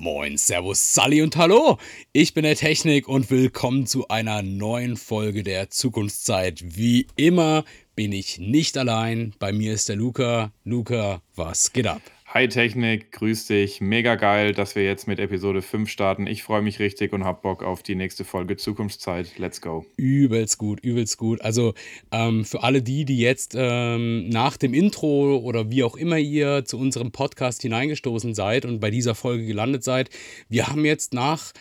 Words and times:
Moin, 0.00 0.36
Servus, 0.36 0.94
Sally 0.94 1.22
und 1.22 1.36
Hallo. 1.36 1.76
Ich 2.12 2.32
bin 2.32 2.44
der 2.44 2.54
Technik 2.54 3.08
und 3.08 3.32
willkommen 3.32 3.84
zu 3.84 4.06
einer 4.06 4.42
neuen 4.42 4.96
Folge 4.96 5.42
der 5.42 5.70
Zukunftszeit. 5.70 6.62
Wie 6.76 7.08
immer 7.16 7.64
bin 7.96 8.12
ich 8.12 8.38
nicht 8.38 8.78
allein. 8.78 9.34
Bei 9.40 9.52
mir 9.52 9.72
ist 9.72 9.88
der 9.88 9.96
Luca. 9.96 10.52
Luca, 10.62 11.20
was 11.34 11.72
geht 11.72 11.88
ab? 11.88 12.00
Hi 12.30 12.46
Technik, 12.46 13.10
grüß 13.12 13.46
dich. 13.46 13.80
Mega 13.80 14.14
geil, 14.16 14.52
dass 14.52 14.76
wir 14.76 14.84
jetzt 14.84 15.08
mit 15.08 15.18
Episode 15.18 15.62
5 15.62 15.88
starten. 15.88 16.26
Ich 16.26 16.42
freue 16.42 16.60
mich 16.60 16.78
richtig 16.78 17.14
und 17.14 17.24
habe 17.24 17.40
Bock 17.40 17.62
auf 17.62 17.82
die 17.82 17.94
nächste 17.94 18.22
Folge 18.22 18.58
Zukunftszeit. 18.58 19.38
Let's 19.38 19.62
go. 19.62 19.86
Übelst 19.96 20.58
gut, 20.58 20.78
übelst 20.80 21.16
gut. 21.16 21.40
Also 21.40 21.72
ähm, 22.12 22.44
für 22.44 22.62
alle 22.62 22.82
die, 22.82 23.06
die 23.06 23.16
jetzt 23.16 23.54
ähm, 23.56 24.28
nach 24.28 24.58
dem 24.58 24.74
Intro 24.74 25.38
oder 25.38 25.70
wie 25.70 25.82
auch 25.82 25.96
immer 25.96 26.18
ihr 26.18 26.66
zu 26.66 26.78
unserem 26.78 27.12
Podcast 27.12 27.62
hineingestoßen 27.62 28.34
seid 28.34 28.66
und 28.66 28.78
bei 28.78 28.90
dieser 28.90 29.14
Folge 29.14 29.46
gelandet 29.46 29.82
seid, 29.82 30.10
wir 30.50 30.66
haben 30.66 30.84
jetzt 30.84 31.14
nach 31.14 31.52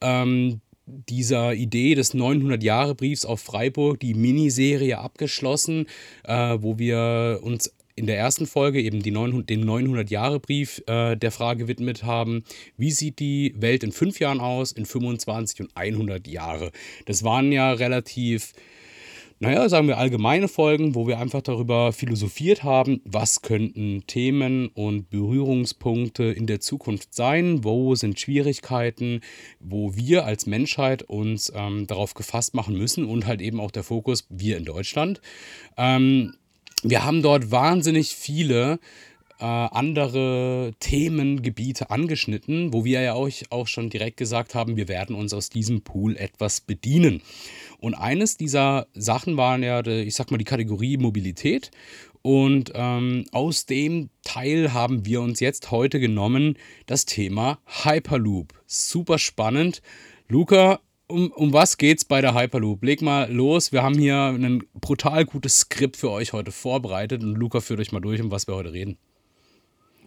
ähm, 0.00 0.60
dieser 0.86 1.54
Idee 1.54 1.94
des 1.94 2.14
900-Jahre-Briefs 2.14 3.24
auf 3.24 3.40
Freiburg 3.40 4.00
die 4.00 4.14
Miniserie 4.14 4.98
abgeschlossen, 4.98 5.86
äh, 6.24 6.58
wo 6.60 6.78
wir 6.78 7.40
uns 7.42 7.75
in 7.96 8.06
der 8.06 8.18
ersten 8.18 8.46
Folge 8.46 8.80
eben 8.80 9.02
die 9.02 9.10
900, 9.10 9.48
den 9.48 9.64
900-Jahre-Brief 9.64 10.82
äh, 10.86 11.16
der 11.16 11.32
Frage 11.32 11.64
gewidmet 11.64 12.04
haben, 12.04 12.44
wie 12.76 12.90
sieht 12.90 13.18
die 13.18 13.54
Welt 13.56 13.82
in 13.82 13.90
fünf 13.90 14.20
Jahren 14.20 14.40
aus, 14.40 14.70
in 14.70 14.84
25 14.84 15.62
und 15.62 15.70
100 15.74 16.28
Jahre. 16.28 16.72
Das 17.06 17.24
waren 17.24 17.50
ja 17.52 17.72
relativ, 17.72 18.52
naja, 19.40 19.66
sagen 19.70 19.88
wir 19.88 19.96
allgemeine 19.96 20.46
Folgen, 20.46 20.94
wo 20.94 21.06
wir 21.06 21.18
einfach 21.18 21.40
darüber 21.40 21.90
philosophiert 21.94 22.64
haben, 22.64 23.00
was 23.06 23.40
könnten 23.40 24.06
Themen 24.06 24.68
und 24.68 25.08
Berührungspunkte 25.08 26.24
in 26.24 26.46
der 26.46 26.60
Zukunft 26.60 27.14
sein, 27.14 27.64
wo 27.64 27.94
sind 27.94 28.20
Schwierigkeiten, 28.20 29.22
wo 29.58 29.96
wir 29.96 30.26
als 30.26 30.44
Menschheit 30.44 31.02
uns 31.02 31.50
ähm, 31.56 31.86
darauf 31.86 32.12
gefasst 32.12 32.52
machen 32.52 32.76
müssen 32.76 33.06
und 33.06 33.26
halt 33.26 33.40
eben 33.40 33.58
auch 33.58 33.70
der 33.70 33.84
Fokus, 33.84 34.26
wir 34.28 34.58
in 34.58 34.66
Deutschland. 34.66 35.22
Ähm, 35.78 36.34
wir 36.82 37.04
haben 37.04 37.22
dort 37.22 37.50
wahnsinnig 37.50 38.14
viele 38.14 38.78
äh, 39.38 39.44
andere 39.44 40.72
Themengebiete 40.80 41.90
angeschnitten, 41.90 42.72
wo 42.72 42.84
wir 42.84 43.02
ja 43.02 43.14
auch, 43.14 43.28
auch 43.50 43.66
schon 43.66 43.90
direkt 43.90 44.16
gesagt 44.16 44.54
haben, 44.54 44.76
wir 44.76 44.88
werden 44.88 45.14
uns 45.14 45.34
aus 45.34 45.50
diesem 45.50 45.82
Pool 45.82 46.16
etwas 46.16 46.60
bedienen. 46.60 47.22
Und 47.78 47.94
eines 47.94 48.36
dieser 48.36 48.86
Sachen 48.94 49.36
waren 49.36 49.62
ja, 49.62 49.84
ich 49.86 50.14
sag 50.14 50.30
mal, 50.30 50.38
die 50.38 50.44
Kategorie 50.44 50.96
Mobilität. 50.96 51.70
Und 52.22 52.72
ähm, 52.74 53.24
aus 53.30 53.66
dem 53.66 54.08
Teil 54.24 54.72
haben 54.72 55.06
wir 55.06 55.20
uns 55.20 55.38
jetzt 55.40 55.70
heute 55.70 56.00
genommen 56.00 56.58
das 56.86 57.04
Thema 57.04 57.58
Hyperloop. 57.84 58.52
Super 58.66 59.18
spannend. 59.18 59.82
Luca, 60.28 60.80
um, 61.08 61.30
um 61.32 61.52
was 61.52 61.78
geht's 61.78 62.04
bei 62.04 62.20
der 62.20 62.34
Hyperloop? 62.34 62.82
Leg 62.82 63.02
mal 63.02 63.30
los. 63.32 63.72
Wir 63.72 63.82
haben 63.82 63.98
hier 63.98 64.16
ein 64.16 64.64
brutal 64.74 65.24
gutes 65.24 65.60
Skript 65.60 65.96
für 65.96 66.10
euch 66.10 66.32
heute 66.32 66.52
vorbereitet 66.52 67.22
und 67.22 67.34
Luca 67.34 67.60
führt 67.60 67.80
euch 67.80 67.92
mal 67.92 68.00
durch, 68.00 68.20
um 68.20 68.30
was 68.30 68.46
wir 68.46 68.54
heute 68.54 68.72
reden. 68.72 68.98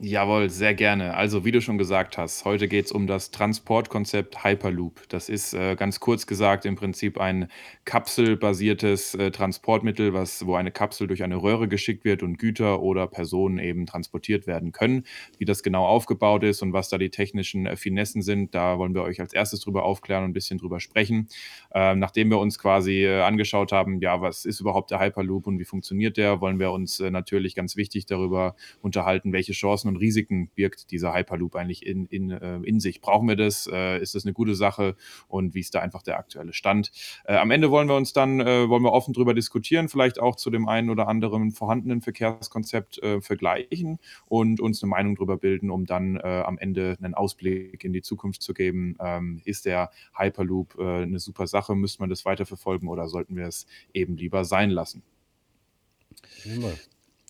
Jawohl, 0.02 0.50
sehr 0.50 0.74
gerne. 0.76 1.16
Also, 1.18 1.44
wie 1.44 1.52
du 1.52 1.60
schon 1.60 1.78
gesagt 1.78 2.18
hast, 2.18 2.46
heute 2.46 2.70
geht 2.70 2.86
es 2.86 2.92
um 2.94 3.06
das 3.06 3.32
Transportkonzept 3.32 4.46
Hyperloop. 4.46 5.02
Das 5.10 5.28
ist 5.28 5.54
äh, 5.54 5.76
ganz 5.76 6.00
kurz 6.00 6.26
gesagt 6.26 6.64
im 6.66 6.78
Prinzip 6.78 7.20
ein 7.20 7.50
kapselbasiertes 7.84 9.16
äh, 9.16 9.30
Transportmittel, 9.32 10.14
was, 10.14 10.46
wo 10.46 10.56
eine 10.56 10.72
Kapsel 10.72 11.08
durch 11.08 11.22
eine 11.22 11.36
Röhre 11.36 11.68
geschickt 11.68 12.06
wird 12.06 12.24
und 12.24 12.38
Güter 12.40 12.82
oder 12.82 13.08
Personen 13.08 13.60
eben 13.60 13.86
transportiert 13.86 14.48
werden 14.48 14.72
können. 14.72 15.04
Wie 15.38 15.44
das 15.44 15.64
genau 15.64 15.86
aufgebaut 15.86 16.46
ist 16.46 16.62
und 16.62 16.72
was 16.72 16.88
da 16.88 16.98
die 16.98 17.10
technischen 17.10 17.66
äh, 17.66 17.76
Finessen 17.76 18.22
sind, 18.22 18.56
da 18.56 18.80
wollen 18.80 18.96
wir 18.96 19.04
euch 19.04 19.20
als 19.20 19.34
erstes 19.34 19.60
drüber 19.60 19.84
aufklären 19.84 20.24
und 20.24 20.30
ein 20.30 20.34
bisschen 20.34 20.60
drüber 20.60 20.80
sprechen. 20.80 21.28
Ähm, 21.74 22.00
nachdem 22.00 22.30
wir 22.30 22.40
uns 22.40 22.58
quasi 22.58 23.04
äh, 23.04 23.20
angeschaut 23.24 23.74
haben, 23.74 24.00
ja, 24.00 24.22
was 24.22 24.46
ist 24.46 24.62
überhaupt 24.62 24.92
der 24.92 25.02
Hyperloop 25.02 25.46
und 25.46 25.60
wie 25.60 25.66
funktioniert 25.66 26.16
der, 26.16 26.40
wollen 26.40 26.58
wir 26.58 26.72
uns 26.72 27.02
äh, 27.02 27.12
natürlich 27.12 27.54
ganz 27.54 27.76
wichtig 27.76 28.06
darüber 28.06 28.56
unterhalten, 28.82 29.34
welche 29.34 29.52
Chancen 29.52 29.89
und 29.90 29.98
Risiken 29.98 30.50
birgt 30.56 30.92
dieser 30.92 31.14
Hyperloop 31.14 31.56
eigentlich 31.56 31.86
in, 31.86 32.06
in, 32.06 32.32
äh, 32.32 32.58
in 32.60 32.80
sich? 32.80 33.02
Brauchen 33.02 33.28
wir 33.28 33.36
das? 33.36 33.68
Äh, 33.72 34.02
ist 34.02 34.16
das 34.16 34.26
eine 34.26 34.34
gute 34.34 34.56
Sache? 34.56 34.96
Und 35.28 35.54
wie 35.54 35.60
ist 35.60 35.76
da 35.76 35.82
einfach 35.82 36.02
der 36.02 36.18
aktuelle 36.18 36.54
Stand? 36.54 36.92
Äh, 37.26 37.36
am 37.36 37.52
Ende 37.52 37.72
wollen 37.72 37.88
wir 37.88 37.96
uns 37.96 38.14
dann, 38.14 38.40
wollen 38.40 38.84
wir 38.84 38.94
offen 38.94 39.14
darüber 39.14 39.34
diskutieren, 39.34 39.90
vielleicht 39.90 40.20
auch 40.20 40.36
zu 40.36 40.50
dem 40.50 40.68
einen 40.68 40.90
oder 40.90 41.08
anderen 41.08 41.52
vorhandenen 41.52 42.02
Verkehrskonzept 42.02 43.02
vergleichen 43.22 44.00
und 44.28 44.60
uns 44.60 44.82
eine 44.82 44.90
Meinung 44.90 45.16
darüber 45.16 45.38
bilden, 45.38 45.70
um 45.70 45.86
dann 45.86 46.20
am 46.22 46.58
Ende 46.58 46.98
einen 47.02 47.14
Ausblick 47.14 47.84
in 47.84 47.94
die 47.94 48.02
Zukunft 48.02 48.42
zu 48.42 48.54
geben. 48.54 48.96
Ähm, 49.00 49.42
ist 49.46 49.66
der 49.66 49.92
Hyperloop 50.18 50.80
eine 50.80 51.20
super 51.20 51.48
Sache? 51.48 51.76
Müsste 51.76 52.02
man 52.02 52.10
das 52.10 52.26
weiterverfolgen 52.26 52.88
oder 52.88 53.08
sollten 53.08 53.36
wir 53.36 53.48
es 53.48 53.68
eben 53.94 54.18
lieber 54.18 54.46
sein 54.46 54.70
lassen? 54.70 55.04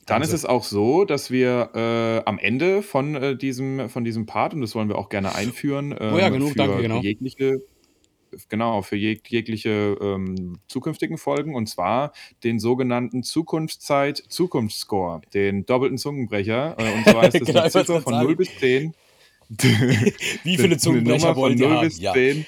Dann 0.09 0.21
ist 0.21 0.33
es 0.33 0.45
auch 0.45 0.63
so, 0.63 1.05
dass 1.05 1.31
wir 1.31 1.69
äh, 1.73 2.27
am 2.27 2.39
Ende 2.39 2.81
von, 2.81 3.15
äh, 3.15 3.35
diesem, 3.35 3.89
von 3.89 4.03
diesem 4.03 4.25
Part, 4.25 4.53
und 4.53 4.61
das 4.61 4.75
wollen 4.75 4.89
wir 4.89 4.97
auch 4.97 5.09
gerne 5.09 5.35
einführen, 5.35 5.95
ähm, 5.99 6.13
oh 6.13 6.17
ja, 6.17 6.27
ähm, 6.27 6.33
genug, 6.33 6.49
für 6.49 6.55
danke, 6.55 6.81
genau. 6.81 7.01
jegliche, 7.01 7.61
genau, 8.49 8.81
für 8.81 8.95
jeg 8.95 9.21
jegliche 9.27 9.97
ähm, 10.01 10.59
zukünftigen 10.67 11.17
Folgen, 11.17 11.55
und 11.55 11.67
zwar 11.67 12.13
den 12.43 12.59
sogenannten 12.59 13.23
Zukunftszeit-Zukunftsscore, 13.23 15.21
den 15.33 15.65
doppelten 15.65 15.97
Zungenbrecher. 15.97 16.75
Äh, 16.77 16.93
und 16.93 17.05
zwar 17.05 17.27
ist 17.27 17.35
es 17.41 17.47
genau, 17.47 17.61
eine 17.61 17.71
Ziffer 17.71 18.01
von 18.01 18.13
0 18.13 18.35
bis 18.35 18.49
10. 18.59 18.93
Wie 20.43 20.57
viele 20.57 20.77
Zungenbrecher 20.77 21.35
wollt 21.35 21.59
ihr 21.59 21.69
haben? 21.69 21.87
Bis 21.87 21.99
ja. 21.99 22.13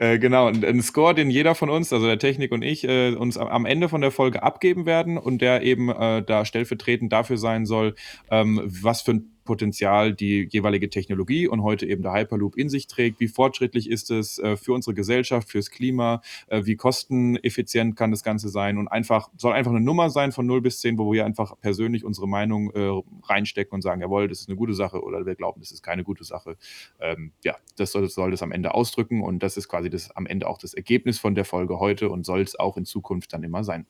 10. 0.00 0.06
Äh, 0.06 0.18
genau, 0.18 0.48
ein 0.48 0.82
Score, 0.82 1.14
den 1.14 1.30
jeder 1.30 1.54
von 1.54 1.70
uns, 1.70 1.92
also 1.92 2.06
der 2.06 2.18
Technik 2.18 2.52
und 2.52 2.62
ich, 2.62 2.84
äh, 2.84 3.14
uns 3.14 3.36
am 3.36 3.66
Ende 3.66 3.88
von 3.88 4.00
der 4.00 4.10
Folge 4.10 4.42
abgeben 4.42 4.86
werden 4.86 5.18
und 5.18 5.40
der 5.42 5.62
eben 5.62 5.90
äh, 5.90 6.22
da 6.22 6.44
stellvertretend 6.44 7.12
dafür 7.12 7.36
sein 7.36 7.66
soll, 7.66 7.94
ähm, 8.30 8.62
was 8.64 9.02
für 9.02 9.12
ein 9.12 9.30
Potenzial 9.50 10.14
die 10.14 10.46
jeweilige 10.48 10.90
Technologie 10.90 11.48
und 11.48 11.64
heute 11.64 11.84
eben 11.84 12.04
der 12.04 12.12
Hyperloop 12.12 12.56
in 12.56 12.68
sich 12.68 12.86
trägt. 12.86 13.18
Wie 13.18 13.26
fortschrittlich 13.26 13.90
ist 13.90 14.08
es 14.12 14.38
äh, 14.38 14.56
für 14.56 14.72
unsere 14.72 14.94
Gesellschaft, 14.94 15.48
fürs 15.48 15.72
Klima? 15.72 16.22
Äh, 16.46 16.66
wie 16.66 16.76
kosteneffizient 16.76 17.96
kann 17.96 18.12
das 18.12 18.22
Ganze 18.22 18.48
sein? 18.48 18.78
Und 18.78 18.86
einfach, 18.86 19.28
soll 19.36 19.52
einfach 19.52 19.72
eine 19.72 19.80
Nummer 19.80 20.08
sein 20.08 20.30
von 20.30 20.46
0 20.46 20.60
bis 20.60 20.78
10, 20.78 20.98
wo 20.98 21.12
wir 21.12 21.24
einfach 21.24 21.58
persönlich 21.60 22.04
unsere 22.04 22.28
Meinung 22.28 22.70
äh, 22.70 23.02
reinstecken 23.24 23.74
und 23.74 23.82
sagen, 23.82 24.00
jawohl, 24.02 24.28
das 24.28 24.42
ist 24.42 24.48
eine 24.48 24.56
gute 24.56 24.74
Sache 24.74 25.02
oder 25.02 25.26
wir 25.26 25.34
glauben, 25.34 25.60
das 25.60 25.72
ist 25.72 25.82
keine 25.82 26.04
gute 26.04 26.22
Sache. 26.22 26.56
Ähm, 27.00 27.32
ja, 27.42 27.56
das 27.76 27.90
soll, 27.90 28.08
soll 28.08 28.30
das 28.30 28.44
am 28.44 28.52
Ende 28.52 28.72
ausdrücken 28.72 29.20
und 29.20 29.42
das 29.42 29.56
ist 29.56 29.66
quasi 29.66 29.90
das 29.90 30.12
am 30.12 30.26
Ende 30.26 30.46
auch 30.46 30.58
das 30.58 30.74
Ergebnis 30.74 31.18
von 31.18 31.34
der 31.34 31.44
Folge 31.44 31.80
heute 31.80 32.08
und 32.08 32.24
soll 32.24 32.42
es 32.42 32.56
auch 32.56 32.76
in 32.76 32.84
Zukunft 32.84 33.32
dann 33.32 33.42
immer 33.42 33.64
sein. 33.64 33.86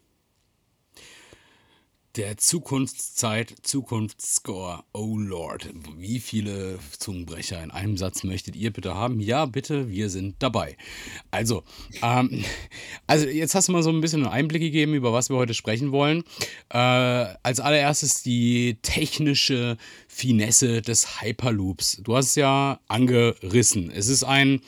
Der 2.16 2.36
Zukunftszeit 2.36 3.54
Zukunftsscore. 3.62 4.82
Oh 4.92 5.16
Lord, 5.16 5.68
wie 5.96 6.18
viele 6.18 6.80
Zungenbrecher 6.98 7.62
in 7.62 7.70
einem 7.70 7.96
Satz 7.96 8.24
möchtet 8.24 8.56
ihr 8.56 8.72
bitte 8.72 8.96
haben? 8.96 9.20
Ja, 9.20 9.46
bitte, 9.46 9.88
wir 9.88 10.10
sind 10.10 10.34
dabei. 10.40 10.76
Also, 11.30 11.62
ähm, 12.02 12.44
also 13.06 13.28
jetzt 13.28 13.54
hast 13.54 13.68
du 13.68 13.72
mal 13.72 13.84
so 13.84 13.90
ein 13.90 14.00
bisschen 14.00 14.24
einen 14.24 14.32
Einblick 14.32 14.60
gegeben, 14.60 14.94
über 14.94 15.12
was 15.12 15.30
wir 15.30 15.36
heute 15.36 15.54
sprechen 15.54 15.92
wollen. 15.92 16.24
Äh, 16.70 16.78
als 16.78 17.60
allererstes 17.60 18.24
die 18.24 18.78
technische 18.82 19.76
Finesse 20.08 20.82
des 20.82 21.22
Hyperloops. 21.22 22.00
Du 22.02 22.16
hast 22.16 22.30
es 22.30 22.34
ja 22.34 22.80
angerissen. 22.88 23.88
Es 23.88 24.08
ist 24.08 24.24
ein, 24.24 24.62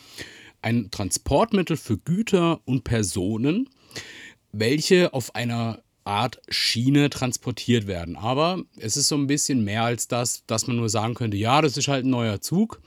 ein 0.62 0.92
Transportmittel 0.92 1.76
für 1.76 1.98
Güter 1.98 2.60
und 2.66 2.84
Personen, 2.84 3.68
welche 4.52 5.12
auf 5.12 5.34
einer 5.34 5.82
Art 6.04 6.40
Schiene 6.48 7.10
transportiert 7.10 7.86
werden. 7.86 8.16
Aber 8.16 8.62
es 8.76 8.96
ist 8.96 9.08
so 9.08 9.16
ein 9.16 9.26
bisschen 9.26 9.64
mehr 9.64 9.84
als 9.84 10.08
das, 10.08 10.44
dass 10.46 10.66
man 10.66 10.76
nur 10.76 10.88
sagen 10.88 11.14
könnte, 11.14 11.36
ja, 11.36 11.62
das 11.62 11.76
ist 11.76 11.88
halt 11.88 12.04
ein 12.04 12.10
neuer 12.10 12.40
Zug, 12.40 12.80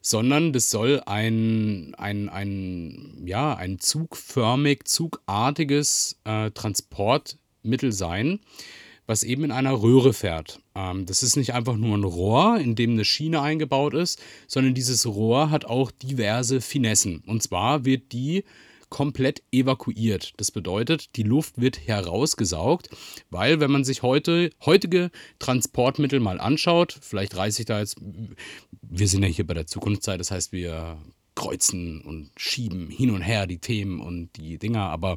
sondern 0.00 0.52
das 0.52 0.70
soll 0.70 1.02
ein, 1.06 1.94
ein, 1.96 2.28
ein, 2.28 3.22
ja, 3.26 3.54
ein 3.54 3.78
zugförmig, 3.78 4.84
zugartiges 4.84 6.20
äh, 6.24 6.50
Transportmittel 6.52 7.92
sein, 7.92 8.40
was 9.06 9.22
eben 9.22 9.44
in 9.44 9.50
einer 9.50 9.82
Röhre 9.82 10.12
fährt. 10.12 10.60
Ähm, 10.74 11.06
das 11.06 11.22
ist 11.22 11.36
nicht 11.36 11.54
einfach 11.54 11.76
nur 11.76 11.96
ein 11.96 12.04
Rohr, 12.04 12.58
in 12.58 12.74
dem 12.74 12.92
eine 12.92 13.04
Schiene 13.04 13.40
eingebaut 13.40 13.94
ist, 13.94 14.22
sondern 14.46 14.74
dieses 14.74 15.06
Rohr 15.06 15.50
hat 15.50 15.64
auch 15.64 15.90
diverse 15.90 16.60
Finessen. 16.60 17.22
Und 17.26 17.42
zwar 17.42 17.84
wird 17.84 18.12
die 18.12 18.44
komplett 18.88 19.42
evakuiert. 19.52 20.32
Das 20.36 20.50
bedeutet, 20.50 21.16
die 21.16 21.22
Luft 21.22 21.60
wird 21.60 21.86
herausgesaugt, 21.86 22.88
weil 23.30 23.60
wenn 23.60 23.70
man 23.70 23.84
sich 23.84 24.02
heute 24.02 24.50
heutige 24.64 25.10
Transportmittel 25.38 26.20
mal 26.20 26.40
anschaut, 26.40 26.98
vielleicht 27.00 27.36
reiße 27.36 27.62
ich 27.62 27.66
da 27.66 27.80
jetzt, 27.80 27.96
wir 28.82 29.08
sind 29.08 29.22
ja 29.22 29.28
hier 29.28 29.46
bei 29.46 29.54
der 29.54 29.66
Zukunftszeit, 29.66 30.20
das 30.20 30.30
heißt, 30.30 30.52
wir 30.52 30.98
kreuzen 31.36 32.00
und 32.00 32.30
schieben 32.36 32.88
hin 32.88 33.10
und 33.10 33.20
her 33.20 33.46
die 33.46 33.58
Themen 33.58 34.00
und 34.00 34.30
die 34.36 34.58
Dinger, 34.58 34.88
aber 34.88 35.16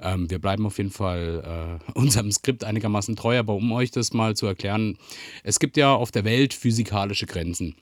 ähm, 0.00 0.28
wir 0.30 0.40
bleiben 0.40 0.66
auf 0.66 0.78
jeden 0.78 0.90
Fall 0.90 1.80
äh, 1.86 1.92
unserem 1.98 2.32
Skript 2.32 2.64
einigermaßen 2.64 3.14
treu, 3.14 3.38
aber 3.38 3.54
um 3.54 3.70
euch 3.70 3.92
das 3.92 4.12
mal 4.12 4.34
zu 4.34 4.46
erklären, 4.46 4.98
es 5.44 5.60
gibt 5.60 5.76
ja 5.76 5.94
auf 5.94 6.10
der 6.10 6.24
Welt 6.24 6.54
physikalische 6.54 7.26
Grenzen. 7.26 7.76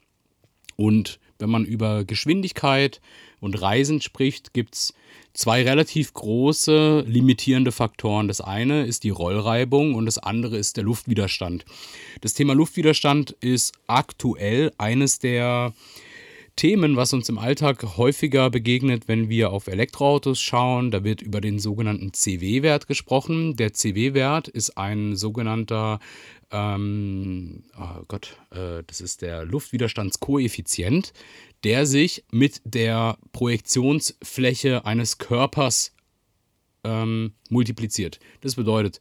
Und 0.74 1.18
wenn 1.38 1.48
man 1.48 1.64
über 1.64 2.04
Geschwindigkeit 2.04 3.00
und 3.40 3.60
Reisen 3.60 4.00
spricht, 4.02 4.52
gibt 4.52 4.74
es 4.74 4.94
zwei 5.36 5.62
relativ 5.62 6.14
große 6.14 7.04
limitierende 7.06 7.72
Faktoren. 7.72 8.26
Das 8.26 8.40
eine 8.40 8.86
ist 8.86 9.04
die 9.04 9.10
Rollreibung 9.10 9.94
und 9.94 10.06
das 10.06 10.18
andere 10.18 10.56
ist 10.56 10.76
der 10.76 10.84
Luftwiderstand. 10.84 11.64
Das 12.22 12.34
Thema 12.34 12.54
Luftwiderstand 12.54 13.36
ist 13.40 13.74
aktuell 13.86 14.72
eines 14.78 15.18
der 15.18 15.72
Themen, 16.56 16.96
was 16.96 17.12
uns 17.12 17.28
im 17.28 17.38
Alltag 17.38 17.98
häufiger 17.98 18.48
begegnet, 18.48 19.08
wenn 19.08 19.28
wir 19.28 19.52
auf 19.52 19.66
Elektroautos 19.66 20.40
schauen. 20.40 20.90
Da 20.90 21.04
wird 21.04 21.20
über 21.20 21.42
den 21.42 21.58
sogenannten 21.58 22.14
CW-Wert 22.14 22.86
gesprochen. 22.86 23.56
Der 23.56 23.74
CW-Wert 23.74 24.48
ist 24.48 24.78
ein 24.78 25.16
sogenannter, 25.16 26.00
ähm, 26.50 27.64
oh 27.78 28.02
Gott, 28.08 28.36
äh, 28.50 28.82
das 28.86 29.00
ist 29.00 29.22
der 29.22 29.44
Luftwiderstandskoeffizient, 29.44 31.12
der 31.64 31.86
sich 31.86 32.24
mit 32.30 32.60
der 32.64 33.18
Projektionsfläche 33.32 34.84
eines 34.84 35.18
Körpers 35.18 35.94
ähm, 36.84 37.32
multipliziert. 37.50 38.20
Das 38.40 38.54
bedeutet, 38.54 39.00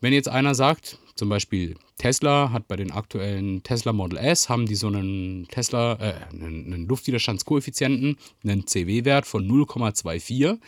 wenn 0.00 0.12
jetzt 0.12 0.28
einer 0.28 0.54
sagt, 0.54 0.98
zum 1.14 1.28
Beispiel 1.28 1.76
Tesla 2.00 2.50
hat 2.50 2.66
bei 2.66 2.76
den 2.76 2.92
aktuellen 2.92 3.62
Tesla 3.62 3.92
Model 3.92 4.16
S, 4.16 4.48
haben 4.48 4.64
die 4.64 4.74
so 4.74 4.86
einen 4.86 5.46
Tesla, 5.48 5.98
äh, 6.00 6.14
einen, 6.32 6.86
Luftwiderstandskoeffizienten, 6.88 8.16
einen 8.42 8.66
CW-Wert 8.66 9.26
von 9.26 9.46
0,24. 9.46 10.58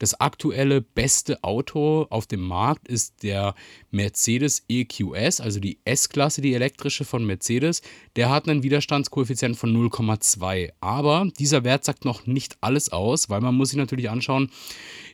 Das 0.00 0.20
aktuelle 0.20 0.80
beste 0.80 1.44
Auto 1.44 2.08
auf 2.10 2.26
dem 2.26 2.40
Markt 2.40 2.88
ist 2.88 3.22
der 3.22 3.54
Mercedes 3.92 4.64
EQS, 4.68 5.40
also 5.40 5.60
die 5.60 5.78
S-Klasse, 5.84 6.40
die 6.40 6.52
elektrische 6.52 7.04
von 7.04 7.24
Mercedes. 7.24 7.82
Der 8.16 8.28
hat 8.30 8.48
einen 8.48 8.64
Widerstandskoeffizient 8.64 9.56
von 9.56 9.72
0,2. 9.72 10.72
Aber 10.80 11.28
dieser 11.38 11.62
Wert 11.62 11.84
sagt 11.84 12.04
noch 12.04 12.26
nicht 12.26 12.56
alles 12.60 12.90
aus, 12.90 13.30
weil 13.30 13.40
man 13.40 13.54
muss 13.54 13.68
sich 13.68 13.78
natürlich 13.78 14.10
anschauen, 14.10 14.50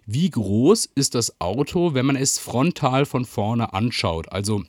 wie 0.06 0.30
groß 0.30 0.88
ist 0.94 1.14
das 1.14 1.42
Auto, 1.42 1.92
wenn 1.92 2.06
man 2.06 2.16
es 2.16 2.38
frontal 2.38 3.04
von 3.04 3.26
vorne 3.26 3.74
anschaut. 3.74 4.32
Also 4.32 4.64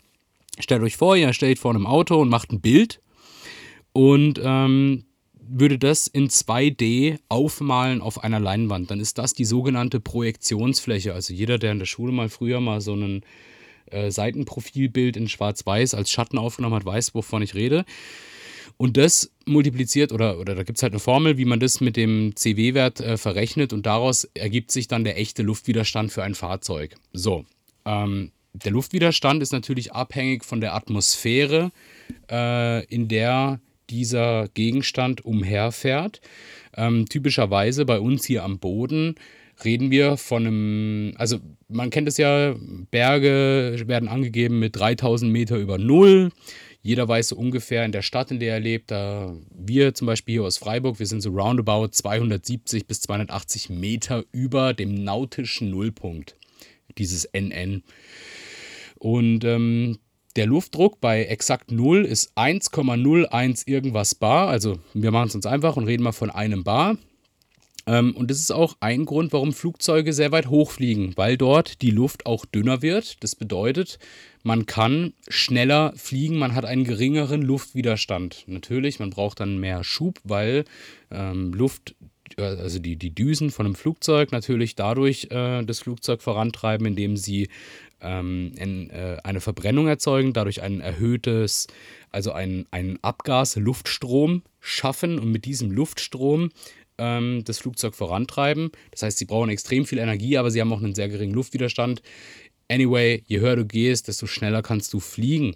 stellt 0.59 0.83
euch 0.83 0.97
vor, 0.97 1.15
ihr 1.15 1.33
steht 1.33 1.59
vor 1.59 1.71
einem 1.71 1.87
Auto 1.87 2.19
und 2.19 2.29
macht 2.29 2.51
ein 2.51 2.61
Bild 2.61 3.01
und 3.93 4.39
ähm, 4.43 5.05
würde 5.49 5.79
das 5.79 6.07
in 6.07 6.29
2D 6.29 7.19
aufmalen 7.27 8.01
auf 8.01 8.23
einer 8.23 8.39
Leinwand. 8.39 8.91
Dann 8.91 8.99
ist 8.99 9.17
das 9.17 9.33
die 9.33 9.45
sogenannte 9.45 9.99
Projektionsfläche. 9.99 11.13
Also 11.13 11.33
jeder, 11.33 11.57
der 11.57 11.71
in 11.71 11.79
der 11.79 11.85
Schule 11.85 12.11
mal 12.11 12.29
früher 12.29 12.59
mal 12.59 12.81
so 12.81 12.93
ein 12.93 13.23
äh, 13.87 14.11
Seitenprofilbild 14.11 15.17
in 15.17 15.27
Schwarz-Weiß 15.27 15.95
als 15.95 16.11
Schatten 16.11 16.37
aufgenommen 16.37 16.75
hat, 16.75 16.85
weiß, 16.85 17.15
wovon 17.15 17.41
ich 17.41 17.55
rede. 17.55 17.85
Und 18.77 18.95
das 18.95 19.31
multipliziert 19.45 20.13
oder, 20.13 20.39
oder 20.39 20.55
da 20.55 20.63
gibt 20.63 20.77
es 20.77 20.83
halt 20.83 20.93
eine 20.93 21.01
Formel, 21.01 21.37
wie 21.37 21.45
man 21.45 21.59
das 21.59 21.81
mit 21.81 21.97
dem 21.97 22.35
CW-Wert 22.35 23.01
äh, 23.01 23.17
verrechnet 23.17 23.73
und 23.73 23.85
daraus 23.85 24.23
ergibt 24.35 24.71
sich 24.71 24.87
dann 24.87 25.03
der 25.03 25.17
echte 25.17 25.41
Luftwiderstand 25.41 26.11
für 26.11 26.23
ein 26.23 26.35
Fahrzeug. 26.35 26.95
So, 27.11 27.45
ähm, 27.85 28.31
der 28.53 28.71
Luftwiderstand 28.71 29.41
ist 29.41 29.51
natürlich 29.51 29.93
abhängig 29.93 30.43
von 30.43 30.61
der 30.61 30.75
Atmosphäre, 30.75 31.71
äh, 32.29 32.85
in 32.85 33.07
der 33.07 33.59
dieser 33.89 34.47
Gegenstand 34.49 35.25
umherfährt. 35.25 36.21
Ähm, 36.75 37.07
typischerweise 37.07 37.85
bei 37.85 37.99
uns 37.99 38.25
hier 38.25 38.43
am 38.43 38.59
Boden 38.59 39.15
reden 39.63 39.91
wir 39.91 40.17
von 40.17 40.45
einem, 40.45 41.13
also 41.17 41.39
man 41.67 41.89
kennt 41.89 42.07
es 42.07 42.17
ja, 42.17 42.55
Berge 42.91 43.83
werden 43.85 44.07
angegeben 44.07 44.59
mit 44.59 44.75
3000 44.75 45.31
Meter 45.31 45.57
über 45.57 45.77
Null. 45.77 46.31
Jeder 46.81 47.07
weiß 47.07 47.29
so 47.29 47.35
ungefähr 47.35 47.83
in 47.83 47.91
der 47.91 48.01
Stadt, 48.01 48.31
in 48.31 48.39
der 48.39 48.53
er 48.53 48.59
lebt, 48.61 48.89
da 48.91 49.35
wir 49.53 49.93
zum 49.93 50.07
Beispiel 50.07 50.35
hier 50.35 50.43
aus 50.43 50.57
Freiburg, 50.57 50.99
wir 50.99 51.07
sind 51.07 51.21
so 51.21 51.31
roundabout 51.31 51.89
270 51.89 52.87
bis 52.87 53.01
280 53.01 53.69
Meter 53.69 54.23
über 54.31 54.73
dem 54.73 54.93
nautischen 55.03 55.71
Nullpunkt, 55.71 56.37
dieses 56.97 57.25
NN. 57.33 57.83
Und 58.99 59.43
ähm, 59.43 59.97
der 60.35 60.45
Luftdruck 60.45 61.01
bei 61.01 61.25
exakt 61.25 61.71
0 61.71 62.05
ist 62.05 62.37
1,01 62.37 63.67
irgendwas 63.67 64.15
bar. 64.15 64.49
Also 64.49 64.79
wir 64.93 65.11
machen 65.11 65.29
es 65.29 65.35
uns 65.35 65.45
einfach 65.45 65.75
und 65.75 65.85
reden 65.85 66.03
mal 66.03 66.11
von 66.11 66.29
einem 66.29 66.63
bar. 66.63 66.97
Ähm, 67.89 68.15
und 68.15 68.29
das 68.29 68.39
ist 68.39 68.51
auch 68.51 68.77
ein 68.79 69.05
Grund, 69.05 69.33
warum 69.33 69.51
Flugzeuge 69.51 70.13
sehr 70.13 70.31
weit 70.31 70.47
hochfliegen, 70.47 71.13
weil 71.17 71.37
dort 71.37 71.81
die 71.81 71.89
Luft 71.89 72.25
auch 72.27 72.45
dünner 72.45 72.81
wird. 72.81 73.23
Das 73.23 73.35
bedeutet, 73.35 73.97
man 74.43 74.67
kann 74.67 75.13
schneller 75.27 75.93
fliegen, 75.95 76.37
man 76.37 76.53
hat 76.53 76.65
einen 76.65 76.83
geringeren 76.83 77.41
Luftwiderstand. 77.41 78.43
Natürlich, 78.47 78.99
man 78.99 79.09
braucht 79.09 79.39
dann 79.39 79.59
mehr 79.59 79.83
Schub, 79.83 80.19
weil 80.23 80.65
ähm, 81.09 81.51
Luft, 81.53 81.95
äh, 82.37 82.43
also 82.43 82.77
die, 82.77 82.95
die 82.95 83.15
Düsen 83.15 83.49
von 83.49 83.65
einem 83.65 83.75
Flugzeug 83.75 84.31
natürlich 84.31 84.75
dadurch 84.75 85.27
äh, 85.31 85.63
das 85.63 85.79
Flugzeug 85.79 86.21
vorantreiben, 86.21 86.85
indem 86.85 87.17
sie 87.17 87.49
ähm, 88.01 88.51
in, 88.57 88.89
äh, 88.89 89.17
eine 89.23 89.41
Verbrennung 89.41 89.87
erzeugen, 89.87 90.33
dadurch 90.33 90.61
ein 90.61 90.81
erhöhtes, 90.81 91.67
also 92.11 92.31
einen, 92.31 92.65
einen 92.71 92.99
Abgas-Luftstrom 93.01 94.43
schaffen 94.59 95.19
und 95.19 95.31
mit 95.31 95.45
diesem 95.45 95.71
Luftstrom 95.71 96.49
ähm, 96.97 97.43
das 97.45 97.59
Flugzeug 97.59 97.95
vorantreiben. 97.95 98.71
Das 98.91 99.03
heißt, 99.03 99.17
sie 99.17 99.25
brauchen 99.25 99.49
extrem 99.49 99.85
viel 99.85 99.99
Energie, 99.99 100.37
aber 100.37 100.51
sie 100.51 100.61
haben 100.61 100.73
auch 100.73 100.81
einen 100.81 100.95
sehr 100.95 101.09
geringen 101.09 101.33
Luftwiderstand. 101.33 102.01
Anyway, 102.71 103.23
je 103.25 103.39
höher 103.39 103.55
du 103.55 103.65
gehst, 103.65 104.07
desto 104.07 104.27
schneller 104.27 104.61
kannst 104.61 104.93
du 104.93 104.99
fliegen. 104.99 105.55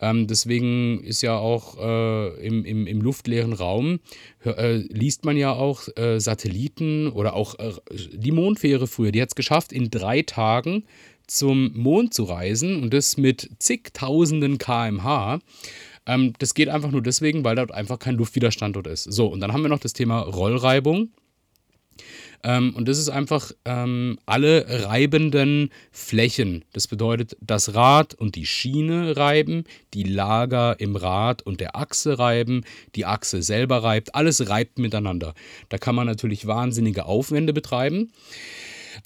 Ähm, 0.00 0.26
deswegen 0.26 1.02
ist 1.04 1.22
ja 1.22 1.36
auch 1.36 1.76
äh, 1.78 2.46
im, 2.46 2.64
im, 2.64 2.86
im, 2.86 3.00
luftleeren 3.00 3.52
Raum, 3.52 4.00
äh, 4.44 4.76
liest 4.76 5.24
man 5.24 5.36
ja 5.36 5.52
auch 5.52 5.88
äh, 5.96 6.18
Satelliten 6.18 7.08
oder 7.08 7.34
auch 7.34 7.58
äh, 7.58 7.72
die 8.12 8.32
Mondfähre 8.32 8.86
früher, 8.86 9.12
die 9.12 9.22
hat 9.22 9.30
es 9.30 9.34
geschafft, 9.34 9.72
in 9.72 9.90
drei 9.90 10.22
Tagen 10.22 10.84
zum 11.26 11.72
Mond 11.74 12.14
zu 12.14 12.24
reisen 12.24 12.82
und 12.82 12.94
das 12.94 13.16
mit 13.16 13.50
zigtausenden 13.58 14.58
kmh. 14.58 15.40
Ähm, 16.06 16.32
das 16.38 16.54
geht 16.54 16.68
einfach 16.68 16.90
nur 16.90 17.02
deswegen, 17.02 17.44
weil 17.44 17.56
dort 17.56 17.72
einfach 17.72 17.98
kein 17.98 18.14
Luftwiderstand 18.14 18.76
dort 18.76 18.86
ist. 18.86 19.04
So, 19.04 19.26
und 19.26 19.40
dann 19.40 19.52
haben 19.52 19.62
wir 19.62 19.68
noch 19.68 19.80
das 19.80 19.92
Thema 19.92 20.20
Rollreibung. 20.20 21.10
Ähm, 22.44 22.74
und 22.74 22.86
das 22.86 22.98
ist 22.98 23.08
einfach 23.08 23.50
ähm, 23.64 24.18
alle 24.26 24.66
reibenden 24.86 25.70
Flächen. 25.90 26.64
Das 26.72 26.86
bedeutet, 26.86 27.36
das 27.40 27.74
Rad 27.74 28.14
und 28.14 28.36
die 28.36 28.46
Schiene 28.46 29.16
reiben, 29.16 29.64
die 29.94 30.04
Lager 30.04 30.78
im 30.78 30.96
Rad 30.96 31.42
und 31.42 31.60
der 31.60 31.76
Achse 31.76 32.18
reiben, 32.18 32.64
die 32.94 33.06
Achse 33.06 33.42
selber 33.42 33.82
reibt, 33.82 34.14
alles 34.14 34.48
reibt 34.48 34.78
miteinander. 34.78 35.34
Da 35.70 35.78
kann 35.78 35.94
man 35.94 36.06
natürlich 36.06 36.46
wahnsinnige 36.46 37.06
Aufwände 37.06 37.52
betreiben. 37.52 38.12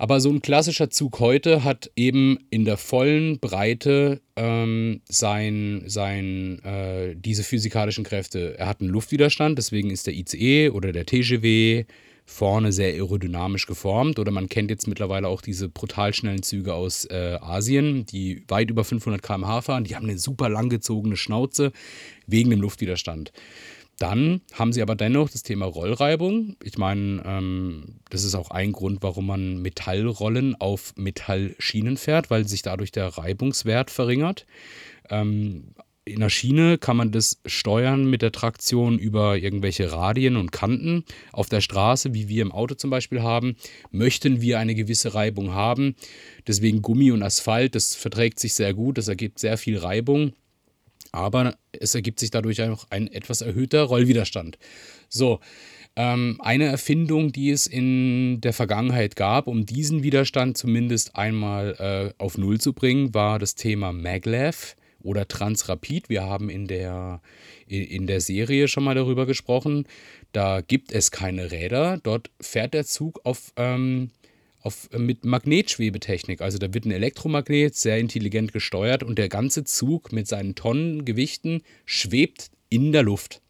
Aber 0.00 0.18
so 0.18 0.30
ein 0.30 0.40
klassischer 0.40 0.88
Zug 0.88 1.20
heute 1.20 1.62
hat 1.62 1.90
eben 1.94 2.38
in 2.48 2.64
der 2.64 2.78
vollen 2.78 3.38
Breite 3.38 4.22
ähm, 4.34 5.02
sein, 5.06 5.82
sein, 5.88 6.58
äh, 6.64 7.14
diese 7.14 7.44
physikalischen 7.44 8.02
Kräfte. 8.02 8.58
Er 8.58 8.66
hat 8.66 8.80
einen 8.80 8.88
Luftwiderstand, 8.88 9.58
deswegen 9.58 9.90
ist 9.90 10.06
der 10.06 10.14
ICE 10.14 10.70
oder 10.70 10.92
der 10.92 11.04
TGW 11.04 11.84
vorne 12.24 12.72
sehr 12.72 12.94
aerodynamisch 12.94 13.66
geformt. 13.66 14.18
Oder 14.18 14.30
man 14.30 14.48
kennt 14.48 14.70
jetzt 14.70 14.88
mittlerweile 14.88 15.28
auch 15.28 15.42
diese 15.42 15.68
brutal 15.68 16.14
schnellen 16.14 16.42
Züge 16.42 16.72
aus 16.72 17.04
äh, 17.04 17.36
Asien, 17.38 18.06
die 18.06 18.42
weit 18.48 18.70
über 18.70 18.84
500 18.84 19.22
km/h 19.22 19.60
fahren. 19.60 19.84
Die 19.84 19.96
haben 19.96 20.08
eine 20.08 20.18
super 20.18 20.48
langgezogene 20.48 21.18
Schnauze 21.18 21.72
wegen 22.26 22.48
dem 22.48 22.62
Luftwiderstand. 22.62 23.32
Dann 24.00 24.40
haben 24.54 24.72
sie 24.72 24.80
aber 24.80 24.96
dennoch 24.96 25.28
das 25.28 25.42
Thema 25.42 25.66
Rollreibung. 25.66 26.56
Ich 26.64 26.78
meine, 26.78 27.22
ähm, 27.26 28.00
das 28.08 28.24
ist 28.24 28.34
auch 28.34 28.50
ein 28.50 28.72
Grund, 28.72 29.02
warum 29.02 29.26
man 29.26 29.60
Metallrollen 29.60 30.58
auf 30.58 30.94
Metallschienen 30.96 31.98
fährt, 31.98 32.30
weil 32.30 32.48
sich 32.48 32.62
dadurch 32.62 32.92
der 32.92 33.08
Reibungswert 33.08 33.90
verringert. 33.90 34.46
Ähm, 35.10 35.74
in 36.06 36.20
der 36.20 36.30
Schiene 36.30 36.78
kann 36.78 36.96
man 36.96 37.12
das 37.12 37.42
steuern 37.44 38.08
mit 38.08 38.22
der 38.22 38.32
Traktion 38.32 38.98
über 38.98 39.36
irgendwelche 39.36 39.92
Radien 39.92 40.36
und 40.36 40.50
Kanten. 40.50 41.04
Auf 41.30 41.50
der 41.50 41.60
Straße, 41.60 42.14
wie 42.14 42.26
wir 42.26 42.40
im 42.40 42.52
Auto 42.52 42.76
zum 42.76 42.88
Beispiel 42.88 43.20
haben, 43.20 43.56
möchten 43.90 44.40
wir 44.40 44.58
eine 44.58 44.74
gewisse 44.74 45.12
Reibung 45.12 45.52
haben. 45.52 45.94
Deswegen 46.46 46.80
Gummi 46.80 47.12
und 47.12 47.22
Asphalt, 47.22 47.74
das 47.74 47.94
verträgt 47.94 48.40
sich 48.40 48.54
sehr 48.54 48.72
gut, 48.72 48.96
das 48.96 49.08
ergibt 49.08 49.38
sehr 49.38 49.58
viel 49.58 49.76
Reibung 49.76 50.32
aber 51.12 51.56
es 51.72 51.94
ergibt 51.94 52.20
sich 52.20 52.30
dadurch 52.30 52.62
auch 52.62 52.86
ein 52.90 53.08
etwas 53.08 53.40
erhöhter 53.40 53.82
Rollwiderstand. 53.82 54.58
So, 55.08 55.40
ähm, 55.96 56.36
eine 56.40 56.66
Erfindung, 56.66 57.32
die 57.32 57.50
es 57.50 57.66
in 57.66 58.40
der 58.40 58.52
Vergangenheit 58.52 59.16
gab, 59.16 59.46
um 59.46 59.66
diesen 59.66 60.02
Widerstand 60.02 60.56
zumindest 60.56 61.16
einmal 61.16 62.14
äh, 62.18 62.22
auf 62.22 62.38
Null 62.38 62.60
zu 62.60 62.72
bringen, 62.72 63.12
war 63.12 63.38
das 63.38 63.54
Thema 63.54 63.92
Maglev 63.92 64.76
oder 65.02 65.26
Transrapid. 65.26 66.08
Wir 66.08 66.22
haben 66.22 66.48
in 66.48 66.66
der, 66.66 67.20
in 67.66 68.06
der 68.06 68.20
Serie 68.20 68.68
schon 68.68 68.84
mal 68.84 68.94
darüber 68.94 69.26
gesprochen. 69.26 69.86
Da 70.32 70.60
gibt 70.60 70.92
es 70.92 71.10
keine 71.10 71.50
Räder. 71.50 71.98
Dort 72.02 72.30
fährt 72.40 72.74
der 72.74 72.84
Zug 72.84 73.20
auf 73.24 73.52
ähm, 73.56 74.10
auf, 74.62 74.88
äh, 74.92 74.98
mit 74.98 75.24
Magnetschwebetechnik. 75.24 76.40
Also 76.40 76.58
da 76.58 76.72
wird 76.72 76.84
ein 76.84 76.90
Elektromagnet 76.90 77.74
sehr 77.74 77.98
intelligent 77.98 78.52
gesteuert 78.52 79.02
und 79.02 79.18
der 79.18 79.28
ganze 79.28 79.64
Zug 79.64 80.12
mit 80.12 80.26
seinen 80.26 80.54
Tonnengewichten 80.54 81.62
schwebt 81.84 82.50
in 82.68 82.92
der 82.92 83.02
Luft. 83.02 83.40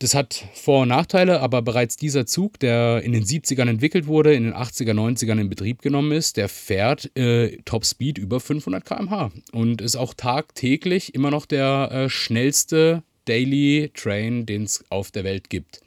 das 0.00 0.14
hat 0.14 0.44
Vor- 0.54 0.82
und 0.82 0.88
Nachteile, 0.88 1.40
aber 1.40 1.62
bereits 1.62 1.96
dieser 1.96 2.26
Zug, 2.26 2.58
der 2.58 3.02
in 3.02 3.12
den 3.12 3.24
70ern 3.24 3.70
entwickelt 3.70 4.06
wurde, 4.06 4.34
in 4.34 4.44
den 4.44 4.52
80er, 4.52 4.92
90ern 4.92 5.40
in 5.40 5.48
Betrieb 5.48 5.80
genommen 5.80 6.12
ist, 6.12 6.36
der 6.36 6.50
fährt 6.50 7.16
äh, 7.16 7.56
Topspeed 7.64 8.18
über 8.18 8.40
500 8.40 8.84
km/h 8.84 9.30
und 9.52 9.80
ist 9.80 9.96
auch 9.96 10.12
tagtäglich 10.12 11.14
immer 11.14 11.30
noch 11.30 11.46
der 11.46 11.90
äh, 11.90 12.08
schnellste 12.10 13.02
Daily 13.24 13.90
Train, 13.94 14.44
den 14.44 14.64
es 14.64 14.84
auf 14.90 15.10
der 15.10 15.24
Welt 15.24 15.48
gibt. 15.48 15.80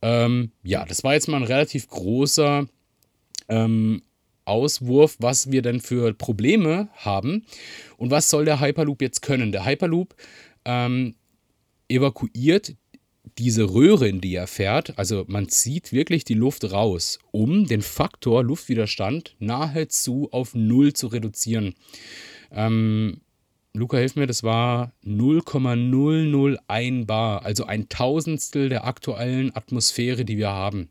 Ähm, 0.00 0.50
ja, 0.62 0.84
das 0.84 1.04
war 1.04 1.14
jetzt 1.14 1.28
mal 1.28 1.38
ein 1.38 1.44
relativ 1.44 1.88
großer 1.88 2.66
ähm, 3.48 4.02
Auswurf, 4.44 5.16
was 5.20 5.50
wir 5.50 5.62
denn 5.62 5.80
für 5.80 6.12
Probleme 6.12 6.88
haben 6.94 7.44
und 7.96 8.10
was 8.10 8.30
soll 8.30 8.44
der 8.44 8.60
Hyperloop 8.60 9.00
jetzt 9.00 9.22
können. 9.22 9.52
Der 9.52 9.64
Hyperloop 9.64 10.14
ähm, 10.64 11.14
evakuiert 11.88 12.74
diese 13.38 13.72
Röhre, 13.72 14.08
in 14.08 14.20
die 14.20 14.34
er 14.34 14.46
fährt, 14.46 14.98
also 14.98 15.24
man 15.26 15.48
zieht 15.48 15.92
wirklich 15.92 16.24
die 16.24 16.34
Luft 16.34 16.70
raus, 16.70 17.18
um 17.32 17.66
den 17.66 17.82
Faktor 17.82 18.44
Luftwiderstand 18.44 19.34
nahezu 19.38 20.28
auf 20.30 20.54
Null 20.54 20.92
zu 20.92 21.08
reduzieren. 21.08 21.74
Ähm, 22.52 23.22
Luca, 23.72 23.96
hilf 23.96 24.14
mir, 24.14 24.28
das 24.28 24.44
war 24.44 24.92
0,001 25.02 27.06
Bar, 27.06 27.44
also 27.44 27.64
ein 27.64 27.88
Tausendstel 27.88 28.68
der 28.68 28.84
aktuellen 28.84 29.56
Atmosphäre, 29.56 30.24
die 30.24 30.38
wir 30.38 30.50
haben. 30.50 30.90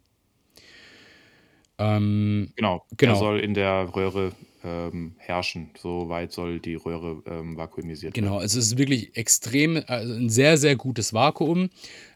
Ähm, 1.77 2.51
genau, 2.56 2.86
genau. 2.98 3.13
Er 3.13 3.20
soll 3.20 3.39
in 3.39 3.53
der 3.53 3.96
Röhre 3.96 4.32
ähm, 4.63 5.15
herrschen. 5.18 5.72
So 5.77 6.10
weit 6.10 6.32
soll 6.32 6.60
die 6.60 6.75
Röhre 6.75 7.22
ähm, 7.25 7.58
vakuumisiert 7.58 8.13
genau, 8.13 8.25
werden. 8.25 8.39
Genau, 8.39 8.46
es 8.46 8.56
ist 8.56 8.77
wirklich 8.77 9.15
extrem, 9.18 9.84
also 9.88 10.13
ein 10.13 10.30
sehr, 10.30 10.58
sehr 10.58 10.75
gutes 10.75 11.13
Vakuum. 11.13 11.70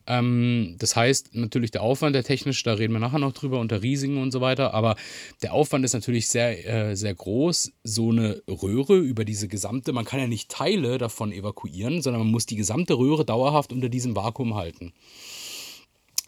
Ähm, 0.06 0.76
das 0.80 0.96
heißt 0.96 1.36
natürlich 1.36 1.72
der 1.72 1.82
Aufwand, 1.82 2.16
der 2.16 2.24
technisch, 2.24 2.64
da 2.64 2.74
reden 2.74 2.94
wir 2.94 3.00
nachher 3.00 3.20
noch 3.20 3.34
drüber, 3.34 3.60
unter 3.60 3.82
Riesigen 3.82 4.22
und 4.22 4.32
so 4.32 4.40
weiter, 4.40 4.74
aber 4.74 4.96
der 5.42 5.54
Aufwand 5.54 5.84
ist 5.84 5.94
natürlich 5.94 6.28
sehr, 6.28 6.66
äh, 6.66 6.96
sehr 6.96 7.14
groß. 7.14 7.74
So 7.84 8.12
eine 8.12 8.42
Röhre 8.48 8.98
über 8.98 9.26
diese 9.26 9.50
gesamte, 9.50 9.92
man 9.92 10.06
kann 10.06 10.20
ja 10.20 10.28
nicht 10.28 10.50
Teile 10.50 10.98
davon 10.98 11.34
evakuieren, 11.34 12.02
sondern 12.02 12.22
man 12.22 12.32
muss 12.32 12.46
die 12.46 12.56
gesamte 12.56 12.98
Röhre 12.98 13.26
dauerhaft 13.26 13.74
unter 13.74 13.90
diesem 13.90 14.16
Vakuum 14.16 14.56
halten. 14.56 14.94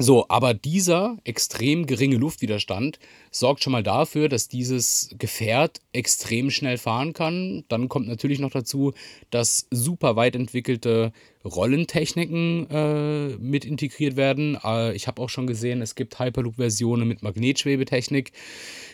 So, 0.02 0.26
aber 0.30 0.54
dieser 0.54 1.18
extrem 1.26 1.86
geringe 1.86 2.16
Luftwiderstand 2.16 3.00
sorgt 3.32 3.62
schon 3.62 3.74
mal 3.74 3.84
dafür, 3.84 4.30
dass 4.30 4.48
dieses 4.48 5.10
Gefährt 5.20 5.82
extrem 5.92 6.52
schnell 6.52 6.78
fahren 6.78 7.12
kann. 7.12 7.66
Dann 7.68 7.90
kommt 7.90 8.08
natürlich 8.08 8.40
noch 8.40 8.52
dazu, 8.52 8.94
dass 9.30 9.68
super 9.72 10.16
weit 10.16 10.38
entwickelte 10.38 11.12
Rollentechniken 11.44 12.70
äh, 12.70 13.28
mit 13.40 13.66
integriert 13.66 14.16
werden. 14.16 14.58
Äh, 14.64 14.96
ich 14.96 15.08
habe 15.08 15.22
auch 15.22 15.28
schon 15.28 15.48
gesehen, 15.48 15.82
es 15.82 15.96
gibt 15.96 16.18
Hyperloop-Versionen 16.18 17.06
mit 17.06 17.22
Magnetschwebetechnik. 17.22 18.32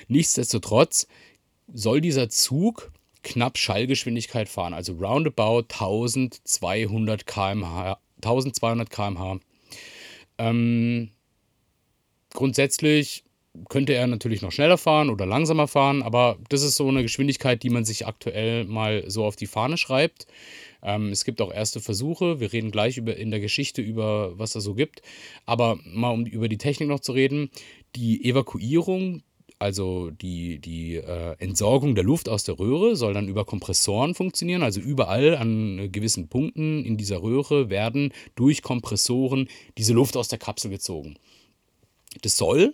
Nichtsdestotrotz 0.08 1.06
soll 1.72 2.02
dieser 2.02 2.30
Zug 2.30 2.92
knapp 3.22 3.60
Schallgeschwindigkeit 3.60 4.50
fahren, 4.50 4.74
also 4.74 4.94
roundabout 4.94 5.68
1200 5.70 7.28
km/h. 7.28 8.00
1200 8.24 8.90
km/h. 8.90 9.40
Ähm, 10.38 11.10
grundsätzlich 12.34 13.24
könnte 13.70 13.94
er 13.94 14.08
natürlich 14.08 14.42
noch 14.42 14.52
schneller 14.52 14.78
fahren 14.78 15.10
oder 15.10 15.26
langsamer 15.26 15.68
fahren, 15.68 16.04
aber 16.04 16.38
das 16.50 16.62
ist 16.62 16.76
so 16.76 16.88
eine 16.88 17.04
Geschwindigkeit, 17.04 17.64
die 17.64 17.70
man 17.70 17.86
sich 17.86 18.06
aktuell 18.06 18.66
mal 18.66 19.04
so 19.08 19.24
auf 19.24 19.36
die 19.38 19.48
Fahne 19.48 19.78
schreibt. 19.78 20.28
Ähm, 20.86 21.10
es 21.10 21.26
gibt 21.26 21.42
auch 21.42 21.52
erste 21.52 21.80
Versuche. 21.80 22.40
Wir 22.40 22.54
reden 22.54 22.72
gleich 22.72 22.98
über, 22.98 23.16
in 23.16 23.32
der 23.32 23.40
Geschichte 23.40 23.82
über, 23.82 24.38
was 24.38 24.52
da 24.54 24.60
so 24.60 24.76
gibt. 24.76 25.02
Aber 25.46 25.80
mal 25.86 26.12
um 26.12 26.26
über 26.26 26.48
die 26.48 26.58
Technik 26.58 26.90
noch 26.90 27.00
zu 27.00 27.12
reden. 27.14 27.50
Die 27.96 28.24
Evakuierung, 28.24 29.24
also 29.60 30.12
die, 30.12 30.60
die 30.60 30.96
äh, 30.96 31.36
Entsorgung 31.40 31.96
der 31.96 32.04
Luft 32.04 32.30
aus 32.30 32.44
der 32.44 32.60
Röhre, 32.60 32.96
soll 32.96 33.14
dann 33.14 33.28
über 33.28 33.46
Kompressoren 33.46 34.16
funktionieren. 34.16 34.64
Also 34.64 34.80
überall 34.80 35.36
an 35.38 35.92
gewissen 35.92 36.28
Punkten 36.28 36.84
in 36.84 36.98
dieser 36.98 37.22
Röhre 37.22 37.70
werden 37.70 38.14
durch 38.36 38.62
Kompressoren 38.62 39.48
diese 39.78 39.94
Luft 39.94 40.18
aus 40.18 40.28
der 40.28 40.40
Kapsel 40.40 40.72
gezogen. 40.72 41.16
Das 42.22 42.38
soll 42.38 42.74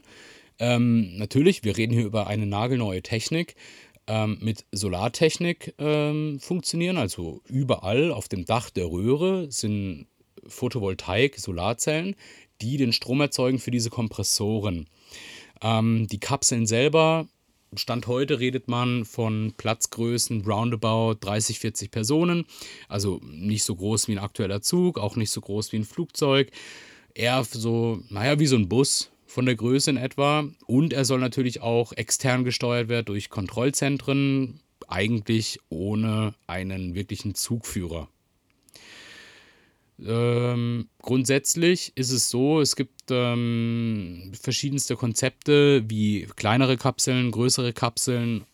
ähm, 0.59 1.17
natürlich, 1.17 1.63
wir 1.63 1.77
reden 1.77 1.93
hier 1.93 2.05
über 2.05 2.27
eine 2.27 2.45
nagelneue 2.45 3.01
Technik, 3.01 3.55
ähm, 4.07 4.37
mit 4.41 4.65
Solartechnik 4.71 5.73
ähm, 5.79 6.39
funktionieren. 6.39 6.97
Also 6.97 7.41
überall 7.47 8.11
auf 8.11 8.27
dem 8.27 8.45
Dach 8.45 8.69
der 8.69 8.85
Röhre 8.85 9.51
sind 9.51 10.07
Photovoltaik, 10.47 11.39
Solarzellen, 11.39 12.15
die 12.61 12.77
den 12.77 12.93
Strom 12.93 13.21
erzeugen 13.21 13.59
für 13.59 13.71
diese 13.71 13.89
Kompressoren. 13.89 14.87
Ähm, 15.61 16.07
die 16.07 16.19
Kapseln 16.19 16.65
selber, 16.65 17.27
Stand 17.77 18.07
heute 18.07 18.41
redet 18.41 18.67
man 18.67 19.05
von 19.05 19.53
Platzgrößen 19.55 20.41
roundabout 20.41 21.15
30, 21.21 21.59
40 21.59 21.89
Personen. 21.89 22.45
Also 22.89 23.21
nicht 23.23 23.63
so 23.63 23.75
groß 23.75 24.09
wie 24.09 24.13
ein 24.13 24.19
aktueller 24.19 24.61
Zug, 24.61 24.99
auch 24.99 25.15
nicht 25.15 25.29
so 25.29 25.39
groß 25.39 25.71
wie 25.71 25.77
ein 25.77 25.85
Flugzeug. 25.85 26.51
Eher 27.13 27.41
so, 27.45 28.01
naja, 28.09 28.39
wie 28.39 28.47
so 28.47 28.57
ein 28.57 28.67
Bus 28.67 29.09
von 29.25 29.45
der 29.45 29.55
Größe 29.55 29.89
in 29.89 29.95
etwa. 29.97 30.43
Und 30.65 30.91
er 30.91 31.05
soll 31.05 31.19
natürlich 31.19 31.61
auch 31.61 31.93
extern 31.93 32.43
gesteuert 32.43 32.89
werden 32.89 33.05
durch 33.05 33.29
Kontrollzentren, 33.29 34.59
eigentlich 34.89 35.59
ohne 35.69 36.33
einen 36.47 36.93
wirklichen 36.93 37.35
Zugführer. 37.35 38.09
Ähm, 40.05 40.89
grundsätzlich 41.01 41.91
ist 41.95 42.11
es 42.11 42.29
so, 42.29 42.59
es 42.59 42.75
gibt 42.75 43.11
ähm, 43.11 44.31
verschiedenste 44.39 44.95
Konzepte 44.95 45.83
wie 45.89 46.27
kleinere 46.35 46.77
Kapseln, 46.77 47.31
größere 47.31 47.73
Kapseln. 47.73 48.45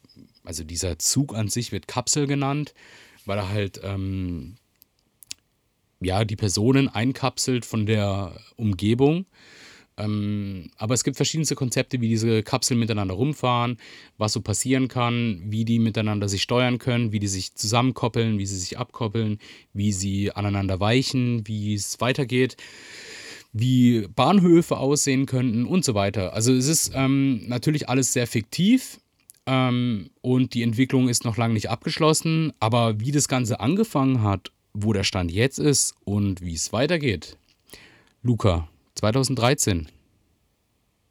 Also 0.44 0.63
dieser 0.63 1.00
Zug 1.00 1.36
an 1.36 1.50
sich 1.50 1.72
wird 1.72 1.88
Kapsel 1.88 2.27
genannt, 2.27 2.74
weil 3.25 3.38
er 3.38 3.50
halt 3.50 3.80
ähm, 3.84 4.56
ja, 6.00 6.25
die 6.25 6.36
Personen 6.36 6.89
einkapselt 6.89 7.66
von 7.66 7.86
der 7.86 8.39
Umgebung. 8.56 9.25
Ähm, 9.98 10.70
aber 10.77 10.94
es 10.94 11.04
gibt 11.04 11.18
verschiedenste 11.18 11.56
Konzepte, 11.56 12.01
wie 12.01 12.08
diese 12.08 12.44
Kapseln 12.44 12.80
miteinander 12.80 13.16
rumfahren, 13.16 13.77
was 14.18 14.34
so 14.34 14.42
passieren 14.42 14.88
kann, 14.88 15.42
wie 15.46 15.66
die 15.66 15.80
miteinander 15.80 16.30
sich 16.30 16.44
steuern 16.44 16.77
können, 16.77 17.12
wie 17.12 17.20
die 17.20 17.27
sich 17.27 17.56
zusammenkoppeln, 17.56 18.38
wie 18.38 18.46
sie 18.46 18.58
sich 18.58 18.77
abkoppeln, 18.77 19.39
wie 19.74 19.92
sie 19.92 20.32
aneinander 20.32 20.80
weichen, 20.80 21.48
wie 21.48 21.74
es 21.74 22.00
weitergeht, 22.00 22.58
wie 23.54 24.08
Bahnhöfe 24.16 24.77
aussehen 24.77 25.25
könnten 25.25 25.66
und 25.66 25.84
so 25.84 25.96
weiter. 25.96 26.34
Also 26.34 26.54
es 26.54 26.68
ist 26.68 26.92
ähm, 26.94 27.48
natürlich 27.48 27.89
alles 27.89 28.13
sehr 28.13 28.27
fiktiv. 28.27 29.00
Ähm, 29.48 30.10
und 30.22 30.54
die 30.54 30.62
Entwicklung 30.62 31.10
ist 31.10 31.24
noch 31.24 31.38
lange 31.38 31.54
nicht 31.54 31.70
abgeschlossen, 31.70 32.51
aber 32.60 33.00
wie 33.00 33.12
das 33.12 33.27
Ganze 33.27 33.62
angefangen 33.62 34.22
hat, 34.22 34.51
wo 34.74 34.94
der 34.94 35.04
Stand 35.04 35.32
jetzt 35.32 35.58
ist 35.58 35.96
und 36.04 36.42
wie 36.42 36.54
es 36.54 36.74
weitergeht. 36.74 37.38
Luca, 38.22 38.68
2013. 38.98 39.88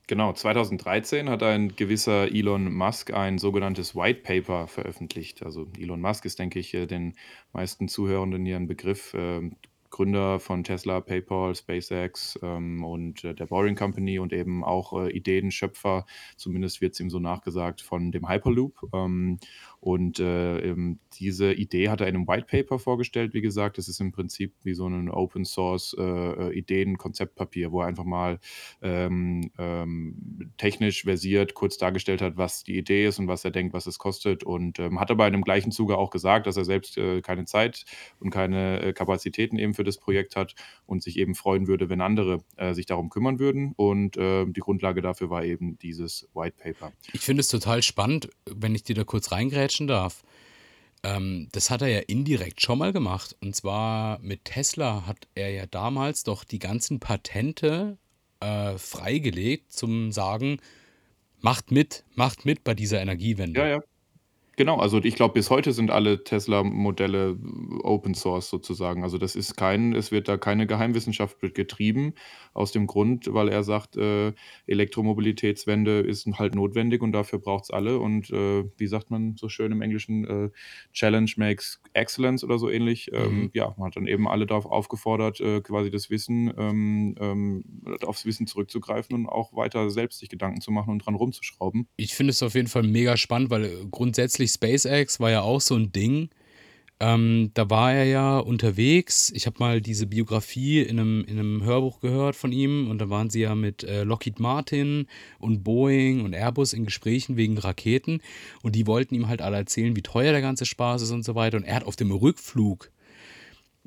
Genau, 0.08 0.32
2013 0.32 1.28
hat 1.28 1.42
ein 1.42 1.74
gewisser 1.74 2.32
Elon 2.32 2.72
Musk 2.72 3.12
ein 3.12 3.38
sogenanntes 3.38 3.96
White 3.96 4.20
Paper 4.22 4.68
veröffentlicht. 4.68 5.44
Also 5.44 5.66
Elon 5.76 6.00
Musk 6.00 6.24
ist, 6.24 6.38
denke 6.38 6.60
ich, 6.60 6.74
äh, 6.74 6.86
den 6.86 7.14
meisten 7.52 7.88
Zuhörenden 7.88 8.44
hier 8.44 8.56
ein 8.56 8.68
Begriff. 8.68 9.14
Ähm, 9.14 9.56
Gründer 9.90 10.40
von 10.40 10.62
Tesla, 10.62 11.00
PayPal, 11.00 11.54
SpaceX 11.54 12.38
ähm, 12.42 12.84
und 12.84 13.24
äh, 13.24 13.34
der 13.34 13.46
Boring 13.46 13.76
Company 13.76 14.18
und 14.18 14.32
eben 14.32 14.62
auch 14.62 14.92
äh, 14.92 15.10
Ideenschöpfer, 15.10 16.06
zumindest 16.36 16.80
wird 16.80 16.94
es 16.94 17.00
ihm 17.00 17.08
so 17.08 17.18
nachgesagt, 17.18 17.80
von 17.80 18.12
dem 18.12 18.28
Hyperloop. 18.28 18.90
Ähm, 18.92 19.38
und 19.80 20.18
äh, 20.18 20.74
diese 21.14 21.52
Idee 21.52 21.88
hat 21.88 22.00
er 22.00 22.08
in 22.08 22.16
einem 22.16 22.26
White 22.26 22.46
Paper 22.46 22.78
vorgestellt, 22.78 23.34
wie 23.34 23.40
gesagt. 23.40 23.78
Das 23.78 23.88
ist 23.88 24.00
im 24.00 24.12
Prinzip 24.12 24.52
wie 24.62 24.74
so 24.74 24.86
ein 24.86 25.08
Open 25.08 25.44
Source 25.44 25.94
äh, 25.98 26.02
äh, 26.02 26.58
Ideen-Konzeptpapier, 26.58 27.72
wo 27.72 27.82
er 27.82 27.86
einfach 27.86 28.04
mal 28.04 28.38
ähm, 28.82 29.50
ähm, 29.58 30.52
technisch 30.56 31.04
versiert 31.04 31.54
kurz 31.54 31.78
dargestellt 31.78 32.20
hat, 32.20 32.36
was 32.36 32.64
die 32.64 32.76
Idee 32.76 33.06
ist 33.06 33.18
und 33.18 33.28
was 33.28 33.44
er 33.44 33.50
denkt, 33.50 33.74
was 33.74 33.86
es 33.86 33.98
kostet. 33.98 34.44
Und 34.44 34.78
ähm, 34.78 34.98
hat 35.00 35.10
aber 35.10 35.26
in 35.26 35.32
dem 35.32 35.42
gleichen 35.42 35.72
Zuge 35.72 35.96
auch 35.98 36.10
gesagt, 36.10 36.46
dass 36.46 36.56
er 36.56 36.64
selbst 36.64 36.98
äh, 36.98 37.20
keine 37.20 37.44
Zeit 37.44 37.84
und 38.18 38.30
keine 38.30 38.80
äh, 38.80 38.92
Kapazitäten 38.92 39.58
eben 39.58 39.74
für 39.74 39.84
das 39.84 39.98
Projekt 39.98 40.36
hat 40.36 40.54
und 40.86 41.02
sich 41.02 41.18
eben 41.18 41.34
freuen 41.34 41.66
würde, 41.66 41.88
wenn 41.88 42.00
andere 42.00 42.42
äh, 42.56 42.74
sich 42.74 42.86
darum 42.86 43.08
kümmern 43.08 43.38
würden. 43.38 43.72
Und 43.76 44.16
äh, 44.16 44.46
die 44.46 44.60
Grundlage 44.60 45.02
dafür 45.02 45.30
war 45.30 45.44
eben 45.44 45.78
dieses 45.78 46.28
White 46.34 46.56
Paper. 46.58 46.92
Ich 47.12 47.20
finde 47.20 47.42
es 47.42 47.48
total 47.48 47.82
spannend, 47.82 48.30
wenn 48.50 48.74
ich 48.74 48.82
dir 48.82 48.94
da 48.94 49.04
kurz 49.04 49.32
reingrätsche 49.32 49.65
quetschen 49.66 49.86
darf. 49.86 50.22
Ähm, 51.02 51.48
das 51.52 51.70
hat 51.70 51.82
er 51.82 51.88
ja 51.88 52.00
indirekt 52.00 52.60
schon 52.60 52.78
mal 52.78 52.92
gemacht. 52.92 53.36
Und 53.40 53.54
zwar 53.54 54.18
mit 54.20 54.44
Tesla 54.44 55.06
hat 55.06 55.28
er 55.34 55.50
ja 55.50 55.66
damals 55.66 56.24
doch 56.24 56.44
die 56.44 56.58
ganzen 56.58 57.00
Patente 57.00 57.98
äh, 58.40 58.78
freigelegt 58.78 59.72
zum 59.72 60.12
Sagen, 60.12 60.58
macht 61.40 61.70
mit, 61.70 62.04
macht 62.14 62.44
mit 62.44 62.64
bei 62.64 62.74
dieser 62.74 63.00
Energiewende. 63.00 63.60
Ja, 63.60 63.66
ja. 63.66 63.82
Genau, 64.56 64.78
also 64.78 64.98
ich 65.02 65.14
glaube, 65.14 65.34
bis 65.34 65.50
heute 65.50 65.72
sind 65.72 65.90
alle 65.90 66.24
Tesla-Modelle 66.24 67.38
Open 67.82 68.14
Source 68.14 68.48
sozusagen. 68.48 69.02
Also 69.02 69.18
das 69.18 69.36
ist 69.36 69.56
kein 69.56 69.94
es 69.94 70.10
wird 70.10 70.28
da 70.28 70.38
keine 70.38 70.66
Geheimwissenschaft 70.66 71.38
getrieben, 71.40 72.14
aus 72.54 72.72
dem 72.72 72.86
Grund, 72.86 73.32
weil 73.32 73.48
er 73.48 73.62
sagt, 73.62 73.96
äh, 73.96 74.32
Elektromobilitätswende 74.66 76.00
ist 76.00 76.26
halt 76.38 76.54
notwendig 76.54 77.02
und 77.02 77.12
dafür 77.12 77.38
braucht 77.38 77.64
es 77.64 77.70
alle. 77.70 77.98
Und 77.98 78.30
äh, 78.30 78.64
wie 78.78 78.86
sagt 78.86 79.10
man 79.10 79.36
so 79.36 79.48
schön 79.50 79.72
im 79.72 79.82
Englischen, 79.82 80.24
äh, 80.24 80.50
Challenge 80.92 81.30
makes 81.36 81.80
excellence 81.92 82.42
oder 82.42 82.58
so 82.58 82.70
ähnlich. 82.70 83.10
Mhm. 83.12 83.18
Ähm, 83.18 83.50
ja, 83.52 83.74
man 83.76 83.88
hat 83.88 83.96
dann 83.96 84.06
eben 84.06 84.26
alle 84.26 84.46
darauf 84.46 84.64
aufgefordert, 84.64 85.40
äh, 85.40 85.60
quasi 85.60 85.90
das 85.90 86.08
Wissen, 86.08 86.52
ähm, 86.56 87.14
ähm, 87.20 87.64
aufs 88.06 88.24
Wissen 88.24 88.46
zurückzugreifen 88.46 89.14
und 89.14 89.26
auch 89.26 89.54
weiter 89.54 89.90
selbst 89.90 90.20
sich 90.20 90.30
Gedanken 90.30 90.62
zu 90.62 90.70
machen 90.70 90.90
und 90.90 91.04
dran 91.04 91.14
rumzuschrauben. 91.14 91.88
Ich 91.96 92.14
finde 92.14 92.30
es 92.30 92.42
auf 92.42 92.54
jeden 92.54 92.68
Fall 92.68 92.84
mega 92.84 93.18
spannend, 93.18 93.50
weil 93.50 93.64
äh, 93.64 93.70
grundsätzlich 93.90 94.45
SpaceX 94.48 95.20
war 95.20 95.30
ja 95.30 95.42
auch 95.42 95.60
so 95.60 95.74
ein 95.74 95.92
Ding. 95.92 96.30
Ähm, 96.98 97.50
da 97.52 97.68
war 97.68 97.92
er 97.92 98.04
ja 98.04 98.38
unterwegs. 98.38 99.30
Ich 99.34 99.44
habe 99.46 99.56
mal 99.58 99.82
diese 99.82 100.06
Biografie 100.06 100.80
in 100.80 100.98
einem, 100.98 101.24
in 101.24 101.38
einem 101.38 101.62
Hörbuch 101.62 102.00
gehört 102.00 102.36
von 102.36 102.52
ihm 102.52 102.88
und 102.90 102.98
da 102.98 103.10
waren 103.10 103.28
sie 103.28 103.40
ja 103.40 103.54
mit 103.54 103.84
äh, 103.84 104.02
Lockheed 104.02 104.40
Martin 104.40 105.06
und 105.38 105.62
Boeing 105.62 106.24
und 106.24 106.32
Airbus 106.32 106.72
in 106.72 106.86
Gesprächen 106.86 107.36
wegen 107.36 107.58
Raketen 107.58 108.22
und 108.62 108.74
die 108.74 108.86
wollten 108.86 109.14
ihm 109.14 109.28
halt 109.28 109.42
alle 109.42 109.58
erzählen, 109.58 109.94
wie 109.94 110.02
teuer 110.02 110.32
der 110.32 110.40
ganze 110.40 110.64
Spaß 110.64 111.02
ist 111.02 111.10
und 111.10 111.22
so 111.22 111.34
weiter. 111.34 111.58
Und 111.58 111.64
er 111.64 111.76
hat 111.76 111.84
auf 111.84 111.96
dem 111.96 112.10
Rückflug, 112.10 112.90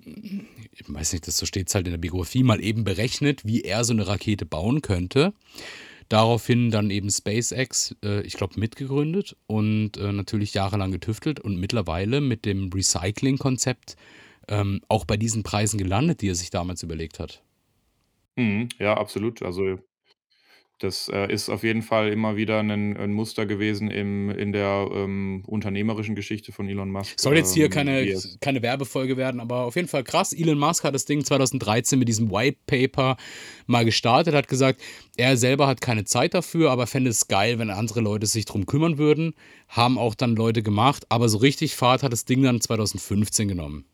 ich 0.05 0.83
weiß 0.87 1.13
nicht, 1.13 1.27
das 1.27 1.37
so 1.37 1.47
steht 1.47 1.69
es 1.69 1.75
halt 1.75 1.87
in 1.87 1.93
der 1.93 1.97
Biografie, 1.97 2.43
mal 2.43 2.63
eben 2.63 2.83
berechnet, 2.83 3.43
wie 3.43 3.61
er 3.61 3.83
so 3.83 3.93
eine 3.93 4.07
Rakete 4.07 4.45
bauen 4.45 4.83
könnte. 4.83 5.33
Daraufhin 6.09 6.71
dann 6.71 6.89
eben 6.89 7.09
SpaceX, 7.11 7.95
äh, 8.03 8.21
ich 8.21 8.33
glaube, 8.33 8.59
mitgegründet 8.59 9.37
und 9.45 9.97
äh, 9.97 10.11
natürlich 10.11 10.55
jahrelang 10.55 10.91
getüftelt 10.91 11.39
und 11.39 11.59
mittlerweile 11.59 12.19
mit 12.19 12.45
dem 12.45 12.71
Recycling-Konzept 12.73 13.95
ähm, 14.47 14.81
auch 14.87 15.05
bei 15.05 15.17
diesen 15.17 15.43
Preisen 15.43 15.77
gelandet, 15.77 16.21
die 16.21 16.29
er 16.29 16.35
sich 16.35 16.49
damals 16.49 16.81
überlegt 16.81 17.19
hat. 17.19 17.43
Mhm, 18.35 18.69
ja, 18.79 18.95
absolut. 18.95 19.43
Also 19.43 19.77
das, 20.79 21.09
äh, 21.09 21.31
ist 21.31 21.49
auf 21.49 21.63
jeden 21.63 21.81
Fall 21.81 22.09
immer 22.09 22.35
wieder 22.35 22.59
ein 22.59 22.69
'n 22.95 23.11
Muster 23.13 23.45
gewesen 23.45 23.91
im 23.91 24.29
in 24.29 24.51
der, 24.51 24.89
ähm, 24.93 25.43
unternehmerischen 25.45 26.15
Geschichte 26.15 26.51
von 26.51 26.67
Elon 26.67 26.89
Musk, 26.89 27.19
Soll 27.19 27.37
jetzt 27.37 27.53
hier 27.53 27.65
ähm, 27.65 27.71
keine, 27.71 28.05
wie 28.05 28.11
es 28.11 28.37
keine 28.41 28.61
Werbefolge 28.61 29.17
werden, 29.17 29.39
aber 29.39 29.63
auf 29.65 29.75
jeden 29.75 29.87
Fall 29.87 30.03
krass. 30.03 30.33
Elon 30.33 30.57
Musk 30.57 30.83
hat 30.83 30.95
das 30.95 31.05
Ding 31.05 31.23
2013 31.23 31.99
mit 31.99 32.07
diesem 32.07 32.31
White 32.31 32.59
Paper 32.65 33.17
mal 33.67 33.85
gestartet, 33.85 34.33
hat 34.33 34.47
gesagt, 34.47 34.81
er 35.17 35.37
selber 35.37 35.67
hat 35.67 35.81
keine 35.81 36.05
Zeit 36.05 36.33
dafür, 36.33 36.71
aber 36.71 36.87
fände 36.87 37.09
es 37.09 37.27
geil, 37.27 37.59
wenn 37.59 37.69
andere 37.69 38.01
Leute 38.01 38.25
sich 38.25 38.45
drum 38.45 38.65
kümmern 38.65 38.97
würden. 38.97 39.33
Haben 39.67 39.97
auch 39.97 40.15
dann 40.15 40.35
Leute 40.35 40.63
gemacht, 40.63 41.05
aber 41.09 41.29
so 41.29 41.37
richtig 41.37 41.75
Fahrt 41.75 42.03
hat 42.03 42.13
das 42.13 42.25
Ding 42.25 42.41
dann 42.41 42.61
2015 42.61 43.47
genommen. 43.47 43.85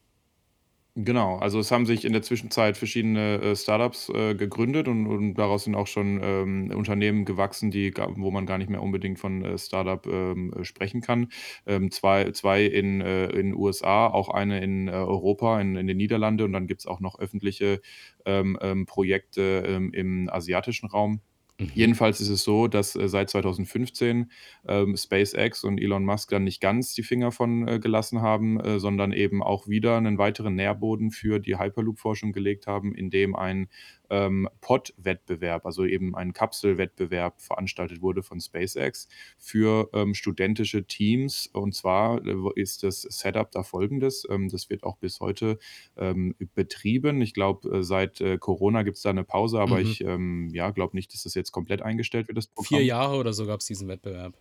Genau, 0.97 1.35
also 1.39 1.59
es 1.59 1.71
haben 1.71 1.85
sich 1.85 2.05
in 2.05 2.13
der 2.13 2.21
Zwischenzeit 2.21 2.77
verschiedene, 2.77 3.41
äh, 3.41 3.55
Startups, 3.57 4.07
äh, 4.07 4.33
gegründet 4.33 4.87
und 4.87 5.07
und 5.07 5.33
daraus 5.33 5.65
sind 5.65 5.75
auch 5.75 5.87
schon, 5.87 6.21
ähm, 6.23 6.71
Unternehmen 6.73 7.25
gewachsen, 7.25 7.69
die 7.69 7.93
wo 8.15 8.31
man 8.31 8.45
gar 8.45 8.57
nicht 8.57 8.69
mehr 8.69 8.81
unbedingt 8.81 9.19
von, 9.19 9.43
äh, 9.43 9.57
Startup, 9.57 10.05
ähm, 10.07 10.53
äh, 10.57 10.63
sprechen 10.63 11.01
kann. 11.01 11.27
Ähm, 11.65 11.91
zwei 11.91 12.31
zwei 12.31 12.63
in, 12.63 13.01
äh 13.01 13.25
in 13.25 13.53
USA, 13.53 14.07
auch 14.07 14.29
eine 14.29 14.63
in, 14.63 14.87
äh, 14.87 14.91
Europa, 14.91 15.59
in 15.59 15.75
in 15.75 15.85
den 15.87 15.97
Niederlande 15.97 16.45
und 16.45 16.53
dann 16.53 16.65
gibt's 16.65 16.85
auch 16.87 17.01
noch 17.01 17.19
öffentliche, 17.19 17.81
ähm, 18.25 18.57
ähm, 18.61 18.85
Projekte, 18.85 19.65
ähm, 19.67 19.91
im 19.93 20.29
asiatischen 20.29 20.87
Raum. 20.87 21.19
Mhm. 21.59 21.71
Jedenfalls 21.73 22.19
ist 22.19 22.29
es 22.29 22.43
so, 22.43 22.67
dass, 22.67 22.95
äh, 22.95 23.07
seit 23.07 23.29
2015, 23.29 24.29
ähm, 24.67 24.97
SpaceX 24.97 25.63
und 25.63 25.79
Elon 25.79 26.03
Musk 26.03 26.29
dann 26.29 26.43
nicht 26.43 26.59
ganz 26.61 26.93
die 26.93 27.03
Finger 27.03 27.31
von, 27.31 27.67
äh, 27.67 27.79
gelassen 27.79 28.21
haben, 28.21 28.59
äh, 28.59 28.79
sondern 28.79 29.13
eben 29.13 29.41
auch 29.41 29.67
wieder 29.67 29.95
einen 29.97 30.17
weiteren 30.17 30.55
Nährboden 30.55 31.11
für 31.11 31.39
die 31.39 31.57
Hyperloop-Forschung 31.57 32.33
gelegt 32.33 32.67
haben, 32.67 32.93
indem 32.93 33.35
ein, 33.35 33.69
ähm, 34.09 34.47
Pod-Wettbewerb, 34.61 35.65
also 35.65 35.85
eben 35.85 36.15
ein 36.15 36.33
Kapselwettbewerb 36.33 37.41
veranstaltet 37.41 38.01
wurde 38.01 38.23
von 38.23 38.39
SpaceX 38.39 39.07
für, 39.37 39.89
ähm, 39.93 40.13
studentische 40.13 40.85
Teams. 40.85 41.47
Und 41.53 41.73
zwar, 41.75 42.25
äh, 42.25 42.35
ist 42.55 42.83
das 42.83 43.01
Setup 43.03 43.51
da 43.51 43.63
folgendes, 43.63 44.25
ähm, 44.29 44.49
das 44.49 44.69
wird 44.69 44.83
auch 44.83 44.97
bis 44.97 45.19
heute, 45.19 45.57
ähm, 45.97 46.35
betrieben. 46.55 47.21
Ich 47.21 47.33
glaube, 47.33 47.77
äh, 47.79 47.83
seit, 47.83 48.21
äh, 48.21 48.37
Corona 48.37 48.83
gibt's 48.83 49.01
da 49.01 49.09
eine 49.09 49.23
Pause, 49.23 49.59
aber 49.59 49.75
Mhm. 49.77 49.81
ich, 49.81 50.01
ähm, 50.01 50.49
ja, 50.53 50.71
glaube 50.71 50.95
nicht, 50.95 51.13
dass 51.13 51.23
das 51.23 51.33
jetzt 51.35 51.51
komplett 51.51 51.81
eingestellt 51.81 52.27
wird, 52.27 52.37
das 52.37 52.45
Vier 52.45 52.53
Programm. 52.55 52.81
Jahre 52.85 53.17
oder 53.17 53.33
so 53.33 53.45
gab 53.45 53.59
es 53.59 53.65
diesen 53.67 53.87
Wettbewerb. 53.87 54.33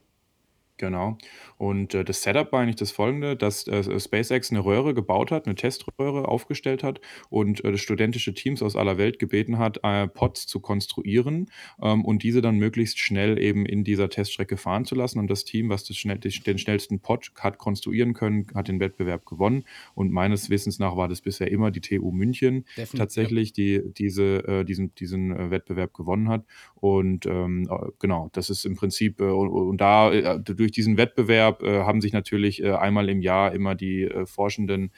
Genau. 0.76 1.18
Und, 1.56 1.94
äh, 1.94 2.04
das 2.04 2.22
Setup 2.22 2.50
war 2.52 2.60
eigentlich 2.60 2.74
das 2.76 2.90
Folgende, 2.90 3.36
dass, 3.36 3.66
äh, 3.68 4.00
SpaceX 4.00 4.50
eine 4.50 4.64
Röhre 4.64 4.92
gebaut 4.92 5.30
hat, 5.30 5.46
eine 5.46 5.54
Teströhre 5.54 6.26
aufgestellt 6.26 6.82
hat 6.82 7.00
und, 7.30 7.64
äh, 7.64 7.76
studentische 7.78 8.34
Teams 8.34 8.60
aus 8.60 8.74
aller 8.74 8.98
Welt 8.98 9.20
gebeten 9.20 9.58
hat, 9.58 9.78
äh, 9.84 10.08
Pods 10.08 10.46
zu 10.48 10.58
konstruieren, 10.60 11.46
ähm, 11.80 12.04
und 12.04 12.24
diese 12.24 12.42
dann 12.42 12.58
möglichst 12.58 12.98
schnell 12.98 13.38
eben 13.38 13.66
in 13.66 13.84
dieser 13.84 14.08
Teststrecke 14.08 14.56
fahren 14.56 14.84
zu 14.84 14.96
lassen. 14.96 15.20
Und 15.20 15.30
das 15.30 15.44
Team, 15.44 15.68
was 15.68 15.84
das 15.84 15.96
schnell 15.96 16.18
den 16.18 16.58
schnellsten 16.58 16.98
Pod 17.00 17.30
hat 17.38 17.58
konstruieren 17.58 18.12
können, 18.14 18.46
hat 18.54 18.66
den 18.66 18.80
Wettbewerb 18.80 19.26
gewonnen. 19.26 19.64
Und 19.94 20.10
meines 20.10 20.50
Wissens 20.50 20.80
nach 20.80 20.96
war 20.96 21.06
das 21.08 21.20
bisher 21.20 21.50
immer 21.52 21.70
die 21.70 21.80
TU 21.80 22.10
München 22.10 22.64
Definitiv. 22.76 22.92
Ja. 22.94 22.98
tatsächlich, 22.98 23.52
die 23.52 23.80
diese 23.96 24.38
äh, 24.48 24.64
diesen 24.64 24.94
diesen, 24.96 25.30
äh, 25.30 25.50
Wettbewerb 25.50 25.94
gewonnen 25.94 26.28
hat. 26.28 26.44
Und, 26.74 27.26
ähm, 27.26 27.68
äh, 27.70 27.90
genau, 28.00 28.28
das 28.32 28.50
ist 28.50 28.64
im 28.64 28.74
Prinzip, 28.76 29.20
äh, 29.20 29.24
und 29.24 29.48
und 29.48 29.80
da, 29.80 30.12
äh, 30.12 30.40
durch 30.64 30.72
diesen 30.72 30.96
Wettbewerb, 30.96 31.62
äh, 31.62 31.80
haben 31.80 32.00
sich 32.00 32.14
natürlich, 32.14 32.62
äh, 32.62 32.72
einmal 32.72 33.10
im 33.10 33.20
Jahr 33.20 33.52
immer 33.52 33.74
die, 33.74 34.04
äh, 34.04 34.26
Forschenden, 34.26 34.90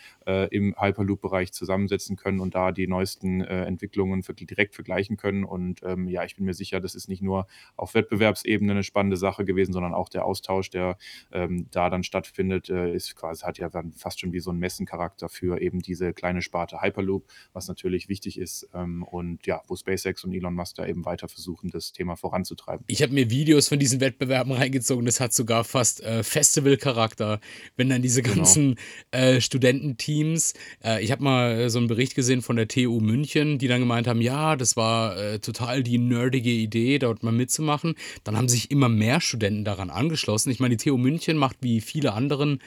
im 0.51 0.75
Hyperloop-Bereich 0.77 1.53
zusammensetzen 1.53 2.17
können 2.17 2.41
und 2.41 2.57
da 2.57 2.73
die 2.73 2.89
neuesten, 2.89 3.43
Entwicklungen 3.43 4.23
direkt 4.41 4.75
vergleichen 4.75 5.17
können. 5.17 5.45
Und, 5.45 5.83
ähm, 5.85 6.09
ja, 6.09 6.25
ich 6.25 6.35
bin 6.35 6.47
mir 6.47 6.55
sicher, 6.55 6.81
das 6.81 6.97
ist 6.97 7.09
nicht 7.09 7.23
nur 7.23 7.47
auf 7.77 7.95
Wettbewerbsebene 7.95 8.73
eine 8.73 8.83
spannende 8.83 9.17
Sache 9.17 9.45
gewesen, 9.45 9.73
sondern 9.73 9.95
auch 9.95 10.09
der 10.09 10.25
Austausch, 10.25 10.71
der, 10.71 10.99
ähm, 11.33 11.67
da 11.71 11.91
dann 11.91 12.03
stattfindet, 12.03 12.71
äh, 12.71 12.93
ist 12.93 13.15
quasi 13.15 13.45
hat 13.45 13.59
ja 13.59 13.69
dann 13.69 13.93
fast 13.93 14.19
schon 14.19 14.33
wie 14.33 14.41
so 14.41 14.51
'n 14.51 14.59
Messencharakter 14.59 15.29
für 15.29 15.61
eben 15.61 15.81
diese 15.81 16.13
kleine 16.13 16.43
Sparte 16.43 16.83
Hyperloop, 16.83 17.27
was 17.53 17.69
natürlich 17.69 18.09
wichtig 18.09 18.39
ist, 18.39 18.69
ähm, 18.75 19.05
und 19.05 19.47
ja, 19.47 19.63
wo 19.69 19.77
SpaceX 19.77 20.25
und 20.25 20.33
Elon 20.33 20.55
Musk 20.55 20.77
da 20.77 20.87
eben 20.87 21.05
weiter 21.05 21.29
versuchen, 21.29 21.71
das 21.71 21.93
Thema 21.93 22.17
voranzutreiben. 22.17 22.85
Ich 22.89 23.03
habe 23.03 23.13
mir 23.13 23.31
Videos 23.31 23.69
von 23.69 23.79
diesen 23.79 24.01
Wettbewerben 24.01 24.53
reingezogen, 24.53 25.07
das 25.07 25.21
hat 25.21 25.33
sogar 25.33 25.56
fast, 25.65 26.03
äh, 26.03 26.23
Festivalcharakter, 26.23 27.41
wenn 27.77 27.89
dann 27.89 28.03
diese 28.03 28.23
Genau. 28.23 28.37
ganzen, 28.37 28.77
äh, 29.11 29.41
Studententeams 29.41 30.55
äh, 30.85 31.03
ich 31.05 31.11
habe 31.13 31.23
mal, 31.23 31.53
äh, 31.61 31.71
so 31.71 31.79
'n 31.79 31.87
Bericht 31.87 32.15
gesehen 32.15 32.43
von 32.43 32.57
der 32.57 32.69
TU 32.69 33.01
München, 33.01 33.59
die 33.59 33.69
dann 33.69 33.81
gemeint 33.81 34.07
haben: 34.07 34.21
„Ja, 34.21 34.57
das 34.57 34.77
war, 34.77 35.17
äh, 35.17 35.39
total 35.39 35.83
die 35.83 35.99
nerdige 35.99 36.51
Idee, 36.51 36.99
dort 36.99 37.23
mal 37.23 37.33
mitzumachen.“ 37.33 37.95
Dann 38.25 38.37
haben 38.37 38.49
sich 38.49 38.71
immer 38.71 38.89
mehr 38.89 39.21
Studenten 39.21 39.65
daran 39.65 39.91
angeschlossen. 39.91 40.51
Ich 40.51 40.61
meine, 40.61 40.77
die 40.77 40.85
TU 40.85 40.97
München 40.99 41.37
macht 41.37 41.57
wie 41.61 41.81
viele 41.81 42.13
anderen, 42.13 42.61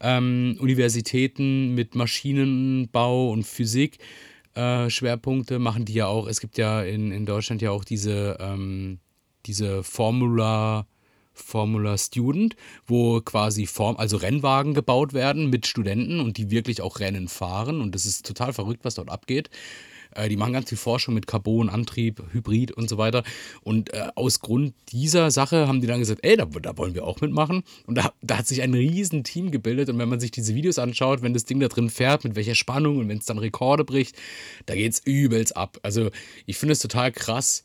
ähm, 0.00 0.56
Universitäten 0.60 1.74
mit 1.74 1.94
Maschinenbau 1.94 3.30
und 3.30 3.44
Physik, 3.46 3.98
äh, 4.54 4.90
Schwerpunkte 4.90 5.58
machen 5.58 5.84
die 5.84 5.94
ja 5.94 6.06
auch. 6.06 6.26
Es 6.28 6.40
gibt 6.40 6.58
ja 6.58 6.82
in 6.82 7.12
in 7.12 7.26
Deutschland 7.26 7.62
ja 7.62 7.70
auch 7.70 7.84
diese, 7.84 8.36
ähm 8.40 8.98
diese 9.46 9.84
Formula 9.84 10.88
Formula 11.36 11.96
Student, 11.98 12.56
wo 12.86 13.20
quasi 13.20 13.66
Form 13.66 13.96
also 13.96 14.16
Rennwagen 14.16 14.74
gebaut 14.74 15.12
werden 15.12 15.50
mit 15.50 15.66
Studenten 15.66 16.20
und 16.20 16.36
die 16.38 16.50
wirklich 16.50 16.80
auch 16.82 16.98
Rennen 17.00 17.28
fahren 17.28 17.80
und 17.80 17.94
das 17.94 18.06
ist 18.06 18.26
total 18.26 18.52
verrückt, 18.52 18.84
was 18.84 18.94
dort 18.94 19.10
abgeht. 19.10 19.50
Äh, 20.14 20.28
die 20.28 20.36
machen 20.36 20.52
ganz 20.52 20.68
viel 20.68 20.78
Forschung 20.78 21.14
mit 21.14 21.26
Carbon, 21.26 21.68
Antrieb, 21.68 22.22
Hybrid 22.32 22.72
und 22.72 22.88
so 22.88 22.98
weiter. 22.98 23.22
Und, 23.62 23.92
äh, 23.92 24.08
aus 24.14 24.40
Grund 24.40 24.74
dieser 24.88 25.30
Sache 25.30 25.68
haben 25.68 25.80
die 25.80 25.86
dann 25.86 26.00
gesagt: 26.00 26.24
„Ey, 26.24 26.36
da 26.36 26.46
da 26.46 26.76
wollen 26.78 26.94
wir 26.94 27.04
auch 27.04 27.20
mitmachen.“ 27.20 27.62
Und 27.86 27.96
da 27.96 28.12
da 28.22 28.38
hat 28.38 28.46
sich 28.46 28.62
ein 28.62 28.74
Riesenteam 28.74 29.50
gebildet 29.50 29.88
und 29.90 29.98
wenn 29.98 30.08
man 30.08 30.20
sich 30.20 30.30
diese 30.30 30.54
Videos 30.54 30.78
anschaut, 30.78 31.22
wenn 31.22 31.34
das 31.34 31.44
Ding 31.44 31.60
da 31.60 31.68
drin 31.68 31.90
fährt, 31.90 32.24
mit 32.24 32.36
welcher 32.36 32.54
Spannung 32.54 32.98
und 32.98 33.08
wenn's 33.08 33.26
dann 33.26 33.38
Rekorde 33.38 33.84
bricht, 33.84 34.16
da 34.66 34.74
geht's 34.74 35.00
übelst 35.04 35.56
ab. 35.56 35.78
Also, 35.82 36.10
ich 36.46 36.56
finde 36.56 36.72
es 36.72 36.78
total 36.80 37.12
krass, 37.12 37.64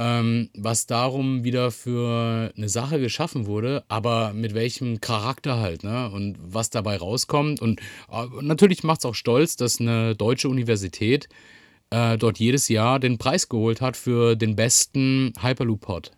ähm, 0.00 0.48
was 0.56 0.86
darum 0.86 1.44
wieder 1.44 1.70
für 1.70 2.50
eine 2.56 2.70
Sache 2.70 2.98
geschaffen 2.98 3.44
wurde, 3.44 3.84
aber 3.88 4.32
mit 4.32 4.54
welchem 4.54 5.02
Charakter 5.02 5.58
halt, 5.58 5.84
ne? 5.84 6.10
Und 6.10 6.38
was 6.40 6.70
dabei 6.70 6.96
rauskommt. 6.96 7.60
Und, 7.60 7.80
äh, 8.10 8.26
natürlich 8.40 8.82
macht's 8.82 9.04
auch 9.04 9.14
stolz, 9.14 9.56
dass 9.56 9.78
eine 9.78 10.16
deutsche 10.16 10.48
Universität, 10.48 11.28
äh, 11.90 12.16
dort 12.16 12.38
jedes 12.38 12.68
Jahr 12.68 12.98
den 12.98 13.18
Preis 13.18 13.50
geholt 13.50 13.82
hat 13.82 13.94
für 13.94 14.36
den 14.36 14.56
besten 14.56 15.34
Hyperloop-Pod. 15.38 16.12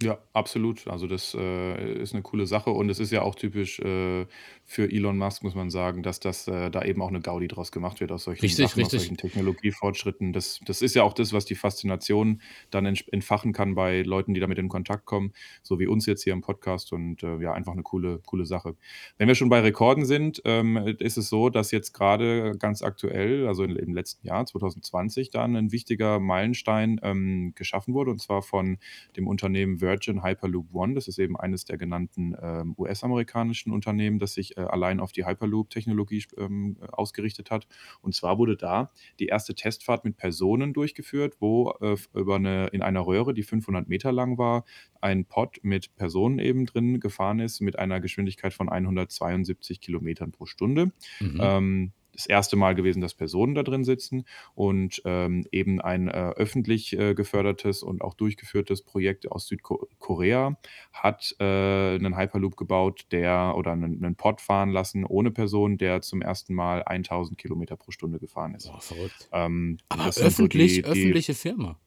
Ja, 0.00 0.18
absolut. 0.34 0.86
Also 0.88 1.06
das 1.06 1.34
äh, 1.38 1.94
ist 2.02 2.12
eine 2.12 2.22
coole 2.22 2.46
Sache 2.46 2.70
und 2.70 2.90
es 2.90 2.98
ist 2.98 3.10
ja 3.12 3.22
auch 3.22 3.36
typisch 3.36 3.78
äh, 3.80 4.26
für 4.64 4.90
Elon 4.90 5.16
Musk, 5.16 5.44
muss 5.44 5.54
man 5.54 5.70
sagen, 5.70 6.02
dass 6.02 6.20
das 6.20 6.48
äh, 6.48 6.70
da 6.70 6.82
eben 6.84 7.00
auch 7.00 7.08
eine 7.08 7.20
Gaudi 7.20 7.48
draus 7.48 7.70
gemacht 7.72 8.00
wird 8.00 8.10
aus 8.12 8.24
solchen 8.24 8.42
Richtig, 8.42 8.66
Sachen, 8.66 8.82
aus 8.82 8.92
richtig. 8.92 9.00
solchen 9.00 9.16
Technologiefortschritten. 9.16 10.32
Das, 10.32 10.60
das 10.66 10.82
ist 10.82 10.94
ja 10.94 11.04
auch 11.04 11.12
das, 11.12 11.32
was 11.32 11.44
die 11.44 11.54
Faszination 11.54 12.42
dann 12.70 12.86
entsch- 12.86 13.10
entfachen 13.12 13.52
kann 13.52 13.74
bei 13.74 14.02
Leuten, 14.02 14.34
die 14.34 14.40
damit 14.40 14.58
in 14.58 14.68
Kontakt 14.68 15.06
kommen, 15.06 15.32
so 15.62 15.78
wie 15.78 15.86
uns 15.86 16.04
jetzt 16.06 16.24
hier 16.24 16.32
im 16.32 16.40
Podcast 16.40 16.92
und 16.92 17.22
äh, 17.22 17.38
ja, 17.38 17.52
einfach 17.52 17.72
eine 17.72 17.82
coole, 17.82 18.20
coole 18.26 18.44
Sache. 18.44 18.76
Wenn 19.16 19.28
wir 19.28 19.36
schon 19.36 19.48
bei 19.48 19.60
Rekorden 19.60 20.04
sind, 20.04 20.42
ähm, 20.44 20.76
ist 20.98 21.16
es 21.16 21.28
so, 21.28 21.48
dass 21.48 21.70
jetzt 21.70 21.92
gerade 21.92 22.56
ganz 22.58 22.82
aktuell, 22.82 23.46
also 23.46 23.62
in, 23.62 23.76
im 23.76 23.94
letzten 23.94 24.26
Jahr, 24.26 24.44
2020, 24.44 25.30
dann 25.30 25.54
ein 25.54 25.70
wichtiger 25.70 26.18
Meilenstein 26.18 27.00
ähm, 27.04 27.52
geschaffen 27.54 27.94
wurde 27.94 28.10
und 28.10 28.20
zwar 28.20 28.42
von 28.42 28.78
dem 29.16 29.28
Unternehmen 29.28 29.80
Virgin 29.80 30.23
Hyperloop 30.24 30.74
One. 30.74 30.94
Das 30.94 31.08
ist 31.08 31.18
eben 31.18 31.36
eines 31.36 31.64
der 31.64 31.78
genannten 31.78 32.34
ähm, 32.40 32.74
US-amerikanischen 32.78 33.72
Unternehmen, 33.72 34.18
das 34.18 34.34
sich 34.34 34.56
äh, 34.56 34.60
allein 34.60 35.00
auf 35.00 35.12
die 35.12 35.26
Hyperloop-Technologie 35.26 36.24
ähm, 36.38 36.76
ausgerichtet 36.90 37.50
hat. 37.50 37.66
Und 38.00 38.14
zwar 38.14 38.38
wurde 38.38 38.56
da 38.56 38.90
die 39.20 39.26
erste 39.26 39.54
Testfahrt 39.54 40.04
mit 40.04 40.16
Personen 40.16 40.72
durchgeführt, 40.72 41.36
wo 41.40 41.74
äh, 41.80 41.96
über 42.14 42.36
eine, 42.36 42.68
in 42.68 42.82
einer 42.82 43.06
Röhre, 43.06 43.34
die 43.34 43.42
500 43.42 43.88
Meter 43.88 44.10
lang 44.12 44.38
war, 44.38 44.64
ein 45.00 45.26
Pod 45.26 45.58
mit 45.62 45.94
Personen 45.96 46.38
eben 46.38 46.66
drin 46.66 46.98
gefahren 46.98 47.40
ist 47.40 47.60
mit 47.60 47.78
einer 47.78 48.00
Geschwindigkeit 48.00 48.54
von 48.54 48.68
172 48.68 49.80
Kilometern 49.80 50.32
pro 50.32 50.46
Stunde. 50.46 50.92
Mhm. 51.20 51.40
Ähm, 51.40 51.92
das 52.14 52.26
erste 52.26 52.56
Mal 52.56 52.74
gewesen, 52.74 53.00
dass 53.00 53.14
Personen 53.14 53.54
da 53.54 53.62
drin 53.62 53.84
sitzen 53.84 54.24
und 54.54 55.02
ähm, 55.04 55.46
eben 55.52 55.80
ein 55.80 56.08
äh, 56.08 56.30
öffentlich 56.36 56.98
äh, 56.98 57.14
gefördertes 57.14 57.82
und 57.82 58.02
auch 58.02 58.14
durchgeführtes 58.14 58.82
Projekt 58.82 59.30
aus 59.30 59.46
Südkorea 59.46 60.56
hat 60.92 61.34
äh, 61.40 61.44
einen 61.44 62.16
Hyperloop 62.16 62.56
gebaut, 62.56 63.06
der 63.10 63.54
oder 63.56 63.72
einen, 63.72 64.02
einen 64.04 64.14
Pod 64.16 64.40
fahren 64.40 64.70
lassen 64.70 65.04
ohne 65.04 65.30
Person, 65.30 65.78
der 65.78 66.00
zum 66.02 66.22
ersten 66.22 66.54
Mal 66.54 66.82
1000 66.84 67.38
Kilometer 67.38 67.76
pro 67.76 67.90
Stunde 67.90 68.18
gefahren 68.18 68.54
ist. 68.54 68.68
Boah, 68.68 68.80
verrückt. 68.80 69.28
Ähm, 69.32 69.78
Aber 69.88 70.04
sind 70.04 70.14
so 70.14 70.26
öffentlich, 70.28 70.74
die, 70.76 70.82
die, 70.82 70.88
öffentliche 70.88 71.34
Firma. 71.34 71.78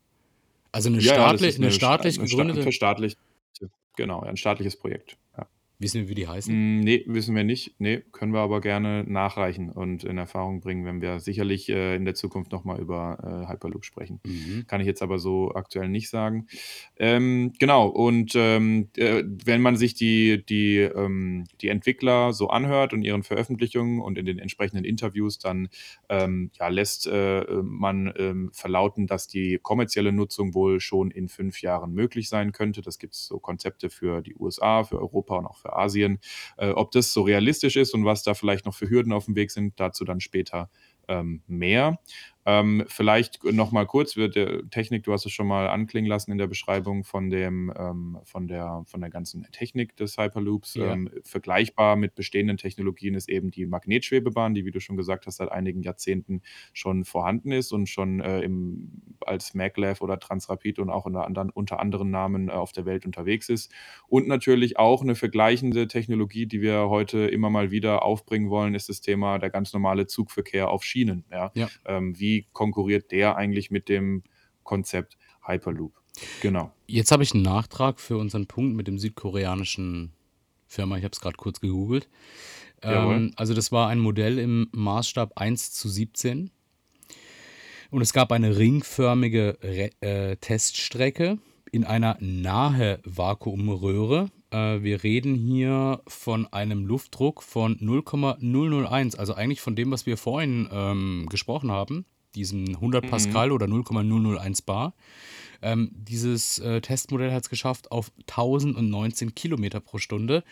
Also 0.71 0.89
eine, 0.89 0.99
ja, 0.99 1.05
ja, 1.05 1.13
staatlich, 1.13 1.49
ist 1.49 1.55
eine 1.57 1.65
eine, 1.67 1.73
sta- 1.73 1.87
staatlich 1.87 2.19
gegründete. 2.19 2.61
verstaatlichte, 2.61 3.19
genau, 3.95 4.21
ein 4.21 4.37
staatliches 4.37 4.75
Projekt. 4.75 5.17
Ja. 5.37 5.47
Wissen 5.79 6.01
wir, 6.01 6.09
wie 6.09 6.15
die 6.15 6.27
heißen? 6.27 6.53
Mm, 6.53 6.79
Nee, 6.79 7.03
wissen 7.05 7.35
wir 7.35 7.43
nicht. 7.43 7.75
Nee, 7.77 8.01
können 8.11 8.33
wir 8.33 8.39
aber 8.39 8.61
gerne 8.61 9.03
nachreichen 9.07 9.69
und 9.69 10.03
in 10.03 10.17
Erfahrung 10.17 10.59
bringen, 10.59 10.85
wenn 10.85 11.01
wir 11.01 11.19
sicherlich 11.19 11.69
äh, 11.69 11.95
in 11.95 12.03
der 12.05 12.15
Zukunft 12.15 12.51
nochmal 12.51 12.79
über 12.79 13.43
äh, 13.45 13.51
Hyperloop 13.51 13.85
sprechen. 13.85 14.19
Mhm. 14.25 14.65
Kann 14.67 14.81
ich 14.81 14.87
jetzt 14.87 15.03
aber 15.03 15.19
so 15.19 15.51
aktuell 15.53 15.87
nicht 15.87 16.09
sagen. 16.09 16.47
Ähm, 16.97 17.53
genau, 17.59 17.87
und 17.87 18.33
ähm, 18.35 18.89
äh, 18.97 19.23
wenn 19.45 19.61
man 19.61 19.75
sich 19.75 19.93
die, 19.93 20.43
die, 20.43 20.77
ähm, 20.77 21.43
die 21.61 21.67
Entwickler 21.67 22.33
so 22.33 22.49
anhört 22.49 22.93
und 22.93 23.03
ihren 23.03 23.21
Veröffentlichungen 23.21 24.01
und 24.01 24.17
in 24.17 24.25
den 24.25 24.39
entsprechenden 24.39 24.83
Interviews, 24.83 25.37
dann 25.37 25.69
ähm, 26.09 26.49
ja, 26.57 26.69
lässt 26.69 27.05
äh, 27.05 27.43
man 27.61 28.11
ähm, 28.17 28.49
verlauten, 28.51 29.05
dass 29.05 29.27
die 29.27 29.59
kommerzielle 29.61 30.11
Nutzung 30.11 30.55
wohl 30.55 30.79
schon 30.79 31.11
in 31.11 31.27
fünf 31.27 31.61
Jahren 31.61 31.93
möglich 31.93 32.29
sein 32.29 32.51
könnte. 32.51 32.81
Das 32.81 32.97
gibt 32.97 33.13
es 33.13 33.27
so 33.27 33.39
Konzepte 33.39 33.91
für 33.91 34.23
die 34.23 34.35
USA, 34.35 34.83
für 34.83 34.99
Europa 34.99 35.35
und 35.37 35.45
auch 35.45 35.66
für 35.67 35.75
Asien. 35.75 36.19
Äh, 36.57 36.69
ob 36.69 36.91
das 36.91 37.13
so 37.13 37.21
realistisch 37.21 37.75
ist 37.75 37.93
und 37.93 38.05
was 38.05 38.23
da 38.23 38.33
vielleicht 38.33 38.65
noch 38.65 38.73
für 38.73 38.89
Hürden 38.89 39.13
auf 39.13 39.25
dem 39.25 39.35
Weg 39.35 39.51
sind, 39.51 39.79
dazu 39.79 40.05
dann 40.05 40.19
später 40.19 40.69
ähm, 41.07 41.41
mehr. 41.47 41.99
Ähm, 42.47 42.85
vielleicht 42.87 43.43
noch 43.43 43.73
mal 43.73 43.85
kurz, 43.85 44.15
wird 44.15 44.37
der 44.37 44.69
Technik, 44.69 45.03
du 45.03 45.11
hast 45.11 45.25
es 45.25 45.33
schon 45.33 45.47
mal 45.47 45.67
anklingen 45.67 46.07
lassen 46.07 46.31
in 46.31 46.37
der 46.37 46.47
Beschreibung 46.47 47.03
von, 47.03 47.29
dem, 47.29 47.73
ähm, 47.77 48.19
von, 48.23 48.47
der, 48.47 48.83
von 48.85 49.01
der 49.01 49.09
ganzen 49.09 49.45
Technik 49.51 49.97
des 49.97 50.17
Hyperloops. 50.17 50.75
Ja. 50.75 50.93
Ähm, 50.93 51.09
vergleichbar 51.23 51.97
mit 51.97 52.15
bestehenden 52.15 52.55
Technologien 52.55 53.15
ist 53.15 53.27
eben 53.27 53.51
die 53.51 53.65
Magnetschwebebahn, 53.65 54.53
die, 54.53 54.63
wie 54.63 54.71
du 54.71 54.79
schon 54.79 54.95
gesagt 54.95 55.27
hast, 55.27 55.37
seit 55.37 55.51
einigen 55.51 55.81
Jahrzehnten 55.81 56.41
schon 56.71 57.03
vorhanden 57.03 57.51
ist 57.51 57.73
und 57.73 57.89
schon 57.89 58.21
äh, 58.21 58.39
im, 58.39 58.93
als 59.25 59.53
Maglev 59.53 59.99
oder 60.01 60.17
Transrapid 60.17 60.79
und 60.79 60.89
auch 60.89 61.05
unter 61.05 61.25
anderen, 61.25 61.49
unter 61.49 61.81
anderen 61.81 62.11
Namen 62.11 62.47
äh, 62.47 62.53
auf 62.53 62.71
der 62.71 62.85
Welt 62.85 63.05
unterwegs 63.05 63.49
ist. 63.49 63.73
Und 64.07 64.29
natürlich 64.29 64.79
auch 64.79 65.01
eine 65.01 65.15
vergleichende 65.15 65.89
Technologie, 65.89 66.45
die 66.45 66.61
wir 66.61 66.87
heute 66.87 67.27
immer 67.27 67.49
mal 67.49 67.71
wieder 67.71 68.03
aufbringen 68.03 68.49
wollen, 68.49 68.73
ist 68.73 68.87
das 68.87 69.01
Thema 69.01 69.37
der 69.37 69.49
ganz 69.49 69.73
normale 69.73 70.07
Zugverkehr 70.07 70.69
auf 70.69 70.85
Schienen. 70.85 71.25
Ja? 71.29 71.51
Ja. 71.53 71.67
Ähm, 71.85 72.17
wie 72.37 72.47
konkurriert 72.53 73.11
der 73.11 73.35
eigentlich 73.35 73.71
mit 73.71 73.89
dem 73.89 74.23
Konzept 74.63 75.17
Hyperloop? 75.45 75.93
Genau. 76.41 76.71
Jetzt 76.87 77.11
habe 77.11 77.23
ich 77.23 77.33
einen 77.33 77.43
Nachtrag 77.43 77.99
für 77.99 78.17
unseren 78.17 78.47
Punkt 78.47 78.75
mit 78.75 78.87
dem 78.87 78.99
südkoreanischen 78.99 80.13
Firma. 80.67 80.97
Ich 80.97 81.03
habe 81.03 81.13
es 81.13 81.21
gerade 81.21 81.37
kurz 81.37 81.59
gegoogelt. 81.59 82.09
Ähm, 82.81 83.33
also 83.35 83.53
das 83.53 83.71
war 83.71 83.89
ein 83.89 83.99
Modell 83.99 84.37
im 84.39 84.67
Maßstab 84.71 85.33
1 85.35 85.73
zu 85.73 85.89
17. 85.89 86.51
Und 87.89 88.01
es 88.01 88.13
gab 88.13 88.31
eine 88.31 88.57
ringförmige 88.57 89.57
Re 89.61 89.89
äh, 90.01 90.35
Teststrecke 90.37 91.39
in 91.71 91.85
einer 91.85 92.17
nahe 92.19 92.99
Vakuumröhre. 93.03 94.29
Äh, 94.51 94.81
wir 94.81 95.03
reden 95.03 95.35
hier 95.35 96.01
von 96.07 96.45
einem 96.47 96.85
Luftdruck 96.85 97.41
von 97.41 97.77
0,001, 97.79 99.15
also 99.15 99.33
eigentlich 99.33 99.61
von 99.61 99.75
dem, 99.75 99.91
was 99.91 100.05
wir 100.05 100.17
vorhin 100.17 100.67
ähm, 100.71 101.27
gesprochen 101.29 101.71
haben, 101.71 102.05
diesem 102.37 102.67
100 102.75 103.05
Mhm. 103.05 103.09
Pascal 103.09 103.51
oder 103.51 103.67
0,001 103.67 104.61
Bar. 104.61 104.93
Ähm, 105.61 105.91
dieses 105.93 106.59
äh, 106.59 106.81
Testmodell 106.81 107.31
hat 107.31 107.43
es 107.43 107.49
geschafft 107.49 107.91
auf 107.91 108.11
1019 108.27 109.33
Kilometer 109.33 109.79
pro 109.79 109.97
Stunde 109.97 110.43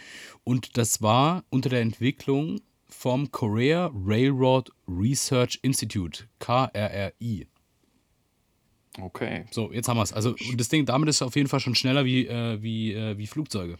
und 0.43 0.78
das 0.78 1.02
war 1.02 1.43
unter 1.50 1.69
der 1.69 1.82
Entwicklung 1.82 2.60
vom 2.88 3.32
Korea 3.32 3.91
Railroad 3.93 4.71
Research 4.88 5.60
Institute, 5.62 6.26
KRRI. 6.39 7.48
Okay. 9.00 9.45
So, 9.52 9.71
jetzt 9.71 9.88
haben 9.88 9.98
wir 9.98 10.04
es. 10.04 10.13
Also 10.13 10.36
und 10.50 10.60
das 10.60 10.69
Ding, 10.69 10.86
damit 10.86 11.10
ist 11.10 11.17
es 11.17 11.21
auf 11.21 11.36
jeden 11.36 11.50
Fall 11.50 11.60
schon 11.60 11.76
schneller 11.76 12.06
wie, 12.06 12.26
äh, 12.28 12.62
wie, 12.62 12.93
äh, 12.93 13.17
wie 13.17 13.28
Flugzeuge. 13.28 13.78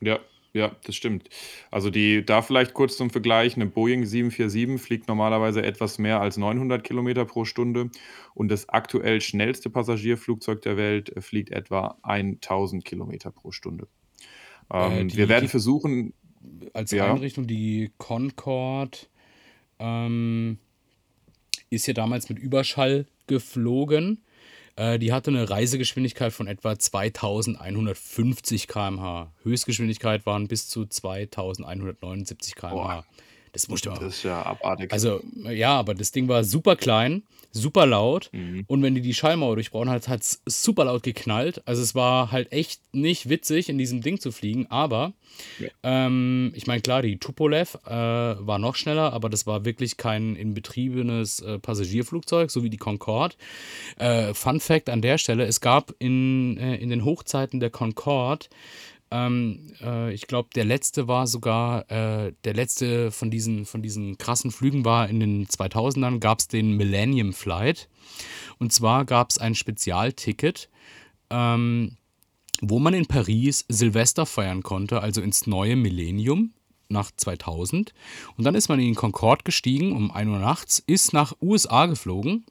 Ja, 0.00 0.20
ja, 0.56 0.74
das 0.84 0.94
stimmt. 0.96 1.28
Also 1.70 1.90
die, 1.90 2.24
da 2.24 2.42
vielleicht 2.42 2.74
kurz 2.74 2.96
zum 2.96 3.10
Vergleich, 3.10 3.56
eine 3.56 3.66
Boeing 3.66 4.04
747 4.04 4.80
fliegt 4.80 5.08
normalerweise 5.08 5.62
etwas 5.62 5.98
mehr 5.98 6.20
als 6.20 6.36
900 6.36 6.82
Kilometer 6.82 7.24
pro 7.24 7.44
Stunde 7.44 7.90
und 8.34 8.48
das 8.48 8.68
aktuell 8.68 9.20
schnellste 9.20 9.70
Passagierflugzeug 9.70 10.62
der 10.62 10.76
Welt 10.76 11.14
äh, 11.16 11.20
fliegt 11.20 11.50
etwa 11.50 11.98
1000 12.02 12.84
Kilometer 12.84 13.30
pro 13.30 13.50
Stunde. 13.52 13.86
Äh, 14.72 15.00
Ähm, 15.00 15.08
die- 15.08 15.16
wir 15.16 15.28
werden 15.28 15.44
die- 15.44 15.48
versuchen, 15.50 16.12
Als 16.74 16.92
Ja. 16.92 17.12
Einrichtung 17.12 17.46
die 17.48 17.90
Concorde 17.98 18.98
ähm, 19.80 20.58
ist 21.70 21.86
ja 21.88 21.92
damals 21.94 22.28
mit 22.28 22.38
Überschall 22.38 23.06
geflogen. 23.26 24.22
Äh, 24.76 24.98
die 24.98 25.12
hatte 25.12 25.30
eine 25.30 25.48
Reisegeschwindigkeit 25.48 26.32
von 26.32 26.46
etwa 26.46 26.78
2150 26.78 28.68
km/h. 28.68 29.32
Höchstgeschwindigkeit 29.42 30.26
waren 30.26 30.48
bis 30.48 30.68
zu 30.68 30.86
2179 30.86 32.54
km/h. 32.54 33.04
Das 33.62 33.68
musste 33.68 33.88
das 33.88 34.02
ist 34.16 34.22
ja 34.24 34.44
abartig. 34.44 34.92
Also, 34.92 35.22
ja, 35.50 35.74
aber 35.78 35.94
das 35.94 36.12
Ding 36.12 36.28
war 36.28 36.44
super 36.44 36.76
klein, 36.76 37.22
super 37.52 37.86
laut. 37.86 38.28
Mhm. 38.32 38.64
Und 38.66 38.82
wenn 38.82 38.94
die 38.94 39.00
die 39.00 39.14
Schallmauer 39.14 39.54
durchbrochen 39.56 39.88
hat, 39.88 40.08
hat 40.08 40.22
es 40.22 40.42
super 40.44 40.84
laut 40.84 41.02
geknallt. 41.02 41.62
Also, 41.66 41.82
es 41.82 41.94
war 41.94 42.32
halt 42.32 42.52
echt 42.52 42.82
nicht 42.92 43.28
witzig, 43.30 43.68
in 43.68 43.78
diesem 43.78 44.02
Ding 44.02 44.20
zu 44.20 44.30
fliegen. 44.30 44.66
Aber, 44.70 45.14
Ja. 45.58 45.68
ähm, 45.82 46.52
ich 46.54 46.66
meine, 46.66 46.82
klar, 46.82 47.00
die 47.00 47.18
Tupolev 47.18 47.76
äh, 47.86 47.90
war 47.90 48.58
noch 48.58 48.74
schneller, 48.76 49.12
aber 49.14 49.30
das 49.30 49.46
war 49.46 49.64
wirklich 49.64 49.96
kein 49.96 50.36
inbetriebenes 50.36 51.40
äh, 51.40 51.58
Passagierflugzeug, 51.58 52.50
so 52.50 52.62
wie 52.62 52.70
die 52.70 52.76
Concorde. 52.76 53.36
Äh, 53.98 54.34
Fun 54.34 54.60
Fact 54.60 54.90
an 54.90 55.00
der 55.00 55.16
Stelle: 55.18 55.44
Es 55.46 55.60
gab 55.62 55.94
in, 55.98 56.58
äh, 56.58 56.76
in 56.76 56.90
den 56.90 57.04
Hochzeiten 57.06 57.58
der 57.60 57.70
Concorde 57.70 58.46
ähm, 59.10 59.72
äh, 59.80 60.12
ich 60.12 60.26
glaube, 60.26 60.48
der 60.54 60.64
letzte 60.64 61.08
war 61.08 61.26
sogar, 61.26 61.90
äh, 61.90 62.32
der 62.44 62.54
letzte 62.54 63.10
von 63.10 63.30
diesen, 63.30 63.64
von 63.64 63.82
diesen 63.82 64.18
krassen 64.18 64.50
Flügen 64.50 64.84
war 64.84 65.08
in 65.08 65.20
den 65.20 65.46
2000ern, 65.46 66.18
gab 66.18 66.40
es 66.40 66.48
den 66.48 66.72
Millennium 66.72 67.32
Flight. 67.32 67.88
Und 68.58 68.72
zwar 68.72 69.04
gab 69.04 69.30
es 69.30 69.38
ein 69.38 69.54
Spezialticket, 69.54 70.68
ähm, 71.30 71.96
wo 72.60 72.78
man 72.78 72.94
in 72.94 73.06
Paris 73.06 73.64
Silvester 73.68 74.26
feiern 74.26 74.62
konnte, 74.62 75.00
also 75.00 75.20
ins 75.20 75.46
neue 75.46 75.76
Millennium 75.76 76.52
nach 76.88 77.10
2000. 77.14 77.92
Und 78.36 78.44
dann 78.44 78.54
ist 78.54 78.68
man 78.68 78.80
in 78.80 78.86
den 78.86 78.94
Concorde 78.94 79.44
gestiegen 79.44 79.92
um 79.92 80.10
1 80.10 80.30
Uhr 80.30 80.38
nachts, 80.38 80.82
ist 80.86 81.12
nach 81.12 81.36
USA 81.40 81.86
geflogen 81.86 82.44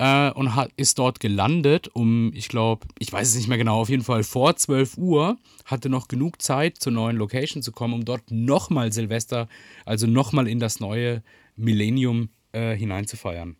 äh, 0.00 0.30
und 0.30 0.56
hat, 0.56 0.70
ist 0.76 0.98
dort 0.98 1.20
gelandet 1.20 1.88
um, 1.88 2.32
ich 2.34 2.48
glaube, 2.48 2.86
ich 2.98 3.12
weiß 3.12 3.28
es 3.28 3.34
nicht 3.36 3.48
mehr 3.48 3.58
genau, 3.58 3.80
auf 3.82 3.90
jeden 3.90 4.02
Fall 4.02 4.24
vor 4.24 4.56
12 4.56 4.96
Uhr, 4.96 5.36
hatte 5.66 5.90
noch 5.90 6.08
genug 6.08 6.40
Zeit 6.40 6.78
zur 6.78 6.92
neuen 6.92 7.18
Location 7.18 7.62
zu 7.62 7.70
kommen, 7.70 7.92
um 7.92 8.04
dort 8.06 8.30
nochmal 8.30 8.92
Silvester, 8.92 9.46
also 9.84 10.06
nochmal 10.06 10.48
in 10.48 10.58
das 10.58 10.80
neue 10.80 11.22
Millennium 11.54 12.30
äh, 12.52 12.74
hineinzufeiern. 12.74 13.56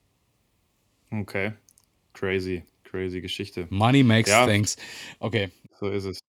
Okay. 1.13 1.53
Crazy, 2.15 2.63
Crazy 2.85 3.21
Geschichte. 3.21 3.67
Money 3.69 4.03
makes 4.03 4.31
Ja. 4.31 4.47
things. 4.47 4.77
Okay. 5.19 5.51
So 5.79 5.89
ist 5.91 6.05
es. 6.05 6.21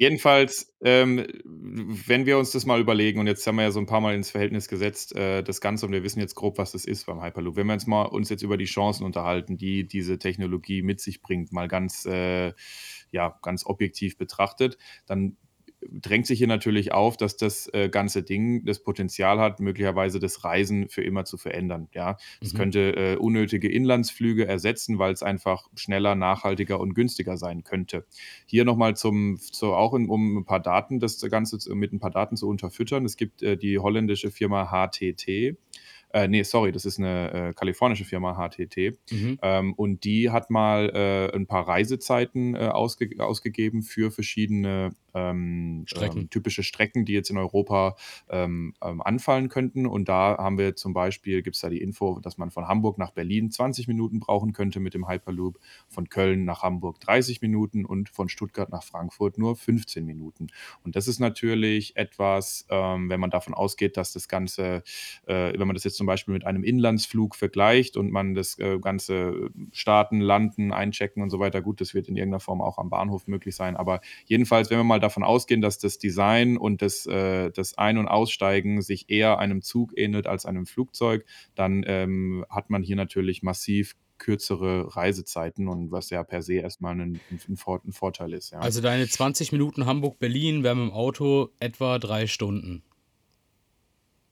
Jedenfalls, 0.00 0.72
ähm, 0.80 1.26
wenn 1.44 2.24
wir 2.24 2.38
uns 2.38 2.52
das 2.52 2.64
mal 2.64 2.80
überlegen 2.80 3.18
und 3.18 3.26
jetzt 3.26 3.44
haben 3.48 3.56
wir 3.56 3.64
ja 3.64 3.72
so 3.72 3.80
ein 3.80 3.86
paar 3.86 4.00
Mal 4.00 4.14
ins 4.14 4.30
Verhältnis 4.30 4.68
gesetzt, 4.68 5.14
äh, 5.16 5.42
das 5.42 5.60
Ganze 5.60 5.86
und 5.86 5.92
wir 5.92 6.04
wissen 6.04 6.20
jetzt 6.20 6.36
grob, 6.36 6.56
was 6.56 6.70
das 6.70 6.84
ist 6.84 7.06
beim 7.06 7.20
Hyperloop. 7.20 7.56
Wenn 7.56 7.66
wir 7.66 7.72
uns 7.72 7.88
mal 7.88 8.04
uns 8.04 8.28
jetzt 8.28 8.42
über 8.42 8.56
die 8.56 8.66
Chancen 8.66 9.04
unterhalten, 9.04 9.58
die 9.58 9.88
diese 9.88 10.20
Technologie 10.20 10.82
mit 10.82 11.00
sich 11.00 11.20
bringt, 11.20 11.52
mal 11.52 11.66
ganz, 11.66 12.06
äh, 12.06 12.52
ja, 13.10 13.40
ganz 13.42 13.66
objektiv 13.66 14.16
betrachtet, 14.16 14.78
dann 15.06 15.36
drängt 15.86 16.26
sich 16.26 16.38
hier 16.38 16.46
natürlich 16.48 16.92
auf, 16.92 17.16
dass 17.16 17.36
das 17.36 17.68
äh, 17.72 17.88
ganze 17.88 18.22
Ding 18.22 18.64
das 18.64 18.82
Potenzial 18.82 19.38
hat, 19.38 19.60
möglicherweise 19.60 20.18
das 20.18 20.44
Reisen 20.44 20.88
für 20.88 21.02
immer 21.02 21.24
zu 21.24 21.36
verändern. 21.36 21.88
Ja, 21.92 22.16
es 22.40 22.52
Mhm. 22.52 22.56
könnte 22.58 22.96
äh, 22.96 23.16
unnötige 23.16 23.68
Inlandsflüge 23.70 24.46
ersetzen, 24.46 24.98
weil 24.98 25.12
es 25.12 25.22
einfach 25.22 25.68
schneller, 25.76 26.14
nachhaltiger 26.14 26.80
und 26.80 26.94
günstiger 26.94 27.36
sein 27.36 27.62
könnte. 27.64 28.06
Hier 28.46 28.64
nochmal 28.64 28.96
zum, 28.96 29.38
zu, 29.38 29.72
auch 29.72 29.94
in, 29.94 30.08
um 30.08 30.38
ein 30.38 30.44
paar 30.44 30.60
Daten, 30.60 31.00
das 31.00 31.20
Ganze 31.30 31.58
zu, 31.58 31.74
mit 31.74 31.92
ein 31.92 32.00
paar 32.00 32.10
Daten 32.10 32.36
zu 32.36 32.48
unterfüttern. 32.48 33.04
Es 33.04 33.16
gibt 33.16 33.42
äh, 33.42 33.56
die 33.56 33.78
holländische 33.78 34.30
Firma 34.30 34.66
HTT. 34.72 35.56
Äh, 36.10 36.26
nee, 36.26 36.42
sorry, 36.42 36.72
das 36.72 36.86
ist 36.86 36.98
eine 36.98 37.32
äh, 37.50 37.52
kalifornische 37.52 38.06
Firma, 38.06 38.34
HTT. 38.34 38.96
Mhm. 39.10 39.38
Ähm, 39.42 39.74
und 39.74 40.04
die 40.04 40.30
hat 40.30 40.48
mal 40.48 40.88
äh, 40.94 41.36
ein 41.36 41.46
paar 41.46 41.68
Reisezeiten 41.68 42.54
äh, 42.54 42.68
ausge 42.68 43.10
ausgegeben 43.18 43.82
für 43.82 44.10
verschiedene 44.10 44.90
ähm, 45.18 45.84
Strecken. 45.86 46.22
ähm, 46.22 46.30
typische 46.30 46.62
Strecken, 46.62 47.04
die 47.04 47.12
jetzt 47.12 47.30
in 47.30 47.38
Europa 47.38 47.96
ähm, 48.28 48.74
ähm, 48.82 49.02
anfallen 49.02 49.48
könnten. 49.48 49.86
Und 49.86 50.08
da 50.08 50.36
haben 50.38 50.58
wir 50.58 50.76
zum 50.76 50.92
Beispiel, 50.92 51.42
gibt 51.42 51.56
es 51.56 51.62
da 51.62 51.68
die 51.68 51.80
Info, 51.80 52.20
dass 52.20 52.38
man 52.38 52.50
von 52.50 52.68
Hamburg 52.68 52.98
nach 52.98 53.10
Berlin 53.10 53.50
20 53.50 53.88
Minuten 53.88 54.20
brauchen 54.20 54.52
könnte 54.52 54.80
mit 54.80 54.94
dem 54.94 55.08
Hyperloop, 55.08 55.58
von 55.88 56.08
Köln 56.08 56.44
nach 56.44 56.62
Hamburg 56.62 57.00
30 57.00 57.42
Minuten 57.42 57.84
und 57.84 58.08
von 58.08 58.28
Stuttgart 58.28 58.70
nach 58.70 58.82
Frankfurt 58.82 59.38
nur 59.38 59.56
15 59.56 60.04
Minuten. 60.04 60.48
Und 60.84 60.96
das 60.96 61.08
ist 61.08 61.18
natürlich 61.18 61.96
etwas, 61.96 62.66
ähm, 62.70 63.08
wenn 63.10 63.20
man 63.20 63.30
davon 63.30 63.54
ausgeht, 63.54 63.96
dass 63.96 64.12
das 64.12 64.28
Ganze, 64.28 64.82
äh, 65.26 65.58
wenn 65.58 65.66
man 65.66 65.74
das 65.74 65.84
jetzt 65.84 65.96
zum 65.96 66.06
Beispiel 66.06 66.34
mit 66.34 66.44
einem 66.44 66.64
Inlandsflug 66.64 67.34
vergleicht 67.34 67.96
und 67.96 68.10
man 68.10 68.34
das 68.34 68.58
äh, 68.58 68.78
Ganze 68.78 69.50
starten, 69.72 70.20
landen, 70.20 70.72
einchecken 70.72 71.22
und 71.22 71.30
so 71.30 71.38
weiter, 71.40 71.62
gut, 71.62 71.80
das 71.80 71.94
wird 71.94 72.08
in 72.08 72.16
irgendeiner 72.16 72.40
Form 72.40 72.60
auch 72.60 72.78
am 72.78 72.90
Bahnhof 72.90 73.26
möglich 73.26 73.56
sein. 73.56 73.76
Aber 73.76 74.00
jedenfalls, 74.26 74.70
wenn 74.70 74.78
wir 74.78 74.84
mal 74.84 75.00
davon 75.00 75.07
ausgehen, 75.16 75.60
dass 75.60 75.78
das 75.78 75.98
Design 75.98 76.56
und 76.56 76.82
das, 76.82 77.06
äh, 77.06 77.50
das 77.50 77.76
Ein- 77.76 77.98
und 77.98 78.08
Aussteigen 78.08 78.82
sich 78.82 79.10
eher 79.10 79.38
einem 79.38 79.62
Zug 79.62 79.92
ähnelt 79.96 80.26
als 80.26 80.46
einem 80.46 80.66
Flugzeug, 80.66 81.24
dann 81.54 81.84
ähm, 81.86 82.44
hat 82.50 82.70
man 82.70 82.82
hier 82.82 82.96
natürlich 82.96 83.42
massiv 83.42 83.94
kürzere 84.18 84.96
Reisezeiten 84.96 85.68
und 85.68 85.90
was 85.90 86.10
ja 86.10 86.22
per 86.24 86.42
se 86.42 86.54
erstmal 86.54 87.00
ein, 87.00 87.20
ein, 87.30 87.56
Vor 87.56 87.80
ein 87.84 87.92
Vorteil 87.92 88.32
ist. 88.32 88.50
Ja. 88.50 88.58
Also 88.58 88.80
deine 88.80 89.08
20 89.08 89.52
Minuten 89.52 89.86
Hamburg-Berlin 89.86 90.62
wären 90.62 90.78
mit 90.78 90.88
dem 90.88 90.94
Auto 90.94 91.50
etwa 91.60 91.98
drei 91.98 92.26
Stunden. 92.26 92.82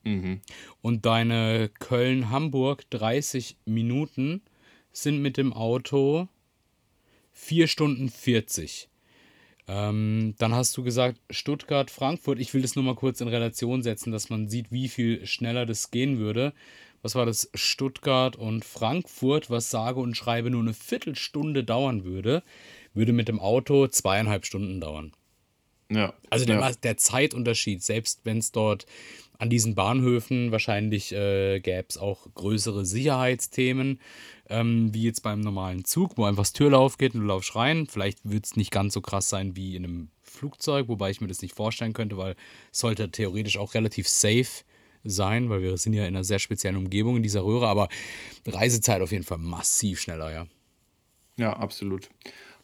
mhm. 0.04 0.40
Und 0.82 1.06
deine 1.06 1.70
Köln-Hamburg 1.78 2.90
30 2.90 3.58
Minuten 3.64 4.42
sind 4.92 5.22
mit 5.22 5.36
dem 5.36 5.52
Auto 5.52 6.28
4 7.32 7.68
Stunden 7.68 8.08
40. 8.08 8.88
Ähm, 9.68 10.34
dann 10.38 10.54
hast 10.54 10.76
du 10.76 10.84
gesagt, 10.84 11.18
Stuttgart, 11.30 11.90
Frankfurt. 11.90 12.38
Ich 12.38 12.54
will 12.54 12.62
das 12.62 12.76
nur 12.76 12.84
mal 12.84 12.94
kurz 12.94 13.20
in 13.20 13.28
Relation 13.28 13.82
setzen, 13.82 14.12
dass 14.12 14.30
man 14.30 14.48
sieht, 14.48 14.70
wie 14.70 14.88
viel 14.88 15.26
schneller 15.26 15.66
das 15.66 15.90
gehen 15.90 16.18
würde. 16.18 16.52
Was 17.02 17.14
war 17.14 17.26
das? 17.26 17.50
Stuttgart 17.54 18.36
und 18.36 18.64
Frankfurt, 18.64 19.50
was 19.50 19.70
sage 19.70 20.00
und 20.00 20.16
schreibe 20.16 20.50
nur 20.50 20.62
eine 20.62 20.74
Viertelstunde 20.74 21.64
dauern 21.64 22.04
würde, 22.04 22.42
würde 22.94 23.12
mit 23.12 23.28
dem 23.28 23.40
Auto 23.40 23.86
zweieinhalb 23.88 24.46
Stunden 24.46 24.80
dauern. 24.80 25.12
Ja. 25.90 26.14
Also 26.30 26.46
der, 26.46 26.60
ja. 26.60 26.72
der 26.72 26.96
Zeitunterschied, 26.96 27.82
selbst 27.82 28.20
wenn 28.24 28.38
es 28.38 28.50
dort 28.50 28.86
an 29.38 29.50
diesen 29.50 29.74
Bahnhöfen 29.74 30.52
wahrscheinlich 30.52 31.12
äh, 31.12 31.60
gäbe 31.60 31.86
es 31.88 31.98
auch 31.98 32.26
größere 32.34 32.84
Sicherheitsthemen, 32.84 34.00
ähm, 34.48 34.94
wie 34.94 35.02
jetzt 35.02 35.22
beim 35.22 35.40
normalen 35.40 35.84
Zug, 35.84 36.16
wo 36.16 36.24
einfach 36.24 36.42
das 36.42 36.52
Türlauf 36.52 36.98
geht 36.98 37.14
und 37.14 37.20
du 37.20 37.26
laufst 37.26 37.54
rein. 37.56 37.86
Vielleicht 37.86 38.18
wird 38.24 38.46
es 38.46 38.56
nicht 38.56 38.70
ganz 38.70 38.94
so 38.94 39.00
krass 39.00 39.28
sein 39.28 39.56
wie 39.56 39.76
in 39.76 39.84
einem 39.84 40.08
Flugzeug, 40.22 40.88
wobei 40.88 41.10
ich 41.10 41.20
mir 41.20 41.28
das 41.28 41.42
nicht 41.42 41.54
vorstellen 41.54 41.92
könnte, 41.92 42.16
weil 42.16 42.36
es 42.72 42.80
sollte 42.80 43.10
theoretisch 43.10 43.58
auch 43.58 43.74
relativ 43.74 44.08
safe 44.08 44.64
sein, 45.04 45.48
weil 45.50 45.62
wir 45.62 45.76
sind 45.78 45.92
ja 45.92 46.02
in 46.02 46.14
einer 46.14 46.24
sehr 46.24 46.38
speziellen 46.38 46.76
Umgebung 46.76 47.16
in 47.16 47.22
dieser 47.22 47.44
Röhre, 47.44 47.68
aber 47.68 47.88
Reisezeit 48.46 49.02
auf 49.02 49.12
jeden 49.12 49.24
Fall 49.24 49.38
massiv 49.38 50.00
schneller, 50.00 50.32
ja. 50.32 50.46
Ja, 51.38 51.52
absolut. 51.52 52.08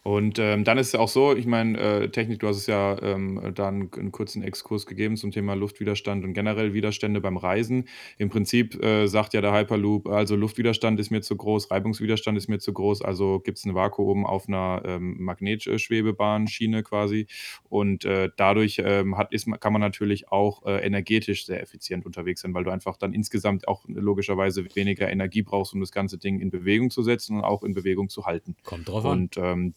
Und 0.04 0.40
ähm, 0.40 0.64
dann 0.64 0.78
ist 0.78 0.88
es 0.88 0.94
auch 0.96 1.08
so, 1.08 1.36
ich 1.36 1.46
meine, 1.46 1.78
äh, 1.78 2.08
Technik, 2.08 2.40
du 2.40 2.48
hast 2.48 2.56
es 2.56 2.66
ja 2.66 3.00
ähm, 3.02 3.52
dann 3.54 3.88
einen 3.96 4.10
kurzen 4.10 4.42
Exkurs 4.42 4.86
gegeben 4.86 5.16
zum 5.16 5.30
Thema 5.30 5.54
Luftwiderstand 5.54 6.24
und 6.24 6.32
generell 6.32 6.74
Widerstände 6.74 7.20
beim 7.20 7.36
Reisen. 7.36 7.86
Im 8.18 8.28
Prinzip 8.28 8.82
äh, 8.82 9.06
sagt 9.06 9.32
ja 9.32 9.40
der 9.40 9.52
Hyperloop, 9.52 10.08
also 10.08 10.34
Luftwiderstand 10.34 10.98
ist 10.98 11.10
mir 11.10 11.20
zu 11.20 11.36
groß, 11.36 11.70
Reibungswiderstand 11.70 12.36
ist 12.36 12.48
mir 12.48 12.58
zu 12.58 12.72
groß, 12.72 13.02
also 13.02 13.38
gibt 13.38 13.58
es 13.58 13.64
ein 13.64 13.76
Vakuum 13.76 14.26
auf 14.26 14.48
einer 14.48 14.82
ähm, 14.84 15.22
Magnetschwebebahnschiene 15.22 16.82
quasi. 16.82 17.28
Und 17.68 18.04
äh, 18.04 18.30
dadurch 18.36 18.82
ähm, 18.84 19.16
hat, 19.16 19.32
ist, 19.32 19.46
kann 19.60 19.72
man 19.72 19.80
natürlich 19.80 20.32
auch 20.32 20.66
äh, 20.66 20.84
energetisch 20.84 21.46
sehr 21.46 21.62
effizient 21.62 22.06
unterwegs 22.06 22.40
sein, 22.40 22.54
weil 22.54 22.64
du 22.64 22.70
einfach 22.70 22.96
dann 22.96 23.14
insgesamt 23.14 23.68
auch 23.68 23.84
logischerweise 23.86 24.64
weniger 24.74 25.08
Energie 25.08 25.42
brauchst, 25.42 25.74
um 25.74 25.80
das 25.80 25.92
ganze 25.92 26.18
Ding 26.18 26.40
in 26.40 26.50
Bewegung 26.50 26.90
zu 26.90 27.04
setzen 27.04 27.36
und 27.36 27.44
auch 27.44 27.62
in 27.62 27.72
Bewegung 27.72 28.08
zu 28.08 28.26
halten. 28.26 28.56
Kommt 28.64 28.88
drauf 28.88 29.04
an. 29.04 29.12
Und 29.12 29.36
ähm, 29.36 29.74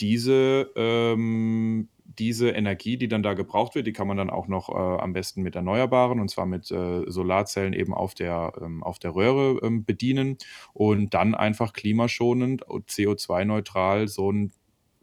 diese, 0.00 0.70
ähm, 0.76 1.88
diese 2.18 2.50
Energie, 2.50 2.96
die 2.96 3.08
dann 3.08 3.22
da 3.22 3.34
gebraucht 3.34 3.74
wird, 3.74 3.86
die 3.86 3.92
kann 3.92 4.06
man 4.06 4.16
dann 4.16 4.30
auch 4.30 4.48
noch 4.48 4.68
äh, 4.68 5.02
am 5.02 5.12
besten 5.12 5.42
mit 5.42 5.56
Erneuerbaren, 5.56 6.20
und 6.20 6.28
zwar 6.28 6.46
mit 6.46 6.70
äh, 6.70 7.10
Solarzellen 7.10 7.72
eben 7.72 7.94
auf 7.94 8.14
der, 8.14 8.52
ähm, 8.60 8.82
auf 8.82 8.98
der 8.98 9.14
Röhre 9.14 9.60
ähm, 9.64 9.84
bedienen 9.84 10.38
und 10.72 11.14
dann 11.14 11.34
einfach 11.34 11.72
klimaschonend 11.72 12.62
und 12.62 12.88
CO2-neutral 12.88 14.08
so 14.08 14.30
ein 14.30 14.52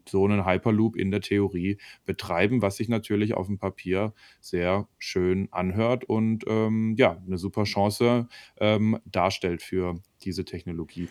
so 0.07 0.25
einen 0.25 0.45
Hyperloop 0.45 0.95
in 0.95 1.11
der 1.11 1.21
Theorie 1.21 1.77
betreiben, 2.05 2.61
was 2.61 2.77
sich 2.77 2.89
natürlich 2.89 3.35
auf 3.35 3.47
dem 3.47 3.59
Papier 3.59 4.13
sehr 4.41 4.87
schön 4.97 5.49
anhört 5.51 6.03
und 6.03 6.45
ähm, 6.47 6.95
ja, 6.97 7.21
eine 7.25 7.37
super 7.37 7.63
Chance 7.63 8.27
ähm, 8.59 8.99
darstellt 9.05 9.61
für 9.61 9.95
diese 10.23 10.45
Technologie. 10.45 11.09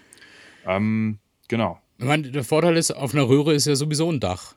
Ähm, 0.67 1.21
genau. 1.49 1.81
Ich 1.99 2.05
meine, 2.05 2.31
der 2.31 2.45
Vorteil 2.45 2.77
ist, 2.77 2.93
auf 2.93 3.13
einer 3.13 3.29
Röhre 3.29 3.55
ist 3.55 3.67
ja 3.67 3.75
sowieso 3.75 4.11
ein 4.11 4.21
Dach. 4.21 4.55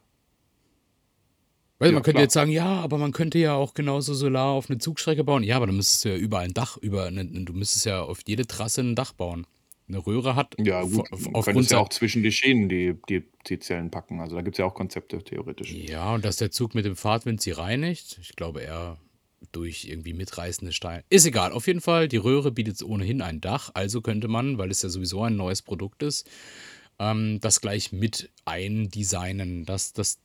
Weißt, 1.79 1.89
Ja, 1.89 1.93
man 1.95 2.03
könnte 2.03 2.11
klar. 2.17 2.23
jetzt 2.23 2.33
sagen, 2.33 2.51
ja, 2.51 2.67
aber 2.79 2.99
man 2.99 3.11
könnte 3.11 3.39
ja 3.39 3.55
auch 3.55 3.73
genauso 3.73 4.13
Solar 4.13 4.49
auf 4.49 4.69
eine 4.69 4.77
Zugstrecke 4.77 5.23
bauen. 5.23 5.41
Ja, 5.43 5.55
aber 5.57 5.65
dann 5.65 5.75
müsstest 5.75 6.05
du 6.05 6.09
ja 6.09 6.15
überall 6.17 6.45
ein 6.45 6.53
Dach 6.53 6.77
über, 6.77 7.09
ne, 7.09 7.25
du 7.25 7.53
müsstest 7.53 7.85
ja 7.85 8.03
auf 8.03 8.19
jede 8.27 8.45
Trasse 8.45 8.81
ein 8.81 8.95
Dach 8.95 9.13
bauen. 9.13 9.47
Eine 9.87 10.05
Röhre 10.05 10.35
hat 10.35 10.55
Ja, 10.59 10.83
gut, 10.83 11.07
es 11.11 11.27
aufgrund 11.33 11.69
ja 11.71 11.79
auch 11.79 11.89
zwischen 11.89 12.21
die 12.21 12.31
Schienen 12.31 12.69
die, 12.69 12.95
die, 13.09 13.23
die 13.47 13.59
Zellen 13.59 13.89
packen. 13.89 14.19
Also 14.21 14.35
da 14.35 14.41
gibt 14.43 14.55
es 14.55 14.59
ja 14.59 14.65
auch 14.65 14.75
Konzepte 14.75 15.17
theoretisch. 15.23 15.71
ja, 15.73 16.13
und 16.13 16.23
dass 16.23 16.37
der 16.37 16.51
Zug 16.51 16.75
mit 16.75 16.85
dem 16.85 16.95
Fahrtwind 16.95 17.41
sie 17.41 17.51
reinigt, 17.51 18.19
ich 18.21 18.35
glaube 18.35 18.61
eher 18.61 18.97
durch 19.51 19.85
irgendwie 19.85 20.13
mitreißende 20.13 20.71
Steine. 20.71 21.03
Ist 21.09 21.25
egal, 21.25 21.51
auf 21.51 21.65
jeden 21.67 21.81
Fall, 21.81 22.07
die 22.07 22.17
Röhre 22.17 22.51
bietet 22.51 22.81
ohnehin 22.83 23.21
ein 23.23 23.41
Dach, 23.41 23.71
also 23.73 23.99
könnte 24.01 24.27
man, 24.27 24.59
weil 24.59 24.69
es 24.69 24.83
ja 24.83 24.89
sowieso 24.89 25.23
ein 25.23 25.35
neues 25.35 25.63
Produkt 25.63 26.03
ist, 26.03 26.29
ähm, 27.01 27.39
das 27.41 27.61
gleich 27.61 27.91
mit 27.91 28.29
eindesignen, 28.45 29.65
dass, 29.65 29.91
dass, 29.91 30.19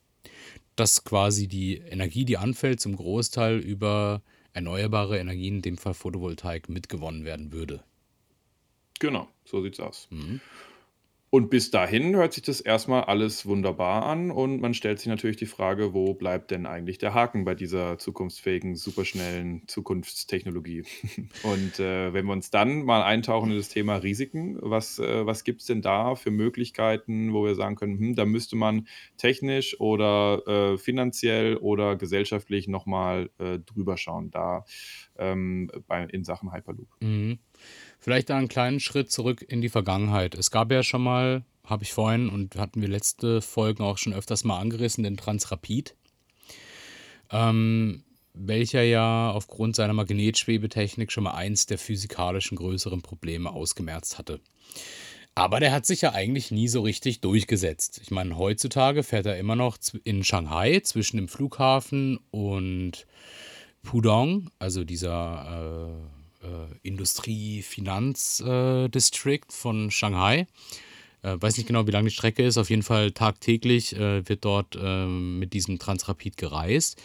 dass 0.76 1.04
quasi 1.04 1.48
die 1.48 1.78
Energie, 1.78 2.26
die 2.26 2.36
anfällt, 2.36 2.80
zum 2.80 2.96
Großteil 2.96 3.58
über 3.58 4.22
erneuerbare 4.52 5.18
Energien, 5.18 5.56
in 5.56 5.62
dem 5.62 5.78
Fall 5.78 5.94
Photovoltaik, 5.94 6.68
mitgewonnen 6.68 7.24
werden 7.24 7.50
würde. 7.50 7.82
Genau, 8.98 9.28
so 9.44 9.62
sieht's 9.62 9.80
aus. 9.80 10.06
Mhm. 10.10 10.40
Und 11.37 11.51
bis 11.51 11.70
dahin 11.70 12.16
hört 12.16 12.33
sich 12.33 12.44
das 12.44 12.62
erstmal 12.62 13.05
alles 13.05 13.44
wunderbar 13.44 14.07
an 14.07 14.31
und 14.31 14.62
man 14.62 14.72
stellt 14.72 15.01
sich 15.01 15.09
natürlich 15.09 15.37
die 15.37 15.44
Frage, 15.44 15.92
wo 15.92 16.14
bleibt 16.14 16.51
denn 16.51 16.64
eigentlich 16.64 16.96
der 16.96 17.12
Haken 17.12 17.44
bei 17.44 17.55
dieser 17.55 17.99
zukunftsfähigen, 17.99 18.75
superschnellen 18.75 19.68
Zukunftstechnologie? 19.68 20.85
Und 21.42 21.79
äh, 21.79 22.14
wenn 22.14 22.25
wir 22.25 22.33
uns 22.33 22.49
dann 22.49 22.85
mal 22.87 23.03
eintauchen 23.03 23.51
in 23.51 23.59
das 23.59 23.68
Thema 23.68 23.96
Risiken, 23.96 24.57
was, 24.62 24.99
äh, 24.99 25.27
was 25.27 25.44
gibt 25.44 25.61
es 25.61 25.66
denn 25.66 25.83
da 25.83 26.14
für 26.14 26.31
Möglichkeiten, 26.31 27.35
wo 27.35 27.44
wir 27.44 27.55
sagen 27.55 27.77
können, 27.77 27.99
hm, 27.99 28.14
da 28.14 28.25
müsste 28.25 28.57
man 28.57 28.88
technisch 29.18 29.79
oder 29.79 30.42
äh, 30.46 30.79
finanziell 30.79 31.59
oder 31.59 31.96
gesellschaftlich 31.96 32.66
nochmal 32.66 33.29
äh, 33.37 33.59
drüber 33.59 33.99
schauen, 33.99 34.31
da 34.31 34.64
ähm, 35.18 35.70
bei, 35.87 36.05
in 36.05 36.25
Sachen 36.25 36.51
Hyperloop. 36.51 36.88
Mhm. 37.01 37.40
Vielleicht 38.06 38.30
einen 38.30 38.46
kleinen 38.46 38.78
Schritt 38.78 39.10
zurück 39.10 39.44
in 39.48 39.60
die 39.60 39.68
Vergangenheit. 39.68 40.36
Es 40.36 40.52
gab 40.52 40.70
ja 40.70 40.84
schon 40.84 41.02
mal, 41.02 41.42
habe 41.64 41.82
ich 41.82 41.92
vorhin 41.92 42.28
und 42.28 42.54
hatten 42.54 42.80
wir 42.80 42.86
letzte 42.86 43.42
Folgen 43.42 43.82
auch 43.82 43.98
schon 43.98 44.12
öfters 44.12 44.44
mal 44.44 44.60
angerissen, 44.60 45.02
den 45.02 45.16
Transrapid, 45.16 45.96
ähm, 47.32 48.04
welcher 48.32 48.82
ja 48.82 49.32
aufgrund 49.32 49.74
seiner 49.74 49.92
Magnetschwebetechnik 49.92 51.10
schon 51.10 51.24
mal 51.24 51.34
eins 51.34 51.66
der 51.66 51.78
physikalischen 51.78 52.56
größeren 52.56 53.02
Probleme 53.02 53.50
ausgemerzt 53.50 54.18
hatte. 54.18 54.38
Aber 55.34 55.58
der 55.58 55.72
hat 55.72 55.84
sich 55.84 56.02
ja 56.02 56.12
eigentlich 56.12 56.52
nie 56.52 56.68
so 56.68 56.82
richtig 56.82 57.22
durchgesetzt. 57.22 57.98
Ich 58.04 58.12
meine, 58.12 58.38
heutzutage 58.38 59.02
fährt 59.02 59.26
er 59.26 59.36
immer 59.36 59.56
noch 59.56 59.78
in 60.04 60.22
Shanghai 60.22 60.78
zwischen 60.78 61.16
dem 61.16 61.26
Flughafen 61.26 62.20
und 62.30 63.04
Pudong, 63.82 64.52
also 64.60 64.84
dieser 64.84 65.90
äh, 65.90 66.15
Industrie-Finanz-District 66.82 69.46
äh, 69.48 69.52
von 69.52 69.90
Shanghai. 69.90 70.46
Äh, 71.22 71.37
weiß 71.40 71.56
nicht 71.56 71.66
genau, 71.66 71.87
wie 71.87 71.90
lang 71.90 72.04
die 72.04 72.11
Strecke 72.11 72.44
ist. 72.44 72.59
Auf 72.59 72.70
jeden 72.70 72.82
Fall 72.82 73.12
tagtäglich 73.12 73.96
äh, 73.96 74.28
wird 74.28 74.44
dort 74.44 74.78
ähm, 74.80 75.38
mit 75.38 75.52
diesem 75.52 75.78
Transrapid 75.78 76.37
gereist. 76.37 77.00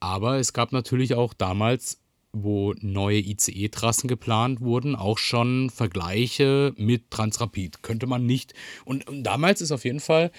Aber 0.00 0.38
es 0.38 0.52
gab 0.52 0.72
natürlich 0.72 1.14
auch 1.14 1.34
damals 1.34 1.99
wo 2.32 2.74
neue 2.80 3.18
ICE-Trassen 3.18 4.08
geplant 4.08 4.60
wurden, 4.60 4.94
auch 4.94 5.18
schon 5.18 5.68
Vergleiche 5.70 6.72
mit 6.76 7.10
Transrapid. 7.10 7.82
Könnte 7.82 8.06
man 8.06 8.24
nicht. 8.24 8.54
Und, 8.84 9.08
und 9.08 9.24
damals 9.24 9.60
ist 9.60 9.72
auf 9.72 9.84
jeden 9.84 10.00
Fall, 10.00 10.30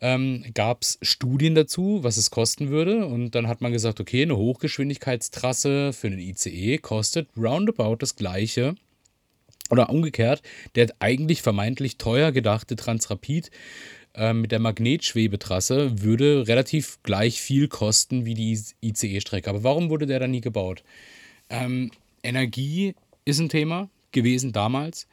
ähm, 0.00 0.44
gab 0.54 0.82
es 0.82 0.98
Studien 1.02 1.54
dazu, 1.54 2.00
was 2.02 2.16
es 2.16 2.30
kosten 2.30 2.70
würde. 2.70 3.06
Und 3.06 3.34
dann 3.34 3.48
hat 3.48 3.60
man 3.60 3.72
gesagt, 3.72 4.00
okay, 4.00 4.22
eine 4.22 4.36
Hochgeschwindigkeitstrasse 4.36 5.92
für 5.92 6.06
einen 6.06 6.20
ICE 6.20 6.78
kostet 6.78 7.28
roundabout 7.36 7.96
das 7.96 8.16
gleiche. 8.16 8.76
Oder 9.70 9.90
umgekehrt, 9.90 10.42
der 10.74 10.92
eigentlich 10.98 11.42
vermeintlich 11.42 11.96
teuer 11.96 12.32
gedachte 12.32 12.74
Transrapid 12.74 13.50
äh, 14.14 14.32
mit 14.32 14.50
der 14.52 14.58
Magnetschwebetrasse 14.58 16.02
würde 16.02 16.48
relativ 16.48 16.98
gleich 17.02 17.40
viel 17.40 17.68
kosten 17.68 18.24
wie 18.24 18.34
die 18.34 18.58
ICE-Strecke. 18.82 19.48
Aber 19.48 19.62
warum 19.62 19.90
wurde 19.90 20.06
der 20.06 20.18
dann 20.18 20.32
nie 20.32 20.40
gebaut? 20.40 20.82
Ähm, 21.50 21.90
Energie 22.22 22.94
ist 23.24 23.40
ein 23.40 23.48
Thema 23.48 23.90
gewesen 24.12 24.52
damals, 24.52 25.06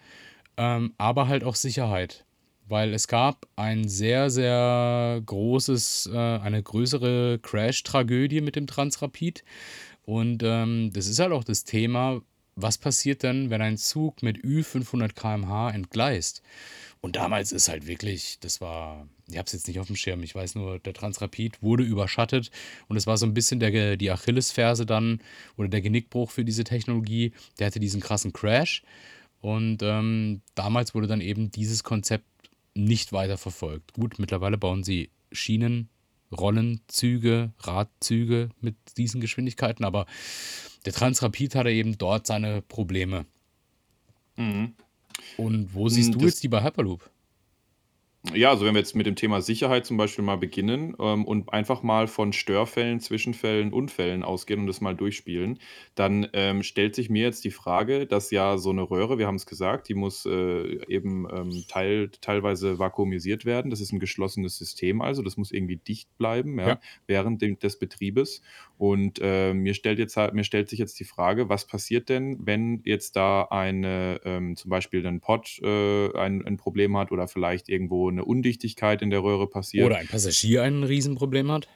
ähm, 0.56 0.94
aber 0.98 1.28
halt 1.28 1.44
auch 1.44 1.56
Sicherheit. 1.56 2.26
Weil 2.70 2.94
es 2.94 3.08
gab 3.08 3.48
ein 3.56 3.88
sehr, 3.88 4.30
sehr 4.30 5.22
großes, 5.26 6.10
äh, 6.14 6.18
eine 6.18 6.62
größere 6.62 7.40
Crash-Tragödie 7.42 8.42
mit 8.42 8.56
dem 8.56 8.68
Transrapid. 8.68 9.44
Und 10.04 10.44
ähm, 10.44 10.92
das 10.94 11.08
ist 11.08 11.20
halt 11.20 11.32
auch 11.32 11.44
das 11.44 11.64
Thema, 11.64 12.22
was 12.56 12.78
passiert 12.78 13.24
denn, 13.24 13.50
wenn 13.50 13.62
ein 13.62 13.78
Zug 13.78 14.24
mit 14.24 14.44
Ü 14.44 14.64
500 14.64 15.16
km/h 15.16 15.70
entgleist? 15.70 16.42
Und 17.02 17.16
damals 17.16 17.52
ist 17.52 17.70
halt 17.70 17.88
wirklich, 17.88 18.40
das 18.40 18.60
war, 18.60 19.08
ich 19.30 19.38
habe 19.38 19.46
es 19.46 19.54
jetzt 19.54 19.68
nicht 19.68 19.80
auf 19.80 19.88
dem 19.88 19.96
Schirm, 19.96 20.24
ich 20.24 20.34
weiß 20.34 20.56
nur, 20.56 20.80
der 20.80 20.94
Transrapid 20.94 21.62
wurde 21.62 21.84
überschattet 21.84 22.50
und 22.88 22.96
es 22.96 23.08
war 23.08 23.18
so 23.18 23.26
ein 23.26 23.34
bisschen 23.34 23.60
der, 23.60 23.98
die 23.98 24.10
Achillesferse 24.10 24.86
dann 24.86 25.22
oder 25.58 25.68
der 25.68 25.82
Genickbruch 25.82 26.32
für 26.32 26.46
diese 26.46 26.64
Technologie. 26.64 27.34
Der 27.60 27.68
hatte 27.68 27.80
diesen 27.80 28.00
krassen 28.00 28.32
Crash 28.32 28.84
und 29.42 29.80
ähm, 29.84 30.42
damals 30.56 30.96
wurde 30.96 31.08
dann 31.08 31.22
eben 31.22 31.52
dieses 31.52 31.84
Konzept 31.84 32.26
nicht 32.74 33.12
weiter 33.12 33.38
verfolgt. 33.38 33.94
Gut, 33.94 34.18
mittlerweile 34.18 34.58
bauen 34.58 34.84
sie 34.84 35.10
Schienen, 35.32 35.90
Rollenzüge, 36.32 37.52
Radzüge 37.60 38.50
mit 38.62 38.76
diesen 38.98 39.20
Geschwindigkeiten, 39.20 39.84
aber 39.84 40.06
der 40.86 40.94
Transrapid 40.94 41.56
hatte 41.56 41.72
eben 41.72 41.98
dort 41.98 42.28
seine 42.28 42.62
Probleme. 42.62 43.26
Mhm. 44.38 44.74
Und 45.36 45.74
wo 45.74 45.90
siehst 45.90 46.14
du 46.14 46.20
jetzt 46.20 46.44
die 46.44 46.48
bei 46.48 46.64
Hyperloop? 46.64 47.10
Ja, 48.34 48.50
also 48.52 48.66
wenn 48.66 48.74
wir 48.76 48.80
jetzt 48.80 48.96
mit 48.96 49.06
dem 49.08 49.16
Thema 49.16 49.42
Sicherheit 49.42 49.86
zum 49.86 49.98
Beispiel 49.98 50.24
mal 50.24 50.36
beginnen 50.38 50.96
ähm, 51.00 51.26
und 51.26 51.52
einfach 51.54 51.82
mal 51.82 52.08
von 52.08 52.34
Störfällen, 52.34 53.00
Zwischenfällen, 53.00 53.72
Unfällen 53.74 54.22
ausgehen 54.24 54.60
und 54.60 54.68
das 54.68 54.82
mal 54.82 54.96
durchspielen, 54.96 55.60
dann 55.96 56.28
ähm, 56.34 56.62
stellt 56.62 56.94
sich 56.94 57.10
mir 57.10 57.24
jetzt 57.24 57.46
die 57.46 57.52
Frage, 57.52 58.06
dass 58.06 58.30
ja 58.30 58.58
so 58.58 58.70
eine 58.70 58.84
Röhre, 58.84 59.18
wir 59.18 59.28
haben 59.28 59.36
es 59.36 59.46
gesagt, 59.46 59.88
die 59.90 59.96
muss 59.96 60.26
äh, 60.26 60.86
eben 60.88 61.26
ähm, 61.32 61.64
teil, 61.68 62.10
teilweise 62.22 62.78
vakuumisiert 62.78 63.46
werden. 63.46 63.72
Das 63.72 63.82
ist 63.82 63.92
ein 63.94 64.00
geschlossenes 64.00 64.58
System, 64.58 65.02
also 65.02 65.24
das 65.24 65.38
muss 65.38 65.52
irgendwie 65.52 65.78
dicht 65.78 66.16
bleiben 66.18 66.60
ja, 66.60 66.68
Ja. 66.68 66.80
während 67.08 67.42
dem, 67.42 67.58
des 67.58 67.80
Betriebes. 67.80 68.42
Und 68.78 69.20
äh, 69.24 69.54
mir, 69.54 69.74
stellt 69.74 69.98
jetzt, 70.00 70.18
halt, 70.18 70.34
mir 70.36 70.44
stellt 70.44 70.70
sich 70.70 70.80
jetzt 70.80 71.00
die 71.00 71.06
Frage, 71.06 71.50
was 71.50 71.66
passiert 71.66 72.10
denn, 72.10 72.38
wenn 72.46 72.82
jetzt 72.84 73.16
da 73.16 73.44
eine, 73.50 74.20
ähm, 74.26 74.56
zum 74.56 74.70
Beispiel 74.70 75.06
ein 75.08 75.22
Pod 75.22 75.60
äh, 75.64 76.16
ein, 76.16 76.46
ein 76.46 76.58
Problem 76.58 76.96
hat 76.98 77.12
oder 77.12 77.28
vielleicht 77.28 77.70
irgendwo 77.70 78.12
eine 78.18 78.26
Undichtigkeit 78.26 79.02
in 79.02 79.10
der 79.10 79.24
Röhre 79.24 79.48
passiert. 79.48 79.86
Oder 79.86 79.98
ein 79.98 80.08
Passagier 80.08 80.64
ein 80.64 80.84
Riesenproblem 80.84 81.52
hat. 81.52 81.68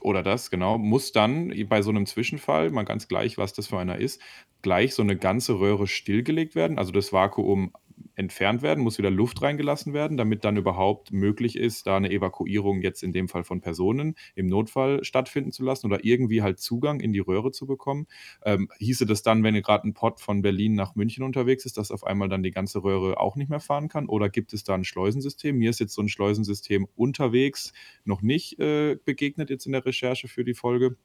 Oder 0.00 0.22
das, 0.22 0.50
genau, 0.50 0.78
muss 0.78 1.12
dann 1.12 1.52
bei 1.68 1.82
so 1.82 1.90
einem 1.90 2.06
Zwischenfall, 2.06 2.70
mal 2.70 2.84
ganz 2.84 3.08
gleich, 3.08 3.38
was 3.38 3.52
das 3.52 3.68
für 3.68 3.78
einer 3.78 3.98
ist, 3.98 4.20
gleich 4.62 4.94
so 4.94 5.02
eine 5.02 5.16
ganze 5.16 5.58
Röhre 5.60 5.86
stillgelegt 5.86 6.54
werden, 6.54 6.78
also 6.78 6.92
das 6.92 7.12
Vakuum 7.12 7.72
entfernt 8.16 8.62
werden, 8.62 8.82
muss 8.82 8.98
wieder 8.98 9.10
Luft 9.10 9.42
reingelassen 9.42 9.92
werden, 9.92 10.16
damit 10.16 10.44
dann 10.44 10.56
überhaupt 10.56 11.12
möglich 11.12 11.56
ist, 11.56 11.86
da 11.86 11.96
eine 11.96 12.10
Evakuierung 12.10 12.80
jetzt 12.80 13.02
in 13.02 13.12
dem 13.12 13.28
Fall 13.28 13.44
von 13.44 13.60
Personen 13.60 14.14
im 14.34 14.46
Notfall 14.46 15.04
stattfinden 15.04 15.52
zu 15.52 15.62
lassen 15.62 15.86
oder 15.86 16.04
irgendwie 16.04 16.42
halt 16.42 16.58
Zugang 16.58 17.00
in 17.00 17.12
die 17.12 17.20
Röhre 17.20 17.52
zu 17.52 17.66
bekommen. 17.66 18.06
Ähm, 18.44 18.68
hieße 18.78 19.06
das 19.06 19.22
dann, 19.22 19.42
wenn 19.44 19.54
gerade 19.54 19.86
ein 19.86 19.94
Pod 19.94 20.20
von 20.20 20.42
Berlin 20.42 20.74
nach 20.74 20.94
München 20.94 21.22
unterwegs 21.24 21.66
ist, 21.66 21.76
dass 21.76 21.90
auf 21.90 22.04
einmal 22.04 22.28
dann 22.28 22.42
die 22.42 22.50
ganze 22.50 22.82
Röhre 22.82 23.20
auch 23.20 23.36
nicht 23.36 23.50
mehr 23.50 23.60
fahren 23.60 23.88
kann? 23.88 24.08
Oder 24.08 24.28
gibt 24.28 24.52
es 24.52 24.64
da 24.64 24.74
ein 24.74 24.84
Schleusensystem? 24.84 25.56
Mir 25.56 25.70
ist 25.70 25.80
jetzt 25.80 25.94
so 25.94 26.02
ein 26.02 26.08
Schleusensystem 26.08 26.86
unterwegs 26.96 27.72
noch 28.04 28.22
nicht 28.22 28.58
äh, 28.58 28.96
begegnet 29.04 29.50
jetzt 29.50 29.66
in 29.66 29.72
der 29.72 29.84
Recherche 29.84 30.28
für 30.28 30.44
die 30.44 30.54
Folge. 30.54 30.96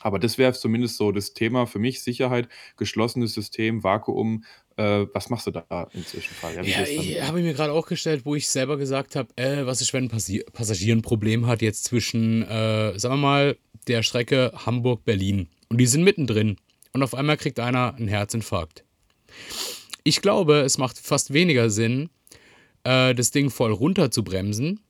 Aber 0.00 0.18
das 0.18 0.38
wäre 0.38 0.52
zumindest 0.52 0.96
so 0.96 1.12
das 1.12 1.34
Thema 1.34 1.66
für 1.66 1.78
mich, 1.78 2.02
Sicherheit, 2.02 2.48
geschlossenes 2.76 3.34
System, 3.34 3.84
Vakuum. 3.84 4.44
Äh, 4.76 5.06
was 5.12 5.28
machst 5.28 5.46
du 5.46 5.50
da 5.50 5.88
im 5.92 6.06
Zwischenfall? 6.06 6.54
Ja, 6.54 6.62
Ja, 6.62 6.82
ich 6.84 7.22
habe 7.22 7.38
ich 7.38 7.44
mir 7.44 7.52
gerade 7.52 7.72
auch 7.72 7.86
gestellt, 7.86 8.24
wo 8.24 8.34
ich 8.34 8.48
selber 8.48 8.76
gesagt 8.76 9.16
habe, 9.16 9.28
äh, 9.36 9.66
was 9.66 9.80
ist, 9.80 9.92
wenn 9.92 10.04
ein 10.04 10.08
Passi 10.08 10.44
Passagier 10.52 10.94
ein 10.94 11.02
Problem 11.02 11.46
hat 11.46 11.62
jetzt 11.62 11.84
zwischen, 11.84 12.42
äh, 12.42 12.98
sagen 12.98 13.14
wir 13.14 13.18
mal, 13.18 13.56
der 13.86 14.02
Strecke 14.02 14.52
Hamburg-Berlin 14.54 15.48
und 15.68 15.78
die 15.78 15.86
sind 15.86 16.02
mittendrin 16.02 16.56
und 16.92 17.02
auf 17.02 17.14
einmal 17.14 17.36
kriegt 17.36 17.60
einer 17.60 17.94
einen 17.94 18.08
Herzinfarkt. 18.08 18.84
Ich 20.02 20.22
glaube, 20.22 20.60
es 20.60 20.78
macht 20.78 20.98
fast 20.98 21.32
weniger 21.32 21.70
Sinn, 21.70 22.08
äh, 22.84 23.14
das 23.14 23.30
Ding 23.30 23.50
voll 23.50 23.72
runter 23.72 24.10
zu 24.10 24.24
bremsen 24.24 24.80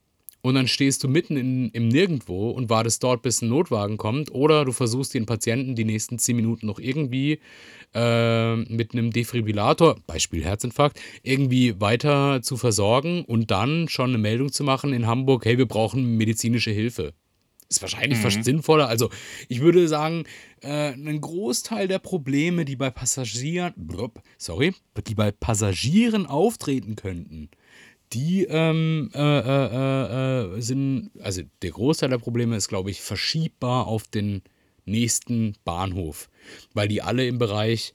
und 0.43 0.55
dann 0.55 0.69
stehst 0.69 1.05
du 1.05 1.09
mitten 1.09 1.37
in, 1.37 1.71
im 1.71 1.89
Nirgendwo 1.89 2.51
und 2.51 2.71
wartest 2.71 3.03
dort, 3.03 3.23
bis 3.23 3.43
ein 3.43 3.49
Notwagen 3.49 3.97
kommt. 3.97 4.33
Oder 4.33 4.65
du 4.65 4.73
versuchst 4.73 5.15
den 5.15 5.27
Patienten 5.27 5.75
die 5.75 5.85
nächsten 5.85 6.19
10 6.19 6.37
Minuten 6.37 6.67
noch 6.67 6.79
irgendwie 6.79 7.41
äh, 7.95 8.57
mit 8.57 8.93
einem 8.93 9.11
Defibrillator, 9.11 9.97
Beispiel 10.07 10.45
Herzinfarkt, 10.45 11.01
irgendwie 11.23 11.81
weiter 11.81 12.41
zu 12.43 12.57
versorgen 12.57 13.25
und 13.25 13.51
dann 13.51 13.89
schon 13.89 14.11
eine 14.11 14.19
Meldung 14.19 14.51
zu 14.51 14.65
machen 14.65 14.93
in 14.93 15.07
Hamburg, 15.07 15.45
hey, 15.45 15.59
wir 15.59 15.67
brauchen 15.67 16.17
medizinische 16.17 16.71
Hilfe. 16.71 17.13
Ist 17.69 17.83
wahrscheinlich 17.83 18.19
mhm. 18.19 18.23
fast 18.23 18.43
sinnvoller. 18.43 18.89
Also 18.89 19.11
ich 19.49 19.61
würde 19.61 19.87
sagen, 19.87 20.25
äh, 20.61 20.93
ein 20.93 21.21
Großteil 21.21 21.87
der 21.87 22.01
Probleme, 22.01 22.65
die 22.65 22.75
bei 22.75 22.91
Passagieren, 22.91 23.75
sorry, 24.39 24.75
die 25.07 25.15
bei 25.15 25.31
Passagieren 25.31 26.27
auftreten 26.27 26.97
könnten, 26.97 27.49
die 28.13 28.45
ähm, 28.45 29.11
äh, 29.15 29.19
äh, 29.19 30.57
äh, 30.57 30.61
sind, 30.61 31.11
also 31.21 31.43
der 31.63 31.71
Großteil 31.71 32.11
der 32.11 32.19
Probleme 32.19 32.57
ist, 32.57 32.69
glaube 32.69 32.91
ich, 32.91 33.01
verschiebbar 33.01 33.87
auf 33.87 34.09
den 34.09 34.43
nächsten 34.85 35.55
Bahnhof, 35.65 36.29
weil 36.75 36.89
die 36.89 37.03
alle 37.03 37.27
im 37.27 37.39
Bereich 37.39 37.95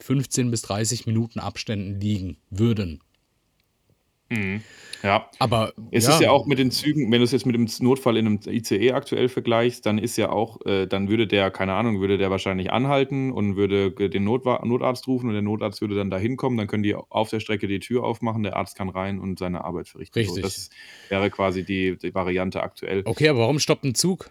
15 0.00 0.50
bis 0.50 0.62
30 0.62 1.06
Minuten 1.06 1.38
Abständen 1.38 2.00
liegen 2.00 2.36
würden. 2.50 3.00
Mhm. 4.34 4.62
Ja. 5.04 5.28
Aber 5.38 5.74
es 5.90 6.06
ja. 6.06 6.14
ist 6.14 6.20
ja 6.22 6.30
auch 6.30 6.46
mit 6.46 6.58
den 6.58 6.70
Zügen, 6.70 7.12
wenn 7.12 7.18
du 7.18 7.24
es 7.24 7.32
jetzt 7.32 7.44
mit 7.44 7.54
dem 7.54 7.68
Notfall 7.80 8.16
in 8.16 8.26
einem 8.26 8.40
ICE 8.46 8.92
aktuell 8.92 9.28
vergleichst, 9.28 9.84
dann 9.84 9.98
ist 9.98 10.16
ja 10.16 10.30
auch, 10.30 10.64
äh, 10.64 10.86
dann 10.86 11.10
würde 11.10 11.26
der, 11.26 11.50
keine 11.50 11.74
Ahnung, 11.74 12.00
würde 12.00 12.16
der 12.16 12.30
wahrscheinlich 12.30 12.72
anhalten 12.72 13.30
und 13.30 13.56
würde 13.56 13.90
den 13.90 14.24
Notwa 14.24 14.64
Notarzt 14.64 15.06
rufen 15.06 15.28
und 15.28 15.34
der 15.34 15.42
Notarzt 15.42 15.82
würde 15.82 15.94
dann 15.94 16.08
da 16.08 16.16
hinkommen, 16.16 16.56
dann 16.56 16.68
können 16.68 16.82
die 16.82 16.94
auf 16.94 17.28
der 17.28 17.40
Strecke 17.40 17.68
die 17.68 17.80
Tür 17.80 18.02
aufmachen, 18.02 18.42
der 18.44 18.56
Arzt 18.56 18.76
kann 18.76 18.88
rein 18.88 19.20
und 19.20 19.38
seine 19.38 19.62
Arbeit 19.62 19.88
verrichten. 19.88 20.18
Richtig. 20.18 20.36
So, 20.36 20.40
das 20.40 20.70
wäre 21.10 21.30
quasi 21.30 21.64
die, 21.64 21.98
die 21.98 22.14
Variante 22.14 22.62
aktuell. 22.62 23.02
Okay, 23.04 23.28
aber 23.28 23.40
warum 23.40 23.58
stoppt 23.58 23.84
ein 23.84 23.94
Zug? 23.94 24.30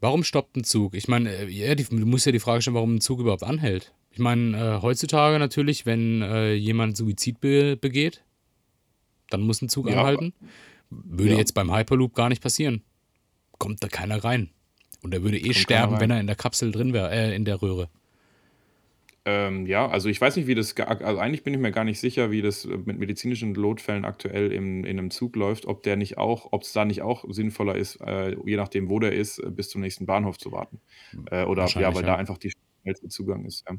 Warum 0.00 0.24
stoppt 0.24 0.56
ein 0.56 0.64
Zug? 0.64 0.94
Ich 0.94 1.06
meine, 1.06 1.30
äh, 1.30 1.48
ja, 1.48 1.74
die, 1.74 1.84
du 1.84 2.06
musst 2.06 2.24
ja 2.24 2.32
die 2.32 2.40
Frage 2.40 2.62
stellen, 2.62 2.74
warum 2.74 2.94
ein 2.94 3.00
Zug 3.02 3.20
überhaupt 3.20 3.44
anhält. 3.44 3.92
Ich 4.10 4.18
meine, 4.18 4.56
äh, 4.56 4.82
heutzutage 4.82 5.38
natürlich, 5.38 5.84
wenn 5.84 6.22
äh, 6.22 6.54
jemand 6.54 6.96
Suizid 6.96 7.40
be 7.40 7.76
begeht, 7.76 8.24
dann 9.32 9.42
muss 9.42 9.62
ein 9.62 9.68
Zug 9.68 9.88
ja, 9.88 9.96
anhalten. 9.98 10.32
Würde 10.90 11.32
ja. 11.32 11.38
jetzt 11.38 11.54
beim 11.54 11.74
Hyperloop 11.74 12.14
gar 12.14 12.28
nicht 12.28 12.42
passieren. 12.42 12.82
Kommt 13.58 13.82
da 13.82 13.88
keiner 13.88 14.22
rein. 14.22 14.50
Und 15.02 15.14
er 15.14 15.22
würde 15.22 15.38
eh 15.38 15.42
Kommt 15.42 15.56
sterben, 15.56 16.00
wenn 16.00 16.10
er 16.10 16.20
in 16.20 16.26
der 16.26 16.36
Kapsel 16.36 16.70
drin 16.70 16.92
wäre, 16.92 17.10
äh, 17.10 17.34
in 17.34 17.44
der 17.44 17.60
Röhre. 17.62 17.88
Ähm, 19.24 19.66
ja, 19.66 19.88
also 19.88 20.08
ich 20.08 20.20
weiß 20.20 20.34
nicht, 20.34 20.48
wie 20.48 20.56
das, 20.56 20.76
also 20.76 21.20
eigentlich 21.20 21.44
bin 21.44 21.54
ich 21.54 21.60
mir 21.60 21.70
gar 21.70 21.84
nicht 21.84 22.00
sicher, 22.00 22.32
wie 22.32 22.42
das 22.42 22.66
mit 22.66 22.98
medizinischen 22.98 23.52
Notfällen 23.52 24.04
aktuell 24.04 24.50
im, 24.50 24.84
in 24.84 24.98
einem 24.98 25.12
Zug 25.12 25.36
läuft, 25.36 25.66
ob 25.66 25.84
der 25.84 25.94
nicht 25.94 26.18
auch, 26.18 26.48
ob 26.50 26.62
es 26.62 26.72
da 26.72 26.84
nicht 26.84 27.02
auch 27.02 27.24
sinnvoller 27.28 27.76
ist, 27.76 28.00
äh, 28.00 28.36
je 28.44 28.56
nachdem, 28.56 28.88
wo 28.88 28.98
der 28.98 29.12
ist, 29.12 29.40
bis 29.54 29.68
zum 29.68 29.80
nächsten 29.80 30.06
Bahnhof 30.06 30.38
zu 30.38 30.50
warten. 30.50 30.80
Äh, 31.30 31.44
oder 31.44 31.66
ja, 31.66 31.94
weil 31.94 32.02
ja. 32.02 32.08
da 32.08 32.16
einfach 32.16 32.36
die 32.36 32.52
schnellste 32.82 33.08
Zugang 33.08 33.44
ist, 33.46 33.64
ja. 33.68 33.76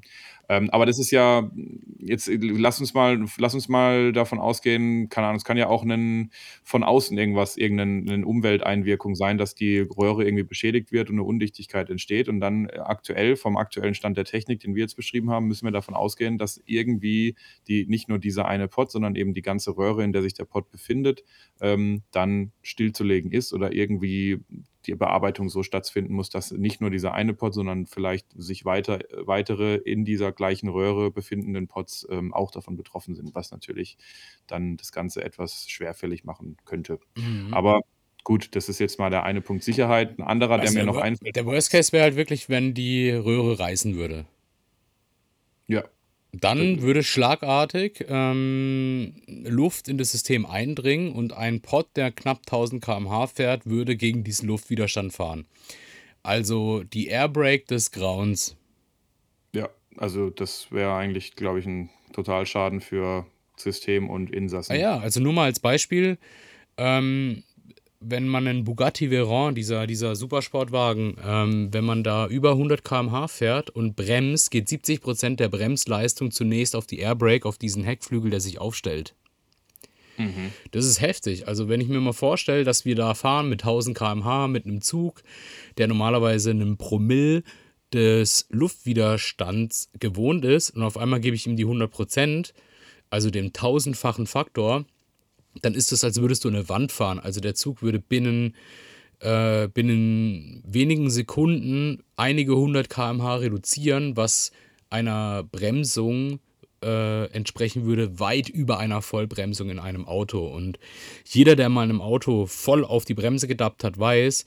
Ähm, 0.50 0.70
aber 0.72 0.86
das 0.88 1.00
ist 1.00 1.12
ja 1.12 1.52
jetzt 2.00 2.28
äh, 2.30 2.38
lass 2.42 2.80
uns 2.82 2.94
mal 2.94 3.24
lass 3.38 3.54
uns 3.56 3.70
mal 3.70 4.14
davon 4.14 4.40
ausgehen, 4.40 5.10
keine 5.10 5.28
Ahnung, 5.28 5.38
es 5.38 5.46
kann 5.46 5.58
ja 5.58 5.68
auch 5.70 5.84
'nen 5.86 6.32
von 6.64 6.84
außen 6.84 7.18
irgendwas 7.18 7.58
irgend 7.58 8.06
'nen 8.08 8.24
Umwelteinwirkung 8.26 9.16
sein, 9.16 9.38
dass 9.38 9.56
die 9.56 9.80
Röhre 9.80 10.26
irgendwie 10.26 10.44
beschädigt 10.44 10.92
wird 10.92 11.10
und 11.10 11.18
'ne 11.18 11.24
Undichtigkeit 11.24 11.90
entsteht. 11.90 12.30
Und 12.30 12.40
dann 12.42 12.68
aktuell 12.70 13.36
vom 13.38 13.58
aktuellen 13.58 13.94
Stand 13.96 14.18
der 14.18 14.26
Technik, 14.26 14.62
den 14.62 14.76
wir 14.76 14.82
jetzt 14.84 14.96
beschrieben 14.96 15.30
haben, 15.32 15.48
müssen 15.48 15.66
wir 15.68 15.72
davon 15.72 15.96
ausgehen, 15.96 16.38
dass 16.38 16.62
irgendwie 16.66 17.36
die 17.68 17.86
nicht 17.88 18.10
nur 18.10 18.20
dieser 18.20 18.46
eine 18.48 18.68
Pod, 18.68 18.92
sondern 18.92 19.16
eben 19.16 19.34
die 19.34 19.42
ganze 19.44 19.78
Röhre, 19.78 20.04
in 20.04 20.14
der 20.14 20.22
sich 20.24 20.34
der 20.34 20.46
Pod 20.46 20.70
befindet, 20.72 21.24
ähm, 21.62 22.04
dann 22.12 22.52
stillzulegen 22.64 23.32
ist 23.32 23.54
oder 23.54 23.74
irgendwie 23.74 24.40
die 24.88 24.96
Bearbeitung 24.96 25.50
so 25.50 25.64
stattfinden 25.64 26.14
muss, 26.14 26.30
dass 26.30 26.52
nicht 26.52 26.82
nur 26.82 26.90
dieser 26.92 27.14
eine 27.14 27.34
Pod, 27.34 27.54
sondern 27.54 27.86
vielleicht 27.88 28.28
sich 28.36 28.66
weiter 28.66 29.00
weitere 29.18 29.76
in 29.76 30.06
dieser 30.06 30.32
gleichen 30.32 30.70
Röhre 30.70 31.12
befindenden 31.12 31.68
Pods, 31.68 32.08
ähm, 32.10 32.34
auch 32.34 32.52
davon 32.52 32.76
betroffen 32.78 33.16
sind, 33.16 33.36
was 33.36 33.52
natürlich 33.52 33.98
dann 34.48 34.78
das 34.78 34.92
Ganze 34.92 35.24
etwas 35.24 35.68
schwerfällig 35.70 36.24
machen 36.24 36.58
könnte. 36.66 37.00
Mhm. 37.16 37.54
Aber 37.54 37.82
gut, 38.24 38.56
das 38.56 38.70
ist 38.70 38.80
jetzt 38.80 39.00
mal 39.00 39.10
der 39.10 39.24
eine 39.24 39.42
Punkt 39.42 39.64
Sicherheit. 39.64 40.18
'N 40.20 40.24
anderer, 40.24 40.60
der 40.60 40.62
Also, 40.62 40.74
mir 40.74 40.84
der 40.84 40.86
noch 40.86 40.96
Wor 40.96 41.04
einfällt 41.04 41.36
der 41.36 41.46
Worst 41.46 41.72
Case 41.72 41.92
wäre 41.92 42.04
halt 42.04 42.16
wirklich, 42.16 42.50
wenn 42.50 42.74
die 42.74 43.10
Röhre 43.12 43.60
reißen 43.60 43.96
würde. 43.96 44.26
Ja. 45.70 45.84
Dann 46.34 46.82
würde 46.82 47.04
schlagartig, 47.04 48.06
ähm, 48.10 49.14
Luft 49.28 49.88
in 49.88 50.00
das 50.00 50.12
System 50.12 50.48
eindringen 50.48 51.12
und 51.14 51.32
ein 51.34 51.62
Pod, 51.62 51.88
der 51.96 52.12
knapp 52.12 52.48
1000 52.48 52.84
km/h 52.84 53.28
fährt, 53.28 53.68
würde 53.68 53.96
gegen 53.96 54.24
diesen 54.24 54.48
Luftwiderstand 54.48 55.14
fahren. 55.14 55.46
Also, 56.24 56.84
die 56.84 57.08
Airbrake 57.08 57.66
des 57.68 57.92
Grauens. 57.92 58.56
Ja, 59.54 59.70
also 59.98 60.30
das 60.32 60.72
wäre 60.72 60.94
eigentlich, 60.96 61.36
glaube 61.36 61.60
ich, 61.60 61.66
'n 61.68 61.90
Totalschaden 62.14 62.82
für 62.82 63.28
System 63.58 64.10
und 64.10 64.32
Ah 64.32 64.36
Insassen. 64.36 64.76
ja, 64.76 64.98
also 64.98 65.20
nur 65.20 65.34
mal 65.34 65.46
als 65.46 65.60
Beispiel, 65.60 66.18
ähm, 66.78 67.44
wenn 68.06 68.28
man 68.28 68.44
'nen 68.46 68.64
Bugatti 68.64 69.10
Veyron, 69.12 69.56
dieser 69.56 69.88
dieser 69.88 70.16
Supersportwagen, 70.16 71.16
ähm, 71.26 71.70
wenn 71.74 71.86
man 71.86 72.04
da 72.04 72.28
über 72.28 72.56
100 72.56 72.84
km/h 72.84 73.28
fährt 73.28 73.70
und 73.70 73.96
bremst, 73.96 74.52
geht 74.52 74.68
70% 74.70 75.40
der 75.40 75.50
Bremsleistung 75.50 76.32
zunächst 76.32 76.76
auf 76.76 76.86
die 76.88 77.00
Airbrake, 77.00 77.48
auf 77.48 77.58
diesen 77.58 77.84
Heckflügel, 77.84 78.32
der 78.32 78.40
sich 78.42 78.60
aufstellt. 78.60 79.16
Mhm. 80.18 80.54
Das 80.72 80.86
ist 80.86 81.02
heftig. 81.02 81.48
Also, 81.48 81.70
wenn 81.70 81.82
ich 81.82 81.88
mir 81.88 82.00
mal 82.00 82.14
vorstelle, 82.14 82.64
dass 82.64 82.86
wir 82.86 82.96
da 82.96 83.14
fahren 83.14 83.50
mit 83.50 83.64
1000 83.64 83.98
km/h 83.98 84.48
mit 84.48 84.66
'nem 84.66 84.82
Zug, 84.82 85.24
der 85.78 85.88
normalerweise 85.88 86.54
'nen 86.54 86.78
Promille 86.78 87.44
des 87.94 88.48
Luftwiderstands 88.50 89.90
gewohnt 90.00 90.46
ist 90.46 90.72
und 90.72 90.84
auf 90.84 90.98
einmal 90.98 91.20
gebe 91.20 91.36
ich 91.36 91.46
ihm 91.48 91.56
die 91.56 91.66
100% 91.66 92.54
also 93.12 93.30
den 93.30 93.54
tausendfachen 93.54 94.26
Faktor, 94.26 94.86
dann 95.62 95.74
ist 95.76 95.92
das, 95.92 96.04
als 96.04 96.20
würdest 96.22 96.44
du 96.44 96.50
an 96.50 96.56
'ne 96.56 96.70
Wand 96.70 96.92
fahren. 96.92 97.20
Also, 97.20 97.40
der 97.42 97.56
Zug 97.56 97.82
würde 97.82 98.00
binnen 98.00 98.56
äh, 99.20 99.70
binnen 99.70 100.62
wenigen 100.68 101.10
Sekunden 101.10 102.04
einige 102.18 102.54
100 102.58 102.90
km/h 102.90 103.38
reduzieren, 103.38 104.18
was 104.18 104.52
einer 104.90 105.44
Bremsung, 105.44 106.40
äh, 106.84 107.26
entsprechen 107.32 107.86
würde, 107.86 108.20
weit 108.20 108.50
über 108.50 108.80
einer 108.80 109.02
Vollbremsung 109.02 109.70
in 109.70 109.80
einem 109.80 110.06
Auto. 110.08 110.46
Und 110.48 110.78
jeder, 111.26 111.56
der 111.56 111.70
mal 111.70 111.84
in 111.84 111.90
'nem 111.90 112.02
Auto 112.02 112.46
voll 112.48 112.84
auf 112.84 113.06
die 113.06 113.14
Bremse 113.14 113.48
gedappt 113.48 113.84
hat, 113.86 113.98
weiß, 113.98 114.44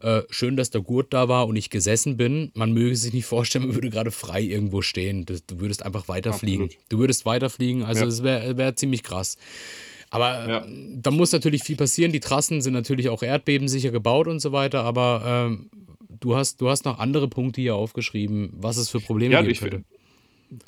äh, 0.00 0.22
schön, 0.30 0.56
dass 0.56 0.70
der 0.70 0.80
Gurt 0.80 1.12
da 1.12 1.28
war 1.28 1.46
und 1.46 1.56
ich 1.56 1.68
gesessen 1.70 2.16
bin. 2.16 2.50
Man 2.54 2.72
möge 2.72 2.96
sich 2.96 3.12
nicht 3.12 3.26
vorstellen, 3.26 3.66
man 3.68 3.74
würde 3.76 3.90
grade 3.90 4.10
frei 4.10 4.40
irgendwo 4.42 4.80
stehen. 4.82 5.26
Das 5.26 5.44
du 5.46 5.60
würdest 5.60 5.82
einfach 5.84 6.08
weiterfliegen. 6.08 6.64
Absolut. 6.66 6.84
Du 6.90 6.98
würdest 6.98 7.26
weiterfliegen, 7.26 7.82
also 7.84 8.02
Ja. 8.04 8.08
es 8.08 8.22
wäre 8.22 8.56
wäre 8.56 8.74
ziemlich 8.74 9.02
krass. 9.02 9.36
Aber, 10.14 10.48
Ja. 10.48 10.64
ähm, 10.64 11.00
da 11.02 11.10
muss 11.10 11.32
natürlich 11.32 11.62
viel 11.64 11.76
passieren. 11.76 12.12
Die 12.12 12.20
Trassen 12.20 12.62
sind 12.62 12.72
natürlich 12.72 13.08
auch 13.08 13.22
erdbebensicher 13.22 13.90
gebaut 13.90 14.28
und 14.28 14.40
so 14.40 14.52
weiter, 14.52 14.84
aber, 14.84 15.22
ähm, 15.48 15.70
du 16.20 16.36
hast 16.36 16.60
du 16.60 16.68
hast 16.70 16.84
noch 16.84 16.98
andere 17.00 17.28
Punkte 17.28 17.60
hier 17.60 17.74
aufgeschrieben, 17.74 18.50
was 18.54 18.76
es 18.76 18.88
für 18.88 19.00
Probleme 19.00 19.34
Ja, 19.34 19.40
geben 19.40 19.50
ich 19.52 19.58
könnte. 19.60 19.78
fi 19.78 19.84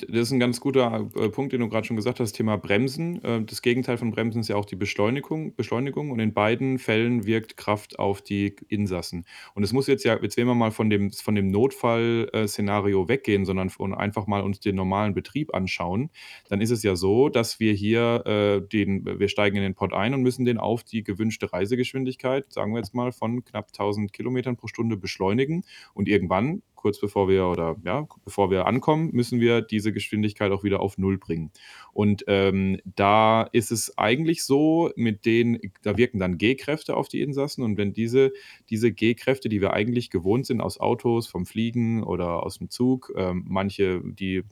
das 0.09 0.29
ist 0.29 0.33
'n 0.33 0.41
ganz 0.41 0.61
guter, 0.61 1.09
äh, 1.17 1.29
Punkt, 1.29 1.53
den 1.53 1.61
du 1.61 1.69
grad 1.69 1.87
schon 1.87 1.97
gesagt 1.97 2.21
hast, 2.21 2.33
Thema 2.33 2.57
Bremsen. 2.57 3.23
Äh, 3.25 3.43
das 3.45 3.63
Gegenteil 3.63 3.99
von 3.99 4.11
Bremsen 4.11 4.41
ist 4.41 4.49
ja 4.49 4.57
auch 4.57 4.65
die 4.65 4.77
Beschleunigung 4.77 5.55
Beschleunigung 5.55 6.11
und 6.11 6.21
in 6.21 6.33
beiden 6.35 6.79
Fällen 6.79 7.27
wirkt 7.27 7.57
Kraft 7.57 7.99
auf 7.99 8.23
die 8.23 8.57
Insassen. 8.69 9.25
Und 9.55 9.63
es 9.63 9.73
muss 9.73 9.87
jetzt 9.87 10.05
ja 10.05 10.19
jetzt 10.23 10.37
wenn 10.37 10.47
wir 10.47 10.55
mal 10.55 10.71
von 10.71 10.91
dem 10.91 11.11
von 11.13 11.35
dem 11.35 11.49
Notfall 11.49 12.29
äh, 12.33 12.47
Szenario 12.49 13.09
weggehen, 13.09 13.45
sondern 13.45 13.71
einfach 13.95 14.27
mal 14.27 14.43
uns 14.43 14.61
den 14.61 14.77
normalen 14.77 15.15
Betrieb 15.15 15.55
anschauen, 15.55 16.11
dann 16.49 16.61
ist 16.61 16.71
es 16.71 16.83
ja 16.83 16.97
so, 16.97 17.29
dass 17.29 17.61
wir 17.61 17.73
hier, 17.73 18.25
äh, 18.27 18.67
den 18.67 19.05
wir 19.19 19.29
steigen 19.29 19.57
in 19.57 19.63
den 19.63 19.75
Pod 19.75 19.93
ein 19.93 20.15
und 20.15 20.23
müssen 20.23 20.45
den 20.45 20.59
auf 20.59 20.85
die 20.85 21.03
gewünschte 21.05 21.53
Reisegeschwindigkeit, 21.53 22.53
sagen 22.53 22.73
wir 22.73 22.79
jetzt 22.79 22.95
mal, 22.95 23.13
von 23.13 23.45
knapp 23.45 23.73
1000 23.73 24.13
Kilometern 24.13 24.57
pro 24.57 24.67
Stunde 24.67 24.97
beschleunigen. 24.97 25.65
Und 25.95 26.09
irgendwann, 26.09 26.63
kurz 26.77 27.01
bevor 27.01 27.29
wir 27.29 27.47
oder 27.47 27.77
ja, 27.85 28.07
bevor 28.25 28.51
wir 28.51 28.67
ankommen, 28.67 29.11
müssen 29.13 29.41
wir 29.41 29.63
diese 29.63 29.93
Geschwindigkeit 29.93 30.53
auch 30.53 30.65
wieder 30.65 30.81
auf 30.81 30.99
0 30.99 31.19
bringen. 31.19 31.51
Und, 31.93 32.25
ähm, 32.29 32.81
da 32.85 33.43
ist 33.53 33.73
es 33.73 33.97
eigentlich 33.99 34.45
so, 34.45 34.91
mit 34.97 35.25
den 35.27 35.59
da 35.83 35.97
wirken 35.97 36.19
dann 36.21 36.39
G-Kräfte 36.39 36.97
auf 36.97 37.09
die 37.09 37.21
Insassen 37.23 37.63
und 37.65 37.77
wenn 37.77 37.93
diese 37.93 38.33
diese 38.71 38.93
G-Kräfte, 38.93 39.49
die 39.49 39.61
wir 39.61 39.73
eigentlich 39.73 40.11
gewohnt 40.11 40.47
sind 40.47 40.61
aus 40.61 40.79
Autos, 40.81 41.27
vom 41.27 41.47
Fliegen 41.47 42.03
oder 42.05 42.45
aus'm 42.47 42.69
Zug, 42.71 43.13
ähm, 43.17 43.45
manche, 43.49 44.01
die 44.05 44.43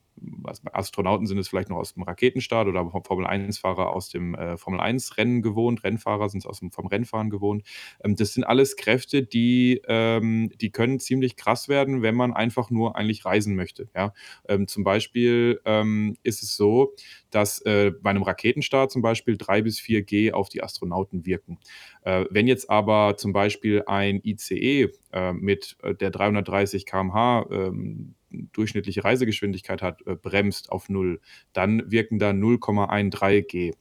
Astronauten 0.72 1.26
sind 1.26 1.38
es 1.38 1.48
vielleicht 1.48 1.68
noch 1.70 1.78
aus'm 1.78 2.06
Raketenstart 2.06 2.68
oder 2.68 2.88
vom 2.90 3.04
Formel-1-Fahrer 3.04 3.90
aus 3.92 4.08
dem, 4.10 4.34
äh, 4.34 4.56
Formel-1-Rennen 4.56 5.42
gewohnt, 5.42 5.84
Rennfahrer 5.84 6.28
sind's 6.28 6.46
aus'm 6.46 6.72
vom 6.72 6.86
Rennfahren 6.86 7.30
gewohnt. 7.30 7.64
Ähm, 8.02 8.16
das 8.16 8.34
sind 8.34 8.44
alles 8.44 8.76
Kräfte, 8.76 9.22
die 9.24 9.80
ähm, 9.88 10.50
die 10.60 10.70
können 10.70 11.00
ziemlich 11.00 11.36
krass 11.36 11.68
werden, 11.68 12.02
wenn 12.02 12.14
man 12.14 12.32
einfach 12.32 12.70
nur 12.70 12.96
eigentlich 12.96 13.24
reisen 13.24 13.56
möchte, 13.56 13.88
ja? 13.94 14.12
Ähm, 14.48 14.68
zum 14.68 14.84
Beispiel, 14.84 15.60
ähm, 15.64 16.16
ist 16.22 16.42
es 16.42 16.56
so, 16.56 16.94
dass, 17.30 17.60
äh, 17.62 17.90
bei 18.02 18.12
'nem 18.12 18.22
Raketenstart 18.22 18.90
zum 18.92 19.02
Beispiel 19.02 19.36
3 19.36 19.62
bis 19.62 19.80
4 19.80 20.02
G 20.02 20.32
auf 20.32 20.48
die 20.48 20.62
Astronauten 20.62 21.26
wirken. 21.26 21.58
Äh, 22.04 22.26
wenn 22.30 22.46
jetzt 22.46 22.70
aber 22.70 23.16
zum 23.16 23.32
Beispiel 23.32 23.82
ein 23.86 24.20
ICE, 24.22 24.90
äh, 25.12 25.32
mit, 25.32 25.76
äh, 25.82 25.94
der 25.94 26.10
330 26.10 26.86
km/h, 26.86 27.46
ähm, 27.50 28.14
durchschnittliche 28.52 29.04
Reisegeschwindigkeit 29.04 29.80
hat, 29.82 30.02
bremst 30.22 30.72
auf 30.72 30.88
0, 30.88 31.20
dann 31.52 31.90
wirken 31.90 32.18
da 32.18 32.32
0,13 32.32 33.42
G. 33.42 33.72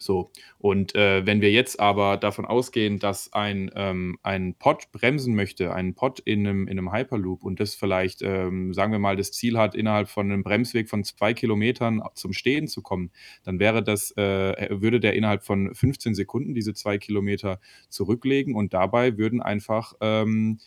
So, 0.00 0.30
und, 0.58 0.94
äh, 0.94 1.26
wenn 1.26 1.40
wir 1.40 1.50
jetzt 1.50 1.80
aber 1.80 2.16
davon 2.18 2.44
ausgehen, 2.44 3.00
dass 3.00 3.32
ein, 3.32 3.68
ähm 3.74 4.16
ein 4.22 4.54
Pod 4.54 4.92
bremsen 4.92 5.34
möchte, 5.34 5.74
ein 5.74 5.94
Pod 5.94 6.20
in 6.20 6.42
'nem 6.42 6.68
in 6.68 6.76
'nem 6.76 6.92
Hyperloop 6.92 7.42
und 7.44 7.58
das 7.58 7.74
vielleicht, 7.74 8.22
ähm, 8.22 8.72
sagen 8.74 8.92
wir 8.92 9.00
mal, 9.00 9.16
das 9.16 9.32
Ziel 9.32 9.58
hat, 9.58 9.74
innerhalb 9.74 10.08
von 10.08 10.28
'nem 10.28 10.44
Bremsweg 10.44 10.88
von 10.88 11.02
2 11.02 11.34
Kilometern 11.34 12.00
zum 12.14 12.32
Stehen 12.32 12.68
zu 12.68 12.80
kommen, 12.80 13.10
dann 13.42 13.58
wäre 13.58 13.82
das 13.82 14.12
äh, 14.16 14.68
würde 14.70 15.00
der 15.00 15.14
innerhalb 15.14 15.42
von 15.42 15.74
15 15.74 16.14
Sekunden 16.14 16.54
diese 16.54 16.74
2 16.74 16.98
Kilometer 16.98 17.58
zurücklegen 17.88 18.54
und 18.54 18.72
dabei 18.74 19.18
würden 19.18 19.42
einfach, 19.42 19.94
ähm, 20.00 20.58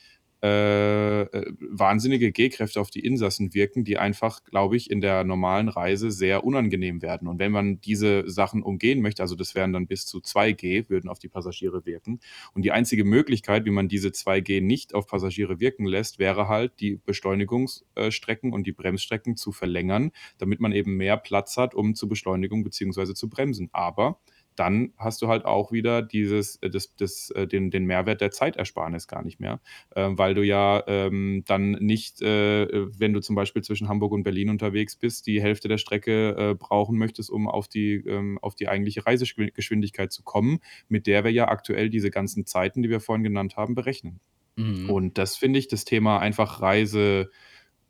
äh, 0.43 1.21
äh, 1.21 1.53
wahnsinnige 1.59 2.31
G-Kräfte 2.31 2.81
auf 2.81 2.89
die 2.89 3.05
Insassen 3.05 3.53
wirken, 3.53 3.83
die 3.83 3.97
einfach, 3.97 4.43
glaube 4.43 4.75
ich, 4.75 4.89
in 4.89 4.99
der 4.99 5.23
normalen 5.23 5.69
Reise 5.69 6.09
sehr 6.09 6.43
unangenehm 6.43 7.03
werden. 7.03 7.27
Und 7.27 7.37
wenn 7.37 7.51
man 7.51 7.79
diese 7.79 8.27
Sachen 8.27 8.63
umgehen 8.63 9.01
möchte, 9.01 9.21
also 9.21 9.35
das 9.35 9.53
wären 9.53 9.71
dann 9.71 9.85
bis 9.85 10.07
zu 10.07 10.19
2 10.19 10.53
G, 10.53 10.89
würden 10.89 11.09
auf 11.09 11.19
die 11.19 11.27
Passagiere 11.27 11.85
wirken. 11.85 12.19
Und 12.53 12.63
die 12.63 12.71
einzige 12.71 13.03
Möglichkeit, 13.03 13.65
wie 13.65 13.71
man 13.71 13.87
diese 13.87 14.11
2 14.11 14.41
G 14.41 14.61
nicht 14.61 14.95
auf 14.95 15.05
Passagiere 15.05 15.59
wirken 15.59 15.85
lässt, 15.85 16.17
wäre 16.17 16.47
halt, 16.47 16.79
die 16.79 16.99
Beschleunigungs 17.05 17.85
äh, 17.93 18.09
Strecken 18.09 18.51
und 18.51 18.65
die 18.65 18.71
Bremsstrecken 18.71 19.37
zu 19.37 19.51
verlängern, 19.51 20.11
damit 20.39 20.59
man 20.59 20.71
eben 20.71 20.97
mehr 20.97 21.17
Platz 21.17 21.57
hat, 21.57 21.75
um 21.75 21.93
zu 21.93 22.07
Beschleunigung 22.07 22.63
beziehungsweise 22.63 23.13
zu 23.13 23.29
bremsen. 23.29 23.69
Aber 23.73 24.19
dann 24.61 24.93
hast 24.95 25.23
du 25.23 25.27
halt 25.27 25.43
auch 25.45 25.71
wieder 25.71 26.03
dieses 26.03 26.57
äh, 26.57 26.69
das 26.69 26.95
das 26.95 27.31
äh, 27.31 27.47
den 27.47 27.71
den 27.71 27.85
Mehrwert 27.85 28.21
der 28.21 28.29
Zeitersparnis 28.29 29.07
gar 29.07 29.23
nicht 29.23 29.39
mehr, 29.39 29.59
ähm, 29.95 30.19
weil 30.19 30.35
du 30.35 30.43
ja, 30.43 30.83
ähm, 30.85 31.43
dann 31.47 31.71
nicht, 31.71 32.21
äh, 32.21 32.67
wenn 32.99 33.11
du 33.11 33.21
zum 33.21 33.35
Beispiel 33.35 33.63
zwischen 33.63 33.89
Hamburg 33.89 34.11
und 34.11 34.21
Berlin 34.21 34.49
unterwegs 34.51 34.95
bist, 34.95 35.25
die 35.25 35.41
Hälfte 35.41 35.67
der 35.67 35.79
Strecke, 35.79 36.35
äh, 36.37 36.53
brauchen 36.53 36.95
möchtest, 36.99 37.31
um 37.31 37.47
auf 37.47 37.67
die 37.67 37.95
ähm, 38.05 38.37
auf 38.43 38.53
die 38.53 38.67
eigentliche 38.67 39.03
Reisegeschwi 39.03 39.49
Geschwindigkeit 39.51 40.11
zu 40.11 40.21
kommen, 40.21 40.59
mit 40.89 41.07
der 41.07 41.23
wir 41.23 41.31
ja 41.31 41.47
aktuell 41.47 41.89
diese 41.89 42.11
ganzen 42.11 42.45
Zeiten, 42.45 42.83
die 42.83 42.91
wir 42.91 42.99
vorhin 42.99 43.23
genannt 43.23 43.57
haben, 43.57 43.73
berechnen. 43.73 44.19
Mhm. 44.57 44.91
Und 44.91 45.17
das 45.17 45.37
finde 45.37 45.57
ich 45.57 45.69
das 45.69 45.85
Thema 45.85 46.19
einfach 46.19 46.61
Reise 46.61 47.31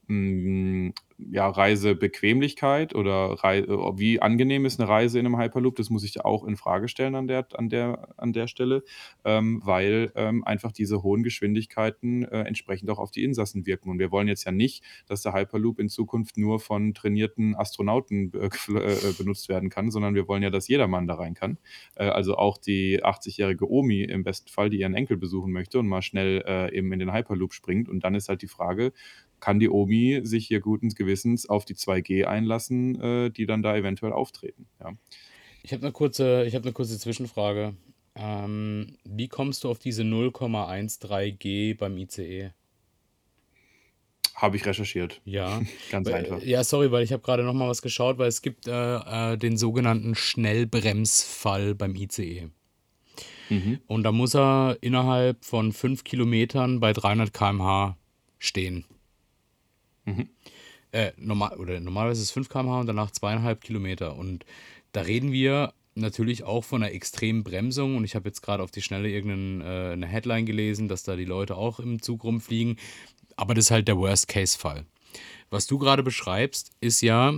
hm, 0.07 0.93
ja, 1.31 1.47
Reisebequemlichkeit 1.47 2.95
oder 2.95 3.43
Rei 3.43 3.59
äh, 3.59 3.67
wie 3.97 4.21
angenehm 4.21 4.65
ist 4.65 4.79
eine 4.79 4.89
Reise 4.89 5.19
in 5.19 5.25
einem 5.25 5.37
Hyperloop? 5.37 5.75
Das 5.75 5.89
muss 5.89 6.03
ich 6.03 6.21
auch 6.25 6.43
in 6.45 6.57
Frage 6.57 6.87
stellen 6.87 7.15
an 7.15 7.27
der 7.27 7.47
an 7.53 7.69
der 7.69 8.09
an 8.17 8.33
der 8.33 8.47
Stelle, 8.47 8.83
ähm, 9.25 9.61
weil, 9.63 10.11
ähm, 10.15 10.43
einfach 10.43 10.71
diese 10.71 11.03
hohen 11.03 11.23
Geschwindigkeiten, 11.23 12.23
äh, 12.23 12.41
entsprechend 12.43 12.89
auch 12.89 12.99
auf 12.99 13.11
die 13.11 13.23
Insassen 13.23 13.65
wirken. 13.65 13.89
Und 13.89 13.99
wir 13.99 14.11
wollen 14.11 14.27
jetzt 14.27 14.45
ja 14.45 14.51
nicht, 14.51 14.83
dass 15.07 15.21
der 15.21 15.33
Hyperloop 15.33 15.79
in 15.79 15.89
Zukunft 15.89 16.37
nur 16.37 16.59
von 16.59 16.93
trainierten 16.93 17.55
Astronauten, 17.55 18.31
äh, 18.33 18.47
äh, 18.47 19.13
benutzt 19.17 19.49
werden 19.49 19.69
kann, 19.69 19.91
sondern 19.91 20.15
wir 20.15 20.27
wollen 20.27 20.43
ja, 20.43 20.49
dass 20.49 20.67
jedermann 20.67 21.07
da 21.07 21.15
rein 21.15 21.33
kann. 21.35 21.57
Äh, 21.95 22.05
also 22.05 22.35
auch 22.37 22.57
die 22.57 23.03
80-jährige 23.03 23.69
Omi 23.69 24.01
im 24.03 24.23
besten 24.23 24.49
Fall, 24.49 24.69
die 24.69 24.79
ihren 24.79 24.95
Enkel 24.95 25.17
besuchen 25.17 25.51
möchte 25.51 25.79
und 25.79 25.87
mal 25.87 26.01
schnell, 26.01 26.43
äh, 26.47 26.75
eben 26.75 26.91
in 26.91 26.99
den 26.99 27.13
Hyperloop 27.13 27.53
springt. 27.53 27.89
Und 27.89 28.03
dann 28.03 28.15
ist 28.15 28.29
halt 28.29 28.41
die 28.41 28.47
Frage, 28.47 28.93
kann 29.41 29.59
die 29.59 29.69
Omi 29.69 30.21
sich 30.23 30.47
hier 30.47 30.61
guten 30.61 30.89
Gewissens 30.89 31.49
auf 31.49 31.65
die 31.65 31.75
2G 31.75 32.23
einlassen, 32.25 33.01
äh, 33.01 33.29
die 33.29 33.45
dann 33.45 33.61
da 33.61 33.75
eventuell 33.75 34.13
auftreten. 34.13 34.67
Ja. 34.79 34.93
Ich 35.63 35.73
habe 35.73 35.83
eine 35.83 35.91
kurze, 35.91 36.45
ich 36.45 36.55
habe 36.55 36.63
eine 36.63 36.73
kurze 36.73 36.97
Zwischenfrage. 36.97 37.75
Ähm, 38.15 38.97
wie 39.03 39.27
kommst 39.27 39.63
du 39.63 39.69
auf 39.69 39.79
diese 39.79 40.03
0,13 40.03 41.31
G 41.37 41.73
beim 41.73 41.97
ICE? 41.97 42.51
Habe 44.35 44.57
ich 44.57 44.65
recherchiert. 44.65 45.21
Ja, 45.25 45.61
Ganz 45.91 46.07
weil, 46.07 46.25
einfach. 46.25 46.41
ja, 46.43 46.63
sorry, 46.63 46.91
weil 46.91 47.03
ich 47.03 47.11
habe 47.11 47.21
gerade 47.21 47.43
noch 47.43 47.53
mal 47.53 47.67
was 47.67 47.81
geschaut, 47.81 48.17
weil 48.17 48.27
es 48.27 48.41
gibt 48.41 48.67
äh, 48.67 49.33
äh, 49.33 49.37
den 49.37 49.57
sogenannten 49.57 50.15
Schnellbremsfall 50.15 51.75
beim 51.75 51.95
ICE. 51.95 52.49
Mhm. 53.49 53.79
Und 53.87 54.03
da 54.03 54.11
muss 54.11 54.35
er 54.35 54.77
innerhalb 54.81 55.43
von 55.43 55.73
5 55.73 56.03
Kilometern 56.03 56.79
bei 56.79 56.93
300 56.93 57.33
km/h 57.33 57.97
stehen. 58.39 58.85
Mhm. 60.05 60.29
Äh, 60.91 61.11
normal, 61.17 61.57
oder 61.57 61.79
normalerweise 61.79 62.21
ist 62.21 62.29
es 62.29 62.31
5 62.31 62.49
km/h 62.49 62.81
und 62.81 62.87
danach 62.87 63.11
zweieinhalb 63.11 63.61
Kilometer. 63.61 64.15
Und 64.15 64.45
da 64.91 65.01
reden 65.01 65.31
wir 65.31 65.73
natürlich 65.95 66.43
auch 66.43 66.63
von 66.63 66.83
einer 66.83 66.93
extremen 66.93 67.43
Bremsung. 67.43 67.95
Und 67.95 68.03
ich 68.03 68.15
habe 68.15 68.27
jetzt 68.27 68.41
gerade 68.41 68.63
auf 68.63 68.71
die 68.71 68.81
Schnelle 68.81 69.09
irgendeine 69.09 70.03
äh, 70.03 70.07
Headline 70.07 70.45
gelesen, 70.45 70.87
dass 70.87 71.03
da 71.03 71.15
die 71.15 71.25
Leute 71.25 71.55
auch 71.55 71.79
im 71.79 72.01
Zug 72.01 72.23
rumfliegen. 72.23 72.77
Aber 73.35 73.53
das 73.53 73.65
ist 73.65 73.71
halt 73.71 73.87
der 73.87 73.97
Worst-Case-Fall. 73.97 74.85
Was 75.49 75.67
du 75.67 75.77
gerade 75.77 76.03
beschreibst, 76.03 76.71
ist 76.79 77.01
ja, 77.01 77.33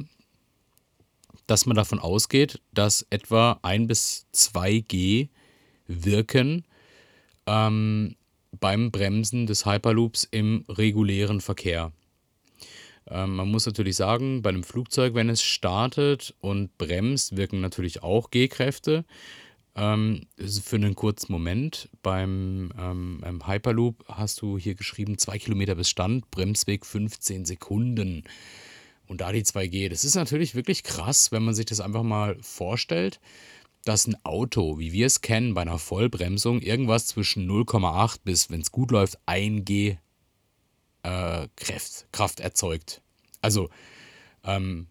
dass 1.48 1.66
man 1.66 1.76
davon 1.76 2.00
ausgeht, 2.00 2.62
dass 2.72 3.06
etwa 3.10 3.60
1 3.62 3.88
bis 3.88 4.28
2 4.32 4.80
G 4.80 5.30
wirken 5.88 6.66
ähm, 7.46 8.16
beim 8.60 8.92
Bremsen 8.92 9.48
des 9.48 9.66
Hyperloops 9.66 10.28
im 10.30 10.66
regulären 10.70 11.42
Verkehr. 11.42 11.92
Ähm, 13.10 13.36
man 13.36 13.50
muss 13.50 13.66
natürlich 13.66 13.96
sagen, 13.96 14.42
bei 14.42 14.50
einem 14.50 14.64
Flugzeug, 14.64 15.14
wenn 15.14 15.30
es 15.30 15.42
startet 15.42 16.34
und 16.40 16.78
bremst, 16.78 17.36
wirken 17.38 17.62
natürlich 17.62 18.04
auch 18.04 18.30
G-Kräfte. 18.32 19.06
Ähm, 19.76 20.28
für 20.38 20.76
einen 20.76 20.96
kurzen 20.96 21.32
Moment. 21.32 21.90
Beim 22.04 22.72
ähm, 22.78 23.42
Hyperloop 23.46 24.06
hast 24.08 24.42
du 24.42 24.58
hier 24.58 24.76
geschrieben, 24.76 25.18
2 25.18 25.40
Kilometer 25.40 25.76
bis 25.76 25.90
Stand, 25.90 26.30
Bremsweg 26.30 26.86
15 26.86 27.46
Sekunden. 27.46 28.24
Und 29.08 29.22
da 29.22 29.32
die 29.32 29.44
2G, 29.44 29.90
das 29.90 30.06
ist 30.06 30.16
natürlich 30.16 30.56
wirklich 30.56 30.84
krass, 30.84 31.32
wenn 31.32 31.44
man 31.44 31.56
sich 31.56 31.66
das 31.66 31.82
einfach 31.82 32.04
mal 32.04 32.38
vorstellt, 32.42 33.20
dass 33.84 34.08
ein 34.08 34.16
Auto, 34.24 34.80
wie 34.80 34.94
wir 34.94 35.08
es 35.08 35.22
kennen, 35.22 35.54
bei 35.54 35.62
einer 35.62 35.80
Vollbremsung 35.80 36.62
irgendwas 36.62 37.08
zwischen 37.08 37.50
0,8 37.50 38.20
bis, 38.24 38.50
wenn 38.50 38.62
es 38.62 38.72
gut 38.72 38.92
läuft, 38.92 39.18
1 39.26 39.66
G 39.66 39.98
äh, 41.04 41.48
Kraft, 41.56 42.08
Kraft 42.12 42.40
erzeugt. 42.40 43.02
Also 43.42 43.70
ähm, 44.44 44.88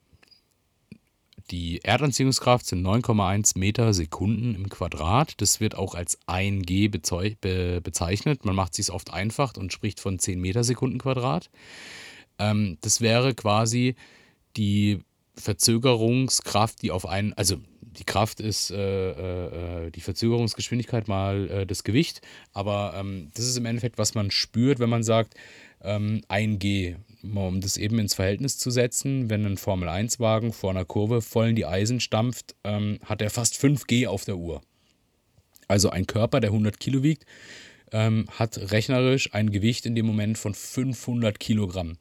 die 1.50 1.84
Erdanziehungskraft 1.84 2.66
sind 2.66 2.86
9,1 2.86 3.58
Meter 3.58 3.92
Sekunden 3.92 4.54
im 4.54 4.68
Quadrat. 4.68 5.34
Das 5.40 5.60
wird 5.60 5.74
auch 5.74 5.94
als 5.94 6.18
1 6.26 6.64
G 6.64 6.88
be 6.88 7.80
bezeichnet. 7.82 8.44
Man 8.44 8.54
macht 8.54 8.72
es 8.72 8.86
sich 8.86 8.94
oft 8.94 9.12
einfach 9.12 9.56
und 9.56 9.72
spricht 9.72 10.00
von 10.00 10.18
10 10.18 10.40
Meter 10.40 10.64
Sekunden 10.64 10.98
Quadrat. 10.98 11.50
Ähm, 12.38 12.78
das 12.80 13.00
wäre 13.00 13.34
quasi 13.34 13.96
die 14.56 15.00
Verzögerungskraft, 15.34 16.82
die 16.82 16.90
auf 16.90 17.06
einen, 17.06 17.32
also 17.34 17.56
die 17.80 18.04
Kraft 18.04 18.40
ist 18.40 18.70
äh, 18.70 19.86
äh, 19.86 19.90
die 19.90 20.00
Verzögerungsgeschwindigkeit 20.00 21.08
mal 21.08 21.50
äh, 21.50 21.66
das 21.66 21.84
Gewicht, 21.84 22.22
aber 22.52 22.94
ähm, 22.96 23.30
das 23.34 23.46
ist 23.46 23.56
im 23.56 23.66
Endeffekt, 23.66 23.98
was 23.98 24.14
man 24.14 24.30
spürt, 24.30 24.78
wenn 24.78 24.88
man 24.90 25.02
sagt, 25.02 25.34
ähm, 25.84 26.22
1G, 26.28 26.96
um 27.22 27.60
das 27.60 27.76
eben 27.76 27.98
ins 27.98 28.14
Verhältnis 28.14 28.58
zu 28.58 28.70
setzen, 28.70 29.30
wenn 29.30 29.46
ein 29.46 29.56
Formel-1-Wagen 29.56 30.52
vor 30.52 30.70
einer 30.70 30.84
Kurve 30.84 31.22
voll 31.22 31.48
in 31.48 31.56
die 31.56 31.66
Eisen 31.66 32.00
stampft, 32.00 32.54
ähm, 32.64 32.98
hat 33.04 33.22
er 33.22 33.30
fast 33.30 33.56
5G 33.56 34.06
auf 34.06 34.24
der 34.24 34.36
Uhr. 34.36 34.62
Also 35.68 35.90
ein 35.90 36.06
Körper, 36.06 36.40
der 36.40 36.50
100 36.50 36.78
Kilo 36.80 37.02
wiegt, 37.02 37.24
ähm, 37.92 38.26
hat 38.30 38.58
rechnerisch 38.72 39.32
ein 39.34 39.50
Gewicht 39.50 39.86
in 39.86 39.94
dem 39.94 40.06
Moment 40.06 40.38
von 40.38 40.54
500 40.54 41.38
Kilogramm. 41.38 41.98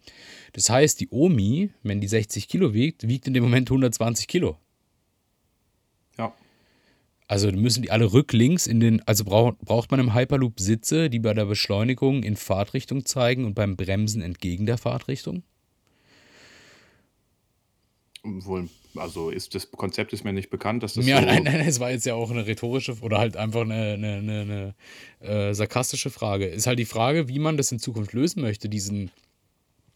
Das 0.54 0.70
heißt, 0.70 1.00
die 1.00 1.10
Omi, 1.12 1.70
wenn 1.84 2.02
die 2.02 2.08
60 2.08 2.48
Kilo 2.48 2.74
wiegt, 2.74 3.08
wiegt 3.08 3.28
in 3.28 3.34
dem 3.34 3.44
Moment 3.44 3.70
120 3.70 4.28
Kilo. 4.28 4.58
Also 7.32 7.50
müssen 7.50 7.82
die 7.82 7.92
alle 7.92 8.12
rücklinks 8.12 8.68
in 8.68 8.82
den, 8.82 9.02
also 9.08 9.24
braucht, 9.24 9.58
braucht 9.60 9.90
man 9.90 10.02
im 10.02 10.14
Hyperloop 10.14 10.60
Sitze, 10.60 11.10
die 11.10 11.20
bei 11.20 11.34
der 11.34 11.46
Beschleunigung 11.46 12.24
in 12.24 12.36
Fahrtrichtung 12.36 13.06
zeigen 13.06 13.46
und 13.46 13.54
beim 13.54 13.78
Bremsen 13.78 14.22
entgegen 14.22 14.66
der 14.66 14.78
Fahrtrichtung? 14.78 15.42
Wohl, 18.24 18.68
also 18.98 19.30
ist 19.30 19.56
das 19.56 19.72
Konzept 19.72 20.12
ist 20.12 20.26
mir 20.26 20.34
nicht 20.34 20.50
bekannt, 20.50 20.84
dass 20.84 20.96
das 20.96 21.08
Ja, 21.08 21.22
so. 21.22 21.26
nein, 21.26 21.44
nein, 21.44 21.62
es 21.62 21.80
war 21.80 21.92
jetzt 21.92 22.06
ja 22.06 22.16
auch 22.16 22.32
eine 22.32 22.46
rhetorische 22.46 22.98
oder 23.00 23.20
halt 23.20 23.38
einfach 23.38 23.62
eine, 23.62 23.94
eine, 23.94 24.16
eine, 24.16 24.76
eine 25.22 25.50
äh, 25.50 25.54
sarkastische 25.54 26.10
Frage. 26.10 26.48
Ist 26.48 26.68
halt 26.68 26.80
die 26.80 26.86
Frage, 26.86 27.30
wie 27.30 27.40
man 27.40 27.56
das 27.56 27.72
in 27.72 27.80
Zukunft 27.80 28.12
lösen 28.12 28.42
möchte, 28.42 28.68
diesen 28.68 29.10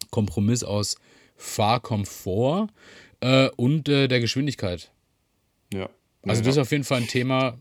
Kompromiss 0.09 0.63
aus 0.63 0.95
Fahrkomfort 1.35 2.69
äh, 3.19 3.49
und 3.57 3.89
äh, 3.89 4.07
der 4.07 4.21
Geschwindigkeit. 4.21 4.93
Ja. 5.73 5.89
Also 6.25 6.41
Ja, 6.41 6.45
das 6.45 6.55
ist 6.55 6.61
auf 6.61 6.71
jeden 6.71 6.83
Fall 6.83 7.01
ein 7.01 7.07
Thema. 7.07 7.57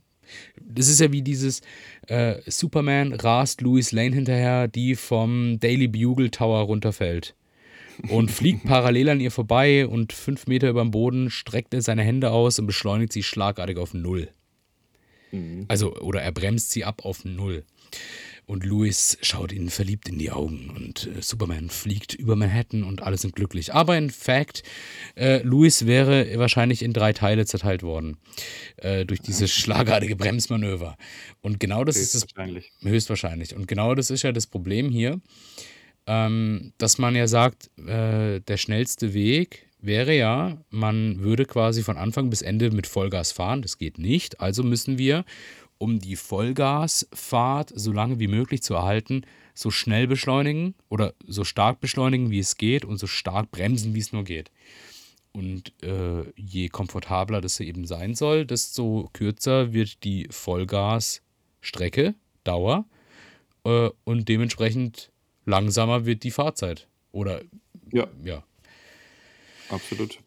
Das 0.60 0.88
ist 0.88 1.00
ja 1.00 1.12
wie 1.12 1.22
dieses 1.22 1.60
äh, 2.08 2.36
Superman 2.46 3.12
rast 3.12 3.60
Louis 3.60 3.92
Lane 3.92 4.14
hinterher, 4.14 4.68
die 4.68 4.94
vom 4.94 5.58
Daily 5.60 5.86
Bugle 5.88 6.30
Tower 6.30 6.60
runterfällt 6.62 7.34
und 8.08 8.30
fliegt 8.30 8.64
parallel 8.66 9.10
an 9.10 9.20
ihr 9.20 9.30
vorbei 9.30 9.86
und 9.86 10.12
fünf 10.12 10.46
Meter 10.46 10.70
über 10.70 10.82
dem 10.82 10.90
Boden 10.90 11.30
streckt 11.30 11.74
er 11.74 11.82
seine 11.82 12.02
Hände 12.02 12.30
aus 12.30 12.58
und 12.58 12.66
beschleunigt 12.66 13.12
sie 13.12 13.22
schlagartig 13.22 13.76
auf 13.76 13.94
Null. 13.94 14.28
Mhm. 15.30 15.66
Also, 15.68 15.96
oder 15.96 16.22
er 16.22 16.32
bremst 16.32 16.70
sie 16.70 16.84
ab 16.84 17.04
auf 17.04 17.24
Null. 17.24 17.64
Und 18.46 18.64
Louis 18.64 19.16
schaut 19.22 19.52
ihnen 19.52 19.70
verliebt 19.70 20.08
in 20.08 20.18
die 20.18 20.30
Augen 20.30 20.70
und 20.76 21.06
äh, 21.06 21.22
Superman 21.22 21.70
fliegt 21.70 22.14
über 22.14 22.36
Manhattan 22.36 22.84
und 22.84 23.02
alle 23.02 23.16
sind 23.16 23.34
glücklich. 23.34 23.72
Aber 23.72 23.96
in 23.96 24.10
fact, 24.10 24.62
äh, 25.16 25.42
Louis 25.42 25.86
wäre 25.86 26.38
wahrscheinlich 26.38 26.82
in 26.82 26.92
drei 26.92 27.12
Teile 27.12 27.46
zerteilt 27.46 27.82
worden 27.82 28.18
äh, 28.76 29.06
durch 29.06 29.20
dieses 29.20 29.50
schlagartige 29.50 30.16
Bremsmanöver. 30.16 30.96
Und 31.40 31.58
genau 31.58 31.84
das 31.84 31.96
ist 31.96 32.14
das 32.14 32.22
Höchstwahrscheinlich. 32.22 32.72
Höchstwahrscheinlich. 32.82 33.56
Und 33.56 33.66
genau 33.66 33.94
das 33.94 34.10
ist 34.10 34.22
ja 34.22 34.32
das 34.32 34.46
Problem 34.46 34.90
hier, 34.90 35.20
ähm, 36.06 36.72
dass 36.76 36.98
man 36.98 37.16
ja 37.16 37.26
sagt, 37.26 37.70
äh, 37.78 38.40
der 38.40 38.56
schnellste 38.58 39.14
Weg 39.14 39.66
wäre 39.80 40.14
ja, 40.14 40.58
man 40.70 41.20
würde 41.20 41.44
quasi 41.44 41.82
von 41.82 41.96
Anfang 41.96 42.30
bis 42.30 42.42
Ende 42.42 42.70
mit 42.70 42.86
Vollgas 42.86 43.32
fahren. 43.32 43.62
Das 43.62 43.78
geht 43.78 43.98
nicht. 43.98 44.40
Also 44.40 44.62
müssen 44.62 44.98
wir, 44.98 45.24
um 45.84 45.98
die 45.98 46.16
Vollgasfahrt 46.16 47.70
so 47.74 47.92
lange 47.92 48.18
wie 48.18 48.26
möglich 48.26 48.62
zu 48.62 48.72
erhalten, 48.72 49.26
so 49.52 49.70
schnell 49.70 50.06
beschleunigen 50.06 50.74
oder 50.88 51.12
so 51.26 51.44
stark 51.44 51.78
beschleunigen, 51.80 52.30
wie 52.30 52.38
es 52.38 52.56
geht 52.56 52.86
und 52.86 52.96
so 52.96 53.06
stark 53.06 53.50
bremsen, 53.50 53.94
wie 53.94 53.98
es 53.98 54.10
nur 54.10 54.24
geht. 54.24 54.50
Und 55.32 55.74
äh, 55.82 56.22
je 56.36 56.70
komfortabler 56.70 57.42
das 57.42 57.60
eben 57.60 57.86
sein 57.86 58.14
soll, 58.14 58.46
desto 58.46 59.10
kürzer 59.12 59.74
wird 59.74 60.04
die 60.04 60.26
Vollgasstrecke, 60.30 62.14
Dauer, 62.44 62.86
äh, 63.64 63.90
und 64.04 64.26
dementsprechend 64.30 65.12
langsamer 65.44 66.06
wird 66.06 66.22
die 66.22 66.30
Fahrzeit. 66.30 66.88
Oder 67.12 67.42
Ja. 67.92 68.08
ja. 68.24 68.42
Absolut. 69.70 70.20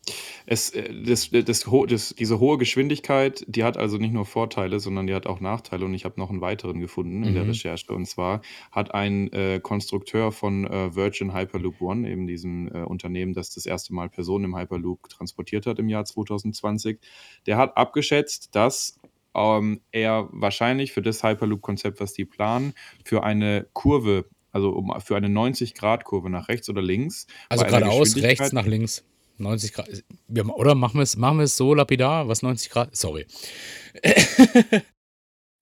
Es, 0.46 0.72
äh, 0.72 0.92
das, 1.04 1.30
das, 1.32 1.68
ho- 1.68 1.86
das, 1.86 2.16
diese 2.18 2.40
hohe 2.40 2.58
Geschwindigkeit, 2.58 3.44
die 3.48 3.64
hat 3.64 3.78
also 3.78 3.98
nicht 3.98 4.14
nur 4.14 4.26
Vorteile, 4.26 4.80
sondern 4.80 5.08
die 5.08 5.14
hat 5.14 5.28
auch 5.28 5.40
Nachteile. 5.40 5.86
Und 5.86 5.94
ich 5.94 6.06
habe 6.06 6.20
noch 6.20 6.30
einen 6.30 6.42
weiteren 6.42 6.80
gefunden 6.80 7.24
in 7.24 7.34
der 7.34 7.44
Mhm. 7.44 7.50
Recherche. 7.50 7.94
Und 7.94 8.06
zwar 8.08 8.42
hat 8.72 8.94
ein 8.94 9.32
äh, 9.34 9.60
Konstrukteur 9.62 10.32
von 10.32 10.66
äh, 10.66 10.96
Virgin 10.96 11.34
Hyperloop 11.36 11.82
One, 11.82 12.10
eben 12.10 12.26
diesem 12.28 12.68
äh, 12.74 12.80
Unternehmen, 12.84 13.34
das 13.34 13.54
das 13.54 13.66
erste 13.66 13.94
Mal 13.94 14.10
Personen 14.10 14.46
im 14.46 14.58
Hyperloop 14.58 15.10
transportiert 15.10 15.66
hat 15.68 15.80
im 15.80 15.90
Jahr 15.90 16.06
2020, 16.06 17.00
der 17.46 17.58
hat 17.58 17.78
abgeschätzt, 17.78 18.56
dass 18.56 19.00
ähm, 19.36 19.82
er 19.92 20.28
wahrscheinlich 20.32 20.94
für 20.94 21.02
das 21.04 21.24
Hyperloop-Konzept, 21.24 22.00
was 22.00 22.14
die 22.14 22.26
planen, 22.26 22.74
für 23.06 23.24
eine 23.24 23.68
Kurve, 23.74 24.26
also 24.52 24.72
um 24.72 24.92
für 25.00 25.16
eine 25.16 25.28
90-Grad-Kurve 25.28 26.30
nach 26.32 26.48
rechts 26.48 26.68
oder 26.70 26.82
links 26.82 27.28
Also 27.50 27.64
bei 27.64 27.68
einer 27.68 27.78
geradeaus, 27.80 28.00
rechts 28.00 28.14
Geschwindigkeit 28.16 28.54
nach 28.54 28.66
links. 28.66 29.06
90 29.40 29.74
Grad. 29.74 29.88
Wir, 30.28 30.48
oder 30.56 30.76
machen 30.76 30.96
wir 30.98 31.04
es 31.04 31.18
machen 31.18 31.40
wir's 31.40 31.58
so 31.58 31.74
lapidar? 31.74 32.28
Was 32.28 32.42
90 32.44 32.70
Grad? 32.70 32.96
Sorry. 32.96 33.26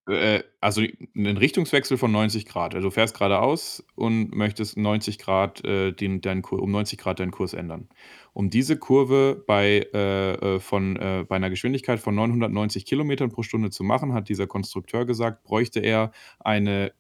Äh, 0.07 0.43
also 0.61 0.81
'nen 1.13 1.37
Richtungswechsel 1.37 1.97
von 1.97 2.11
90 2.11 2.45
Grad. 2.45 2.75
Also, 2.75 2.89
du 2.89 2.91
fährst 2.93 3.15
geradeaus 3.15 3.83
und 3.95 4.35
möchtest 4.35 4.77
90 4.77 5.17
Grad, 5.19 5.65
äh, 5.65 5.93
den 5.93 6.21
deinen 6.21 6.41
Kur 6.43 6.61
um 6.61 6.71
90 6.71 6.99
Grad 6.99 7.19
deinen 7.19 7.31
Kurs 7.31 7.53
ändern. 7.53 7.89
Um 8.33 8.49
diese 8.49 8.77
Kurve 8.77 9.43
bei, 9.47 9.87
äh, 9.93 10.33
äh, 10.57 10.59
von 10.59 10.95
äh, 10.97 11.25
bei 11.27 11.39
'ner 11.39 11.49
Geschwindigkeit 11.49 11.99
von 11.99 12.13
990 12.15 12.85
Kilometern 12.85 13.31
pro 13.31 13.41
Stunde 13.43 13.71
zu 13.71 13.83
machen, 13.83 14.13
hat 14.13 14.29
dieser 14.29 14.45
Konstrukteur 14.47 15.05
gesagt, 15.05 15.43
bräuchte 15.43 15.79
er 15.79 16.11
eine, 16.39 16.93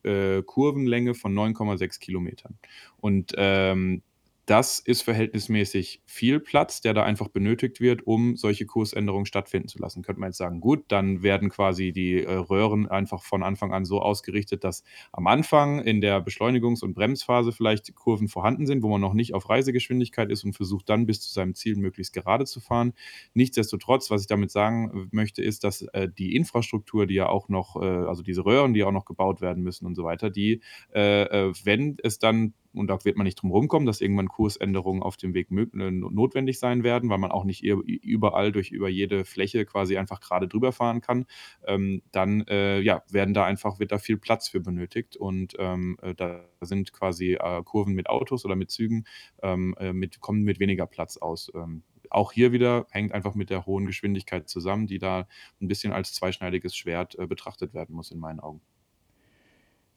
Kurvenlänge 0.45 1.13
von 1.13 1.33
9,6 1.33 1.99
Kilometern. 1.99 2.57
Und, 2.97 3.33
ähm, 3.37 4.01
das 4.45 4.79
ist 4.79 5.01
verhältnismäßig 5.01 6.01
viel 6.05 6.39
Platz, 6.39 6.81
der 6.81 6.93
da 6.93 7.03
einfach 7.03 7.29
benötigt 7.29 7.79
wird, 7.81 8.05
um 8.05 8.35
solche 8.37 8.65
Kursänderungen 8.67 9.25
stattfinden 9.25 9.67
zu 9.67 9.79
lassen. 9.79 10.03
Könnte 10.03 10.19
man 10.19 10.29
jetzt 10.29 10.37
sagen: 10.37 10.61
„Gut, 10.61 10.85
dann 10.89 11.23
werden 11.23 11.49
quasi 11.49 11.91
die, 11.91 12.23
äh, 12.23 12.31
Röhren 12.33 12.87
einfach 12.87 13.23
von 13.23 13.41
Anfang 13.43 13.73
an 13.73 13.85
so 13.85 14.01
ausgerichtet, 14.01 14.63
dass 14.63 14.83
am 15.11 15.27
Anfang 15.27 15.81
in 15.81 15.99
der 16.01 16.21
Beschleunigungs 16.21 16.83
und 16.83 16.93
Bremsphase 16.93 17.51
vielleicht 17.51 17.95
Kurven 17.95 18.27
vorhanden 18.27 18.67
sind, 18.67 18.83
wo 18.83 18.89
man 18.89 19.01
noch 19.01 19.13
nicht 19.15 19.33
auf 19.33 19.49
Reisegeschwindigkeit 19.49 20.29
ist 20.29 20.43
und 20.43 20.53
versucht 20.55 20.89
dann 20.89 21.05
bis 21.07 21.21
zu 21.21 21.33
seinem 21.33 21.55
Ziel 21.55 21.75
möglichst 21.75 22.13
gerade 22.13 22.45
zu 22.45 22.59
fahren.“ 22.59 22.93
Nichtsdestotrotz, 23.33 24.09
was 24.11 24.21
ich 24.21 24.27
damit 24.27 24.51
sagen, 24.51 24.91
äh, 25.11 25.15
möchte, 25.15 25.41
ist, 25.43 25.63
dass, 25.63 25.81
äh, 25.93 26.07
die 26.17 26.35
Infrastruktur, 26.35 27.07
die 27.07 27.15
ja 27.15 27.27
auch 27.29 27.49
noch, 27.49 27.75
also 27.75 28.21
diese 28.23 28.45
Röhren, 28.45 28.73
die 28.73 28.83
auch 28.83 28.91
noch 28.91 29.05
gebaut 29.05 29.41
werden 29.41 29.63
müssen 29.63 29.85
und 29.85 29.95
so 29.95 30.03
weiter, 30.03 30.29
die, 30.29 30.61
wenn 30.93 31.97
es 32.03 32.19
dann 32.19 32.53
und 32.77 32.87
da 32.87 33.03
wird 33.05 33.17
man 33.17 33.25
nicht 33.25 33.35
drum 33.41 33.51
rumkommen, 33.51 33.85
dass 33.85 34.01
irgendwann 34.01 34.27
Kursänderungen 34.27 35.03
auf 35.03 35.17
dem 35.17 35.33
Weg 35.33 35.49
äh, 35.51 35.91
notwendig 35.91 36.59
sein 36.59 36.83
werden, 36.83 37.09
weil 37.09 37.17
man 37.17 37.31
auch 37.31 37.43
nicht 37.45 37.63
überall 37.63 38.51
durch 38.51 38.71
über 38.71 38.89
jede 38.89 39.25
Fläche 39.25 39.65
quasi 39.65 39.97
einfach 39.97 40.19
gerade 40.21 40.47
drüber 40.47 40.71
fahren 40.71 41.01
kann. 41.01 41.25
Ähm, 41.65 42.01
dann, 42.11 42.41
äh, 42.47 42.79
ja, 42.81 43.03
werden 43.09 43.33
da 43.33 43.45
einfach 43.45 43.79
wird 43.79 43.91
da 43.91 43.97
viel 43.99 44.17
Platz 44.17 44.49
für 44.49 44.59
benötigt 44.59 45.15
und, 45.17 45.53
ähm, 45.59 45.97
äh, 46.01 46.13
da 46.15 46.45
sind 46.61 46.93
quasi, 46.93 47.33
äh, 47.33 47.63
Kurven 47.63 47.93
mit 47.95 48.09
Autos 48.09 48.45
oder 48.45 48.55
mit 48.55 48.71
Zügen, 48.71 49.05
ähm, 49.43 49.75
äh, 49.79 49.93
mit 49.93 50.19
kommen 50.21 50.43
mit 50.43 50.59
weniger 50.59 50.85
Platz 50.87 51.17
aus. 51.17 51.51
Ähm, 51.55 51.83
auch 52.09 52.31
hier 52.31 52.51
wieder 52.51 52.85
hängt 52.91 53.11
einfach 53.13 53.35
mit 53.35 53.49
der 53.49 53.65
hohen 53.65 53.85
Geschwindigkeit 53.87 54.47
zusammen, 54.49 54.87
die 54.87 54.99
da 54.99 55.27
'n 55.61 55.67
bisschen 55.67 55.91
als 55.93 56.13
zweischneidiges 56.13 56.75
Schwert, 56.75 57.15
äh, 57.17 57.27
betrachtet 57.27 57.73
werden 57.73 57.95
muss 57.95 58.11
in 58.11 58.19
meinen 58.19 58.39
Augen. 58.39 58.61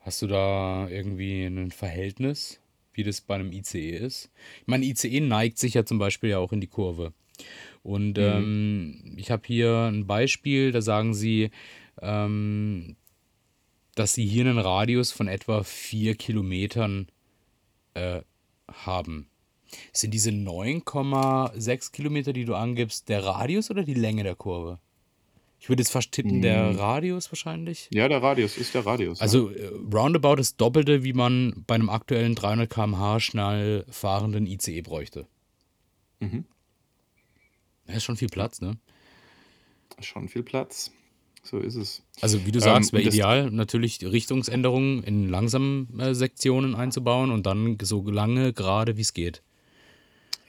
Hast 0.00 0.22
du 0.22 0.26
da 0.26 0.88
irgendwie 0.88 1.48
'nen 1.50 1.70
Verhältnis, 1.70 2.60
wie 2.98 3.04
das 3.04 3.22
bei 3.22 3.38
'nem 3.38 3.52
ICE 3.52 3.90
ist? 3.96 4.30
Ich 4.62 4.68
meine, 4.68 4.86
ICE 4.86 5.20
neigt 5.20 5.58
sich 5.58 5.74
ja 5.74 5.86
zum 5.86 5.98
Beispiel 5.98 6.30
ja 6.30 6.38
auch 6.40 6.52
in 6.52 6.60
die 6.62 6.68
Kurve. 6.68 7.14
Und, 7.84 8.18
Mhm. 8.18 8.48
ähm, 8.48 9.14
ich 9.18 9.30
habe 9.32 9.42
hier 9.46 9.70
'n 9.92 10.06
Beispiel, 10.06 10.72
da 10.72 10.82
sagen 10.82 11.14
sie, 11.14 11.50
ähm, 12.02 12.96
dass 13.96 14.14
sie 14.14 14.26
hier 14.26 14.44
'nen 14.44 14.58
Radius 14.58 15.12
von 15.12 15.28
etwa 15.28 15.64
4 15.64 16.16
Kilometern, 16.16 17.08
äh, 17.94 18.22
haben. 18.72 19.28
Sind 19.92 20.12
diese 20.14 20.32
9,6 20.32 21.92
Kilometer, 21.92 22.32
die 22.34 22.44
du 22.46 22.54
angibst, 22.56 23.08
der 23.10 23.24
Radius 23.24 23.70
oder 23.70 23.84
die 23.84 23.94
Länge 23.94 24.24
der 24.24 24.36
Kurve? 24.36 24.80
Ich 25.60 25.68
würde 25.68 25.82
jetzt 25.82 25.90
fast 25.90 26.12
tippen, 26.12 26.40
der 26.40 26.70
Hm. 26.70 26.76
Radius 26.76 27.30
wahrscheinlich. 27.32 27.88
Ja, 27.92 28.08
der 28.08 28.22
Radius 28.22 28.56
ist 28.56 28.74
der 28.74 28.86
Radius, 28.86 29.18
ja. 29.18 29.22
Also, 29.22 29.50
äh, 29.50 29.66
roundabout 29.92 30.36
das 30.36 30.56
Doppelte, 30.56 31.02
wie 31.04 31.12
man 31.12 31.64
bei 31.66 31.76
'nem 31.76 31.90
aktuellen 31.90 32.34
300 32.34 32.70
km/h 32.70 33.20
schnell 33.20 33.84
fahrenden 33.90 34.46
ICE 34.46 34.82
bräuchte. 34.82 35.26
Mhm. 36.20 36.44
Ja, 37.86 37.94
ist 37.94 38.04
schon 38.04 38.16
viel 38.16 38.28
Ja. 38.28 38.34
Platz, 38.34 38.60
ne? 38.60 38.78
Schon 40.00 40.28
viel 40.28 40.42
Platz. 40.42 40.92
So 41.42 41.58
ist 41.58 41.74
es. 41.76 42.02
Also, 42.20 42.44
wie 42.46 42.52
du 42.52 42.58
Ähm, 42.58 42.62
sagst, 42.64 42.92
wäre 42.92 43.00
und 43.00 43.06
das 43.06 43.14
ideal, 43.14 43.50
natürlich 43.50 43.98
die 43.98 44.06
Richtungsänderungen 44.06 45.02
in 45.02 45.28
langsamen, 45.28 45.98
äh, 45.98 46.14
Sektionen 46.14 46.74
einzubauen 46.74 47.30
und 47.30 47.46
dann 47.46 47.78
so 47.82 48.08
lange 48.08 48.52
gerade, 48.52 48.96
wie's 48.96 49.12
geht. 49.14 49.42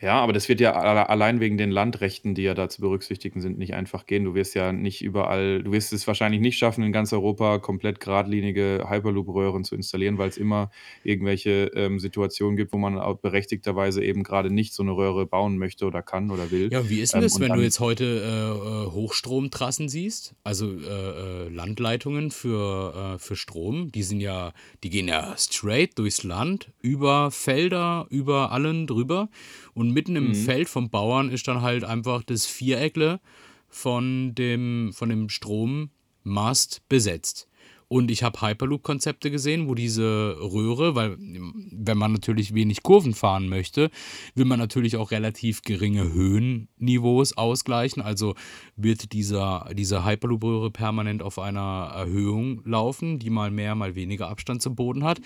Ja, 0.02 0.22
aber 0.22 0.32
das 0.32 0.48
wird 0.48 0.62
ja 0.62 0.74
allein 0.74 1.42
wegen 1.42 1.58
den 1.58 1.72
Landrechten, 1.72 2.34
die 2.34 2.44
ja 2.44 2.54
da 2.54 2.70
zu 2.70 2.80
berücksichtigen 2.80 3.42
sind, 3.42 3.58
nicht 3.58 3.74
einfach 3.74 4.06
gehen. 4.06 4.24
Du 4.24 4.34
wirst 4.34 4.56
ja 4.56 4.72
nicht 4.72 5.02
überall 5.04 5.62
du 5.62 5.74
wirst 5.74 5.92
es 5.92 6.08
wahrscheinlich 6.08 6.40
nicht 6.40 6.58
schaffen, 6.58 6.84
in 6.86 6.94
ganz 6.94 7.12
Europa 7.12 7.60
komplett 7.60 8.00
geradlinige 8.00 8.86
Hyperloop-Röhren 8.90 9.66
zu 9.66 9.76
installieren, 9.76 10.18
weil's 10.18 10.38
immer 10.38 10.72
irgendwelche, 11.04 11.72
ähm, 11.76 12.00
Situationen 12.00 12.56
gibt, 12.56 12.72
wo 12.72 12.78
man 12.78 12.98
auch 12.98 13.18
berechtigterweise 13.20 14.02
eben 14.02 14.24
grade 14.24 14.54
nicht 14.54 14.74
so 14.74 14.84
'ne 14.84 14.92
Röhre 14.96 15.26
bauen 15.26 15.58
möchte 15.58 15.86
oder 15.86 16.02
kann 16.02 16.32
oder 16.32 16.50
will. 16.50 16.72
Ja, 16.72 16.88
wie 16.88 17.00
ist 17.00 17.16
'n 17.16 17.20
Ähm, 17.20 17.22
das, 17.22 17.40
und 17.40 17.42
wenn 17.42 17.52
du 17.54 17.62
dann 17.62 17.64
jetzt 17.64 17.80
heute, 17.80 18.04
äh, 18.06 18.86
äh, 18.88 18.92
Hochstromtrassen 18.92 19.90
siehst? 19.90 20.36
Also, 20.44 20.72
äh, 20.80 21.46
äh, 21.48 21.50
Landleitungen 21.50 22.30
für, 22.30 23.16
äh 23.16 23.18
für 23.18 23.36
Strom, 23.36 23.92
die 23.92 24.04
sind 24.04 24.20
ja 24.20 24.54
die 24.84 24.92
gehen 24.92 25.08
ja 25.08 25.36
straight 25.36 25.98
durchs 25.98 26.22
Land, 26.24 26.72
über 26.80 27.32
Felder, 27.32 28.06
über 28.12 28.52
allen 28.52 28.86
drüber. 28.86 29.30
Und 29.74 29.89
mitten 29.92 30.16
im 30.16 30.30
Mhm. 30.30 30.36
Feld 30.36 30.70
vom 30.70 30.90
Bauern 30.90 31.30
ist 31.30 31.48
dann 31.48 31.62
halt 31.62 31.84
einfach 31.84 32.24
das 32.24 32.46
Viereckle 32.46 33.20
von 33.68 34.34
dem 34.36 34.92
von 34.94 35.10
dem 35.10 35.30
Strommast 35.30 36.82
besetzt. 36.90 37.50
Und 37.92 38.12
ich 38.12 38.22
habe 38.22 38.40
Hyperloop-Konzepte 38.40 39.32
gesehen, 39.32 39.68
wo 39.68 39.74
diese 39.74 40.38
Röhre 40.40 40.94
weil, 40.94 41.18
wenn 41.18 41.98
man 41.98 42.14
natürlich 42.14 42.54
wenig 42.54 42.84
Kurven 42.84 43.16
fahren 43.16 43.50
möchte, 43.50 43.90
will 44.36 44.46
man 44.46 44.60
natürlich 44.60 44.96
auch 44.96 45.10
relativ 45.10 45.64
geringe 45.64 46.14
Höhenniveaus 46.14 47.36
ausgleichen. 47.36 48.04
Also, 48.04 48.36
wird 48.76 49.12
dieser 49.12 49.72
diese 49.74 50.06
Hyperloop-Röhre 50.06 50.70
permanent 50.70 51.24
auf 51.24 51.40
einer 51.40 51.92
Erhöhung 51.96 52.62
laufen, 52.64 53.18
die 53.18 53.32
mal 53.32 53.50
mehr, 53.50 53.74
mal 53.74 53.96
weniger 53.96 54.30
Abstand 54.30 54.62
zum 54.62 54.76
Boden 54.76 55.04
hat. 55.04 55.20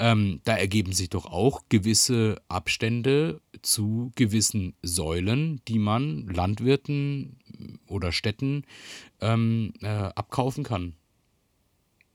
Ähm, 0.00 0.40
da 0.44 0.56
ergeben 0.56 0.92
sich 0.92 1.10
doch 1.10 1.26
auch 1.26 1.62
gewisse 1.68 2.42
Abstände 2.48 3.42
zu 3.62 4.12
gewissen 4.16 4.76
Säulen, 4.82 5.62
die 5.68 5.78
man 5.78 6.26
Landwirten 6.28 7.80
oder 7.86 8.12
Städten, 8.12 8.64
ähm, 9.20 9.74
äh, 9.82 9.86
abkaufen 9.88 10.64
kann. 10.64 10.96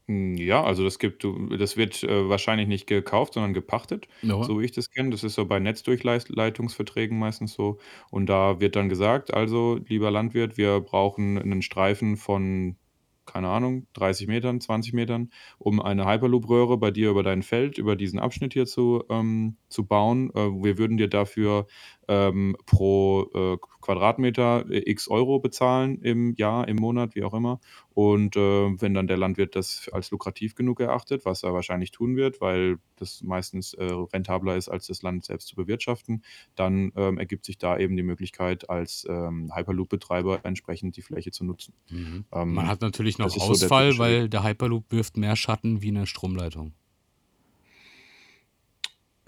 Hm, 0.10 0.36
ja, 0.38 0.64
also 0.64 0.84
das 0.84 1.00
gibt 1.00 1.26
das 1.58 1.78
wird, 1.78 2.04
äh, 2.04 2.30
wahrscheinlich 2.30 2.68
nicht 2.68 2.86
gekauft, 2.86 3.34
sondern 3.34 3.54
gepachtet, 3.56 4.08
Ja. 4.24 4.50
so 4.50 4.60
wie 4.60 4.66
ich 4.66 4.72
das 4.72 4.90
kenne. 4.92 5.10
Das 5.10 5.24
ist 5.24 5.34
so 5.34 5.46
bei 5.48 5.60
Netzdurchleist 5.60 6.30
Leitungsverträgen 6.30 7.18
meistens 7.18 7.54
so. 7.54 7.80
Und 8.12 8.28
da 8.28 8.60
wird 8.60 8.76
dann 8.76 8.88
gesagt: 8.90 9.34
„Also, 9.34 9.80
lieber 9.88 10.12
Landwirt, 10.12 10.58
wir 10.58 10.80
brauchen 10.82 11.34
'nen 11.36 11.62
Streifen 11.64 12.18
von, 12.18 12.78
keine 13.26 13.50
Ahnung, 13.50 13.88
30 13.94 14.28
Metern, 14.28 14.62
20 14.62 14.94
Metern, 14.94 15.32
um 15.58 15.82
eine 15.82 16.06
Hyperloop-Röhre 16.06 16.78
bei 16.78 16.92
dir 16.92 17.10
über 17.10 17.24
dein 17.24 17.44
Feld, 17.44 17.78
über 17.78 17.96
diesen 17.96 18.20
Abschnitt 18.20 18.54
hier 18.54 18.66
zu 18.66 19.04
ähm, 19.10 19.58
bauen. 19.84 20.30
Äh, 20.36 20.40
wir 20.64 20.78
würden 20.78 20.98
dir 20.98 21.08
dafür, 21.10 21.68
ähm, 22.08 22.56
pro, 22.68 23.24
äh, 23.34 23.58
Quadratmeter, 23.82 24.66
äh, 24.70 24.90
X 24.92 25.08
Euro 25.10 25.40
bezahlen 25.40 26.00
im 26.02 26.34
Jahr, 26.36 26.68
im 26.68 26.78
Monat“, 26.78 27.16
wie 27.16 27.24
auch 27.24 27.34
immer. 27.34 27.60
Und, 27.94 28.36
äh, 28.36 28.40
wenn 28.82 28.94
dann 28.94 29.08
der 29.08 29.18
Landwirt 29.18 29.56
das 29.56 29.90
als 29.92 30.12
lukrativ 30.12 30.54
genug 30.56 30.80
erachtet, 30.80 31.26
was 31.26 31.44
er 31.44 31.54
wahrscheinlich 31.54 31.92
tun 31.92 32.16
wird, 32.16 32.42
weil 32.42 32.78
das 32.98 33.22
meistens, 33.24 33.74
äh, 33.74 33.84
rentabler 34.14 34.56
ist, 34.56 34.70
als 34.70 34.88
das 34.88 35.02
Land 35.02 35.26
selbst 35.26 35.48
zu 35.48 35.56
bewirtschaften, 35.56 36.24
dann, 36.56 36.92
ähm, 36.96 37.18
ergibt 37.18 37.46
sich 37.46 37.58
da 37.58 37.78
eben 37.78 37.96
die 37.98 38.04
Möglichkeit, 38.04 38.70
als, 38.70 39.06
ähm, 39.10 39.52
Hyperloop-Betreiber 39.56 40.42
entsprechend 40.46 40.96
die 40.98 41.02
Fläche 41.02 41.32
zu 41.32 41.44
nutzen. 41.44 41.74
Mhm. 41.90 42.26
Man 42.50 42.68
Ähm, 42.68 42.68
hat 42.68 42.82
natürlich 42.82 43.18
noch 43.18 43.34
ist 43.36 43.46
so 43.48 43.58
der 43.58 43.70
Ausfall, 43.70 43.98
weil 43.98 44.30
der 44.30 44.44
Hyperloop 44.44 44.92
wirft 44.92 45.18
mehr 45.18 45.36
Schatten 45.36 45.82
wie 45.82 45.92
'ne 45.92 46.06
Stromleitung. 46.08 46.74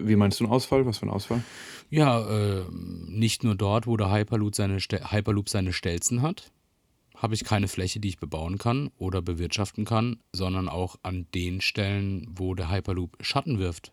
Wie 0.00 0.16
meinst 0.16 0.38
du 0.40 0.44
'n 0.44 0.50
Ausfall? 0.50 0.86
Was 0.86 0.98
für 0.98 1.06
'n 1.06 1.10
Ausfall? 1.10 1.42
Ja, 1.90 2.28
ähm, 2.28 3.06
nicht 3.08 3.44
nur 3.44 3.54
dort, 3.54 3.86
wo 3.86 3.96
der 3.96 4.12
Hyperloop 4.12 4.54
seine 4.54 4.78
St 4.80 5.10
Hyperloop 5.12 5.48
seine 5.48 5.72
Stelzen 5.72 6.22
hat, 6.22 6.52
habe 7.16 7.34
ich 7.34 7.44
keine 7.44 7.68
Fläche, 7.68 7.98
die 8.00 8.08
ich 8.08 8.18
bebauen 8.18 8.58
kann 8.58 8.90
oder 8.98 9.22
bewirtschaften 9.22 9.84
kann, 9.84 10.20
sondern 10.32 10.68
auch 10.68 10.96
an 11.02 11.26
den 11.34 11.60
Stellen, 11.60 12.26
wo 12.30 12.54
der 12.54 12.70
Hyperloop 12.70 13.16
Schatten 13.22 13.58
wirft. 13.58 13.92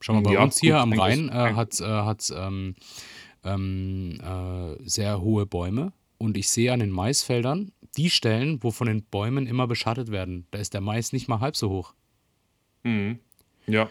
Schau 0.00 0.14
mal, 0.14 0.20
bei 0.22 0.32
ja, 0.32 0.42
uns 0.42 0.58
hier 0.58 0.74
gut, 0.74 0.82
am 0.82 0.92
Rhein, 0.92 1.28
äh, 1.28 1.32
hängt 1.32 1.56
hat's 1.56 2.30
äh, 2.30 2.34
ähm, 2.46 2.74
ähm, 3.44 4.18
äh, 4.22 4.88
sehr 4.88 5.20
hohe 5.20 5.46
Bäume 5.46 5.92
und 6.18 6.36
ich 6.36 6.48
sehe 6.48 6.72
an 6.72 6.80
den 6.80 6.90
Maisfeldern 6.90 7.72
die 7.96 8.10
Stellen, 8.10 8.62
wo 8.62 8.70
von 8.70 8.86
den 8.88 9.04
Bäumen 9.04 9.46
immer 9.46 9.66
beschattet 9.66 10.10
werden. 10.10 10.46
Da 10.50 10.58
ist 10.58 10.74
der 10.74 10.80
Mais 10.80 11.12
nicht 11.12 11.28
mal 11.28 11.40
halb 11.40 11.56
so 11.56 11.70
hoch. 11.70 11.94
Mhm. 12.84 13.18
Ja. 13.66 13.90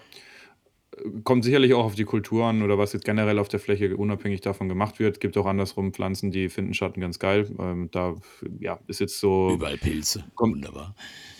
Kommt 1.24 1.44
sicherlich 1.44 1.74
auch 1.74 1.86
auf 1.86 1.96
die 1.96 2.06
Kultur 2.06 2.46
an 2.46 2.62
oder 2.62 2.78
was 2.78 2.94
jetzt 2.94 3.06
generell 3.06 3.40
auf 3.40 3.48
der 3.48 3.60
Fläche 3.60 3.98
unabhängig 3.98 4.42
davon 4.42 4.70
gemacht 4.70 5.00
wird. 5.00 5.20
Gibt 5.20 5.38
auch 5.38 5.46
andersrum 5.46 5.94
Pflanzen, 5.94 6.32
die 6.32 6.50
finden 6.50 6.74
Schatten 6.74 7.02
ganz 7.02 7.20
geil. 7.20 7.50
Ähm, 7.60 7.90
da 7.92 8.16
ja, 8.60 8.80
ist 8.88 9.00
jetzt 9.00 9.20
so 9.20 9.52
Überall 9.54 9.78
Pilze, 9.78 10.24
kommt 10.36 10.56
wunderbar. 10.56 10.96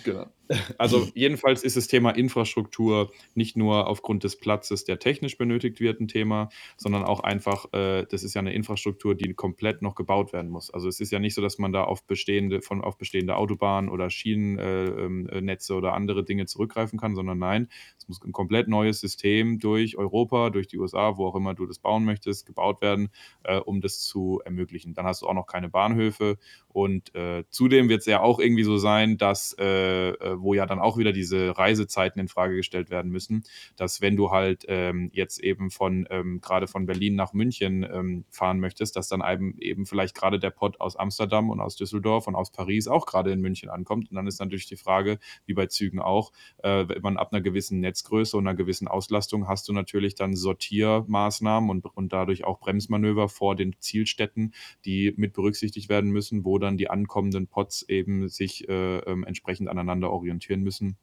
Genau. 0.06 0.28
Also 0.78 1.08
jedenfalls 1.16 1.64
ist 1.64 1.76
das 1.76 1.88
Thema 1.88 2.12
Infrastruktur 2.12 3.12
nicht 3.34 3.58
nur 3.58 3.88
aufgrund 3.88 4.24
des 4.24 4.38
Platzes, 4.38 4.84
der 4.86 5.00
technisch 5.00 5.40
benötigt 5.40 5.80
wird, 5.80 6.00
ein 6.00 6.08
Thema, 6.08 6.50
sondern 6.78 7.04
auch 7.04 7.22
einfach, 7.22 7.74
äh, 7.74 8.06
das 8.06 8.24
ist 8.24 8.36
ja 8.36 8.42
eine 8.42 8.54
Infrastruktur, 8.54 9.16
die 9.16 9.34
komplett 9.34 9.82
noch 9.82 9.96
gebaut 9.96 10.34
werden 10.34 10.52
muss. 10.52 10.70
Also 10.72 10.88
es 10.88 11.00
ist 11.00 11.12
ja 11.12 11.18
nicht 11.18 11.34
so, 11.34 11.42
dass 11.42 11.58
man 11.58 11.74
da 11.74 11.84
auf 11.86 12.06
bestehende, 12.06 12.62
von 12.62 12.84
auf 12.84 13.00
bestehende 13.00 13.38
Autobahnen 13.38 13.90
oder 13.90 14.12
Schienennetze 14.12 15.74
äh, 15.74 15.76
ähm, 15.76 15.78
oder 15.80 15.94
andere 15.94 16.24
Dinge 16.24 16.46
zurückgreifen 16.46 17.00
kann, 17.00 17.16
sondern 17.16 17.40
nein, 17.40 17.68
es 17.98 18.08
muss 18.08 18.22
ein 18.24 18.32
komplett 18.32 18.68
neues 18.68 19.00
System 19.00 19.58
durch 19.58 19.98
Europa, 19.98 20.52
durch 20.52 20.68
die 20.68 20.78
USA, 20.78 21.18
wo 21.18 21.26
auch 21.26 21.36
immer 21.36 21.56
du 21.56 21.66
das 21.66 21.80
bauen 21.80 22.06
möchtest, 22.06 22.46
gebaut 22.46 22.84
werden, 22.84 23.10
äh, 23.44 23.58
um 23.58 23.82
das 23.82 24.02
zu 24.02 24.42
ermöglichen. 24.46 24.94
Dann 24.94 25.08
hast 25.08 25.24
du 25.24 25.28
auch 25.28 25.34
noch 25.34 25.48
keine 25.48 25.70
Bahnhöfe 25.70 26.38
und 26.68 27.16
äh, 27.16 27.46
zudem 27.50 27.90
wird 27.90 28.02
es 28.02 28.06
ja 28.06 28.20
auch 28.22 28.40
irgendwie 28.40 28.64
so 28.64 28.78
sein, 28.78 29.18
dass 29.18 29.54
äh, 29.58 29.95
äh 29.96 30.36
wo 30.38 30.54
ja 30.54 30.66
dann 30.66 30.80
auch 30.80 30.98
wieder 30.98 31.12
diese 31.12 31.58
Reisezeiten 31.58 32.20
in 32.20 32.28
Frage 32.28 32.56
gestellt 32.56 32.90
werden 32.90 33.12
müssen, 33.12 33.44
dass 33.76 34.02
wenn 34.02 34.16
du 34.16 34.32
halt 34.32 34.66
ähm, 34.68 35.10
jetzt 35.14 35.40
eben 35.40 35.72
von 35.72 36.08
ähm, 36.10 36.42
gerade 36.42 36.68
von 36.68 36.86
Berlin 36.86 37.16
nach 37.16 37.34
München 37.34 37.84
ähm, 37.84 38.26
fahren 38.30 38.60
möchtest, 38.60 38.96
dass 38.96 39.08
dann 39.08 39.24
eben, 39.26 39.58
eben 39.60 39.86
vielleicht 39.86 40.16
gerade 40.16 40.40
der 40.40 40.50
Pott 40.50 40.80
aus 40.80 40.96
Amsterdam 40.96 41.50
und 41.50 41.60
aus 41.60 41.76
Düsseldorf 41.76 42.28
und 42.28 42.36
aus 42.36 42.52
Paris 42.52 42.88
auch 42.88 43.06
gerade 43.06 43.32
in 43.32 43.42
München 43.42 43.70
ankommt. 43.70 44.10
Und 44.10 44.16
dann 44.16 44.28
ist 44.28 44.40
natürlich 44.40 44.68
die 44.68 44.76
Frage, 44.76 45.20
wie 45.46 45.54
bei 45.54 45.68
Zügen 45.68 46.00
auch, 46.00 46.32
äh, 46.64 46.88
wenn 46.88 47.02
man 47.02 47.18
ab 47.18 47.32
einer 47.32 47.42
gewissen 47.42 47.80
Netzgröße 47.80 48.38
und 48.38 48.48
einer 48.48 48.56
gewissen 48.56 48.88
Auslastung 48.88 49.48
hast 49.48 49.68
du 49.68 49.74
natürlich 49.74 50.16
dann 50.16 50.36
Sortiermaßnahmen 50.36 51.70
und, 51.70 51.86
und 51.86 52.14
dadurch 52.14 52.44
auch 52.44 52.60
Bremsmanöver 52.60 53.30
vor 53.30 53.56
den 53.56 53.76
Zielstätten, 53.80 54.54
die 54.86 55.14
mit 55.18 55.34
berücksichtigt 55.34 55.90
werden 55.90 56.12
müssen, 56.12 56.46
wo 56.46 56.58
dann 56.58 56.78
die 56.78 56.90
ankommenden 56.90 57.48
Pots 57.48 57.84
eben 57.84 58.28
sich 58.30 58.68
äh, 58.68 58.98
äh, 59.00 59.24
entsprechend 59.26 59.70
aneinander 59.70 59.85
orientieren 59.90 60.62
müssen 60.62 60.98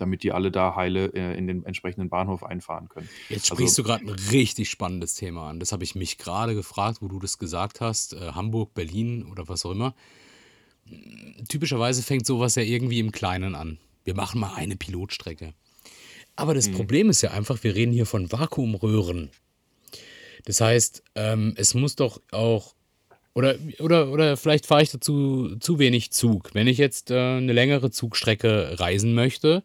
damit 0.00 0.22
die 0.22 0.32
alle 0.32 0.50
da 0.50 0.74
heile 0.74 1.12
äh, 1.14 1.36
in 1.36 1.46
den 1.46 1.64
entsprechenden 1.64 2.08
Bahnhof 2.08 2.42
einfahren 2.42 2.88
können. 2.88 3.08
Jetzt 3.28 3.50
also 3.50 3.56
sprichst 3.56 3.78
also, 3.78 3.82
du 3.82 3.88
gerade 3.88 4.04
ein 4.06 4.30
richtig 4.30 4.70
spannendes 4.70 5.14
Thema 5.14 5.48
an. 5.48 5.60
Das 5.60 5.72
habe 5.72 5.84
ich 5.84 5.94
mich 5.94 6.18
gerade 6.18 6.54
gefragt, 6.54 6.98
wo 7.00 7.08
du 7.08 7.18
das 7.18 7.38
gesagt 7.38 7.80
hast. 7.80 8.14
Äh, 8.14 8.32
Hamburg, 8.32 8.74
Berlin 8.74 9.26
oder 9.26 9.48
was 9.48 9.64
auch 9.64 9.72
immer. 9.72 9.94
Typischerweise 11.48 12.02
fängt 12.02 12.26
sowas 12.26 12.54
ja 12.54 12.62
irgendwie 12.62 12.98
im 12.98 13.12
Kleinen 13.12 13.54
an. 13.54 13.78
Wir 14.04 14.14
machen 14.14 14.40
mal 14.40 14.54
eine 14.54 14.76
Pilotstrecke. 14.76 15.52
Aber 16.34 16.54
das 16.54 16.68
mhm. 16.68 16.74
Problem 16.74 17.10
ist 17.10 17.20
ja 17.20 17.30
einfach, 17.32 17.62
wir 17.62 17.74
reden 17.74 17.92
hier 17.92 18.06
von 18.06 18.32
Vakuumröhren. 18.32 19.30
Das 20.46 20.60
heißt, 20.60 21.02
ähm, 21.14 21.52
es 21.56 21.74
muss 21.74 21.96
doch 21.96 22.20
auch 22.32 22.74
oder, 23.34 23.56
oder, 23.78 24.10
oder 24.10 24.36
vielleicht 24.36 24.66
fahre 24.66 24.82
ich 24.82 24.90
dazu 24.90 25.56
zu 25.60 25.78
wenig 25.78 26.10
Zug. 26.10 26.50
Wenn 26.52 26.66
ich 26.66 26.78
jetzt 26.78 27.10
äh, 27.10 27.36
eine 27.36 27.52
längere 27.52 27.90
Zugstrecke 27.90 28.78
reisen 28.80 29.14
möchte, 29.14 29.62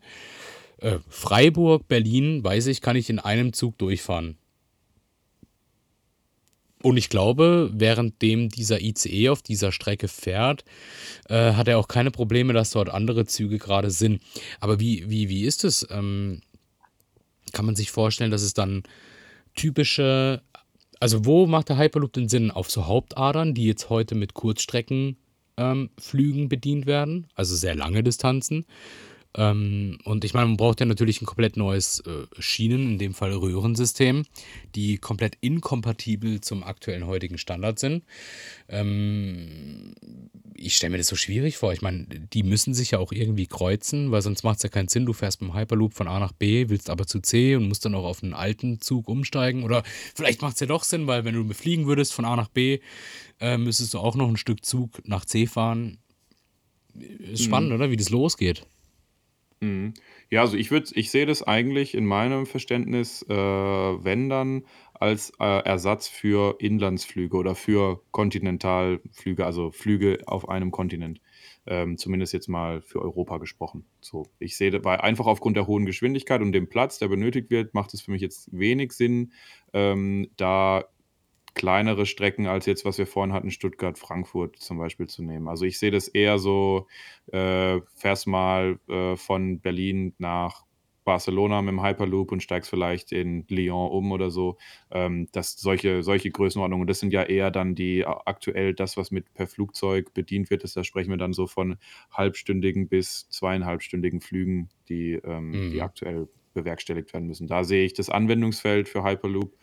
äh, 0.80 1.00
Freiburg, 1.10 1.88
Berlin, 1.88 2.44
weiß 2.44 2.68
ich, 2.68 2.82
kann 2.82 2.96
ich 2.96 3.10
in 3.10 3.20
einem 3.20 3.54
Zug 3.54 3.78
durchfahren. 3.78 4.38
Und 6.84 6.98
ich 6.98 7.10
glaube, 7.10 7.72
währenddem 7.74 8.50
dieser 8.50 8.80
ICE 8.80 9.30
auf 9.30 9.42
dieser 9.42 9.72
Strecke 9.72 10.08
fährt, 10.08 10.64
äh, 11.28 11.54
hat 11.54 11.68
er 11.68 11.80
auch 11.80 11.88
keine 11.88 12.12
Probleme, 12.12 12.54
dass 12.54 12.70
dort 12.70 12.90
andere 12.90 13.26
Züge 13.26 13.58
gerade 13.58 13.90
sind. 13.90 14.22
Aber 14.60 14.80
wie, 14.80 15.10
wie, 15.10 15.28
wie 15.28 15.46
ist 15.46 15.64
es? 15.64 15.88
Ähm, 15.90 16.42
kann 17.54 17.66
man 17.66 17.76
sich 17.76 17.90
vorstellen, 17.90 18.30
dass 18.30 18.44
es 18.44 18.54
dann 18.54 18.84
typische 19.56 20.44
also 21.00 21.26
wo 21.26 21.46
macht 21.48 21.70
der 21.70 21.78
Hyperloop 21.78 22.14
den 22.14 22.30
Sinn? 22.30 22.52
Auf 22.52 22.70
so 22.72 22.88
Hauptadern, 22.88 23.54
die 23.54 23.66
jetzt 23.66 23.90
heute 23.90 24.16
mit 24.16 24.34
Kurzstreckenflügen 24.34 25.18
ähm, 25.58 26.50
bedient 26.50 26.86
werden, 26.86 27.28
also 27.36 27.56
sehr 27.56 27.76
lange 27.76 28.04
Distanzen. 28.04 28.66
Ähm, 29.36 29.98
und 30.06 30.24
ich 30.24 30.34
meine, 30.34 30.48
man 30.48 30.58
braucht 30.58 30.80
ja 30.80 30.86
natürlich 30.86 31.22
ein 31.22 31.26
komplett 31.26 31.58
neues 31.58 32.00
äh, 32.02 32.26
Schienen, 32.40 32.92
in 32.92 32.98
dem 32.98 33.14
Fall 33.14 33.34
Röhrensystem, 33.34 34.26
die 34.76 34.98
komplett 34.98 35.38
inkompatibel 35.42 36.42
zum 36.42 36.64
aktuellen 36.64 37.06
heutigen 37.06 37.38
Standard 37.38 37.78
sind. 37.78 38.04
Ähm, 38.70 39.94
ich 40.56 40.78
stelle 40.78 40.92
mir 40.92 40.98
das 40.98 41.08
so 41.08 41.18
schwierig 41.18 41.58
vor. 41.58 41.74
Ich 41.74 41.82
meine, 41.82 42.06
die 42.06 42.44
müssen 42.44 42.74
sich 42.74 42.92
ja 42.92 43.00
auch 43.00 43.12
irgendwie 43.12 43.46
kreuzen, 43.46 44.12
weil 44.12 44.22
sonst 44.22 44.44
macht 44.44 44.58
es 44.58 44.64
ja 44.64 44.70
keinen 44.70 44.88
Sinn. 44.88 45.06
Du 45.06 45.12
fährst 45.12 45.42
mit 45.42 45.52
dem 45.52 45.56
Hyperloop 45.56 45.94
von 45.94 46.08
A 46.08 46.18
nach 46.20 46.32
B, 46.32 46.70
willst 46.70 46.90
aber 46.90 47.06
zu 47.06 47.20
C 47.20 47.56
und 47.56 47.68
musst 47.68 47.84
dann 47.84 47.96
auch 47.96 48.06
auf 48.06 48.24
einen 48.24 48.34
alten 48.34 48.80
Zug 48.80 49.10
umsteigen. 49.10 49.64
Oder 49.64 49.84
vielleicht 50.16 50.42
macht 50.42 50.54
es 50.54 50.62
ja 50.62 50.68
doch 50.68 50.84
Sinn, 50.84 51.08
weil 51.08 51.26
wenn 51.26 51.36
du 51.36 51.54
fliegen 51.54 51.88
würdest 51.88 52.14
von 52.14 52.24
A 52.24 52.38
nach 52.38 52.48
B, 52.48 52.80
äh, 53.42 53.58
müsstest 53.58 53.94
du 53.94 54.00
auch 54.00 54.16
noch 54.16 54.30
ein 54.30 54.38
Stück 54.38 54.64
Zug 54.64 55.06
nach 55.06 55.26
C 55.26 55.46
fahren. 55.46 55.98
Ist 56.94 57.44
spannend, 57.44 57.72
mhm. 57.72 57.76
oder? 57.76 57.92
Wie 57.92 57.98
das 57.98 58.10
losgeht. 58.10 58.66
Mhm. 59.66 59.94
Ja, 60.30 60.42
also 60.42 60.58
ich 60.58 60.70
würde 60.72 60.90
ich 60.96 61.12
sehe 61.12 61.26
das 61.26 61.42
eigentlich 61.44 61.96
in 61.96 62.06
meinem 62.06 62.46
Verständnis, 62.46 63.22
äh, 63.30 63.34
wenn 63.34 64.30
dann 64.30 64.66
als, 64.94 65.32
äh, 65.40 65.44
Ersatz 65.66 66.08
für 66.08 66.56
Inlandsflüge 66.60 67.38
oder 67.38 67.56
für 67.56 68.02
Kontinentalflüge, 68.12 69.46
also 69.46 69.72
Flüge 69.72 70.20
auf 70.26 70.50
einem 70.50 70.72
Kontinent. 70.72 71.22
Ähm, 71.68 71.98
zumindest 71.98 72.34
jetzt 72.34 72.48
mal 72.48 72.82
für 72.82 73.02
Europa 73.02 73.38
gesprochen. 73.40 73.86
So, 74.02 74.28
ich 74.40 74.56
sehe 74.58 74.72
dabei 74.72 75.00
einfach 75.02 75.26
aufgrund 75.26 75.58
der 75.58 75.66
hohen 75.68 75.86
Geschwindigkeit 75.86 76.42
und 76.42 76.52
dem 76.52 76.70
Platz, 76.70 77.00
der 77.00 77.08
benötigt 77.08 77.50
wird, 77.50 77.74
macht 77.74 77.94
es 77.94 78.02
für 78.02 78.12
mich 78.12 78.22
jetzt 78.22 78.50
wenig 78.52 78.92
Sinn, 78.94 79.32
ähm, 79.74 80.28
da 80.38 80.86
kleinere 81.56 82.06
Strecken 82.06 82.48
als 82.48 82.66
jetzt, 82.66 82.86
was 82.86 82.98
wir 82.98 83.08
vorhin 83.08 83.34
hatten, 83.34 83.50
Stuttgart, 83.50 83.98
Frankfurt 83.98 84.58
zum 84.58 84.78
Beispiel 84.78 85.08
zu 85.08 85.24
nehmen. 85.24 85.48
Also 85.48 85.66
ich 85.66 85.80
sehe 85.80 85.92
das 85.92 86.08
eher 86.08 86.38
so, 86.38 86.88
äh, 87.32 87.80
fährst 87.96 88.28
mal 88.28 88.80
äh, 88.88 89.16
von 89.16 89.60
Berlin 89.62 90.14
nach 90.20 90.66
Barcelona 91.06 91.62
mit 91.62 91.72
dem 91.72 91.84
Hyperloop 91.84 92.32
und 92.32 92.44
steigst 92.44 92.70
vielleicht 92.70 93.12
in 93.12 93.46
Lyon 93.48 93.92
um 93.92 94.12
oder 94.12 94.32
so. 94.32 94.58
Ähm, 94.92 95.28
das, 95.32 95.56
solche, 95.56 96.04
solche 96.04 96.32
Größenordnungen, 96.32 96.88
das 96.88 97.00
sind 97.00 97.14
ja 97.14 97.24
eher 97.24 97.52
dann 97.52 97.76
die 97.76 98.06
aktuell 98.06 98.74
das, 98.74 98.98
was 98.98 99.12
mit 99.12 99.34
per 99.34 99.48
Flugzeug 99.48 100.14
bedient 100.14 100.50
wird. 100.50 100.64
Das, 100.64 100.74
da 100.74 100.84
sprechen 100.84 101.12
wir 101.12 101.18
dann 101.18 101.34
so 101.34 101.48
von 101.48 101.78
halbstündigen 102.12 102.90
bis 102.90 103.30
zweieinhalbstündigen 103.30 104.20
Flügen, 104.20 104.70
die, 104.90 105.14
ähm, 105.14 105.52
mhm. 105.52 105.72
die 105.72 105.82
aktuell 105.82 106.28
bewerkstelligt 106.56 107.14
werden 107.14 107.28
müssen. 107.28 107.48
Da 107.48 107.64
sehe 107.64 107.86
ich 107.86 107.94
das 107.94 108.10
Anwendungsfeld 108.10 108.90
für 108.90 109.04
Hyperloop 109.04 109.56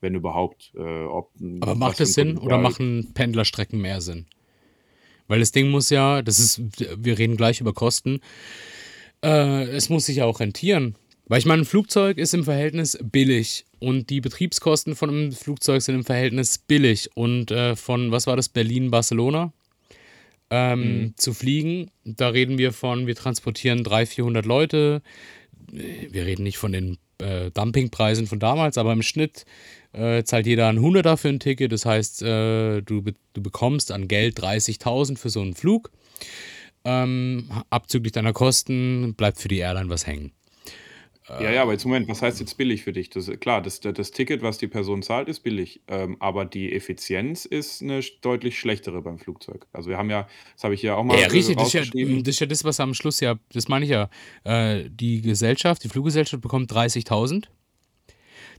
wenn 0.00 0.14
überhaupt. 0.14 0.72
Äh, 0.74 1.04
ob, 1.04 1.30
Aber 1.60 1.74
macht 1.74 2.00
es 2.00 2.14
Sinn 2.14 2.38
oder 2.38 2.58
machen 2.58 3.10
Pendlerstrecken 3.14 3.80
mehr 3.80 4.00
Sinn? 4.00 4.26
Weil 5.28 5.40
das 5.40 5.52
Ding 5.52 5.70
muss 5.70 5.90
ja, 5.90 6.22
das 6.22 6.40
ist, 6.40 6.60
wir 6.96 7.18
reden 7.18 7.36
gleich 7.36 7.60
über 7.60 7.72
Kosten, 7.72 8.20
äh, 9.24 9.62
es 9.64 9.88
muss 9.88 10.06
sich 10.06 10.16
ja 10.16 10.24
auch 10.24 10.40
rentieren. 10.40 10.96
Weil 11.26 11.38
ich 11.38 11.46
meine, 11.46 11.62
ein 11.62 11.66
Flugzeug 11.66 12.18
ist 12.18 12.34
im 12.34 12.42
Verhältnis 12.42 12.98
billig 13.00 13.64
und 13.78 14.10
die 14.10 14.20
Betriebskosten 14.20 14.96
von 14.96 15.10
einem 15.10 15.32
Flugzeug 15.32 15.80
sind 15.80 15.94
im 15.94 16.04
Verhältnis 16.04 16.58
billig. 16.58 17.10
Und 17.14 17.52
äh, 17.52 17.76
von, 17.76 18.10
was 18.10 18.26
war 18.26 18.34
das, 18.34 18.48
Berlin-Barcelona? 18.48 19.52
Ähm, 20.50 20.80
mhm. 20.80 21.16
Zu 21.16 21.32
fliegen, 21.32 21.92
da 22.04 22.30
reden 22.30 22.58
wir 22.58 22.72
von, 22.72 23.06
wir 23.06 23.14
transportieren 23.14 23.84
300, 23.84 24.08
400 24.08 24.46
Leute. 24.46 25.02
Wir 25.70 26.26
reden 26.26 26.42
nicht 26.42 26.58
von 26.58 26.72
den 26.72 26.98
äh, 27.20 27.50
Dumpingpreisen 27.50 28.26
von 28.26 28.38
damals, 28.38 28.78
aber 28.78 28.92
im 28.92 29.02
Schnitt 29.02 29.44
äh, 29.92 30.22
zahlt 30.24 30.46
jeder 30.46 30.68
ein 30.68 30.80
Hunderter 30.80 31.16
für 31.16 31.28
ein 31.28 31.40
Ticket. 31.40 31.72
Das 31.72 31.84
heißt, 31.84 32.22
äh, 32.22 32.80
du, 32.82 33.02
du 33.32 33.42
bekommst 33.42 33.92
an 33.92 34.08
Geld 34.08 34.38
30.000 34.40 35.18
für 35.18 35.30
so 35.30 35.40
einen 35.40 35.54
Flug. 35.54 35.90
Ähm, 36.84 37.50
abzüglich 37.68 38.12
deiner 38.12 38.32
Kosten 38.32 39.14
bleibt 39.14 39.38
für 39.38 39.48
die 39.48 39.58
Airline 39.58 39.90
was 39.90 40.06
hängen. 40.06 40.32
Ja, 41.38 41.50
ja, 41.50 41.62
aber 41.62 41.72
jetzt 41.72 41.84
Moment, 41.84 42.08
was 42.08 42.22
heißt 42.22 42.40
jetzt 42.40 42.56
billig 42.56 42.82
für 42.82 42.92
dich? 42.92 43.10
Das, 43.10 43.30
klar, 43.40 43.62
das, 43.62 43.80
das 43.80 44.10
Ticket, 44.10 44.42
was 44.42 44.58
die 44.58 44.66
Person 44.66 45.02
zahlt, 45.02 45.28
ist 45.28 45.40
billig, 45.40 45.80
ähm, 45.86 46.16
aber 46.18 46.44
die 46.44 46.72
Effizienz 46.72 47.44
ist 47.44 47.82
eine 47.82 48.00
deutlich 48.20 48.58
schlechtere 48.58 49.02
beim 49.02 49.18
Flugzeug. 49.18 49.66
Also 49.72 49.90
wir 49.90 49.98
haben 49.98 50.10
ja, 50.10 50.26
das 50.54 50.64
habe 50.64 50.74
ich 50.74 50.82
ja 50.82 50.96
auch 50.96 51.04
mal 51.04 51.18
Ja, 51.18 51.28
richtig, 51.28 51.56
das 51.56 51.68
ist 51.68 51.72
ja, 51.74 51.82
das 51.82 52.28
ist 52.28 52.40
ja 52.40 52.46
das, 52.46 52.64
was 52.64 52.80
am 52.80 52.94
Schluss 52.94 53.20
ja, 53.20 53.38
das 53.52 53.68
meine 53.68 53.84
ich 53.84 53.90
ja, 53.90 54.10
äh, 54.44 54.88
die 54.90 55.20
Gesellschaft, 55.22 55.84
die 55.84 55.88
Fluggesellschaft 55.88 56.42
bekommt 56.42 56.72
30.000 56.72 57.44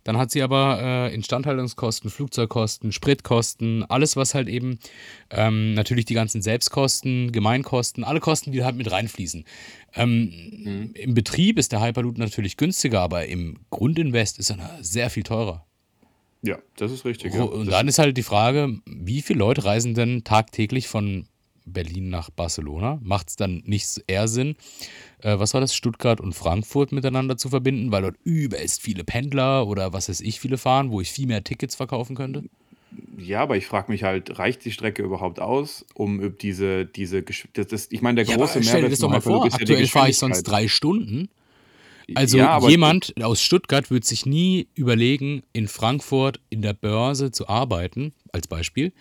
dann 0.03 0.17
hat 0.17 0.31
sie 0.31 0.41
aber 0.41 0.79
äh, 0.81 1.13
Instandhaltungskosten, 1.13 2.09
Flugzeugkosten, 2.09 2.91
Spritkosten, 2.91 3.83
alles, 3.89 4.15
was 4.15 4.33
halt 4.33 4.47
eben 4.47 4.79
ähm, 5.29 5.73
natürlich 5.73 6.05
die 6.05 6.13
ganzen 6.13 6.41
Selbstkosten, 6.41 7.31
Gemeinkosten, 7.31 8.03
alle 8.03 8.19
Kosten, 8.19 8.51
die 8.51 8.63
halt 8.63 8.75
mit 8.75 8.91
reinfließen. 8.91 9.45
Ähm, 9.95 10.33
mhm. 10.63 10.91
Im 10.93 11.13
Betrieb 11.13 11.59
ist 11.59 11.71
der 11.71 11.81
Hyperloop 11.81 12.17
natürlich 12.17 12.57
günstiger, 12.57 13.01
aber 13.01 13.25
im 13.25 13.59
Grundinvest 13.69 14.39
ist 14.39 14.51
er 14.51 14.77
sehr 14.81 15.09
viel 15.09 15.23
teurer. 15.23 15.65
Ja, 16.43 16.57
das 16.77 16.91
ist 16.91 17.05
richtig. 17.05 17.35
Ja. 17.35 17.43
Und 17.43 17.67
dann 17.71 17.87
ist 17.87 17.99
halt 17.99 18.17
die 18.17 18.23
Frage, 18.23 18.79
wie 18.85 19.21
viele 19.21 19.39
Leute 19.39 19.63
reisen 19.63 19.93
denn 19.93 20.23
tagtäglich 20.23 20.87
von 20.87 21.27
Berlin 21.65 22.09
nach 22.09 22.29
Barcelona? 22.31 22.99
Macht 23.03 23.29
es 23.29 23.35
dann 23.35 23.61
nicht 23.65 24.03
eher 24.07 24.27
Sinn, 24.27 24.55
äh, 25.23 25.39
was 25.39 25.53
war 25.53 25.61
das, 25.61 25.75
Stuttgart 25.75 26.21
und 26.21 26.33
Frankfurt 26.33 26.91
miteinander 26.91 27.37
zu 27.37 27.49
verbinden, 27.49 27.91
weil 27.91 28.03
dort 28.03 28.17
übelst 28.23 28.81
viele 28.81 29.03
Pendler 29.03 29.67
oder 29.67 29.93
was 29.93 30.09
weiß 30.09 30.21
ich 30.21 30.39
viele 30.39 30.57
fahren, 30.57 30.91
wo 30.91 31.01
ich 31.01 31.11
viel 31.11 31.27
mehr 31.27 31.43
Tickets 31.43 31.75
verkaufen 31.75 32.15
könnte? 32.15 32.43
Ja, 33.17 33.41
aber 33.41 33.55
ich 33.55 33.67
frage 33.67 33.91
mich 33.91 34.03
halt, 34.03 34.37
reicht 34.37 34.65
die 34.65 34.71
Strecke 34.71 35.01
überhaupt 35.01 35.39
aus, 35.39 35.85
um 35.93 36.37
diese, 36.37 36.85
diese 36.85 37.23
das, 37.53 37.67
das, 37.67 37.87
ich 37.89 38.01
meine, 38.01 38.15
der 38.15 38.25
Ja, 38.25 38.35
große 38.35 38.55
aber 38.55 38.63
stell 38.63 38.73
dir 38.73 38.89
Mehrwert 38.89 38.91
das 38.93 38.99
doch 38.99 39.09
mal 39.09 39.21
vor, 39.21 39.45
ist 39.45 39.53
ja 39.53 39.59
aktuell 39.59 39.87
fahre 39.87 40.09
ich 40.09 40.17
sonst 40.17 40.43
drei 40.43 40.67
Stunden. 40.67 41.29
Also 42.15 42.37
Ja, 42.37 42.59
jemand 42.67 43.13
aus 43.23 43.41
Stuttgart 43.41 43.91
wird 43.91 44.05
sich 44.05 44.25
nie 44.25 44.67
überlegen, 44.75 45.43
in 45.53 45.67
Frankfurt 45.67 46.39
in 46.49 46.61
der 46.61 46.73
Börse 46.73 47.31
zu 47.31 47.47
arbeiten, 47.47 48.13
als 48.33 48.47
Beispiel, 48.47 48.93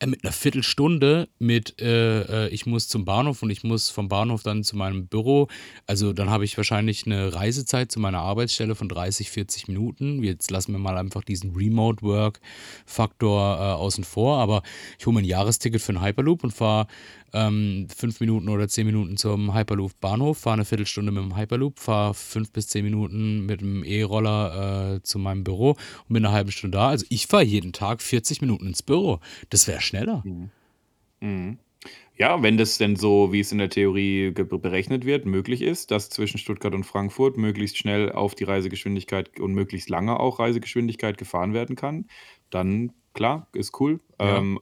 äh, 0.00 0.06
mit 0.06 0.24
einer 0.24 0.32
Viertelstunde 0.32 1.28
mit, 1.38 1.80
äh, 1.80 2.46
äh, 2.46 2.48
ich 2.48 2.66
muss 2.66 2.88
zum 2.88 3.04
Bahnhof 3.04 3.42
und 3.42 3.50
ich 3.50 3.64
muss 3.64 3.90
vom 3.90 4.08
Bahnhof 4.08 4.42
dann 4.42 4.64
zu 4.64 4.76
meinem 4.76 5.06
Büro. 5.06 5.48
Also 5.86 6.12
dann 6.12 6.30
habe 6.30 6.44
ich 6.44 6.56
wahrscheinlich 6.56 7.06
eine 7.06 7.34
Reisezeit 7.34 7.92
zu 7.92 8.00
meiner 8.00 8.20
Arbeitsstelle 8.20 8.74
von 8.74 8.88
30, 8.88 9.30
40 9.30 9.68
Minuten. 9.68 10.22
Jetzt 10.22 10.50
lassen 10.50 10.72
wir 10.72 10.78
mal 10.78 10.96
einfach 10.96 11.22
diesen 11.22 11.54
Remote-Work-Faktor 11.54 13.58
äh, 13.58 13.62
außen 13.74 14.04
vor, 14.04 14.38
aber 14.38 14.62
ich 14.98 15.06
hole 15.06 15.14
mir 15.14 15.20
ein 15.20 15.26
Jahresticket 15.26 15.82
für 15.82 15.92
einen 15.92 16.02
Hyperloop 16.02 16.44
und 16.44 16.52
fahre 16.52 16.86
ähm, 17.32 17.86
fünf 17.94 18.20
Minuten 18.20 18.48
oder 18.48 18.68
zehn 18.68 18.86
Minuten 18.86 19.16
zum 19.16 19.54
Hyperloop-Bahnhof, 19.54 20.38
fahre 20.38 20.54
eine 20.54 20.64
Viertelstunde 20.64 21.12
mit 21.12 21.22
dem 21.22 21.36
Hyperloop, 21.36 21.78
fahre 21.78 22.14
fünf 22.14 22.52
bis 22.52 22.68
zehn 22.68 22.84
Minuten 22.84 23.46
mit 23.46 23.60
dem 23.60 23.84
E-Roller 23.84 24.96
äh, 24.96 25.02
zu 25.02 25.18
meinem 25.18 25.44
Büro 25.44 25.70
und 25.70 26.12
bin 26.12 26.24
eine 26.24 26.34
halbe 26.34 26.52
Stunde 26.52 26.78
da. 26.78 26.88
Also 26.88 27.06
ich 27.08 27.26
fahre 27.26 27.44
jeden 27.44 27.72
Tag 27.72 28.02
40 28.02 28.40
Minuten 28.40 28.66
ins 28.66 28.82
Büro. 28.82 29.20
Das 29.50 29.66
wäre 29.68 29.80
schneller. 29.80 30.22
Mhm. 30.24 30.50
Mhm. 31.20 31.58
Ja, 32.16 32.42
wenn 32.42 32.56
das 32.56 32.78
denn 32.78 32.96
so, 32.96 33.32
wie 33.32 33.40
es 33.40 33.52
in 33.52 33.58
der 33.58 33.70
Theorie 33.70 34.32
berechnet 34.32 35.04
wird, 35.04 35.24
möglich 35.24 35.62
ist, 35.62 35.92
dass 35.92 36.10
zwischen 36.10 36.38
Stuttgart 36.38 36.74
und 36.74 36.82
Frankfurt 36.82 37.36
möglichst 37.36 37.78
schnell 37.78 38.10
auf 38.10 38.34
die 38.34 38.42
Reisegeschwindigkeit 38.42 39.38
und 39.38 39.52
möglichst 39.54 39.88
lange 39.88 40.18
auch 40.18 40.40
Reisegeschwindigkeit 40.40 41.16
gefahren 41.16 41.54
werden 41.54 41.76
kann, 41.76 42.06
dann 42.50 42.92
klar, 43.14 43.46
ist 43.52 43.80
cool. 43.80 44.00
Ja. 44.20 44.38
Ähm, 44.38 44.58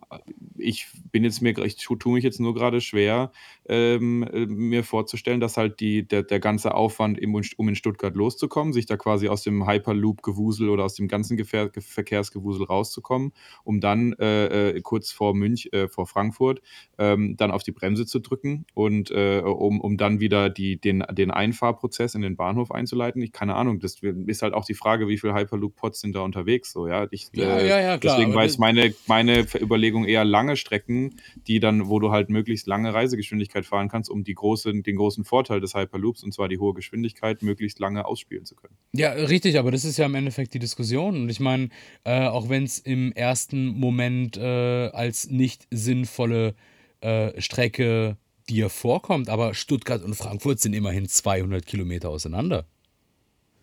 ich 0.59 0.87
bin 1.13 1.25
jetzt 1.25 1.41
mir, 1.41 1.57
ich 1.59 1.77
tu- 1.77 1.97
tue 1.97 2.15
mich 2.15 2.25
jetzt 2.25 2.41
nur 2.41 2.55
gerade 2.55 2.81
schwer, 2.81 3.33
ähm, 3.69 4.23
äh, 4.23 4.47
mir 4.47 4.85
vorzustellen, 4.85 5.41
dass 5.41 5.57
halt 5.57 5.81
die, 5.81 6.07
der, 6.07 6.23
der 6.23 6.41
ganze 6.41 6.75
Aufwand, 6.75 7.19
im, 7.19 7.35
um 7.35 7.69
in 7.69 7.75
Stuttgart 7.75 8.15
loszukommen, 8.15 8.73
sich 8.73 8.87
da 8.87 8.97
quasi 8.97 9.29
aus 9.29 9.43
dem 9.43 9.67
Hyperloop-Gewusel 9.67 10.69
oder 10.69 10.85
aus 10.85 10.95
dem 10.95 11.09
ganzen 11.09 11.37
Gefähr 11.37 11.71
Verkehrsgewusel 11.79 12.67
rauszukommen, 12.67 13.33
um 13.65 13.81
dann 13.81 14.13
äh, 14.15 14.71
äh, 14.71 14.81
kurz 14.83 15.11
vor 15.11 15.35
Münch, 15.35 15.71
äh, 15.73 15.89
vor 15.89 16.07
Frankfurt, 16.07 16.61
ähm, 16.99 17.37
dann 17.37 17.51
auf 17.51 17.63
die 17.63 17.73
Bremse 17.73 18.07
zu 18.07 18.21
drücken 18.21 18.67
und 18.75 19.11
äh, 19.11 19.41
um, 19.41 19.81
um 19.81 19.97
dann 19.97 20.21
wieder 20.21 20.51
die, 20.51 20.81
den, 20.81 21.03
den 21.13 21.31
Einfahrprozess 21.31 22.15
in 22.15 22.23
den 22.23 22.37
Bahnhof 22.37 22.71
einzuleiten. 22.71 23.23
Ich 23.23 23.33
keine 23.33 23.55
Ahnung, 23.55 23.81
das 23.81 23.97
ist 24.27 24.43
halt 24.43 24.55
auch 24.55 24.65
die 24.65 24.75
Frage, 24.75 25.09
wie 25.09 25.19
viele 25.19 25.35
Hyperloop-Pods 25.35 26.01
sind 26.01 26.15
da 26.15 26.21
unterwegs. 26.21 26.73
So, 26.73 26.89
ja? 26.89 27.07
Ich, 27.11 27.29
Ja, 27.35 27.59
äh, 27.59 27.69
ja, 27.69 27.81
ja, 27.81 27.99
klar. 27.99 28.19
deswegen 28.19 28.39
jetzt 28.41 28.59
meine, 28.59 28.95
meine 29.07 29.46
Überlegung 29.55 30.05
eher 30.05 30.25
lange 30.25 30.57
Strecken, 30.57 31.17
die 31.47 31.61
dann, 31.61 31.89
wo 31.89 31.99
du 31.99 32.11
halt 32.11 32.29
möglichst 32.29 32.67
lange 32.67 32.93
Reisegeschwindigkeit 32.93 33.65
fahren 33.65 33.89
kannst, 33.89 34.11
um 34.11 34.25
die 34.25 34.35
große, 34.35 34.73
den 34.83 34.97
großen 34.97 35.25
Vorteil 35.25 35.61
des 35.61 35.75
Hyperloops, 35.75 36.23
und 36.23 36.33
zwar 36.33 36.49
die 36.49 36.59
hohe 36.59 36.75
Geschwindigkeit, 36.75 37.43
möglichst 37.43 37.79
lange 37.79 38.05
ausspielen 38.05 38.45
zu 38.45 38.57
können. 38.57 38.77
Ja, 38.93 39.13
richtig, 39.13 39.59
aber 39.59 39.71
das 39.71 39.85
ist 39.85 39.97
ja 39.97 40.07
im 40.07 40.15
Endeffekt 40.15 40.55
die 40.55 40.59
Diskussion. 40.59 41.17
Und 41.17 41.29
ich 41.29 41.41
meine, 41.41 41.69
äh, 42.05 42.27
auch 42.27 42.49
wenn 42.49 42.65
es 42.65 42.79
im 42.79 43.13
ersten 43.13 43.69
Moment 43.69 44.37
äh, 44.37 44.89
als 44.89 45.31
nicht 45.31 45.67
sinnvolle 45.71 46.55
äh, 47.01 47.41
Strecke 47.41 48.17
dir 48.49 48.69
vorkommt, 48.69 49.29
aber 49.29 49.55
Stuttgart 49.55 50.03
und 50.03 50.15
Frankfurt 50.15 50.61
sind 50.61 50.73
immerhin 50.73 51.09
200 51.09 51.67
Kilometer 51.67 52.11
auseinander. 52.11 52.67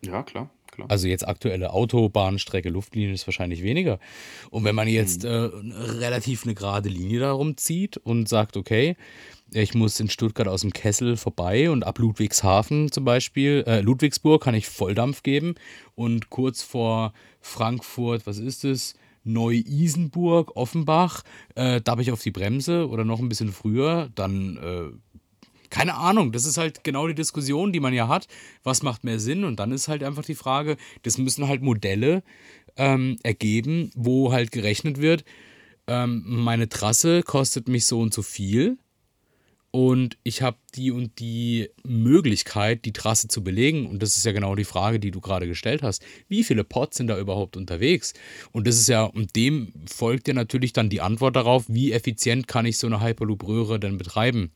Ja, 0.02 0.24
klar, 0.24 0.50
klar. 0.74 0.89
Also 0.89 1.07
jetzt 1.07 1.28
aktuelle 1.28 1.74
Autobahnstrecke, 1.74 2.69
Luftlinie 2.69 3.13
ist 3.13 3.28
wahrscheinlich 3.28 3.63
weniger. 3.63 3.99
Und 4.49 4.63
wenn 4.63 4.76
man 4.76 4.88
jetzt 4.88 5.24
äh, 5.24 5.30
relativ 5.30 6.43
eine 6.43 6.55
gerade 6.55 6.89
Linie 6.89 7.19
darum 7.19 7.57
zieht 7.57 7.97
und 7.97 8.28
sagt, 8.28 8.57
okay, 8.57 8.95
ich 9.51 9.74
muss 9.74 9.99
in 9.99 10.09
Stuttgart 10.09 10.47
aus 10.47 10.61
dem 10.61 10.74
Kessel 10.74 11.15
vorbei 11.15 11.69
und 11.69 11.84
ab 11.84 11.99
Ludwigshafen 11.99 12.91
zum 12.91 13.05
Beispiel, 13.05 13.63
äh, 13.67 13.82
Ludwigsburg 13.82 14.43
kann 14.43 14.55
ich 14.55 14.67
Volldampf 14.67 15.24
geben 15.24 15.55
und 15.95 16.30
kurz 16.30 16.63
vor 16.63 17.13
Frankfurt, 17.39 18.26
was 18.26 18.39
ist 18.39 18.65
es? 18.65 18.95
Neu-Isenburg, 19.26 20.55
Offenbach, 20.55 21.24
äh, 21.55 21.80
da 21.82 21.91
habe 21.93 22.01
ich 22.01 22.11
auf 22.11 22.21
die 22.21 22.32
Bremse 22.32 22.89
oder 22.89 23.05
noch 23.05 23.19
ein 23.19 23.30
bisschen 23.30 23.51
früher, 23.53 24.09
dann 24.15 24.57
äh, 24.57 25.12
keine 25.74 25.95
Ahnung, 25.95 26.32
das 26.32 26.45
ist 26.45 26.57
halt 26.57 26.84
genau 26.84 27.07
die 27.07 27.15
Diskussion, 27.15 27.74
die 27.74 27.80
man 27.80 27.95
ja 27.95 28.07
hat. 28.07 28.28
Was 28.61 28.84
macht 28.84 29.03
mehr 29.03 29.19
Sinn? 29.19 29.43
Und 29.43 29.59
dann 29.59 29.71
ist 29.71 29.88
halt 29.88 30.03
einfach 30.03 30.24
die 30.24 30.36
Frage, 30.36 30.78
das 31.01 31.17
müssen 31.17 31.47
halt 31.47 31.63
Modelle 31.63 32.21
ähm, 32.78 33.17
ergeben, 33.24 33.89
wo 33.95 34.32
halt 34.32 34.51
gerechnet 34.51 35.01
wird, 35.01 35.26
ähm, 35.88 36.21
meine 36.26 36.69
Trasse 36.69 37.24
kostet 37.24 37.67
mich 37.67 37.88
so 37.88 37.99
und 37.99 38.13
so 38.13 38.21
viel 38.21 38.78
und 39.71 40.19
ich 40.21 40.43
habe 40.43 40.57
die 40.76 40.91
und 40.91 41.17
die 41.17 41.69
Möglichkeit, 41.84 42.86
die 42.86 42.93
Trasse 42.93 43.28
zu 43.28 43.43
belegen. 43.43 43.88
Und 43.88 44.03
das 44.03 44.15
ist 44.15 44.26
ja 44.28 44.32
genau 44.32 44.53
die 44.53 44.65
Frage, 44.65 44.99
die 44.99 45.09
du 45.09 45.19
gerade 45.19 45.47
gestellt 45.47 45.82
hast. 45.82 46.05
Wie 46.28 46.43
viele 46.43 46.63
Pods 46.63 46.97
sind 46.97 47.07
da 47.07 47.17
überhaupt 47.17 47.57
unterwegs? 47.57 48.13
Und 48.51 48.67
das 48.67 48.76
ist 48.76 48.89
ja, 48.89 49.05
und 49.05 49.36
dem 49.36 49.74
folgt 49.88 50.28
ja 50.28 50.36
natürlich 50.36 50.74
dann 50.74 50.89
die 50.91 51.01
Antwort 51.01 51.36
darauf, 51.36 51.65
wie 51.67 51.91
effizient 51.91 52.47
kann 52.47 52.67
ich 52.67 52.78
so 52.78 52.86
eine 52.86 53.01
Hyperloop-Röhre 53.01 53.80
denn 53.80 53.97
betreiben? 53.97 54.51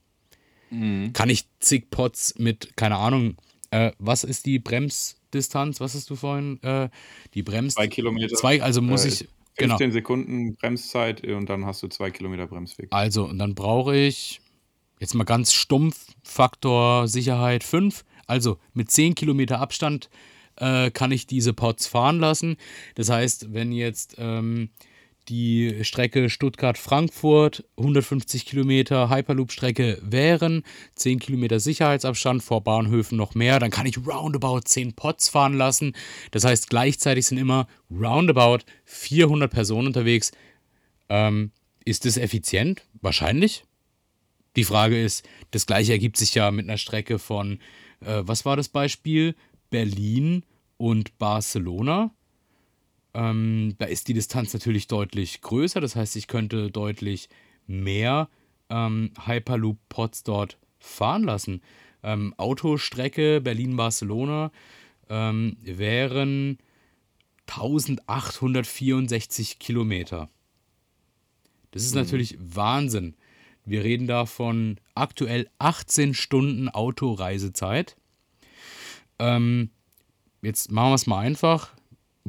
Kann 0.69 1.29
ich 1.29 1.47
zig 1.59 1.89
Pots 1.89 2.37
mit, 2.37 2.75
keine 2.75 2.97
Ahnung, 2.97 3.37
äh, 3.71 3.91
was 3.99 4.23
ist 4.23 4.45
die 4.45 4.59
Bremsdistanz? 4.59 5.79
Was 5.79 5.95
hast 5.95 6.09
du 6.09 6.15
vorhin? 6.15 6.61
Äh, 6.63 6.89
die 7.33 7.43
Brems. 7.43 7.75
Zwei 7.75 7.87
Kilometer. 7.87 8.35
Zwei, 8.35 8.61
also 8.61 8.81
muss 8.81 9.05
äh, 9.05 9.09
ich. 9.09 9.27
Genau. 9.59 9.77
15 9.77 9.91
Sekunden 9.91 10.55
Bremszeit 10.55 11.25
und 11.25 11.49
dann 11.49 11.65
hast 11.65 11.81
du 11.81 11.87
zwei 11.87 12.11
Kilometer 12.11 12.45
Bremsweg. 12.45 12.89
Also, 12.91 13.25
und 13.25 13.39
dann 13.39 13.55
brauche 13.55 13.97
ich 13.97 14.39
jetzt 14.99 15.15
mal 15.15 15.23
ganz 15.23 15.51
stumpf 15.51 16.05
Faktor 16.23 17.07
Sicherheit 17.07 17.63
5. 17.63 18.05
Also 18.27 18.59
mit 18.73 18.91
10 18.91 19.15
Kilometer 19.15 19.59
Abstand 19.59 20.11
äh, 20.57 20.91
kann 20.91 21.11
ich 21.11 21.25
diese 21.25 21.53
Pods 21.53 21.87
fahren 21.87 22.19
lassen. 22.19 22.57
Das 22.93 23.09
heißt, 23.09 23.51
wenn 23.51 23.71
jetzt 23.71 24.15
ähm, 24.19 24.69
die 25.29 25.83
Strecke 25.83 26.29
Stuttgart-Frankfurt 26.29 27.65
150 27.77 28.45
Kilometer 28.45 29.09
Hyperloop-Strecke 29.09 29.99
wären, 30.01 30.63
10 30.95 31.19
Kilometer 31.19 31.59
Sicherheitsabstand 31.59 32.43
vor 32.43 32.63
Bahnhöfen 32.63 33.17
noch 33.17 33.35
mehr, 33.35 33.59
dann 33.59 33.71
kann 33.71 33.85
ich 33.85 33.97
roundabout 34.07 34.61
10 34.61 34.93
Pods 34.93 35.29
fahren 35.29 35.53
lassen. 35.53 35.93
Das 36.31 36.43
heißt, 36.43 36.69
gleichzeitig 36.69 37.25
sind 37.25 37.37
immer 37.37 37.67
roundabout 37.91 38.59
400 38.85 39.51
Personen 39.51 39.87
unterwegs. 39.87 40.31
Ähm, 41.09 41.51
ist 41.85 42.05
das 42.05 42.17
effizient? 42.17 42.83
Wahrscheinlich. 43.01 43.63
Die 44.55 44.63
Frage 44.63 45.01
ist, 45.01 45.27
das 45.51 45.65
gleiche 45.65 45.91
ergibt 45.91 46.17
sich 46.17 46.33
ja 46.35 46.51
mit 46.51 46.67
einer 46.67 46.77
Strecke 46.77 47.19
von, 47.19 47.59
äh, 48.01 48.21
was 48.23 48.45
war 48.45 48.57
das 48.57 48.69
Beispiel? 48.69 49.35
Berlin 49.69 50.43
und 50.77 51.17
Barcelona. 51.17 52.11
Ähm, 53.17 53.73
da 53.79 53.85
ist 53.85 54.07
die 54.07 54.13
Distanz 54.13 54.53
natürlich 54.53 54.85
deutlich 54.85 55.41
größer. 55.41 55.81
Das 55.81 55.95
heißt, 55.95 56.15
ich 56.15 56.27
könnte 56.27 56.69
deutlich 56.69 57.29
mehr 57.65 58.29
ähm, 58.69 59.11
Hyperloop-Pods 59.25 60.21
dort 60.23 60.59
fahren 60.77 61.23
lassen. 61.23 61.63
Ähm, 62.03 62.35
Autostrecke 62.37 63.41
Berlin-Barcelona 63.41 64.51
ähm, 65.09 65.57
wären 65.61 66.59
1864 67.47 69.57
Kilometer. 69.57 70.29
Das 71.71 71.83
ist 71.83 71.95
natürlich 71.95 72.37
Wahnsinn. 72.39 73.15
Wir 73.65 73.83
reden 73.83 74.05
da 74.05 74.27
von 74.27 74.79
aktuell 74.93 75.49
18 75.57 76.13
Stunden 76.13 76.69
Autoreisezeit. 76.69 77.97
Ähm, 79.17 79.71
jetzt 80.43 80.71
machen 80.71 80.91
wir 80.91 80.95
es 80.95 81.07
mal 81.07 81.21
einfach. 81.21 81.76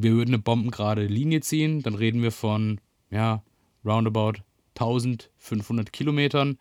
Wir 0.03 0.13
würden 0.13 0.31
eine 0.31 0.43
bombengerade 0.43 1.07
Linie 1.07 1.41
ziehen, 1.41 1.83
dann 1.83 1.95
reden 1.95 2.23
wir 2.23 2.33
von, 2.33 2.81
ja, 3.11 3.43
roundabout 3.85 4.41
1500 4.75 5.93
Kilometern. 5.93 6.59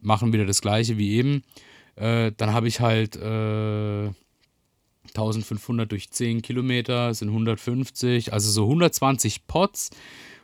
Machen 0.00 0.32
wieder 0.32 0.46
das 0.46 0.60
gleiche 0.60 0.98
wie 0.98 1.14
eben. 1.14 1.42
Äh, 1.96 2.32
dann 2.36 2.52
habe 2.52 2.68
ich 2.68 2.80
halt 2.80 3.16
äh, 3.16 4.10
1500 5.08 5.90
durch 5.90 6.10
10 6.10 6.42
Kilometer 6.42 7.14
sind 7.14 7.28
150, 7.28 8.32
also 8.32 8.50
so 8.50 8.64
120 8.64 9.46
Pots 9.46 9.90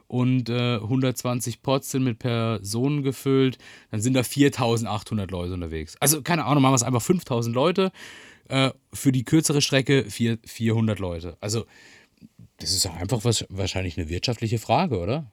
und 0.06 0.48
äh, 0.48 0.76
120 0.76 1.62
Pots 1.62 1.90
sind 1.90 2.04
mit 2.04 2.18
Personen 2.18 3.02
gefüllt, 3.02 3.58
dann 3.90 4.00
sind 4.00 4.14
da 4.14 4.22
4800 4.22 5.30
Leute 5.30 5.54
unterwegs. 5.54 5.96
Also 6.00 6.22
keine 6.22 6.44
Ahnung, 6.44 6.62
machen 6.62 6.72
wir 6.72 6.76
es 6.76 6.82
einfach 6.82 7.02
5000 7.02 7.54
Leute, 7.54 7.92
äh, 8.48 8.70
für 8.92 9.12
die 9.12 9.24
kürzere 9.24 9.62
Strecke 9.62 10.04
4, 10.08 10.38
400 10.44 10.98
Leute. 10.98 11.36
Also 11.40 11.66
das 12.62 12.72
ist 12.72 12.84
ja 12.84 12.92
einfach 12.94 13.24
was, 13.24 13.44
wahrscheinlich 13.48 13.98
eine 13.98 14.08
wirtschaftliche 14.08 14.58
Frage, 14.58 14.98
oder? 14.98 15.30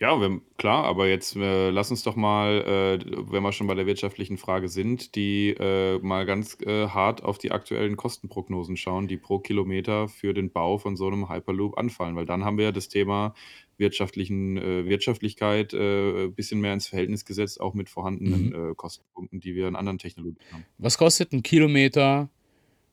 Ja, 0.00 0.20
wir 0.20 0.40
klar, 0.58 0.84
aber 0.84 1.08
jetzt, 1.08 1.34
äh, 1.34 1.70
lass 1.70 1.90
uns 1.90 2.04
doch 2.04 2.14
mal, 2.14 3.00
äh, 3.02 3.32
wenn 3.32 3.42
wir 3.42 3.50
schon 3.50 3.66
bei 3.66 3.74
der 3.74 3.84
wirtschaftlichen 3.86 4.38
Frage 4.38 4.68
sind, 4.68 5.16
die, 5.16 5.50
äh, 5.58 5.98
mal 5.98 6.24
ganz, 6.24 6.56
äh, 6.64 6.86
hart 6.86 7.24
auf 7.24 7.38
die 7.38 7.50
aktuellen 7.50 7.96
Kostenprognosen 7.96 8.76
schauen, 8.76 9.08
die 9.08 9.16
pro 9.16 9.40
Kilometer 9.40 10.06
für 10.06 10.34
den 10.34 10.52
Bau 10.52 10.78
von 10.78 10.96
so 10.96 11.08
einem 11.08 11.28
Hyperloop 11.28 11.76
anfallen. 11.76 12.14
Weil 12.14 12.26
dann 12.26 12.44
haben 12.44 12.58
wir 12.58 12.66
ja 12.66 12.72
das 12.72 12.88
Thema 12.88 13.34
wirtschaftlichen 13.76 14.56
äh, 14.56 14.86
Wirtschaftlichkeit, 14.86 15.74
äh, 15.74 16.28
bisschen 16.28 16.60
mehr 16.60 16.74
ins 16.74 16.86
Verhältnis 16.86 17.24
gesetzt, 17.24 17.60
auch 17.60 17.74
mit 17.74 17.88
vorhandenen, 17.88 18.50
Mhm. 18.50 18.76
Kostenpunkten, 18.76 19.40
die 19.40 19.56
wir 19.56 19.66
in 19.66 19.74
anderen 19.74 19.98
Technologien 19.98 20.44
haben. 20.52 20.64
Was 20.78 20.96
kostet 20.96 21.32
ein 21.32 21.42
Kilometer 21.42 22.30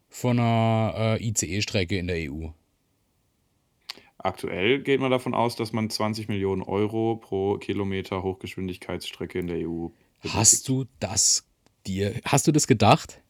von 0.09 0.39
einer 0.39 1.18
ICE-Strecke 1.22 1.97
in 1.99 2.07
der 2.07 2.32
EU? 2.32 2.47
Aktuell 4.26 4.82
geht 4.82 5.00
man 5.00 5.12
davon 5.12 5.36
aus, 5.36 5.56
dass 5.56 5.72
man 5.72 5.90
20 5.90 6.30
Millionen 6.30 6.64
Euro 6.64 7.18
pro 7.18 7.58
Kilometer 7.60 8.24
Hochgeschwindigkeitsstrecke 8.24 9.38
in 9.38 9.46
der 9.46 9.70
EU 9.70 9.90
Hast 10.30 10.66
benötigt. 10.66 10.70
du 10.70 10.86
das 11.00 11.46
dir 11.86 12.14
hast 12.26 12.48
du 12.48 12.52
das 12.52 12.66
gedacht? 12.66 13.22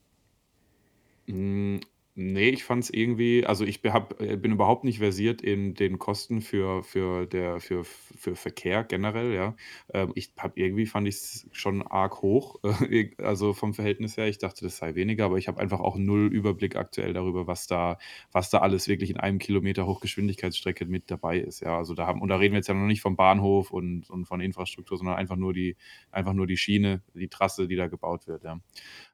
Hm, 2.18 2.32
ne, 2.34 2.50
ich 2.50 2.64
fand 2.64 2.84
es 2.84 2.90
irgendwie 2.90 3.46
also, 3.46 3.66
ich 3.66 3.82
be 3.82 3.92
habe 3.94 4.18
äh, 4.26 4.38
bin 4.38 4.52
überhaupt 4.54 4.84
nicht 4.86 5.00
versiert 5.00 5.42
in 5.42 5.74
den 5.74 6.00
Kosten 6.00 6.42
für 6.42 6.82
für 6.84 7.26
der 7.28 7.60
für 7.60 7.84
für 7.84 8.36
Verkehr 8.36 8.84
generell, 8.86 9.34
ja. 9.34 9.56
Ähm, 9.94 10.12
ich 10.16 10.32
habe 10.38 10.54
irgendwie 10.60 10.86
fand 10.86 11.08
ich's 11.08 11.48
schon 11.52 11.82
arg 11.86 12.22
hoch, 12.22 12.58
äh, 12.90 13.12
also, 13.18 13.54
vom 13.54 13.74
Verhältnis 13.74 14.16
her. 14.18 14.28
Ich 14.28 14.38
dachte, 14.38 14.64
das 14.64 14.78
sei 14.78 14.96
weniger, 14.96 15.26
aber 15.26 15.38
ich 15.38 15.48
habe 15.50 15.60
einfach 15.60 15.80
auch 15.82 15.98
null 15.98 16.28
Überblick 16.34 16.76
aktuell 16.78 17.12
darüber, 17.14 17.48
was 17.48 17.68
da 17.68 17.98
was 18.32 18.50
da 18.50 18.60
alles 18.60 18.88
wirklich 18.88 19.10
in 19.10 19.18
einem 19.18 19.40
Kilometer 19.40 19.86
Hochgeschwindigkeitsstrecke 19.86 20.86
mit 20.86 21.12
dabei 21.12 21.40
ist, 21.40 21.60
ja. 21.62 21.78
Also, 21.78 21.94
da 21.96 22.08
haben 22.08 22.22
und 22.22 22.30
da 22.30 22.38
reden 22.38 22.54
wir 22.54 22.60
jetzt 22.60 22.68
ja 22.68 22.74
noch 22.74 22.88
nicht 22.88 23.02
vom 23.02 23.18
Bahnhof 23.18 23.72
und 23.72 24.10
und 24.10 24.26
von 24.26 24.40
Infrastruktur, 24.42 24.98
sondern 24.98 25.16
einfach 25.18 25.36
nur 25.36 25.54
die 25.54 25.76
einfach 26.12 26.34
nur 26.34 26.48
die 26.48 26.58
Schiene, 26.58 27.02
die 27.14 27.28
Trasse, 27.28 27.68
die 27.68 27.76
da 27.76 27.88
gebaut 27.88 28.26
wird, 28.28 28.44
ja. 28.46 28.60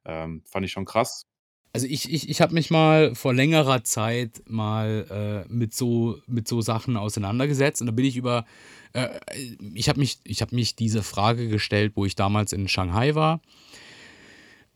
Ähm, 0.06 0.43
fand 0.45 0.66
ich 0.66 0.72
schon 0.72 0.86
krass. 0.86 1.28
Also, 1.74 1.88
ich 1.88 2.11
ich 2.11 2.30
ich 2.30 2.41
habe 2.41 2.53
mich 2.53 2.69
mal 2.69 3.15
vor 3.15 3.34
längerer 3.34 3.84
Zeit 3.86 4.41
mal, 4.45 5.45
äh, 5.49 5.53
mit 5.53 5.74
so 5.74 6.17
mit 6.28 6.47
so 6.47 6.59
Sachen 6.61 6.97
auseinandergesetzt 6.97 7.82
und 7.82 7.88
da 7.88 7.93
bin 7.93 8.05
ich 8.05 8.17
über 8.17 8.45
äh, 8.93 9.07
ich 9.74 9.88
habe 9.88 9.99
mich 9.99 10.19
ich 10.26 10.41
habe 10.41 10.53
mich 10.53 10.76
diese 10.76 11.01
Frage 11.01 11.47
gestellt, 11.47 11.93
wo 11.95 12.05
ich 12.05 12.15
damals 12.15 12.51
in 12.51 12.67
Shanghai 12.67 13.15
war, 13.15 13.41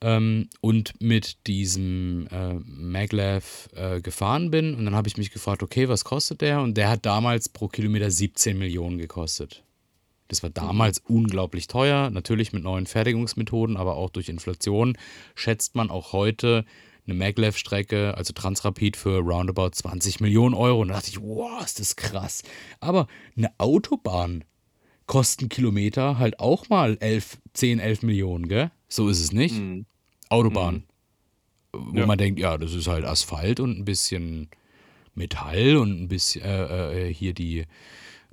ähm, 0.00 0.48
und 0.60 0.94
mit 1.00 1.46
diesem, 1.46 2.26
äh, 2.30 2.54
Maglev, 2.64 3.68
äh, 3.74 4.00
gefahren 4.00 4.50
bin 4.50 4.74
und 4.74 4.84
dann 4.84 4.94
habe 4.94 5.08
ich 5.08 5.16
mich 5.16 5.30
gefragt: 5.30 5.62
„Okay, 5.62 5.88
was 5.88 6.04
kostet 6.04 6.40
der?“ 6.42 6.60
Und 6.62 6.76
der 6.76 6.88
hat 6.90 7.06
damals 7.06 7.48
pro 7.48 7.68
Kilometer 7.68 8.10
17.000.000 8.10 8.98
gekostet. 8.98 9.64
Das 10.28 10.42
war 10.42 10.50
damals 10.50 10.98
unglaublich 11.06 11.68
teuer, 11.68 12.10
natürlich 12.10 12.52
mit 12.52 12.64
neuen 12.64 12.86
Fertigungsmethoden, 12.86 13.76
aber 13.76 13.96
auch 13.96 14.10
durch 14.10 14.28
Inflation 14.28 14.98
schätzt 15.34 15.76
man 15.76 15.88
auch 15.90 16.12
heute 16.12 16.64
'ne 17.06 17.14
Maglev-Strecke, 17.14 18.14
also 18.16 18.32
Transrapid, 18.34 18.96
für 18.96 19.18
roundabout 19.20 19.70
20.000.000 19.74 20.54
Euro. 20.54 20.82
Und 20.82 20.88
da 20.88 20.94
dachte 20.94 21.10
ich: 21.10 21.20
„Wow, 21.20 21.64
ist 21.64 21.80
das 21.80 21.96
krass.“ 21.96 22.42
Aber 22.80 23.06
'ne 23.36 23.50
Autobahn 23.58 24.44
kostet 25.06 25.44
'n 25.46 25.48
Kilometer 25.50 26.18
halt 26.18 26.40
auch 26.40 26.68
mal 26.70 26.98
11 27.00 27.38
10, 27.54 27.80
11.000.000, 27.80 28.48
gell? 28.48 28.72
So 28.88 29.08
ist 29.08 29.20
es 29.20 29.32
nicht? 29.32 29.66
Mhm. 29.68 29.86
Autobahn, 30.30 30.82
Mhm. 30.82 30.86
wo 31.72 32.02
Ja. 32.02 32.06
man 32.06 32.18
denkt: 32.18 32.40
„Ja, 32.40 32.58
das 32.58 32.74
ist 32.74 32.88
halt 32.88 33.04
Asphalt 33.06 33.60
und 33.60 33.78
'n 33.78 33.84
bisschen 33.86 34.50
Metall 35.14 35.76
und 35.78 35.92
'n 36.02 36.08
bisschen 36.08 36.42
äh, 36.44 37.08
äh, 37.10 37.14
hier 37.14 37.34
die, 37.34 37.66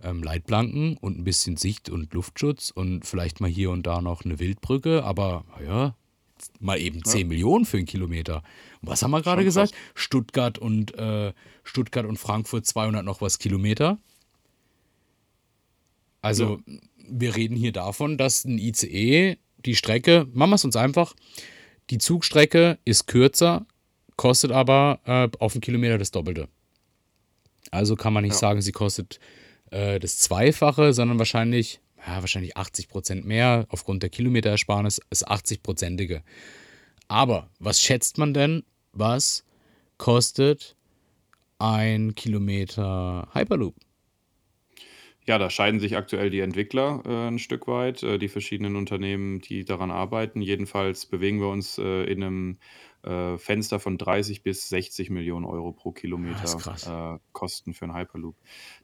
ähm, 0.04 0.24
Leitplanken 0.24 0.98
und 0.98 1.18
'n 1.20 1.24
bisschen 1.26 1.58
Sicht 1.58 1.90
und 1.90 2.14
Luftschutz 2.14 2.72
und 2.72 3.06
vielleicht 3.06 3.42
mal 3.42 3.50
hier 3.50 3.72
und 3.72 3.88
da 3.88 4.02
noch 4.02 4.26
'ne 4.26 4.40
Wildbrücke, 4.40 5.04
aber 5.06 5.46
ja, 5.66 5.96
mal 6.60 6.80
eben 6.80 7.00
Ja. 7.00 7.04
10.000.000 7.04 7.66
für 7.66 7.78
'n 7.78 7.86
Kilometer.“ 7.86 8.44
Und 8.82 8.90
was 8.90 9.02
haben 9.04 9.12
wir 9.12 9.22
krass. 9.22 9.44
gesagt? 9.44 9.74
Stuttgart 9.96 10.58
und 10.58 10.98
äh, 10.98 11.34
Stuttgart 11.64 12.06
und 12.06 12.18
Frankfurt 12.18 12.66
200 12.66 13.04
noch 13.06 13.22
was 13.22 13.40
Kilometer? 13.40 13.98
Ja. 16.40 16.56
Also, 16.56 16.60
wir 17.10 17.36
reden 17.36 17.56
hier 17.58 17.74
davon, 17.74 18.18
dass 18.18 18.46
'n 18.46 18.58
ICE 18.58 19.38
die 19.66 19.76
Strecke 19.76 20.28
machen 20.34 20.52
wir's 20.52 20.66
uns 20.66 20.76
einfach, 20.76 21.14
die 21.90 21.98
Zugstrecke 21.98 22.80
ist 22.86 23.08
kürzer, 23.08 23.66
kostet 24.18 24.52
aber, 24.52 25.02
äh, 25.06 25.30
auf 25.40 25.56
'n 25.56 25.62
Kilometer 25.62 25.98
das 25.98 26.12
Doppelte. 26.12 26.48
Also, 27.72 27.96
kann 27.96 28.14
man 28.14 28.24
nicht 28.24 28.34
Ja. 28.34 28.40
sagen, 28.40 28.62
sie 28.62 28.72
kostet, 28.72 29.20
äh, 29.72 30.00
das 30.00 30.18
Zweifache, 30.20 30.94
sondern 30.94 31.18
wahrscheinlich 31.20 31.80
ja, 32.06 32.22
wahrscheinlich 32.22 32.58
80 32.58 32.88
% 32.90 33.26
mehr 33.26 33.66
aufgrund 33.70 34.04
der 34.04 34.10
Kilometerersparnis, 34.10 35.02
das 35.10 35.24
80 35.26 35.62
%ige. 35.64 36.24
Aber 37.08 37.50
was 37.60 37.82
schätzt 37.82 38.18
man 38.18 38.34
denn, 38.34 38.64
was 38.94 39.46
kostet 39.98 40.76
ein 41.60 42.16
Kilometer 42.16 43.30
Hyperloop? 43.34 43.76
Ja, 45.26 45.38
da 45.38 45.50
scheiden 45.50 45.80
sich 45.80 45.96
aktuell 45.96 46.30
die 46.30 46.42
Entwickler, 46.42 47.02
äh, 47.06 47.28
'n 47.30 47.40
Stück 47.40 47.68
weit, 47.68 48.04
äh, 48.04 48.18
die 48.20 48.28
verschiedenen 48.28 48.76
Unternehmen, 48.76 49.40
die 49.40 49.64
daran 49.64 49.90
arbeiten. 49.90 50.42
Jedenfalls 50.42 51.06
bewegen 51.06 51.40
wir 51.40 51.48
uns, 51.48 51.78
äh, 51.78 52.04
in 52.04 52.20
'nem, 52.20 52.58
äh, 53.04 53.38
Fenster 53.38 53.80
von 53.80 53.98
30 53.98 54.44
bis 54.44 54.70
60.000.000 54.70 55.46
Euro 55.46 55.72
pro 55.74 55.92
Ah, 56.26 56.54
Kilometer, 56.54 56.56
krass. 56.56 56.94
äh, 57.16 57.20
Kosten 57.34 57.74
für 57.74 57.86
'n 57.86 57.94
Hyperloop. 57.96 58.38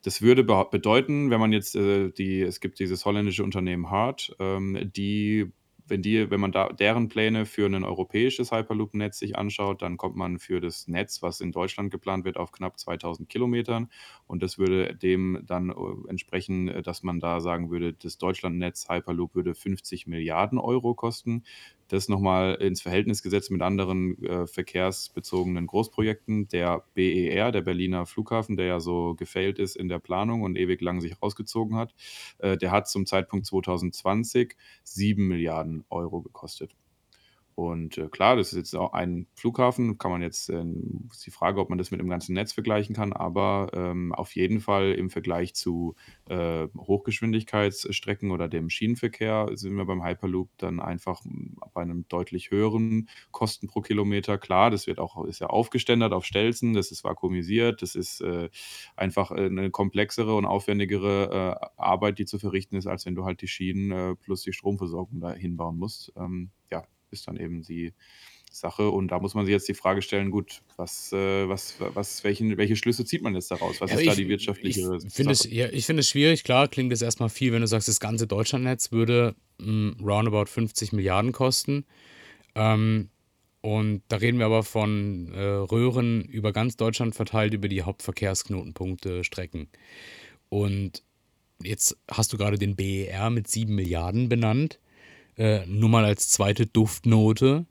Das 0.03 0.22
würde 0.22 0.43
behau 0.43 0.65
bedeuten, 0.65 1.30
wenn 1.30 1.39
man 1.39 1.53
jetzt, 1.53 1.76
äh, 1.76 2.11
die 2.11 2.41
es 2.41 2.59
gibt 2.59 2.80
dieses 2.80 3.05
holländische 3.05 3.43
Unternehmen 3.43 3.89
HART, 3.89 4.36
ähm, 4.39 4.78
die 4.95 5.51
wenn 5.91 6.03
die 6.03 6.30
wenn 6.30 6.39
man 6.39 6.51
da 6.51 6.70
deren 6.72 7.07
Pläne 7.09 7.47
für 7.47 7.67
'nen 7.67 7.84
europäisches 7.84 8.51
Hyperloop-Netz 8.51 9.17
sich 9.20 9.36
anschaut, 9.38 9.82
dann 9.82 9.97
kommt 9.97 10.15
man 10.15 10.38
für 10.38 10.61
das 10.61 10.88
Netz, 10.88 11.24
was 11.24 11.41
in 11.41 11.51
Deutschland 11.51 11.89
geplant 11.89 12.26
wird, 12.26 12.38
auf 12.38 12.51
knapp 12.51 12.78
2.000 12.80 13.28
Kilometern. 13.30 13.89
Und 14.28 14.43
das 14.43 14.59
würde 14.59 14.95
dem 14.95 15.41
dann, 15.47 15.70
äh, 15.72 15.74
entsprechen, 16.09 16.67
äh, 16.67 16.82
dass 16.84 17.01
man 17.03 17.20
da 17.20 17.39
sagen 17.41 17.72
würde, 17.72 17.93
das 17.93 18.17
Deutschlandnetz 18.20 18.88
Hyperloop 18.88 19.34
würde 19.36 19.55
50.000.000 19.55 20.59
Euro 20.59 20.93
kosten. 20.93 21.43
Das 21.90 22.08
noch 22.08 22.20
mal 22.20 22.54
ins 22.56 22.82
Verhältnis 22.82 23.24
gesetzt 23.24 23.52
mit 23.52 23.62
anderen, 23.62 24.24
äh, 24.24 24.48
verkehrsbezogenen 24.48 25.68
Großprojekten. 25.68 26.48
Der 26.48 26.84
BER, 26.94 27.52
der 27.52 27.62
Berliner 27.62 28.06
Flughafen, 28.06 28.56
der 28.58 28.68
ja 28.68 28.80
so 28.80 29.16
gefailed 29.16 29.60
ist 29.60 29.76
in 29.76 29.90
der 29.90 30.00
Planung 30.00 30.44
und 30.44 30.56
ewig 30.56 30.82
lang 30.82 31.02
sich 31.02 31.22
rausgezogen 31.22 31.76
hat, 31.76 31.94
äh, 32.38 32.58
der 32.58 32.72
hat 32.72 32.88
zum 32.88 33.06
Zeitpunkt 33.06 33.48
2020 33.48 34.56
7.000.000 34.86 35.84
Euro 35.90 36.22
gekostet. 36.22 36.76
Und, 37.60 37.97
äh, 37.97 38.07
klar, 38.07 38.38
das 38.38 38.53
ist 38.53 38.57
jetzt 38.57 38.76
auch 38.76 38.93
ein 38.93 39.28
Flughafen, 39.36 39.97
kann 39.97 40.12
man 40.12 40.22
jetzt 40.22 40.49
ähm, 40.49 41.10
ist 41.12 41.26
die 41.26 41.32
Frage, 41.32 41.60
ob 41.60 41.68
man 41.70 41.78
das 41.78 41.91
mit 41.91 41.99
dem 41.99 42.07
ganzen 42.07 42.34
Netz 42.34 42.53
vergleichen 42.53 42.95
kann, 42.95 43.12
aber, 43.12 43.70
ähm, 43.74 44.14
auf 44.14 44.34
jeden 44.36 44.62
Fall 44.62 44.93
im 44.93 45.10
Vergleich 45.10 45.53
zu, 45.55 45.95
äh, 46.30 46.68
Hochgeschwindigkeitsstrecken 46.78 48.32
oder 48.32 48.47
dem 48.47 48.70
Schienenverkehr 48.70 49.49
sind 49.55 49.76
wir 49.76 49.84
beim 49.86 50.01
Hyperloop 50.05 50.49
dann 50.57 50.80
einfach, 50.80 51.22
bei 51.74 51.84
'nem 51.84 52.05
deutlich 52.07 52.49
höheren 52.49 53.10
Kosten 53.32 53.68
pro 53.68 53.82
Kilometer. 53.82 54.38
Klar, 54.38 54.72
das 54.72 54.88
wird 54.88 54.99
auch 54.99 55.26
ist 55.26 55.39
ja 55.39 55.47
aufgeständert 55.47 56.14
auf 56.14 56.24
Stelzen, 56.24 56.74
das 56.74 56.91
ist 56.91 57.03
vakuumisiert, 57.03 57.82
das 57.82 57.95
ist, 57.95 58.22
äh, 58.22 58.49
einfach, 58.95 59.32
äh, 59.32 59.49
'ne 59.49 59.70
komplexere 59.70 60.34
und 60.36 60.45
aufwendigere, 60.45 61.57
äh, 61.62 61.68
Arbeit, 61.82 62.20
die 62.20 62.26
zu 62.26 62.39
verrichten 62.39 62.78
ist, 62.78 62.88
als 62.88 63.05
wenn 63.05 63.16
du 63.16 63.26
halt 63.26 63.41
die 63.41 63.47
Schienen, 63.49 63.91
äh, 63.91 64.16
plus 64.16 64.43
die 64.43 64.53
Stromversorgung 64.53 65.20
da 65.20 65.34
hinbauen 65.34 65.78
musst. 65.78 66.14
Ähm, 66.16 66.51
ja, 66.72 66.84
ist 67.12 67.28
dann 67.28 67.38
eben 67.38 67.64
die 67.64 67.93
Sache. 68.51 68.89
Und 68.89 69.10
da 69.10 69.20
muss 69.20 69.36
man 69.36 69.45
sich 69.45 69.53
jetzt 69.53 69.68
die 69.70 69.74
Frage 69.76 70.01
stellen: 70.01 70.32
„Gut, 70.32 70.62
was, 70.78 71.12
äh 71.14 71.47
was 71.49 71.76
was 71.80 72.24
welchen 72.24 72.57
welche 72.57 72.76
Schlüsse 72.76 73.05
zieht 73.05 73.22
man 73.24 73.36
jetzt 73.36 73.51
daraus? 73.51 73.82
Was 73.82 73.93
Ja, 73.93 73.95
ist 73.95 74.07
da 74.07 74.16
ich 74.16 74.16
die 74.16 74.28
ich 74.62 74.80
wirtschaftliche 74.82 74.99
es 75.32 75.43
Sache?“ 75.43 75.49
ja, 75.49 75.68
ich 75.70 75.86
finde 75.86 76.01
es 76.01 76.10
schwierig. 76.10 76.43
Klar, 76.43 76.68
klingt 76.68 76.91
das 76.91 77.01
erst 77.01 77.20
mal 77.20 77.30
viel, 77.30 77.51
wenn 77.53 77.62
du 77.62 77.68
sagst, 77.68 77.88
das 77.88 77.99
ganze 77.99 78.28
Deutschlandnetz 78.28 78.91
würde, 78.91 79.36
hm, 79.62 79.97
roundabout 80.01 80.45
50.000.000 80.47 81.32
kosten. 81.34 81.86
Ähm, 82.55 83.10
und 83.62 84.03
da 84.10 84.18
reden 84.18 84.39
wir 84.39 84.45
aber 84.47 84.64
von, 84.64 85.34
äh, 85.34 85.41
Röhren 85.41 86.24
über 86.26 86.53
ganz 86.53 86.78
Deutschland 86.78 87.16
verteilt 87.16 87.53
über 87.53 87.68
die 87.70 87.84
Hauptverkehrsknotenpunkte, 87.84 89.24
Strecken. 89.24 89.70
Und 90.49 91.03
jetzt 91.64 91.97
hast 92.12 92.34
du 92.34 92.38
grade 92.38 92.57
den 92.60 92.76
BER 92.76 93.30
mit 93.32 93.47
7.000.000 93.49 94.30
benannt. 94.30 94.80
Äh, 95.40 95.66
nur 95.68 95.90
mal 95.90 96.04
als 96.04 96.28
2. 96.30 96.54
Duftnote. 96.74 97.66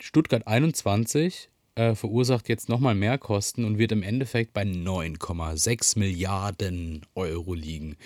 Stuttgart 0.00 0.46
21, 0.46 1.50
äh, 1.74 1.96
verursacht 1.96 2.48
jetzt 2.48 2.68
noch 2.68 2.78
mal 2.78 2.94
Mehrkosten 2.94 3.64
und 3.64 3.76
wird 3.76 3.90
im 3.90 4.04
Endeffekt 4.04 4.52
bei 4.52 4.62
9,6.000.000 4.62 7.02
Euro 7.16 7.54
liegen. 7.54 7.96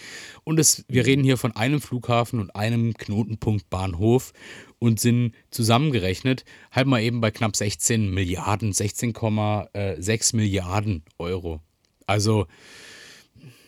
Und 0.44 0.58
es 0.58 0.86
wir 0.88 1.04
reden 1.04 1.24
hier 1.24 1.36
von 1.36 1.54
einem 1.54 1.82
Flughafen 1.82 2.40
und 2.40 2.56
einem 2.56 2.94
Knotenpunkt 2.94 3.68
Bahnhof 3.68 4.32
und 4.78 4.98
sind 4.98 5.34
zusammengerechnet 5.50 6.46
halt 6.70 6.86
mal 6.86 7.02
eben 7.02 7.20
bei 7.20 7.30
knapp 7.30 7.52
16.000.000.000, 7.52 8.74
16,6 8.74 10.36
Milliarden 10.36 11.02
Euro. 11.18 11.60
Also 12.06 12.46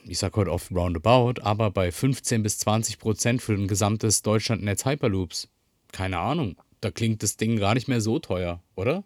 ich 0.07 0.19
sage 0.19 0.37
heute 0.37 0.53
oft 0.53 0.71
roundabout, 0.71 1.41
aber 1.43 1.71
bei 1.71 1.91
15 1.91 2.43
bis 2.43 2.59
20 2.59 2.99
Prozent 2.99 3.43
für 3.43 3.55
ein 3.55 3.69
gesamtes 3.69 4.23
Deutschlandnetz 4.23 4.85
Hyperloops. 4.85 5.49
Keine 5.93 6.19
Ahnung. 6.19 6.57
Da 6.81 6.91
klingt 6.91 7.23
das 7.23 7.37
Ding 7.37 7.59
gar 7.59 7.75
nicht 7.75 7.89
mehr 7.89 8.01
so 8.01 8.19
teuer, 8.19 8.63
oder? 8.75 9.05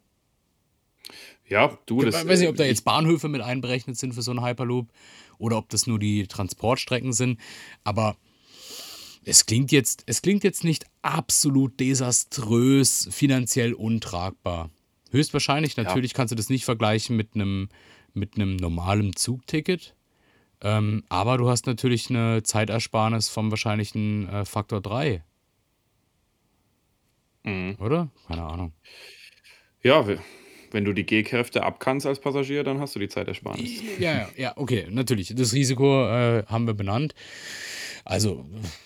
Ja, 1.46 1.78
du, 1.86 2.02
Ich 2.02 2.10
das, 2.10 2.26
weiß 2.26 2.40
nicht, 2.40 2.48
äh, 2.48 2.50
ob 2.50 2.56
da 2.56 2.64
ich, 2.64 2.70
jetzt 2.70 2.84
Bahnhöfe 2.84 3.28
mit 3.28 3.40
einberechnet 3.40 3.96
sind 3.96 4.14
für 4.14 4.22
so 4.22 4.32
einen 4.32 4.44
Hyperloop 4.44 4.88
oder 5.38 5.56
ob 5.56 5.68
das 5.68 5.86
nur 5.86 5.98
die 5.98 6.26
Transportstrecken 6.26 7.12
sind. 7.12 7.38
Aber 7.84 8.16
es 9.24 9.46
klingt 9.46 9.72
jetzt, 9.72 10.02
es 10.06 10.22
klingt 10.22 10.44
jetzt 10.44 10.64
nicht 10.64 10.86
absolut 11.02 11.78
desaströs, 11.80 13.08
finanziell 13.10 13.72
untragbar. 13.72 14.70
Höchstwahrscheinlich, 15.10 15.76
ja, 15.76 15.84
natürlich 15.84 16.12
kannst 16.12 16.32
du 16.32 16.36
das 16.36 16.50
nicht 16.50 16.64
vergleichen 16.64 17.16
mit 17.16 17.34
einem, 17.34 17.68
mit 18.12 18.36
einem 18.36 18.56
normalen 18.56 19.16
Zugticket. 19.16 19.94
Ähm, 20.62 21.04
aber 21.08 21.38
du 21.38 21.48
hast 21.48 21.66
natürlich 21.66 22.10
eine 22.10 22.42
Zeitersparnis 22.42 23.28
vom 23.28 23.50
wahrscheinlichen 23.50 24.28
äh, 24.28 24.44
Faktor 24.44 24.80
3, 24.80 25.22
mhm. 27.44 27.76
oder? 27.78 28.08
Keine 28.26 28.42
Ahnung. 28.42 28.72
Ja, 29.82 30.06
we- 30.06 30.18
wenn 30.70 30.84
du 30.84 30.92
die 30.92 31.04
G-Kräfte 31.06 31.62
abkannst 31.62 32.06
als 32.06 32.20
Passagier, 32.20 32.62
dann 32.64 32.80
hast 32.80 32.94
du 32.94 32.98
die 32.98 33.08
Zeitersparnis. 33.08 33.80
Ja, 33.98 34.12
ja, 34.12 34.28
ja, 34.36 34.52
okay, 34.56 34.86
natürlich. 34.90 35.32
Das 35.34 35.52
Risiko 35.54 36.06
äh, 36.08 36.44
haben 36.46 36.66
wir 36.66 36.74
benannt. 36.74 37.14
Also, 38.08 38.44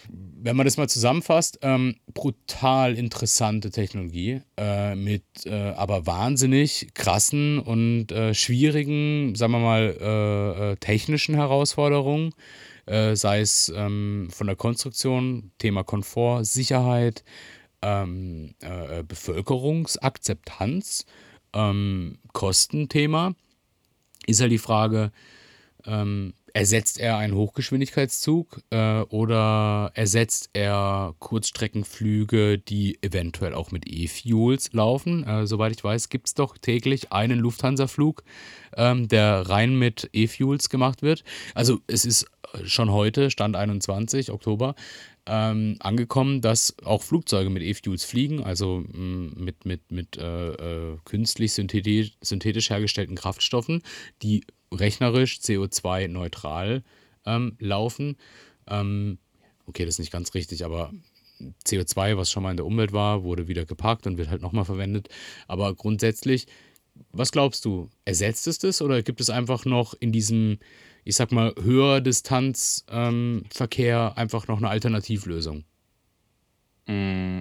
wenn 0.09 0.57
man 0.57 0.67
das 0.67 0.79
mal 0.79 0.89
zusammenfasst, 0.89 1.61
ähm, 1.63 1.95
brutal 2.13 2.99
interessante 2.99 3.71
Technologie 3.71 4.41
äh, 4.57 4.97
mit 4.97 5.23
äh, 5.45 5.71
aber 5.77 6.09
wahnsinnig 6.09 6.89
krassen 6.95 7.61
und 7.61 8.11
äh, 8.11 8.35
schwierigen, 8.35 9.37
sagen 9.37 9.53
wir 9.53 9.61
mal, 9.61 9.97
äh, 10.01 10.73
äh, 10.73 10.77
technischen 10.77 11.37
Herausforderungen, 11.37 12.35
äh, 12.87 13.15
sei 13.15 13.39
es 13.39 13.73
ähm, 13.77 14.27
von 14.33 14.49
der 14.49 14.57
Konstruktion, 14.57 15.53
Thema 15.59 15.85
Komfort, 15.85 16.45
Sicherheit, 16.45 17.23
ähm, 17.81 18.57
äh, 18.61 18.99
äh, 18.99 19.05
Bevölkerungsakzeptanz, 19.05 21.07
ähm, 21.53 22.19
Kostenthema. 22.33 23.37
Ist 24.27 24.41
halt 24.41 24.51
die 24.51 24.59
Frage, 24.59 25.13
ähm, 25.87 26.35
ersetzt 26.55 26.99
er 26.99 27.17
einen 27.17 27.35
Hochgeschwindigkeitszug 27.35 28.61
äh, 28.71 29.01
oder 29.03 29.91
ersetzt 29.95 30.51
er 30.53 31.15
Kurzstreckenflüge, 31.19 32.59
die 32.59 32.99
eventuell 33.03 33.55
auch 33.55 33.71
mit 33.71 33.85
E-Fuels 33.87 34.73
laufen? 34.73 35.25
Äh, 35.25 35.47
soweit 35.47 35.73
ich 35.73 35.83
weiß, 35.83 36.09
gibt 36.09 36.29
es 36.29 36.35
doch 36.35 36.59
täglich 36.59 37.13
einen 37.13 37.39
Lufthansa-Flug, 37.39 38.23
ähm, 38.77 39.09
der 39.09 39.49
rein 39.49 39.77
mit 39.77 40.11
E-Fuels 40.13 40.69
gemacht 40.69 41.03
wird. 41.03 41.25
Also 41.55 41.81
es 41.87 42.05
ist 42.05 42.27
schon 42.65 42.91
heute, 42.93 43.31
Stand 43.31 43.57
21 43.57 44.31
Oktober, 44.31 44.75
ähm, 45.27 45.77
angekommen, 45.81 46.41
dass 46.41 46.77
auch 46.85 47.03
Flugzeuge 47.03 47.51
mit 47.51 47.63
E-Fuels 47.63 48.05
fliegen, 48.05 48.43
also 48.43 48.85
mh, 48.93 49.33
mit, 49.37 49.65
mit, 49.65 49.93
mit 49.93 50.17
äh, 50.17 50.53
äh, 50.93 50.99
künstlich 51.05 51.53
synthetisch, 51.53 52.13
synthetisch 52.21 52.71
hergestellten 52.71 53.17
Kraftstoffen, 53.17 53.83
die 54.23 54.45
rechnerisch 54.73 55.39
CO2-neutral 55.39 56.83
ähm, 57.25 57.57
laufen. 57.61 58.17
Ähm, 58.67 59.19
okay, 59.67 59.85
das 59.85 59.95
ist 59.95 60.01
nicht 60.01 60.13
ganz 60.13 60.35
richtig, 60.35 60.65
aber 60.65 60.93
CO2, 61.65 62.17
was 62.17 62.31
schon 62.31 62.43
mal 62.43 62.51
in 62.51 62.57
der 62.57 62.67
Umwelt 62.67 62.93
war, 62.93 63.23
wurde 63.23 63.49
wieder 63.49 63.65
geparkt 63.65 64.07
und 64.07 64.19
wird 64.19 64.29
halt 64.29 64.43
nochmal 64.43 64.65
verwendet. 64.65 65.09
Aber 65.47 65.75
grundsätzlich, 65.75 66.47
was 67.11 67.33
glaubst 67.33 67.65
du? 67.65 67.89
Ersetzt 68.05 68.47
es 68.47 68.59
das 68.59 68.83
oder 68.83 69.03
gibt 69.03 69.21
es 69.21 69.31
einfach 69.31 69.65
noch 69.65 69.95
in 69.99 70.13
diesem, 70.13 70.59
ich 71.05 71.17
sag 71.17 71.33
mal, 71.33 71.55
Höherdistanzverkehr 71.61 74.13
einfach 74.17 74.47
noch 74.49 74.59
eine 74.59 74.69
Alternativlösung? 74.69 75.65
Mm, 76.87 77.41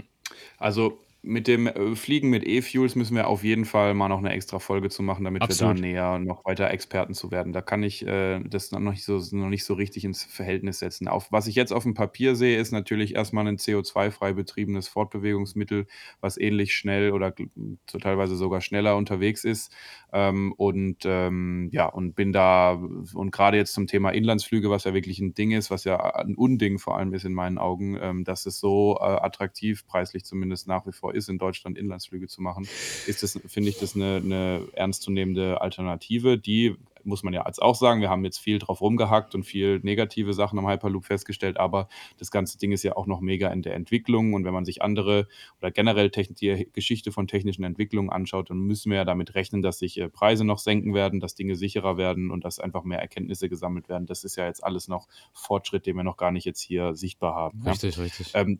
Also 0.57 0.99
mit 1.23 1.47
dem 1.47 1.67
äh, 1.67 1.95
Fliegen 1.95 2.29
mit 2.29 2.45
E-Fuels 2.47 2.95
müssen 2.95 3.15
wir 3.15 3.27
auf 3.27 3.43
jeden 3.43 3.65
Fall 3.65 3.93
mal 3.93 4.07
noch 4.09 4.17
eine 4.17 4.31
extra 4.31 4.57
Folge 4.59 4.89
zu 4.89 5.03
machen, 5.03 5.23
damit 5.23 5.47
wir 5.47 5.55
da 5.55 5.69
Absolut. 5.69 5.79
näher 5.79 6.17
noch 6.17 6.43
weiter 6.45 6.71
Experten 6.71 7.13
zu 7.13 7.29
werden. 7.29 7.53
Da 7.53 7.61
kann 7.61 7.83
ich 7.83 8.05
äh, 8.07 8.39
das 8.39 8.71
noch 8.71 8.79
nicht 8.79 9.03
so, 9.05 9.21
noch 9.31 9.49
nicht 9.49 9.63
so 9.63 9.75
richtig 9.75 10.03
ins 10.03 10.23
Verhältnis 10.23 10.79
setzen. 10.79 11.07
Auf, 11.07 11.31
was 11.31 11.45
ich 11.45 11.53
jetzt 11.55 11.73
auf 11.73 11.83
dem 11.83 11.93
Papier 11.93 12.35
sehe, 12.35 12.57
ist 12.57 12.71
natürlich 12.71 13.13
erstmal 13.15 13.47
ein 13.47 13.57
CO2-frei 13.57 14.33
betriebenes 14.33 14.87
Fortbewegungsmittel, 14.87 15.85
was 16.21 16.37
ähnlich 16.37 16.73
schnell 16.73 17.11
oder 17.11 17.27
gl- 17.27 17.49
so 17.89 17.99
teilweise 17.99 18.35
sogar 18.35 18.61
schneller 18.61 18.95
unterwegs 18.95 19.43
ist. 19.43 19.71
Ähm, 20.11 20.53
und 20.57 21.03
ähm, 21.05 21.69
ja, 21.71 21.85
und 21.85 22.15
bin 22.15 22.33
da, 22.33 22.73
und 23.13 23.31
gerade 23.31 23.57
jetzt 23.57 23.73
zum 23.73 23.85
Thema 23.85 24.09
Inlandsflüge, 24.09 24.69
was 24.71 24.85
ja 24.85 24.93
wirklich 24.95 25.19
ein 25.19 25.35
Ding 25.35 25.51
ist, 25.51 25.69
was 25.69 25.83
ja 25.83 25.99
ein 26.15 26.35
Unding 26.35 26.79
vor 26.79 26.97
allem 26.97 27.13
ist 27.13 27.25
in 27.25 27.33
meinen 27.33 27.59
Augen, 27.59 27.97
ähm, 28.01 28.23
dass 28.23 28.45
es 28.47 28.59
so 28.59 28.97
äh, 28.99 29.03
attraktiv, 29.03 29.85
preislich 29.85 30.25
zumindest 30.25 30.67
nach 30.67 30.85
wie 30.87 30.91
vor 30.91 31.10
ist, 31.13 31.29
in 31.29 31.37
Deutschland 31.37 31.77
Inlandsflüge 31.77 32.27
zu 32.27 32.41
machen, 32.41 32.67
ist 33.07 33.23
das, 33.23 33.39
finde 33.47 33.69
ich, 33.69 33.79
das 33.79 33.95
eine, 33.95 34.17
eine 34.17 34.67
ernstzunehmende 34.73 35.61
Alternative, 35.61 36.37
die 36.37 36.75
muss 37.05 37.23
man 37.23 37.33
ja 37.33 37.45
jetzt 37.45 37.61
auch 37.61 37.75
sagen, 37.75 38.01
wir 38.01 38.09
haben 38.09 38.23
jetzt 38.23 38.39
viel 38.39 38.59
drauf 38.59 38.81
rumgehackt 38.81 39.35
und 39.35 39.43
viel 39.43 39.79
negative 39.83 40.33
Sachen 40.33 40.59
am 40.59 40.67
Hyperloop 40.67 41.05
festgestellt, 41.05 41.57
aber 41.57 41.87
das 42.17 42.31
ganze 42.31 42.57
Ding 42.57 42.71
ist 42.71 42.83
ja 42.83 42.95
auch 42.95 43.07
noch 43.07 43.21
mega 43.21 43.49
in 43.49 43.61
der 43.61 43.75
Entwicklung 43.75 44.33
und 44.33 44.45
wenn 44.45 44.53
man 44.53 44.65
sich 44.65 44.81
andere 44.81 45.27
oder 45.59 45.71
generell 45.71 46.09
die 46.09 46.69
Geschichte 46.73 47.11
von 47.11 47.27
technischen 47.27 47.63
Entwicklungen 47.63 48.09
anschaut, 48.09 48.49
dann 48.49 48.59
müssen 48.59 48.91
wir 48.91 48.97
ja 48.97 49.05
damit 49.05 49.35
rechnen, 49.35 49.61
dass 49.61 49.79
sich 49.79 49.99
äh, 49.99 50.09
Preise 50.09 50.45
noch 50.45 50.59
senken 50.59 50.93
werden, 50.93 51.19
dass 51.19 51.35
Dinge 51.35 51.55
sicherer 51.55 51.97
werden 51.97 52.31
und 52.31 52.45
dass 52.45 52.59
einfach 52.59 52.83
mehr 52.83 52.99
Erkenntnisse 52.99 53.49
gesammelt 53.49 53.89
werden. 53.89 54.05
Das 54.05 54.23
ist 54.23 54.35
ja 54.35 54.45
jetzt 54.45 54.63
alles 54.63 54.87
noch 54.87 55.07
Fortschritt, 55.33 55.85
den 55.85 55.95
wir 55.95 56.03
noch 56.03 56.17
gar 56.17 56.31
nicht 56.31 56.45
jetzt 56.45 56.61
hier 56.61 56.95
sichtbar 56.95 57.35
haben. 57.35 57.61
Ja. 57.65 57.71
Richtig, 57.71 57.97
richtig. 57.97 58.31
Ähm, 58.33 58.59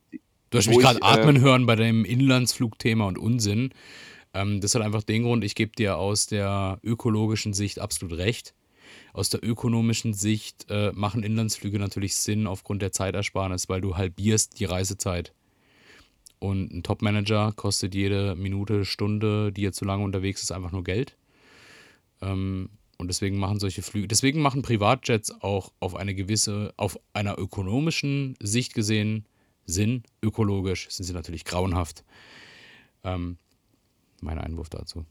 Du 0.52 0.58
hast 0.58 0.68
mich 0.68 0.80
gerade 0.80 1.00
äh, 1.00 1.06
atmen 1.06 1.40
hören 1.40 1.66
bei 1.66 1.78
dem 1.78 2.04
Inlandsflugthema 2.04 3.06
und 3.06 3.18
Unsinn. 3.18 3.74
Ähm, 4.34 4.60
das 4.60 4.76
hat 4.76 4.82
einfach 4.82 5.02
den 5.02 5.24
Grund, 5.24 5.46
ich 5.46 5.56
gebe 5.56 5.72
dir 5.72 5.98
aus 5.98 6.28
der 6.28 6.78
ökologischen 6.84 7.54
Sicht 7.54 7.80
absolut 7.80 8.18
recht. 8.18 8.54
Aus 9.14 9.30
der 9.30 9.44
ökonomischen 9.44 10.14
Sicht 10.14 10.66
äh, 10.70 10.92
machen 10.92 11.24
Inlandsflüge 11.24 11.80
natürlich 11.80 12.18
Sinn 12.18 12.48
aufgrund 12.48 12.82
der 12.82 12.92
Zeitersparnis, 12.92 13.70
weil 13.70 13.80
du 13.80 13.96
halbierst 13.96 14.60
die 14.60 14.66
Reisezeit. 14.66 15.34
Und 16.40 16.74
ein 16.74 16.84
Top-Manager 16.84 17.54
kostet 17.56 17.96
jede 17.96 18.36
Minute, 18.36 18.84
Stunde, 18.84 19.54
die 19.54 19.66
er 19.66 19.72
zu 19.72 19.86
lange 19.86 20.04
unterwegs 20.04 20.44
ist, 20.44 20.52
einfach 20.52 20.74
nur 20.74 20.84
Geld. 20.84 21.16
Ähm, 22.22 22.70
und 22.98 23.08
deswegen 23.08 23.38
machen 23.38 23.60
solche 23.60 23.84
Flüge, 23.84 24.10
deswegen 24.10 24.42
machen 24.42 24.64
Privatjets 24.64 25.32
auch 25.42 25.72
auf 25.80 25.96
eine 25.96 26.14
gewisse, 26.14 26.74
auf 26.76 27.00
einer 27.14 27.40
ökonomischen 27.40 28.36
Sicht 28.42 28.74
gesehen 28.74 29.26
Sinn. 29.66 30.04
Ökologisch 30.22 30.90
sind 30.90 31.06
sie 31.06 31.14
natürlich 31.14 31.46
grauenhaft. 31.46 32.04
Ähm, 33.04 33.38
mein 34.22 34.38
Einwurf 34.38 34.70
dazu. 34.70 35.06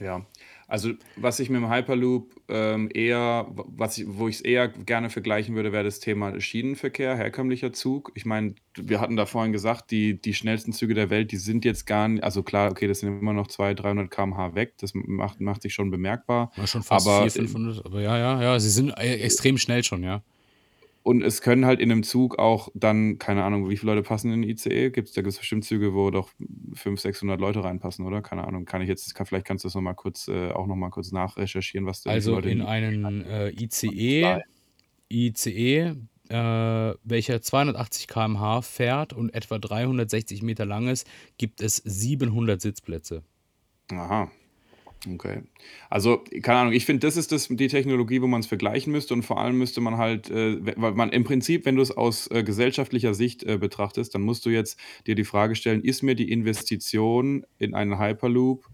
Ja, 0.00 0.26
also 0.66 0.92
was 1.16 1.40
ich 1.40 1.50
mit 1.50 1.60
dem 1.60 1.70
Hyperloop 1.70 2.34
ähm, 2.48 2.90
eher, 2.92 3.46
was 3.50 3.98
ich, 3.98 4.06
wo 4.08 4.28
ich 4.28 4.36
es 4.36 4.40
eher 4.40 4.68
gerne 4.68 5.10
vergleichen 5.10 5.54
würde, 5.54 5.72
wäre 5.72 5.84
das 5.84 6.00
Thema 6.00 6.40
Schienenverkehr, 6.40 7.16
herkömmlicher 7.16 7.72
Zug. 7.72 8.10
Ich 8.14 8.24
meine, 8.24 8.54
wir 8.76 9.00
hatten 9.00 9.16
da 9.16 9.26
vorhin 9.26 9.52
gesagt, 9.52 9.90
die, 9.90 10.20
die 10.20 10.34
schnellsten 10.34 10.72
Züge 10.72 10.94
der 10.94 11.10
Welt, 11.10 11.32
die 11.32 11.36
sind 11.36 11.64
jetzt 11.64 11.86
gar 11.86 12.08
nicht, 12.08 12.24
also 12.24 12.42
klar, 12.42 12.70
okay, 12.70 12.86
das 12.86 13.00
sind 13.00 13.20
immer 13.20 13.32
noch 13.32 13.46
200, 13.46 13.84
300 13.84 14.10
km/h 14.10 14.54
weg, 14.54 14.74
das 14.78 14.92
macht, 14.94 15.40
macht 15.40 15.62
sich 15.62 15.74
schon 15.74 15.90
bemerkbar, 15.90 16.50
War 16.56 16.66
schon 16.66 16.82
fast 16.82 17.06
aber 17.06 17.30
400, 17.30 17.50
500, 17.52 17.86
aber 17.86 18.00
ja, 18.00 18.18
ja, 18.18 18.42
ja, 18.42 18.58
sie 18.58 18.70
sind 18.70 18.90
äh, 18.90 19.16
extrem 19.20 19.58
schnell 19.58 19.84
schon, 19.84 20.02
ja. 20.02 20.22
Und 21.04 21.22
es 21.22 21.42
können 21.42 21.66
halt 21.66 21.80
in 21.80 21.92
einem 21.92 22.02
Zug 22.02 22.38
auch 22.38 22.70
dann, 22.72 23.18
keine 23.18 23.44
Ahnung, 23.44 23.68
wie 23.68 23.76
viele 23.76 23.92
Leute 23.92 24.08
passen 24.08 24.32
in 24.32 24.40
den 24.40 24.50
ICE? 24.50 24.88
Gibt's, 24.88 25.12
da 25.12 25.20
gibt 25.20 25.34
es 25.34 25.38
bestimmt 25.38 25.62
Züge, 25.66 25.92
wo 25.92 26.10
doch 26.10 26.30
500, 26.72 26.98
600 26.98 27.38
Leute 27.38 27.62
reinpassen, 27.62 28.06
oder? 28.06 28.22
Keine 28.22 28.48
Ahnung, 28.48 28.64
kann 28.64 28.80
ich 28.80 28.88
jetzt, 28.88 29.14
kann, 29.14 29.26
vielleicht 29.26 29.44
kannst 29.44 29.64
du 29.64 29.66
das 29.66 29.74
noch 29.74 29.82
mal 29.82 29.92
kurz, 29.92 30.28
äh, 30.28 30.50
auch 30.50 30.66
noch 30.66 30.76
mal 30.76 30.88
kurz 30.88 31.12
nachrecherchieren, 31.12 31.86
was 31.86 32.00
da, 32.00 32.10
Also 32.10 32.38
in 32.38 32.60
in 32.60 32.62
einen 32.62 33.22
äh, 33.26 33.50
ICE, 33.50 34.40
ICE, 35.10 35.94
äh, 36.30 36.94
welcher 37.04 37.42
280 37.42 38.08
km/h 38.08 38.62
fährt 38.62 39.12
und 39.12 39.34
etwa 39.34 39.58
360 39.58 40.40
Meter 40.40 40.64
lang 40.64 40.88
ist, 40.88 41.06
gibt 41.36 41.60
es 41.60 41.76
700 41.84 42.62
Sitzplätze. 42.62 43.22
Aha, 43.92 44.30
okay. 45.12 45.42
Also, 45.90 46.24
keine 46.42 46.58
Ahnung, 46.60 46.72
ich 46.72 46.86
finde, 46.86 47.06
das 47.06 47.16
ist 47.16 47.30
das, 47.32 47.48
die 47.48 47.68
Technologie, 47.68 48.22
wo 48.22 48.26
man 48.26 48.40
es 48.40 48.46
vergleichen 48.46 48.92
müsste 48.92 49.12
und 49.14 49.22
vor 49.22 49.38
allem 49.38 49.58
müsste 49.58 49.80
man 49.80 49.98
halt, 49.98 50.30
äh, 50.30 50.64
we- 50.64 50.74
weil 50.76 50.92
man 50.94 51.10
im 51.10 51.24
Prinzip, 51.24 51.66
wenn 51.66 51.76
du 51.76 51.82
es 51.82 51.90
aus 51.90 52.30
äh, 52.30 52.42
gesellschaftlicher 52.42 53.12
Sicht 53.14 53.42
äh, 53.44 53.58
betrachtest, 53.58 54.14
dann 54.14 54.22
musst 54.22 54.46
du 54.46 54.50
jetzt 54.50 54.78
dir 55.06 55.14
die 55.14 55.24
Frage 55.24 55.56
stellen, 55.56 55.82
ist 55.82 56.02
mir 56.02 56.14
die 56.14 56.30
Investition 56.30 57.44
in 57.58 57.74
einen 57.74 57.98
Hyperloop, 57.98 58.64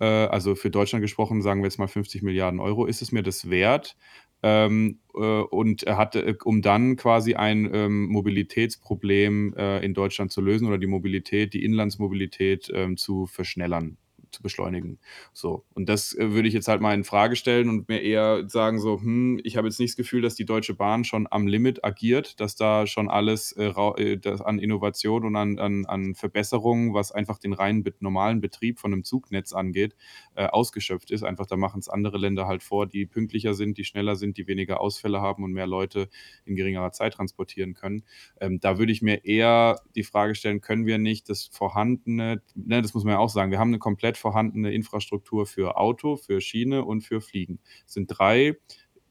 äh, 0.00 0.04
also 0.06 0.54
für 0.54 0.70
Deutschland 0.70 1.02
gesprochen, 1.02 1.42
sagen 1.42 1.60
wir 1.60 1.66
jetzt 1.66 1.78
mal 1.78 1.88
50 1.88 2.22
Milliarden 2.22 2.60
Euro, 2.60 2.86
ist 2.86 3.02
es 3.02 3.12
mir 3.12 3.22
das 3.22 3.50
wert? 3.50 3.96
Ähm, 4.42 5.00
äh, 5.14 5.18
und 5.18 5.82
er 5.84 5.98
äh, 6.14 6.34
um 6.44 6.62
dann 6.62 6.96
quasi 6.96 7.34
ein 7.34 7.68
ähm, 7.74 8.06
Mobilitätsproblem 8.08 9.54
äh, 9.56 9.84
in 9.84 9.94
Deutschland 9.94 10.32
zu 10.32 10.40
lösen 10.40 10.66
oder 10.68 10.78
die 10.78 10.86
Mobilität, 10.86 11.54
die 11.54 11.64
Inlandsmobilität 11.64 12.70
ähm, 12.74 12.96
zu 12.98 13.26
verschnellern 13.26 13.96
zu 14.34 14.42
beschleunigen. 14.42 14.98
So. 15.32 15.64
Und 15.74 15.88
das 15.88 16.14
äh, 16.14 16.32
würde 16.32 16.48
ich 16.48 16.54
jetzt 16.54 16.68
halt 16.68 16.80
mal 16.80 16.94
in 16.94 17.04
Frage 17.04 17.36
stellen 17.36 17.68
und 17.68 17.88
mir 17.88 18.02
eher 18.02 18.48
sagen 18.48 18.80
so, 18.80 19.00
hm, 19.00 19.40
ich 19.44 19.56
habe 19.56 19.68
jetzt 19.68 19.80
nicht 19.80 19.92
das 19.92 19.96
Gefühl, 19.96 20.22
dass 20.22 20.34
die 20.34 20.44
Deutsche 20.44 20.74
Bahn 20.74 21.04
schon 21.04 21.26
am 21.30 21.46
Limit 21.46 21.84
agiert, 21.84 22.40
dass 22.40 22.56
da 22.56 22.86
schon 22.86 23.08
alles 23.08 23.52
äh, 23.52 23.68
äh, 23.68 24.18
das 24.18 24.40
an 24.40 24.58
Innovation 24.58 25.24
und 25.24 25.36
an, 25.36 25.58
an, 25.58 25.86
an 25.86 26.14
Verbesserungen, 26.14 26.94
was 26.94 27.12
einfach 27.12 27.38
den 27.38 27.52
reinen 27.52 27.84
normalen 28.00 28.40
Betrieb 28.40 28.78
von 28.78 28.92
einem 28.92 29.04
Zugnetz 29.04 29.52
angeht, 29.52 29.96
äh, 30.34 30.46
ausgeschöpft 30.46 31.10
ist. 31.10 31.22
Einfach 31.22 31.46
da 31.46 31.56
machen 31.56 31.80
es 31.80 31.88
andere 31.88 32.18
Länder 32.18 32.46
halt 32.46 32.62
vor, 32.62 32.86
die 32.86 33.06
pünktlicher 33.06 33.54
sind, 33.54 33.78
die 33.78 33.84
schneller 33.84 34.16
sind, 34.16 34.36
die 34.36 34.46
weniger 34.46 34.80
Ausfälle 34.80 35.20
haben 35.20 35.44
und 35.44 35.52
mehr 35.52 35.66
Leute 35.66 36.08
in 36.44 36.56
geringerer 36.56 36.92
Zeit 36.92 37.14
transportieren 37.14 37.74
können. 37.74 38.04
Ähm, 38.40 38.60
da 38.60 38.78
würde 38.78 38.92
ich 38.92 39.02
mir 39.02 39.24
eher 39.24 39.80
die 39.94 40.02
Frage 40.02 40.34
stellen, 40.34 40.60
können 40.60 40.86
wir 40.86 40.98
nicht 40.98 41.28
das 41.28 41.46
vorhandene, 41.46 42.42
ne, 42.54 42.82
das 42.82 42.94
muss 42.94 43.04
man 43.04 43.14
ja 43.14 43.18
auch 43.18 43.28
sagen, 43.28 43.50
wir 43.50 43.58
haben 43.58 43.68
eine 43.68 43.78
komplett 43.78 44.16
vorhandene 44.24 44.72
Infrastruktur 44.72 45.46
für 45.46 45.76
Auto, 45.76 46.16
für 46.16 46.40
Schiene 46.40 46.84
und 46.84 47.02
für 47.02 47.20
Fliegen. 47.20 47.60
Es 47.86 47.92
sind 47.94 48.06
drei 48.08 48.56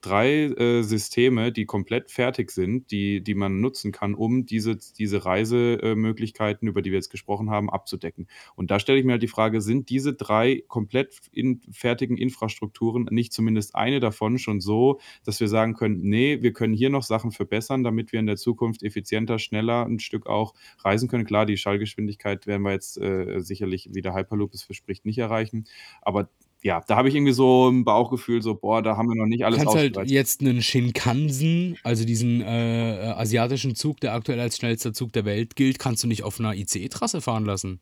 drei 0.04 0.46
äh, 0.46 0.84
Systeme, 0.84 1.52
die 1.52 1.66
komplett 1.66 2.12
fertig 2.12 2.52
sind, 2.52 2.92
die, 2.92 3.24
die 3.24 3.36
man 3.36 3.62
nutzen 3.62 3.92
kann, 3.92 4.14
um 4.14 4.46
diese, 4.46 4.76
diese 4.76 5.26
Reisemöglichkeiten, 5.26 6.68
über 6.68 6.82
die 6.82 6.92
wir 6.92 6.98
jetzt 6.98 7.10
gesprochen 7.10 7.50
haben, 7.50 7.70
abzudecken. 7.70 8.28
Und 8.56 8.70
da 8.70 8.80
stelle 8.80 9.00
ich 9.00 9.06
mir 9.06 9.14
halt 9.14 9.24
die 9.24 9.28
Frage, 9.28 9.62
sind 9.62 9.90
diese 9.90 10.14
drei 10.14 10.64
komplett 10.68 11.16
in, 11.32 11.62
fertigen 11.72 12.18
Infrastrukturen 12.18 13.08
nicht 13.12 13.34
zumindest 13.34 13.76
eine 13.76 14.00
davon 14.00 14.38
schon 14.38 14.60
so, 14.60 15.00
dass 15.24 15.40
wir 15.40 15.48
sagen 15.48 15.74
können, 15.74 16.02
nee, 16.02 16.42
wir 16.42 16.52
können 16.52 16.74
hier 16.74 16.90
noch 16.90 17.04
Sachen 17.04 17.32
verbessern, 17.32 17.84
damit 17.84 18.12
wir 18.12 18.20
in 18.20 18.28
der 18.28 18.38
Zukunft 18.38 18.84
effizienter, 18.84 19.40
schneller 19.40 19.86
ein 19.86 20.00
Stück 20.00 20.28
auch 20.28 20.54
reisen 20.84 21.08
können. 21.08 21.26
Klar, 21.26 21.46
die 21.46 21.58
Schallgeschwindigkeit 21.58 22.46
werden 22.46 22.64
wir 22.64 22.72
jetzt 22.74 22.98
äh, 22.98 23.40
sicherlich, 23.40 23.90
wie 23.94 24.02
der 24.02 24.14
Hyperloop 24.14 24.54
es 24.54 24.64
verspricht, 24.64 25.06
nicht 25.06 25.18
erreichen. 25.18 25.64
Aber 26.02 26.30
ja, 26.64 26.82
da 26.88 26.96
habe 26.96 27.10
ich 27.10 27.16
irgendwie 27.16 27.34
so 27.34 27.70
ein 27.70 27.84
Bauchgefühl, 27.84 28.42
so, 28.42 28.56
boah, 28.56 28.82
da 28.82 28.96
haben 28.96 29.10
wir 29.10 29.16
noch 29.16 29.26
nicht 29.26 29.46
alles 29.46 29.60
kannst 29.60 29.76
halt 29.76 29.98
jetzt 30.10 30.40
einen 30.40 30.62
Shinkansen, 30.62 31.78
also 31.84 32.06
diesen 32.06 32.42
äh, 32.42 33.10
äh, 33.10 33.12
asiatischen 33.12 33.76
Zug, 33.76 34.00
der 34.00 34.14
aktuell 34.14 34.40
als 34.40 34.58
schnellster 34.58 34.94
Zug 34.94 35.12
der 35.12 35.26
Welt 35.26 35.58
gilt, 35.58 35.78
kannst 35.78 36.04
du 36.04 36.08
nicht 36.08 36.24
auf 36.24 36.40
einer 36.40 36.56
ICE-Trasse 36.56 37.20
fahren 37.20 37.44
lassen. 37.44 37.82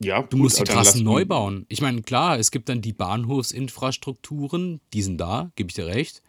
Ja, 0.00 0.22
Du 0.22 0.36
musst 0.36 0.58
die 0.58 0.64
Trassen 0.64 1.04
neu 1.04 1.24
bauen. 1.24 1.66
Ich 1.68 1.80
meine, 1.80 2.02
klar, 2.02 2.38
es 2.38 2.50
gibt 2.50 2.68
dann 2.68 2.82
die 2.82 2.92
Bahnhofsinfrastrukturen, 2.92 4.80
die 4.92 5.02
sind 5.02 5.18
da, 5.18 5.52
gebe 5.54 5.70
ich 5.70 5.74
dir 5.74 5.86
recht. 5.86 6.20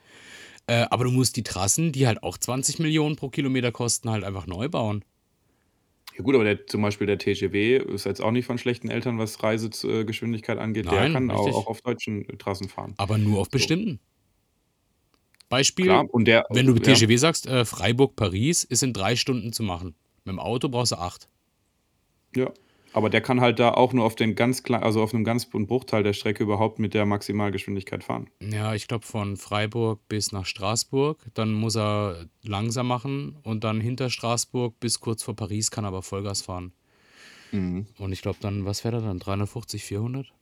Äh, 0.68 0.86
aber 0.92 1.06
du 1.06 1.12
musst 1.12 1.36
die 1.36 1.44
Trassen, 1.44 1.92
die 1.92 2.06
halt 2.06 2.22
auch 2.22 2.38
20 2.38 2.78
Millionen 2.80 3.16
pro 3.16 3.30
Kilometer 3.30 3.72
kosten, 3.72 4.12
halt 4.12 4.24
einfach 4.24 4.46
neu 4.46 4.70
bauen. 4.70 5.04
Ja 6.18 6.24
gut, 6.24 6.34
aber 6.34 6.44
der, 6.44 6.66
zum 6.66 6.82
Beispiel 6.82 7.06
der 7.06 7.20
TGW 7.20 7.78
ist 7.78 8.06
jetzt 8.06 8.22
auch 8.22 8.32
nicht 8.32 8.46
von 8.46 8.58
schlechten 8.58 8.90
Eltern, 8.90 9.20
was 9.20 9.44
Reisegeschwindigkeit 9.44 10.58
angeht. 10.58 10.86
Nein, 10.86 10.96
der 10.96 11.12
kann 11.12 11.30
auch, 11.32 11.46
richtig. 11.46 11.56
auch 11.56 11.68
auf 11.68 11.82
deutschen 11.82 12.26
Trassen 12.40 12.70
fahren. 12.70 12.96
Aber 12.98 13.20
nur 13.20 13.40
auf 13.40 13.48
So. 13.48 13.52
bestimmten. 13.52 14.00
Beispiel, 15.50 15.86
Klar, 15.86 16.06
und 16.12 16.26
der, 16.26 16.46
wenn 16.50 16.66
du 16.66 16.74
mit 16.74 16.86
ja, 16.88 16.94
TGW 16.94 17.16
sagst, 17.18 17.46
äh, 17.48 17.64
Freiburg-Paris 17.66 18.64
ist 18.64 18.84
in 18.84 18.94
drei 18.94 19.16
Stunden 19.16 19.54
zu 19.54 19.64
machen. 19.64 19.96
Mit 20.26 20.34
dem 20.34 20.40
Auto 20.40 20.68
brauchst 20.70 20.92
du 20.92 20.98
acht. 20.98 21.30
ja, 22.36 22.52
aber 22.94 23.10
der 23.10 23.22
kann 23.22 23.42
halt 23.42 23.60
da 23.60 23.72
auch 23.72 23.94
nur 23.94 24.06
auf 24.06 24.16
den 24.16 24.36
ganz 24.36 24.64
kleinen, 24.64 24.84
also 24.84 25.02
auf 25.02 25.14
einem 25.14 25.24
ganz 25.24 25.46
Bruchteil 25.46 26.04
der 26.04 26.14
Strecke 26.14 26.44
überhaupt 26.44 26.80
mit 26.80 26.94
der 26.94 27.06
Maximalgeschwindigkeit 27.06 28.04
fahren. 28.04 28.30
Ja, 28.42 28.74
ich 28.74 28.88
glaube 28.88 29.06
von 29.06 29.38
Freiburg 29.38 30.08
bis 30.08 30.32
nach 30.32 30.46
Straßburg. 30.46 31.20
Dann 31.34 31.54
muss 31.54 31.76
er 31.76 32.26
langsam 32.44 32.88
machen 32.88 33.38
und 33.44 33.64
dann 33.64 33.82
hinter 33.82 34.10
Straßburg 34.10 34.80
bis 34.80 35.00
kurz 35.00 35.24
vor 35.24 35.36
Paris 35.36 35.72
kann 35.72 35.86
er 35.86 35.90
aber 35.90 36.02
Vollgas 36.02 36.42
fahren. 36.42 36.74
Mhm. 37.52 37.88
Und 37.98 38.12
ich 38.12 38.22
glaube 38.22 38.40
dann, 38.42 38.66
was 38.66 38.82
fährt 38.82 38.96
er 38.96 39.02
dann? 39.02 39.20
350, 39.20 39.84
400? 39.84 40.34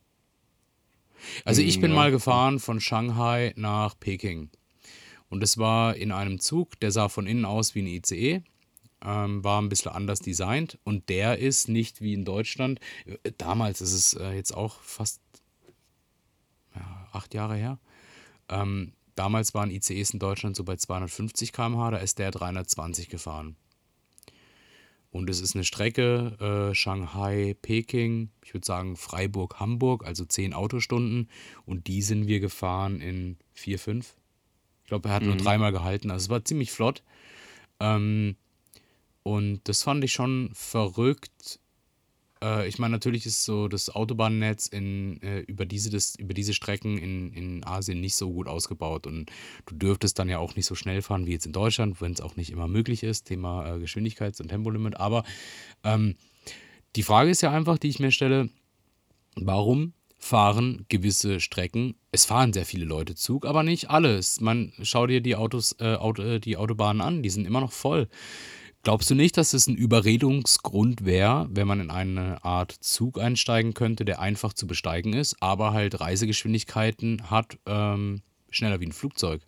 Also 1.45 1.61
ich 1.61 1.77
Mm, 1.77 1.81
bin 1.81 1.91
ja. 1.91 1.95
mal 1.95 2.11
gefahren 2.11 2.59
von 2.59 2.79
Shanghai 2.79 3.53
nach 3.55 3.99
Peking. 3.99 4.49
Und 5.29 5.41
es 5.43 5.57
war 5.57 5.95
in 5.95 6.11
einem 6.11 6.39
Zug, 6.39 6.79
der 6.79 6.91
sah 6.91 7.09
von 7.09 7.25
innen 7.27 7.45
aus 7.45 7.73
wie 7.75 7.81
ein 7.81 7.87
ICE, 7.87 8.43
ähm, 9.03 9.43
war 9.43 9.61
ein 9.61 9.69
bisschen 9.69 9.91
anders 9.91 10.19
designt 10.19 10.77
und 10.83 11.09
der 11.09 11.37
ist 11.39 11.67
nicht 11.69 12.01
wie 12.01 12.13
in 12.13 12.25
Deutschland. 12.25 12.79
Damals 13.37 13.81
ist 13.81 13.93
es 13.93 14.13
äh, 14.13 14.31
jetzt 14.33 14.55
auch 14.55 14.81
fast 14.81 15.21
ja, 16.75 17.07
acht 17.11 17.33
Jahre 17.33 17.55
her. 17.55 17.79
Ähm, 18.49 18.93
damals 19.15 19.53
waren 19.53 19.71
ICEs 19.71 20.11
in 20.11 20.19
Deutschland 20.19 20.55
so 20.55 20.63
bei 20.63 20.75
250 20.75 21.51
km/h, 21.53 21.91
da 21.91 21.97
ist 21.97 22.19
der 22.19 22.31
320 22.31 23.09
gefahren. 23.09 23.55
Und 25.11 25.29
es 25.29 25.39
ist 25.39 25.55
eine 25.55 25.63
Strecke, 25.63 26.69
äh, 26.71 26.75
Shanghai, 26.75 27.55
Peking, 27.61 28.31
ich 28.43 28.53
würde 28.53 28.65
sagen 28.65 28.97
Freiburg, 28.97 29.61
Hamburg, 29.61 30.05
also 30.05 30.25
10 30.25 30.53
Autostunden. 30.53 31.29
Und 31.65 31.87
die 31.87 32.01
sind 32.01 32.27
wir 32.27 32.41
gefahren 32.41 32.99
in 32.99 33.37
4, 33.53 33.79
5. 33.79 34.13
Ich 34.83 34.87
glaube, 34.89 35.07
er 35.07 35.15
hat 35.15 35.23
nur 35.23 35.35
Mhm. 35.35 35.39
dreimal 35.39 35.71
gehalten, 35.71 36.11
also 36.11 36.25
es 36.25 36.29
war 36.29 36.43
ziemlich 36.43 36.71
flott. 36.71 37.01
Ähm, 37.79 38.35
und 39.25 39.61
das 39.63 39.81
fand 39.81 40.03
ich 40.03 40.13
schon 40.13 40.51
verrückt. 40.53 41.59
Äh, 42.43 42.67
ich 42.67 42.77
meine, 42.77 42.91
natürlich 42.91 43.25
ist 43.25 43.43
so 43.43 43.67
das 43.67 43.89
Autobahnnetz 43.89 44.67
in, 44.67 45.19
äh, 45.23 45.39
über, 45.39 45.65
diese, 45.65 45.89
das, 45.89 46.15
über 46.15 46.35
diese 46.35 46.53
Strecken 46.53 46.99
in, 46.99 47.33
in 47.33 47.63
Asien 47.65 47.99
nicht 47.99 48.15
so 48.15 48.31
gut 48.31 48.47
ausgebaut. 48.47 49.07
Und 49.07 49.31
du 49.65 49.73
dürftest 49.73 50.19
dann 50.19 50.29
ja 50.29 50.37
auch 50.37 50.55
nicht 50.55 50.67
so 50.67 50.75
schnell 50.75 51.01
fahren 51.01 51.25
wie 51.25 51.31
jetzt 51.31 51.47
in 51.47 51.53
Deutschland, 51.53 52.01
wenn 52.01 52.11
es 52.11 52.21
auch 52.21 52.35
nicht 52.35 52.51
immer 52.51 52.67
möglich 52.67 53.01
ist, 53.01 53.25
Thema 53.25 53.65
äh, 53.67 53.79
Geschwindigkeits- 53.79 54.39
und 54.39 54.49
Tempolimit. 54.49 54.99
Aber 54.99 55.23
ähm, 55.83 56.17
die 56.95 57.03
Frage 57.03 57.31
ist 57.31 57.41
ja 57.41 57.49
einfach, 57.49 57.79
die 57.79 57.89
ich 57.89 57.99
mir 57.99 58.11
stelle, 58.11 58.49
warum 59.35 59.93
fahren 60.19 60.85
gewisse 60.87 61.39
Strecken, 61.39 61.95
es 62.11 62.25
fahren 62.25 62.53
sehr 62.53 62.65
viele 62.65 62.85
Leute 62.85 63.15
Zug, 63.15 63.47
aber 63.47 63.63
nicht 63.63 63.89
alles. 63.89 64.39
Man 64.39 64.71
schau 64.83 65.07
dir 65.07 65.21
die 65.21 65.35
Autos, 65.35 65.75
äh, 65.79 65.95
Auto, 65.95 66.21
äh, 66.21 66.39
die 66.39 66.57
Autobahnen 66.57 67.01
an, 67.01 67.23
die 67.23 67.31
sind 67.31 67.47
immer 67.47 67.61
noch 67.61 67.71
voll. 67.71 68.07
Glaubst 68.85 69.09
du 69.09 69.15
nicht, 69.15 69.35
dass 69.35 69.51
es 69.53 69.67
ein 69.67 69.75
Überredungsgrund 69.75 71.03
wäre, 71.03 71.47
wenn 71.51 71.67
man 71.67 71.79
in 71.81 71.89
eine 71.91 72.43
Art 72.45 72.71
Zug 72.71 73.19
einsteigen 73.19 73.73
könnte, 73.73 74.05
der 74.05 74.19
einfach 74.21 74.53
zu 74.53 74.65
besteigen 74.67 75.11
ist, 75.13 75.35
aber 75.41 75.73
halt 75.73 75.99
Reisegeschwindigkeiten 75.99 77.29
hat, 77.29 77.57
ähm, 77.65 78.21
schneller 78.49 78.79
wie 78.79 78.85
ein 78.85 78.91
Flugzeug? 78.93 79.41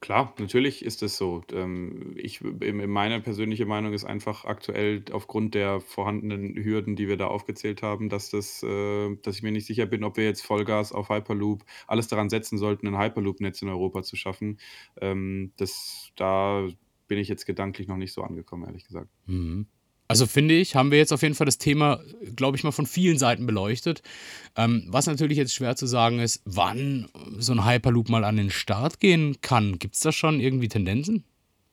Klar, 0.00 0.34
natürlich 0.38 0.84
ist 0.84 1.02
es 1.02 1.16
so. 1.16 1.42
Ähm, 1.52 2.14
ich, 2.16 2.40
in- 2.42 2.88
meine 2.90 3.20
persönliche 3.20 3.66
Meinung 3.66 3.92
ist 3.94 4.04
einfach 4.04 4.44
aktuell 4.44 5.02
aufgrund 5.12 5.54
der 5.54 5.80
vorhandenen 5.80 6.54
Hürden, 6.62 6.96
die 6.96 7.08
wir 7.08 7.16
da 7.16 7.26
aufgezählt 7.28 7.82
haben, 7.82 8.08
dass 8.08 8.30
das, 8.30 8.62
äh, 8.62 9.16
dass 9.22 9.36
ich 9.36 9.42
mir 9.42 9.52
nicht 9.52 9.66
sicher 9.66 9.86
bin, 9.86 10.04
ob 10.04 10.16
wir 10.16 10.24
jetzt 10.24 10.42
Vollgas 10.44 10.92
auf 10.92 11.08
Hyperloop 11.08 11.64
alles 11.86 12.08
daran 12.08 12.28
setzen 12.30 12.58
sollten, 12.58 12.86
ein 12.88 12.98
Hyperloop-Netz 12.98 13.62
in 13.62 13.68
Europa 13.68 14.02
zu 14.02 14.16
schaffen. 14.16 14.58
Ähm, 15.00 15.52
das, 15.56 16.10
da 16.16 16.68
bin 17.08 17.18
ich 17.18 17.28
jetzt 17.28 17.46
gedanklich 17.46 17.88
noch 17.88 17.96
nicht 17.96 18.12
so 18.12 18.22
angekommen, 18.22 18.64
ehrlich 18.64 18.84
gesagt. 18.84 19.08
Mhm. 19.26 19.66
Also 20.08 20.26
finde 20.26 20.54
ich, 20.54 20.76
haben 20.76 20.90
wir 20.92 20.98
jetzt 20.98 21.12
auf 21.12 21.22
jeden 21.22 21.34
Fall 21.34 21.46
das 21.46 21.58
Thema, 21.58 22.00
glaube 22.36 22.56
ich 22.56 22.64
mal, 22.64 22.70
von 22.70 22.86
vielen 22.86 23.18
Seiten 23.18 23.44
beleuchtet. 23.44 24.02
Ähm, 24.56 24.86
was 24.88 25.06
natürlich 25.06 25.36
jetzt 25.36 25.54
schwer 25.54 25.74
zu 25.74 25.86
sagen 25.86 26.20
ist, 26.20 26.42
wann 26.44 27.08
so 27.38 27.52
ein 27.52 27.66
Hyperloop 27.66 28.08
mal 28.08 28.24
an 28.24 28.36
den 28.36 28.50
Start 28.50 29.00
gehen 29.00 29.36
kann. 29.40 29.78
Gibt 29.78 29.96
es 29.96 30.00
da 30.00 30.12
schon 30.12 30.38
irgendwie 30.38 30.68
Tendenzen? 30.68 31.24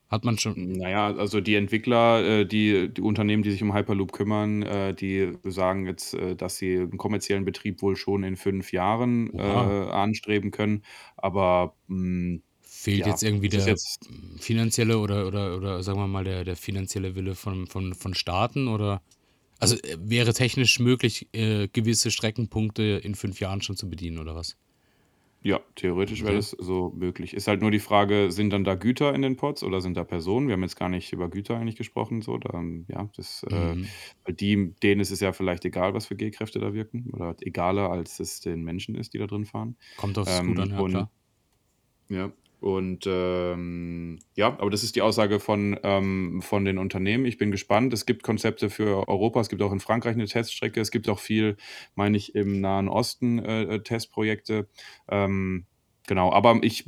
Hat 0.10 0.26
man 0.26 0.38
schon. 0.38 0.74
Naja, 0.74 1.08
also 1.16 1.42
die 1.42 1.56
Entwickler, 1.56 2.24
äh, 2.24 2.46
die, 2.46 2.94
die 2.94 3.02
Unternehmen, 3.02 3.42
die 3.42 3.52
sich 3.52 3.64
um 3.64 3.74
Hyperloop 3.74 4.12
kümmern, 4.12 4.62
äh, 4.62 4.94
die 4.94 5.34
sagen 5.44 5.88
jetzt, 5.88 6.14
äh, 6.14 6.36
dass 6.36 6.58
sie 6.58 6.78
einen 6.78 6.98
kommerziellen 6.98 7.46
Betrieb 7.46 7.82
wohl 7.82 7.96
schon 7.96 8.24
in 8.24 8.36
fünf 8.36 8.72
Jahren 8.72 9.34
äh, 9.34 9.42
anstreben 9.42 10.52
können. 10.52 10.84
Aber 11.18 11.76
mh, 11.88 12.42
Fehlt 12.84 13.06
ja, 13.06 13.08
jetzt 13.08 13.24
irgendwie 13.24 13.50
der 13.50 13.68
jetzt, 13.68 14.10
finanzielle 14.40 15.00
oder, 15.00 15.28
oder, 15.28 15.56
oder 15.58 15.84
sagen 15.84 16.00
wir 16.00 16.08
mal 16.08 16.24
der, 16.26 16.44
der 16.44 16.56
finanzielle 16.58 17.16
Wille 17.16 17.36
von, 17.36 17.68
von, 17.68 17.94
von 17.94 18.14
Staaten? 18.14 18.68
Oder 18.68 19.02
also 19.60 19.76
äh, 19.78 19.98
wäre 20.00 20.34
technisch 20.34 20.80
möglich, 20.80 21.30
äh, 21.34 21.68
gewisse 21.70 22.12
Streckenpunkte 22.12 22.84
in 23.04 23.16
fünf 23.16 23.40
Jahren 23.40 23.62
schon 23.62 23.78
zu 23.78 23.90
bedienen, 23.90 24.20
oder 24.20 24.36
was? 24.36 24.58
ja, 25.46 25.60
theoretisch 25.76 26.24
wäre 26.24 26.34
Okay. 26.34 26.36
das 26.36 26.52
so 26.52 26.92
möglich. 26.96 27.34
Ist 27.34 27.48
halt 27.50 27.62
nur 27.62 27.70
die 27.72 27.80
Frage, 27.80 28.32
sind 28.32 28.52
dann 28.52 28.64
da 28.64 28.76
Güter 28.76 29.14
in 29.14 29.22
den 29.22 29.36
Pods 29.36 29.64
oder 29.64 29.82
sind 29.82 29.98
da 29.98 30.06
Personen? 30.06 30.48
Wir 30.48 30.54
haben 30.54 30.62
jetzt 30.64 30.78
gar 30.78 30.88
nicht 30.88 31.12
über 31.12 31.30
Güter 31.30 31.58
eigentlich 31.58 31.76
gesprochen. 31.76 32.22
So, 32.22 32.38
da, 32.38 32.62
ja, 32.88 33.10
das, 33.18 33.44
äh, 33.44 33.76
Mhm. 33.76 33.94
weil 34.24 34.34
die, 34.36 34.74
denen 34.82 35.02
ist 35.02 35.12
es 35.12 35.20
ja 35.20 35.34
vielleicht 35.34 35.66
egal, 35.66 35.94
was 35.94 36.06
für 36.06 36.16
G-Kräfte 36.16 36.60
da 36.60 36.74
wirken. 36.74 37.10
Oder 37.12 37.36
egaler, 37.42 37.90
als 37.92 38.20
es 38.22 38.40
den 38.40 38.64
Menschen 38.64 38.96
ist, 38.96 39.14
die 39.14 39.18
da 39.18 39.28
drin 39.28 39.44
fahren. 39.46 39.78
Kommt 39.96 40.20
aufs 40.20 40.44
Ähm, 40.44 40.56
an, 40.60 40.70
ja 40.70 40.84
und 40.84 40.84
klar. 40.84 41.12
Ja, 42.10 42.32
und 42.64 43.04
ähm, 43.08 44.20
ja, 44.36 44.48
aber 44.48 44.70
das 44.70 44.84
ist 44.84 44.96
die 44.96 45.02
Aussage 45.02 45.42
von, 45.42 45.78
ähm, 45.84 46.42
von 46.42 46.64
den 46.64 46.78
Unternehmen. 46.78 47.26
Ich 47.26 47.38
bin 47.38 47.52
gespannt. 47.52 47.92
Es 47.92 48.06
gibt 48.06 48.24
Konzepte 48.24 48.70
für 48.70 49.06
Europa. 49.10 49.42
Es 49.42 49.50
gibt 49.50 49.62
auch 49.62 49.74
in 49.74 49.82
Frankreich 49.82 50.14
eine 50.14 50.28
Teststrecke. 50.28 50.80
Es 50.80 50.90
gibt 50.90 51.10
auch 51.10 51.20
viel, 51.20 51.58
meine 51.96 52.16
ich, 52.16 52.36
im 52.36 52.62
Nahen 52.62 52.88
Osten 52.88 53.40
äh, 53.40 53.64
äh, 53.64 53.80
Testprojekte. 53.84 54.70
Ähm, 55.10 55.66
Genau, 56.08 56.34
aber 56.34 56.60
ich 56.64 56.84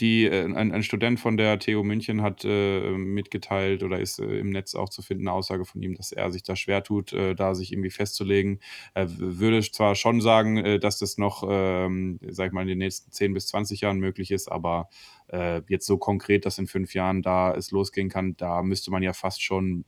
die 0.00 0.24
äh, 0.24 0.44
ein 0.44 0.72
ein 0.72 0.82
Student 0.82 1.20
von 1.20 1.36
der 1.36 1.58
TU 1.58 1.82
München 1.82 2.22
hat, 2.22 2.42
äh, 2.46 2.90
mitgeteilt 2.92 3.82
oder 3.82 4.00
ist, 4.00 4.18
äh, 4.18 4.38
im 4.38 4.48
Netz 4.48 4.74
auch 4.74 4.88
zu 4.88 5.02
finden, 5.02 5.24
'ne 5.24 5.32
Aussage 5.32 5.66
von 5.66 5.82
ihm, 5.82 5.94
dass 5.94 6.10
er 6.10 6.30
sich 6.32 6.42
da 6.42 6.56
schwer 6.56 6.82
tut, 6.82 7.12
äh, 7.12 7.34
da 7.34 7.54
sich 7.54 7.70
irgendwie 7.72 7.90
festzulegen. 7.90 8.60
Er 8.94 9.08
würde 9.18 9.60
zwar 9.60 9.94
schon 9.94 10.22
sagen, 10.22 10.56
äh, 10.56 10.78
dass 10.78 10.98
das 10.98 11.18
noch, 11.18 11.44
ähm, 11.46 12.18
sage 12.30 12.48
ich 12.48 12.52
mal, 12.54 12.62
in 12.62 12.68
den 12.68 12.78
nächsten 12.78 13.12
10 13.12 13.34
bis 13.34 13.46
20 13.48 13.82
Jahren 13.82 13.98
möglich 14.00 14.30
ist, 14.30 14.48
aber, 14.50 14.88
äh, 15.28 15.60
jetzt 15.68 15.86
so 15.86 15.98
konkret, 15.98 16.46
dass 16.46 16.56
in 16.58 16.66
5 16.66 16.94
Jahren 16.94 17.20
da 17.20 17.52
es 17.54 17.70
losgehen 17.72 18.08
kann, 18.08 18.36
da 18.38 18.62
müsste 18.62 18.90
man 18.90 19.02
ja 19.02 19.12
fast 19.12 19.42
schon 19.42 19.84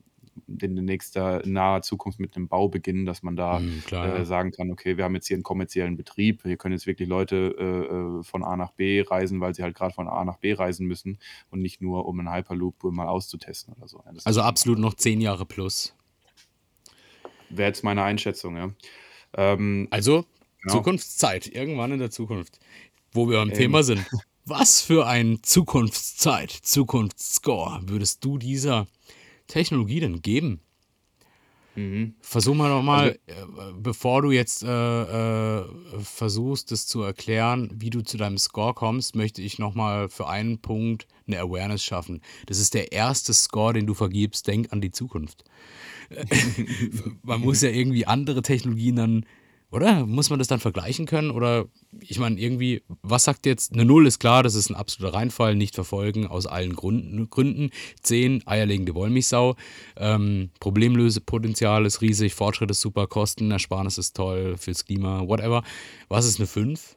in 0.46 0.74
nächster 0.84 1.42
naher 1.46 1.82
Zukunft 1.82 2.20
mit 2.20 2.36
einem 2.36 2.48
Bau 2.48 2.68
beginnen, 2.68 3.06
dass 3.06 3.22
man 3.22 3.36
da 3.36 3.62
Mhm, 3.62 3.82
klar, 3.82 4.08
äh, 4.08 4.24
ja. 4.24 4.24
sagen 4.24 4.50
kann: 4.52 4.70
„Okay, 4.70 4.96
wir 4.96 5.04
haben 5.04 5.14
jetzt 5.14 5.26
hier 5.28 5.36
einen 5.36 5.42
kommerziellen 5.44 5.96
Betrieb. 5.96 6.42
Hier 6.44 6.56
können 6.56 6.74
jetzt 6.74 6.86
wirklich 6.86 7.08
Leute, 7.08 7.54
äh, 7.58 8.20
äh, 8.20 8.22
von 8.24 8.44
A 8.44 8.56
nach 8.56 8.72
B 8.72 9.00
reisen, 9.02 9.40
weil 9.40 9.54
sie 9.54 9.62
halt 9.62 9.74
gerade 9.76 9.94
von 9.94 10.08
A 10.08 10.24
nach 10.24 10.38
B 10.38 10.52
reisen 10.54 10.86
müssen 10.86 11.18
und 11.50 11.60
nicht 11.60 11.80
nur, 11.80 12.06
um 12.06 12.18
'n 12.20 12.32
Hyperloop 12.32 12.82
mal 12.84 13.08
auszutesten 13.08 13.74
oder 13.74 13.88
so.“ 13.88 14.02
Ja, 14.04 14.12
das 14.12 14.26
ist 14.26 14.28
Also 14.28 14.40
schon 14.40 14.42
absolut 14.42 14.78
noch 14.78 14.94
10 14.94 15.20
Jahre 15.20 15.44
plus. 15.44 15.96
wäre 17.48 17.68
jetzt 17.68 17.84
meine 17.84 18.02
Einschätzung, 18.02 18.56
ja. 18.56 18.70
Ähm, 19.34 19.88
Also 19.90 20.24
genau. 20.62 20.84
Zukunftszeit, 20.84 21.46
irgendwann 21.48 21.92
in 21.92 21.98
der 21.98 22.10
Zukunft, 22.10 22.58
wo 23.12 23.28
wir 23.30 23.38
am 23.40 23.52
Ähm, 23.52 23.54
Thema 23.54 23.82
sind. 23.82 24.08
Was 24.46 24.80
für 24.82 25.06
ein 25.06 25.42
Zukunftszeit, 25.42 26.50
Zukunftsscore 26.50 27.82
würdest 27.88 28.24
du 28.24 28.38
dieser 28.38 28.88
Technologie 29.48 30.00
denn 30.00 30.22
geben? 30.22 30.60
mhm. 31.78 32.14
Versuch 32.20 32.54
mal 32.54 32.68
noch 32.68 32.76
Also 32.76 32.86
mal, 32.86 33.18
äh, 33.26 33.34
bevor 33.80 34.22
du 34.22 34.30
jetzt 34.30 34.62
äh, 34.62 35.60
äh, 35.60 35.64
versuchst, 36.02 36.70
das 36.70 36.86
zu 36.86 37.02
erklären, 37.02 37.70
wie 37.74 37.90
du 37.90 38.02
zu 38.02 38.16
deinem 38.16 38.38
Score 38.38 38.74
kommst, 38.74 39.16
möchte 39.16 39.40
ich 39.40 39.58
noch 39.58 39.74
mal 39.74 40.08
für 40.08 40.28
einen 40.28 40.58
Punkt 40.58 41.06
eine 41.26 41.40
Awareness 41.40 41.82
schaffen. 41.82 42.20
Das 42.46 42.58
ist 42.58 42.74
der 42.74 42.92
erste 42.92 43.32
Score, 43.32 43.72
den 43.72 43.86
du 43.86 43.94
vergibst. 43.94 44.46
Denk 44.46 44.72
an 44.72 44.80
die 44.80 44.90
Zukunft. 44.90 45.44
Man 47.22 47.40
muss 47.40 47.62
ja 47.62 47.70
irgendwie 47.70 48.06
andere 48.06 48.42
Technologien 48.42 48.96
dann, 48.96 49.26
oder? 49.70 50.06
Muss 50.06 50.30
man 50.30 50.38
das 50.38 50.48
dann 50.48 50.60
vergleichen 50.60 51.06
können? 51.06 51.30
Oder 51.30 51.66
ich 52.00 52.18
meine, 52.18 52.40
irgendwie, 52.40 52.82
was 53.02 53.24
sagt 53.24 53.46
jetzt? 53.46 53.72
Eine 53.72 53.84
Null 53.84 54.06
ist 54.06 54.18
klar, 54.18 54.42
das 54.42 54.54
ist 54.54 54.70
ein 54.70 54.74
absoluter 54.76 55.14
Reinfall, 55.14 55.54
nicht 55.54 55.74
verfolgen, 55.74 56.26
aus 56.26 56.46
allen 56.46 56.74
Gründen. 56.74 57.70
10, 58.02 58.46
eierlegende 58.46 58.94
Wollmilchsau. 58.94 59.56
Ähm, 59.96 60.50
Problemlösepotenzial 60.60 61.86
ist 61.86 62.00
riesig, 62.00 62.34
Fortschritt 62.34 62.70
ist 62.70 62.80
super, 62.80 63.06
Kostenersparnis 63.06 63.98
ist 63.98 64.16
toll, 64.16 64.56
fürs 64.58 64.84
Klima, 64.84 65.26
whatever. 65.26 65.62
Was 66.08 66.26
ist 66.26 66.38
eine 66.38 66.46
5? 66.46 66.96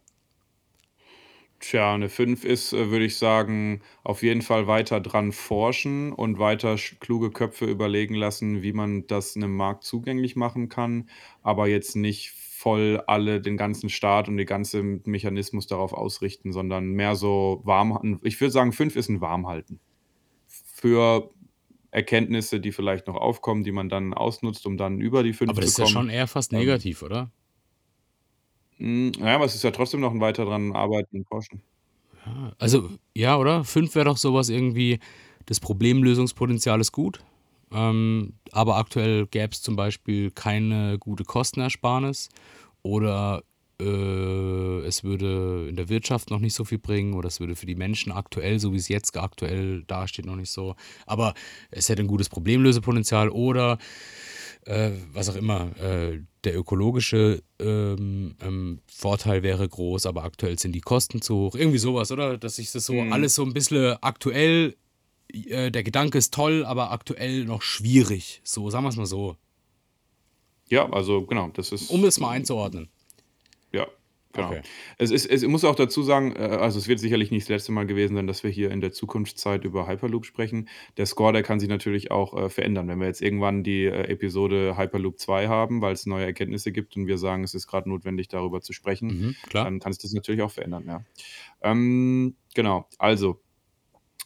Tja, 1.60 1.94
eine 1.94 2.10
5 2.10 2.44
ist, 2.44 2.74
äh, 2.74 2.90
würde 2.90 3.06
ich 3.06 3.18
sagen, 3.18 3.82
auf 4.04 4.24
jeden 4.24 4.42
Fall 4.42 4.66
weiter 4.66 5.00
dran 5.00 5.32
forschen 5.32 6.12
und 6.12 6.40
weiter 6.40 6.76
kluge 7.00 7.30
Köpfe 7.30 7.66
überlegen 7.66 8.16
lassen, 8.16 8.64
wie 8.64 8.74
man 8.74 9.06
das 9.06 9.36
'nem 9.36 9.56
Markt 9.56 9.84
zugänglich 9.84 10.36
machen 10.36 10.70
kann, 10.70 11.08
aber 11.44 11.68
jetzt 11.68 11.96
nicht 11.96 12.32
voll 12.62 13.02
alle 13.08 13.42
den 13.42 13.58
ganzen 13.58 13.90
Staat 13.90 14.28
und 14.30 14.38
den 14.38 14.46
ganzen 14.48 15.02
Mechanismus 15.06 15.68
darauf 15.68 15.94
ausrichten, 15.94 16.52
sondern 16.54 16.88
mehr 16.92 17.16
so 17.16 17.62
warm 17.66 17.94
halten. 17.96 18.20
Ich 18.24 18.40
würde 18.42 18.52
sagen, 18.52 18.74
5 18.74 18.96
ist 18.96 19.10
'n 19.10 19.22
Warmhalten 19.22 19.80
für 20.48 21.32
Erkenntnisse, 21.92 22.60
die 22.62 22.72
vielleicht 22.74 23.08
noch 23.08 23.16
aufkommen, 23.18 23.64
die 23.64 23.72
man 23.74 23.90
dann 23.90 24.14
ausnutzt, 24.14 24.66
um 24.68 24.78
dann 24.78 25.00
über 25.02 25.24
die 25.24 25.34
5 25.34 25.54
Aber 25.54 25.62
das 25.62 25.70
zu 25.70 25.74
ist 25.74 25.78
ja 25.78 25.86
kommen. 25.86 25.86
schon 25.86 26.10
eher 26.10 26.26
fast 26.28 26.52
negativ, 26.52 27.04
oder? 27.04 27.32
hm, 28.78 29.12
na 29.20 29.30
ja, 29.30 29.36
aber 29.36 29.46
es 29.46 29.56
ist 29.56 29.64
ja 29.64 29.72
trotzdem 29.72 30.02
noch 30.02 30.12
'n 30.14 30.20
weiter 30.22 30.46
dran 30.46 30.74
arbeiten 30.76 31.18
und 31.18 31.28
forschen. 31.28 31.64
Ja, 32.26 32.54
also, 32.60 32.90
ja, 33.16 33.38
oder? 33.38 33.64
5 33.64 33.96
wäre 33.96 34.06
doch 34.06 34.18
sowas 34.18 34.50
irgendwie, 34.50 35.00
das 35.46 35.60
Problemlösungspotenzial 35.60 36.80
ist 36.82 36.92
gut, 36.92 37.24
ähm, 37.74 38.34
aber 38.52 38.78
aktuell 38.78 39.28
gäbe 39.28 39.52
es 39.52 39.62
zum 39.62 39.76
Beispiel 39.76 40.32
keine 40.32 40.98
gute 41.00 41.24
Kostenersparnis 41.24 42.30
oder 42.84 43.44
äh, 43.80 44.80
es 44.86 45.04
würde 45.04 45.68
in 45.70 45.76
der 45.76 45.90
Wirtschaft 45.90 46.30
noch 46.30 46.40
nicht 46.40 46.54
so 46.54 46.64
viel 46.66 46.78
bringen 46.78 47.14
oder 47.14 47.28
es 47.28 47.40
würde 47.40 47.56
für 47.56 47.66
die 47.66 47.76
Menschen 47.76 48.12
aktuell, 48.12 48.60
so 48.60 48.74
wie 48.74 48.78
es 48.78 48.88
jetzt 48.88 49.18
aktuell 49.18 49.84
dasteht, 49.88 50.26
noch 50.26 50.36
nicht 50.36 50.52
so. 50.52 50.76
Aber 51.06 51.34
es 51.72 51.90
hätte 51.90 52.02
ein 52.04 52.08
gutes 52.08 52.30
Problemlösepotenzial 52.30 53.30
oder 53.30 53.78
äh, 54.66 54.92
was 55.14 55.30
auch 55.30 55.36
immer. 55.36 55.76
Äh, 55.80 56.22
der 56.44 56.58
ökologische 56.58 57.42
ähm, 57.60 58.36
ähm, 58.42 58.80
Vorteil 58.92 59.44
wäre 59.44 59.68
groß, 59.68 60.06
aber 60.06 60.24
aktuell 60.24 60.58
sind 60.60 60.74
die 60.74 60.82
Kosten 60.82 61.22
zu 61.22 61.36
hoch. 61.36 61.56
Irgendwie 61.56 61.78
sowas, 61.80 62.12
oder? 62.12 62.38
Dass 62.38 62.56
sich 62.58 62.72
das 62.72 62.86
so 62.86 62.94
Mhm. 62.94 63.14
alles 63.14 63.36
so 63.36 63.44
ein 63.44 63.54
bisschen 63.54 63.96
aktuell, 64.02 64.76
äh, 65.34 65.72
der 65.72 65.84
Gedanke 65.84 66.18
ist 66.18 66.34
toll, 66.34 66.66
aber 66.66 66.92
aktuell 66.92 67.46
noch 67.46 67.62
schwierig. 67.62 68.42
So, 68.44 68.70
sagen 68.70 68.84
wir 68.86 68.90
es 68.90 68.98
mal 68.98 69.06
so. 69.06 69.38
Ja, 70.70 70.90
also 70.92 71.26
genau, 71.26 71.50
das 71.54 71.72
Um 71.90 72.04
ist 72.06 72.14
es 72.16 72.20
mal 72.20 72.30
einzuordnen. 72.30 72.90
ja, 73.74 73.88
genau. 74.32 74.48
Okay. 74.52 74.62
Es 74.98 75.12
ist 75.12 75.26
es 75.26 75.44
muss 75.46 75.66
auch 75.66 75.76
dazu 75.76 76.02
sagen, 76.02 76.34
äh, 76.34 76.40
also, 76.40 76.80
es 76.80 76.88
wird 76.88 77.00
sicherlich 77.02 77.30
nicht 77.30 77.44
das 77.44 77.50
letzte 77.50 77.74
Mal 77.74 77.86
gewesen 77.88 78.16
sein, 78.16 78.26
dass 78.26 78.44
wir 78.44 78.50
hier 78.52 78.72
in 78.72 78.80
der 78.80 78.94
Zukunftszeit 78.94 79.66
über 79.66 79.86
Hyperloop 79.88 80.26
sprechen. 80.26 80.70
Der 80.96 81.06
Score, 81.08 81.34
der 81.34 81.44
kann 81.44 81.60
sich 81.60 81.68
natürlich 81.68 82.10
auch, 82.12 82.34
äh, 82.38 82.50
verändern. 82.50 82.88
Wenn 82.88 83.00
wir 83.00 83.08
jetzt 83.08 83.22
irgendwann 83.22 83.64
die, 83.66 83.84
äh, 83.84 84.08
Episode 84.10 84.78
Hyperloop 84.78 85.20
2 85.20 85.50
haben, 85.50 85.82
weil 85.82 85.92
es 85.92 86.06
neue 86.06 86.24
Erkenntnisse 86.26 86.72
gibt 86.72 86.96
und 86.96 87.08
wir 87.08 87.18
sagen, 87.18 87.44
es 87.44 87.54
ist 87.54 87.68
gerade 87.68 87.90
notwendig, 87.90 88.30
darüber 88.30 88.62
zu 88.62 88.72
sprechen, 88.72 89.08
Mhm, 89.08 89.36
klar. 89.50 89.66
dann 89.66 89.80
kann 89.82 89.92
sich 89.92 90.02
das 90.02 90.14
natürlich 90.14 90.42
auch 90.42 90.52
verändern, 90.52 90.86
ja. 90.88 91.04
Ähm, 91.62 92.36
genau, 92.56 92.88
also 92.98 93.42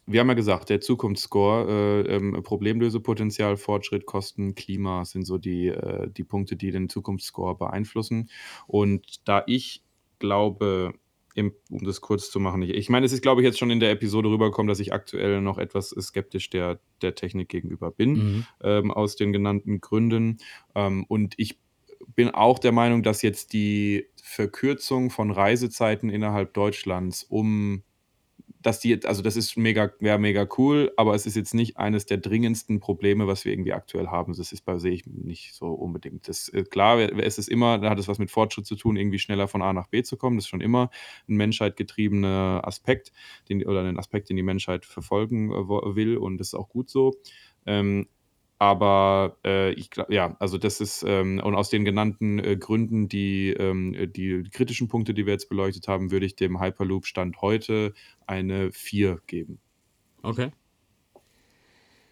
wir 0.08 0.20
haben 0.20 0.28
ja 0.28 0.34
gesagt, 0.36 0.70
der 0.70 0.82
Zukunftsscore, 0.82 2.06
äh, 2.08 2.16
ähm, 2.16 2.42
Problemlösepotenzial, 2.44 3.58
Fortschritt, 3.58 4.06
Kosten, 4.06 4.54
Klima 4.56 5.04
sind 5.06 5.26
so 5.26 5.38
die, 5.38 5.68
äh, 5.68 6.10
die 6.10 6.24
Punkte, 6.24 6.56
die 6.56 6.72
den 6.72 6.90
Zukunftsscore 6.90 7.58
beeinflussen. 7.58 8.30
Und 8.68 9.28
da 9.28 9.44
ich 9.48 9.84
glaube, 10.20 10.94
im, 11.34 11.54
um 11.70 11.84
das 11.84 12.02
kurz 12.02 12.30
zu 12.32 12.40
machen, 12.40 12.62
ich, 12.62 12.70
ich 12.70 12.90
meine, 12.90 13.06
es 13.06 13.12
ist, 13.14 13.22
glaube 13.22 13.42
ich, 13.42 13.46
jetzt 13.46 13.58
schon 13.60 13.72
in 13.72 13.80
der 13.80 13.92
Episode 13.92 14.30
rübergekommen, 14.30 14.68
dass 14.70 14.80
ich 14.80 14.94
aktuell 14.94 15.42
noch 15.42 15.58
etwas 15.58 15.90
skeptisch 15.90 16.50
der, 16.50 16.80
der 17.02 17.16
Technik 17.16 17.50
gegenüber 17.50 17.92
bin, 17.92 18.14
Mhm. 18.14 18.46
ähm, 18.64 18.92
aus 18.92 19.16
den 19.16 19.34
genannten 19.34 19.82
Gründen. 19.82 20.38
Ähm, 20.76 21.04
und 21.08 21.34
ich 21.38 21.60
bin 22.16 22.30
auch 22.30 22.60
der 22.60 22.72
Meinung, 22.72 23.04
dass 23.04 23.22
jetzt 23.22 23.54
die 23.54 24.06
Verkürzung 24.22 25.10
von 25.10 25.32
Reisezeiten 25.32 26.10
innerhalb 26.10 26.54
Deutschlands 26.54 27.24
um 27.24 27.84
dass 28.66 28.80
die 28.80 28.90
jetzt 28.90 29.06
also, 29.06 29.22
das 29.22 29.36
ist 29.36 29.58
mega 29.58 29.92
wäre 30.00 30.18
mega 30.20 30.48
cool, 30.58 30.92
aber 30.98 31.14
es 31.16 31.26
ist 31.26 31.36
jetzt 31.36 31.54
nicht 31.54 31.78
eines 31.78 32.06
der 32.06 32.18
dringendsten 32.18 32.80
Probleme, 32.80 33.28
was 33.28 33.46
wir 33.46 33.52
irgendwie 33.54 33.74
aktuell 33.74 34.08
haben. 34.08 34.34
Das 34.36 34.52
ist 34.52 34.62
bei 34.66 34.78
sehe 34.80 34.94
ich 34.94 35.06
nicht 35.08 35.54
so 35.56 35.68
unbedingt. 35.68 36.28
Das 36.28 36.50
äh, 36.50 36.64
klar, 36.64 37.00
es 37.00 37.38
ist 37.38 37.50
immer 37.50 37.78
da 37.80 37.90
hat 37.92 38.00
es 38.00 38.08
was 38.08 38.20
mit 38.20 38.32
Fortschritt 38.32 38.66
zu 38.66 38.76
tun, 38.76 38.98
irgendwie 38.98 39.20
schneller 39.20 39.48
von 39.48 39.62
A 39.62 39.74
nach 39.74 39.88
B 39.88 40.04
zu 40.04 40.18
kommen. 40.18 40.38
Das 40.38 40.46
ist 40.46 40.50
schon 40.50 40.62
immer 40.62 40.90
'n 41.30 41.36
menschheitgetriebener 41.38 42.62
Aspekt, 42.66 43.12
den 43.50 43.66
oder 43.66 43.84
'nen 43.84 44.00
Aspekt, 44.00 44.30
den 44.30 44.38
die 44.38 44.44
Menschheit 44.44 44.86
verfolgen, 44.86 45.52
äh, 45.52 45.96
will 45.96 46.18
und 46.18 46.38
das 46.40 46.48
ist 46.50 46.56
auch 46.56 46.70
gut 46.70 46.90
so. 46.90 47.16
Ähm, 47.66 48.08
aber, 48.60 49.38
äh, 49.46 49.72
ich 49.74 49.90
gla 49.92 50.06
ja, 50.10 50.36
also 50.40 50.58
das 50.58 50.82
ist, 50.82 51.04
ähm 51.08 51.42
und 51.44 51.56
aus 51.56 51.70
den 51.70 51.86
genannten, 51.86 52.40
äh, 52.40 52.56
Gründen, 52.58 53.08
die, 53.10 53.52
ähm 53.52 53.94
äh, 53.94 54.08
die 54.08 54.44
kritischen 54.52 54.88
Punkte, 54.88 55.14
die 55.14 55.26
wir 55.26 55.34
jetzt 55.34 55.50
beleuchtet 55.50 55.88
haben, 55.88 56.12
würde 56.12 56.26
ich 56.26 56.36
dem 56.36 56.62
Hyperloop 56.62 57.06
Stand 57.06 57.42
heute 57.42 57.94
eine 58.28 58.72
4 58.72 59.20
geben. 59.28 59.60
Okay. 60.24 60.52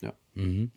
Ja. 0.02 0.14
Mhm. 0.36 0.72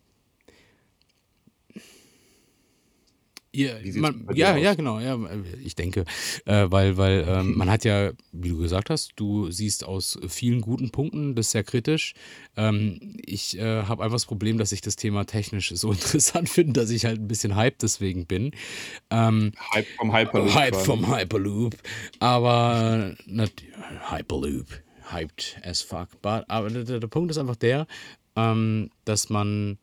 Sieht's 3.56 3.96
man, 3.96 4.26
ja, 4.34 4.56
ja, 4.56 4.74
genau, 4.74 5.00
ja, 5.00 5.14
äh, 5.14 5.42
ich 5.64 5.74
denke, 5.74 6.04
äh, 6.44 6.66
weil, 6.68 6.96
weil 6.96 7.24
ähm, 7.28 7.56
man 7.56 7.70
hat 7.70 7.84
ja, 7.84 8.12
wie 8.32 8.50
du 8.50 8.58
gesagt 8.58 8.90
hast, 8.90 9.12
du 9.16 9.50
siehst 9.50 9.84
aus 9.84 10.18
vielen 10.28 10.60
guten 10.60 10.90
Punkten 10.90 11.34
das 11.34 11.50
sehr 11.50 11.64
kritisch. 11.64 12.14
Ähm, 12.56 13.16
ich 13.24 13.58
äh, 13.58 13.82
habe 13.84 14.02
einfach 14.02 14.16
das 14.16 14.26
Problem, 14.26 14.58
dass 14.58 14.72
ich 14.72 14.80
das 14.80 14.96
Thema 14.96 15.24
technisch 15.24 15.70
so 15.74 15.92
interessant 15.92 16.48
finde, 16.48 16.80
dass 16.80 16.90
ich 16.90 17.04
halt 17.04 17.20
ein 17.20 17.28
bisschen 17.28 17.56
hyped 17.56 17.82
deswegen 17.82 18.26
bin. 18.26 18.52
Ähm, 19.10 19.52
Hype 19.74 19.86
vom 19.96 20.14
Hyperloop 20.14 20.54
Hype 20.54 20.76
vom 20.76 21.14
Hyperloop, 21.14 21.76
aber 22.20 23.14
not, 23.26 23.52
Hyperloop, 24.10 24.66
hyped 25.10 25.60
as 25.62 25.82
fuck. 25.82 26.08
But, 26.22 26.44
aber 26.48 26.70
der, 26.70 26.84
der 26.84 27.00
der 27.00 27.08
Punkt 27.08 27.30
ist 27.30 27.38
einfach 27.38 27.56
der, 27.56 27.86
ähm, 28.36 28.90
dass 29.04 29.30
man 29.30 29.78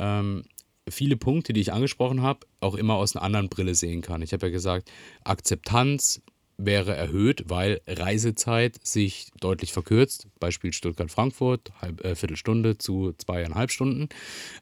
ähm, 0.00 0.44
viele 0.90 1.16
Punkte, 1.16 1.52
die 1.52 1.60
ich 1.60 1.72
angesprochen 1.72 2.22
habe, 2.22 2.46
auch 2.60 2.74
immer 2.74 2.94
aus 2.94 3.14
einer 3.14 3.24
anderen 3.24 3.48
Brille 3.48 3.74
sehen 3.74 4.02
kann. 4.02 4.22
Ich 4.22 4.32
habe 4.32 4.46
ja 4.46 4.52
gesagt, 4.52 4.90
Akzeptanz 5.24 6.22
wäre 6.56 6.94
erhöht, 6.94 7.44
weil 7.48 7.80
Reisezeit 7.86 8.78
sich 8.86 9.28
deutlich 9.40 9.72
verkürzt. 9.72 10.28
Beispiel 10.38 10.72
Stuttgart-Frankfurt, 10.72 11.72
halb, 11.80 12.04
äh, 12.04 12.14
Viertelstunde 12.14 12.78
zu 12.78 13.14
zweieinhalb 13.16 13.70
Stunden. 13.70 14.08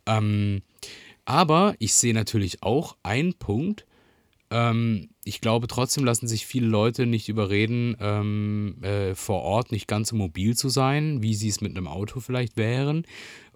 Ähm, 0.07 0.63
aber 1.25 1.75
ich 1.79 1.95
sehe 1.95 2.15
natürlich 2.15 2.63
auch 2.63 2.97
einen 3.03 3.35
Punkt, 3.35 3.85
ähm, 4.51 5.11
ich 5.25 5.41
glaube, 5.41 5.67
trotzdem 5.67 6.05
lassen 6.05 6.27
sich 6.27 6.47
viele 6.47 6.67
Leute 6.67 7.07
nicht 7.07 7.29
überreden, 7.29 7.97
ähm, 8.01 8.77
äh, 8.83 9.15
vor 9.15 9.43
Ort 9.43 9.73
nicht 9.73 9.87
ganz 9.87 10.09
so 10.09 10.17
mobil 10.17 10.57
zu 10.57 10.69
sein, 10.69 11.23
wie 11.23 11.35
sie 11.35 11.49
es 11.49 11.61
mit 11.61 11.77
einem 11.77 11.87
Auto 11.87 12.21
vielleicht 12.21 12.57
wären. 12.57 13.05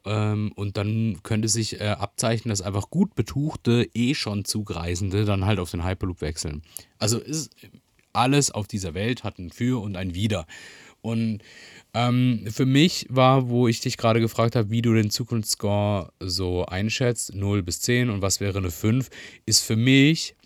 Ähm, 0.04 0.52
und 0.54 0.76
dann 0.76 1.20
könnte 1.22 1.48
sich 1.48 1.80
äh, 1.80 1.84
abzeichnen, 1.84 2.50
dass 2.50 2.62
einfach 2.62 2.90
gut 2.90 3.14
betuchte, 3.14 3.88
eh 3.94 4.14
schon 4.14 4.44
Zugreisende 4.44 5.24
dann 5.24 5.44
halt 5.44 5.58
auf 5.58 5.70
den 5.70 5.84
Hyperloop 5.84 6.20
wechseln. 6.20 6.62
Also 6.98 7.18
ist 7.18 7.54
alles 8.12 8.50
auf 8.50 8.66
dieser 8.66 8.94
Welt 8.94 9.24
hat 9.24 9.38
ein 9.38 9.50
Für 9.50 9.80
und 9.80 9.96
ein 9.96 10.14
Wider. 10.14 10.46
Und 11.00 11.40
ähm, 11.94 12.46
für 12.50 12.64
mich 12.64 13.06
war, 13.10 13.48
wo 13.48 13.68
ich 13.68 13.80
dich 13.80 13.96
gerade 13.96 14.20
gefragt 14.20 14.56
habe, 14.56 14.70
wie 14.70 14.82
du 14.82 14.94
den 14.94 15.10
Zukunftsscore 15.10 16.12
so 16.20 16.64
einschätzt, 16.64 17.34
0 17.34 17.62
bis 17.62 17.80
10 17.80 18.08
und 18.08 18.22
was 18.22 18.40
wäre 18.40 18.58
eine 18.58 18.70
5, 18.70 19.10
ist 19.44 19.64
für 19.64 19.76
mich 19.76 20.36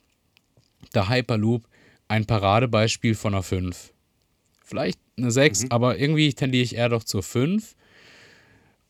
der 0.94 1.08
Hyperloop 1.08 1.68
ein 2.08 2.24
Paradebeispiel 2.24 3.14
von 3.14 3.34
einer 3.34 3.42
5. 3.42 3.92
Vielleicht 4.64 4.98
eine 5.16 5.30
6, 5.30 5.64
mhm. 5.64 5.72
aber 5.72 5.98
irgendwie 5.98 6.32
tendiere 6.32 6.64
ich 6.64 6.74
eher 6.74 6.88
doch 6.88 7.04
zur 7.04 7.22
5. 7.22 7.76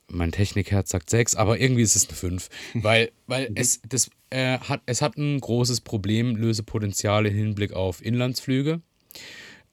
Mein 0.08 0.32
Technikherz 0.32 0.90
sagt 0.90 1.10
6, 1.10 1.34
aber 1.34 1.58
irgendwie 1.58 1.82
ist 1.82 1.96
es 1.96 2.08
eine 2.08 2.16
5. 2.16 2.48
Weil, 2.74 3.10
weil 3.26 3.50
mhm. 3.50 3.56
es, 3.56 3.80
das, 3.88 4.08
äh, 4.30 4.58
hat, 4.58 4.82
es 4.86 5.02
hat 5.02 5.16
ein 5.16 5.40
großes 5.40 5.80
Problemlösepotenzial 5.80 7.26
im 7.26 7.34
Hinblick 7.34 7.72
auf 7.72 8.04
Inlandsflüge. 8.04 8.80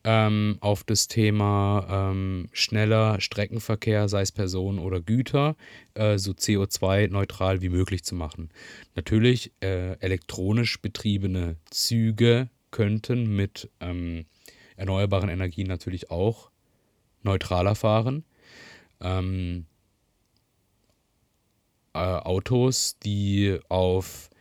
Ähm, 0.06 0.58
auf 0.60 0.84
das 0.84 1.08
Thema 1.08 2.12
ähm, 2.12 2.50
schneller 2.52 3.22
Streckenverkehr, 3.22 4.10
sei 4.10 4.22
es 4.22 4.34
Personen 4.34 4.80
oder 4.80 5.00
Güter, 5.00 5.56
äh, 5.94 6.18
so 6.18 6.32
CO2-neutral 6.32 7.62
wie 7.62 7.70
möglich 7.70 8.04
zu 8.04 8.14
machen. 8.14 8.50
Natürlich, 8.96 9.54
äh, 9.62 9.94
elektronisch 10.00 10.82
betriebene 10.82 11.56
Züge 11.70 12.50
könnten 12.70 13.34
mit 13.34 13.70
ähm, 13.80 14.26
erneuerbaren 14.76 15.30
Energien 15.30 15.68
natürlich 15.68 16.12
auch 16.12 16.52
neutraler 17.22 17.76
fahren. 17.76 18.26
Ähm, 19.00 19.68
äh, 19.70 19.73
Autos, 21.94 22.98
die 23.04 23.60
auf 23.70 24.30
äh, 24.32 24.33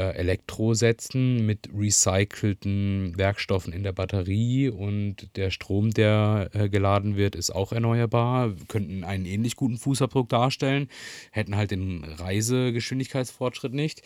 Elektro 0.00 0.74
setzen 0.74 1.46
mit 1.46 1.68
recycelten 1.74 3.16
Werkstoffen 3.16 3.72
in 3.72 3.82
der 3.82 3.92
Batterie 3.92 4.68
und 4.68 5.28
der 5.36 5.50
Strom, 5.50 5.90
der 5.92 6.50
äh, 6.52 6.68
geladen 6.68 7.16
wird, 7.16 7.36
ist 7.36 7.50
auch 7.50 7.72
erneuerbar, 7.72 8.52
könnten 8.68 9.04
einen 9.04 9.26
ähnlich 9.26 9.56
guten 9.56 9.76
Fußabdruck 9.76 10.28
darstellen, 10.28 10.88
hätten 11.30 11.56
halt 11.56 11.70
den 11.70 12.04
Reisegeschwindigkeitsfortschritt 12.04 13.72
nicht. 13.72 14.02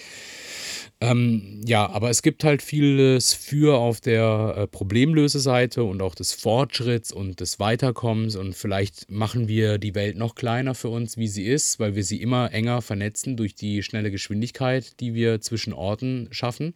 Ähm, 1.00 1.60
ja, 1.64 1.88
aber 1.88 2.10
es 2.10 2.22
gibt 2.22 2.44
halt 2.44 2.60
vieles 2.60 3.32
für 3.32 3.78
auf 3.78 4.00
der 4.00 4.54
äh, 4.56 4.66
Problemlöseseite 4.66 5.84
und 5.84 6.02
auch 6.02 6.14
des 6.14 6.32
Fortschritts 6.32 7.12
und 7.12 7.40
des 7.40 7.60
Weiterkommens 7.60 8.36
und 8.36 8.54
vielleicht 8.54 9.10
machen 9.10 9.46
wir 9.46 9.78
die 9.78 9.94
Welt 9.94 10.16
noch 10.16 10.34
kleiner 10.34 10.74
für 10.74 10.88
uns, 10.88 11.16
wie 11.16 11.28
sie 11.28 11.44
ist, 11.44 11.78
weil 11.78 11.94
wir 11.94 12.04
sie 12.04 12.20
immer 12.20 12.52
enger 12.52 12.82
vernetzen 12.82 13.36
durch 13.36 13.54
die 13.54 13.82
schnelle 13.82 14.10
Geschwindigkeit, 14.10 14.98
die 15.00 15.14
wir 15.14 15.40
zwischen 15.40 15.72
Orten 15.78 16.28
schaffen. 16.30 16.74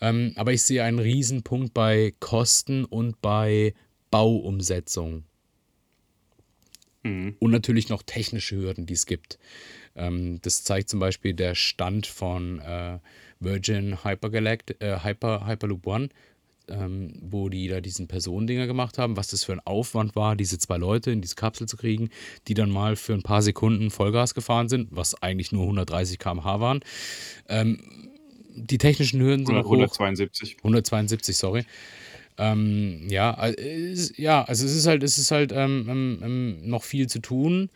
Ähm, 0.00 0.32
aber 0.36 0.52
ich 0.52 0.62
sehe 0.62 0.84
einen 0.84 0.98
Riesenpunkt 0.98 1.74
bei 1.74 2.14
Kosten 2.20 2.84
und 2.84 3.20
bei 3.20 3.74
Bauumsetzung. 4.10 5.24
Mhm. 7.02 7.36
Und 7.38 7.50
natürlich 7.50 7.88
noch 7.88 8.02
technische 8.02 8.56
Hürden, 8.56 8.86
die 8.86 8.94
es 8.94 9.06
gibt. 9.06 9.38
Ähm, 9.94 10.40
das 10.42 10.64
zeigt 10.64 10.88
zum 10.88 11.00
Beispiel 11.00 11.34
der 11.34 11.54
Stand 11.54 12.06
von 12.06 12.60
äh, 12.60 12.98
Virgin 13.40 14.04
Hypergalact 14.04 14.80
äh, 14.82 15.00
Hyper, 15.02 15.46
Hyperloop 15.46 15.86
One, 15.86 16.08
ähm, 16.68 17.12
wo 17.20 17.48
die 17.48 17.68
da 17.68 17.80
diesen 17.80 18.08
Personendinger 18.08 18.66
gemacht 18.66 18.98
haben, 18.98 19.16
was 19.16 19.28
das 19.28 19.44
für 19.44 19.52
ein 19.52 19.60
Aufwand 19.64 20.16
war, 20.16 20.36
diese 20.36 20.58
zwei 20.58 20.76
Leute 20.76 21.10
in 21.10 21.20
diese 21.20 21.34
Kapsel 21.34 21.66
zu 21.66 21.76
kriegen, 21.76 22.10
die 22.46 22.54
dann 22.54 22.70
mal 22.70 22.96
für 22.96 23.14
ein 23.14 23.22
paar 23.22 23.42
Sekunden 23.42 23.90
Vollgas 23.90 24.34
gefahren 24.34 24.68
sind, 24.68 24.88
was 24.90 25.20
eigentlich 25.22 25.52
nur 25.52 25.62
130 25.62 26.18
km/h 26.18 26.60
waren. 26.60 26.80
Ähm, 27.48 28.07
die 28.64 28.78
technischen 28.78 29.20
Hürden 29.20 29.46
sind 29.46 29.56
172. 29.56 30.54
Hoch. 30.54 30.58
172, 30.58 31.36
sorry. 31.36 31.64
Ähm, 32.38 33.08
ja, 33.08 33.32
ist, 33.46 34.16
ja, 34.16 34.44
also 34.44 34.64
es 34.64 34.74
ist 34.74 34.86
halt, 34.86 35.02
es 35.02 35.18
ist 35.18 35.30
halt 35.30 35.52
ähm, 35.52 35.86
ähm, 35.88 36.20
ähm, 36.22 36.68
noch 36.68 36.84
viel 36.84 37.08
zu 37.08 37.18
tun 37.18 37.68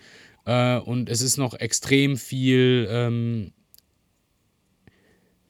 äh, 0.44 0.78
und 0.78 1.08
es 1.08 1.20
ist 1.20 1.36
noch 1.36 1.54
extrem 1.54 2.16
viel 2.16 2.86
ähm, 2.88 3.52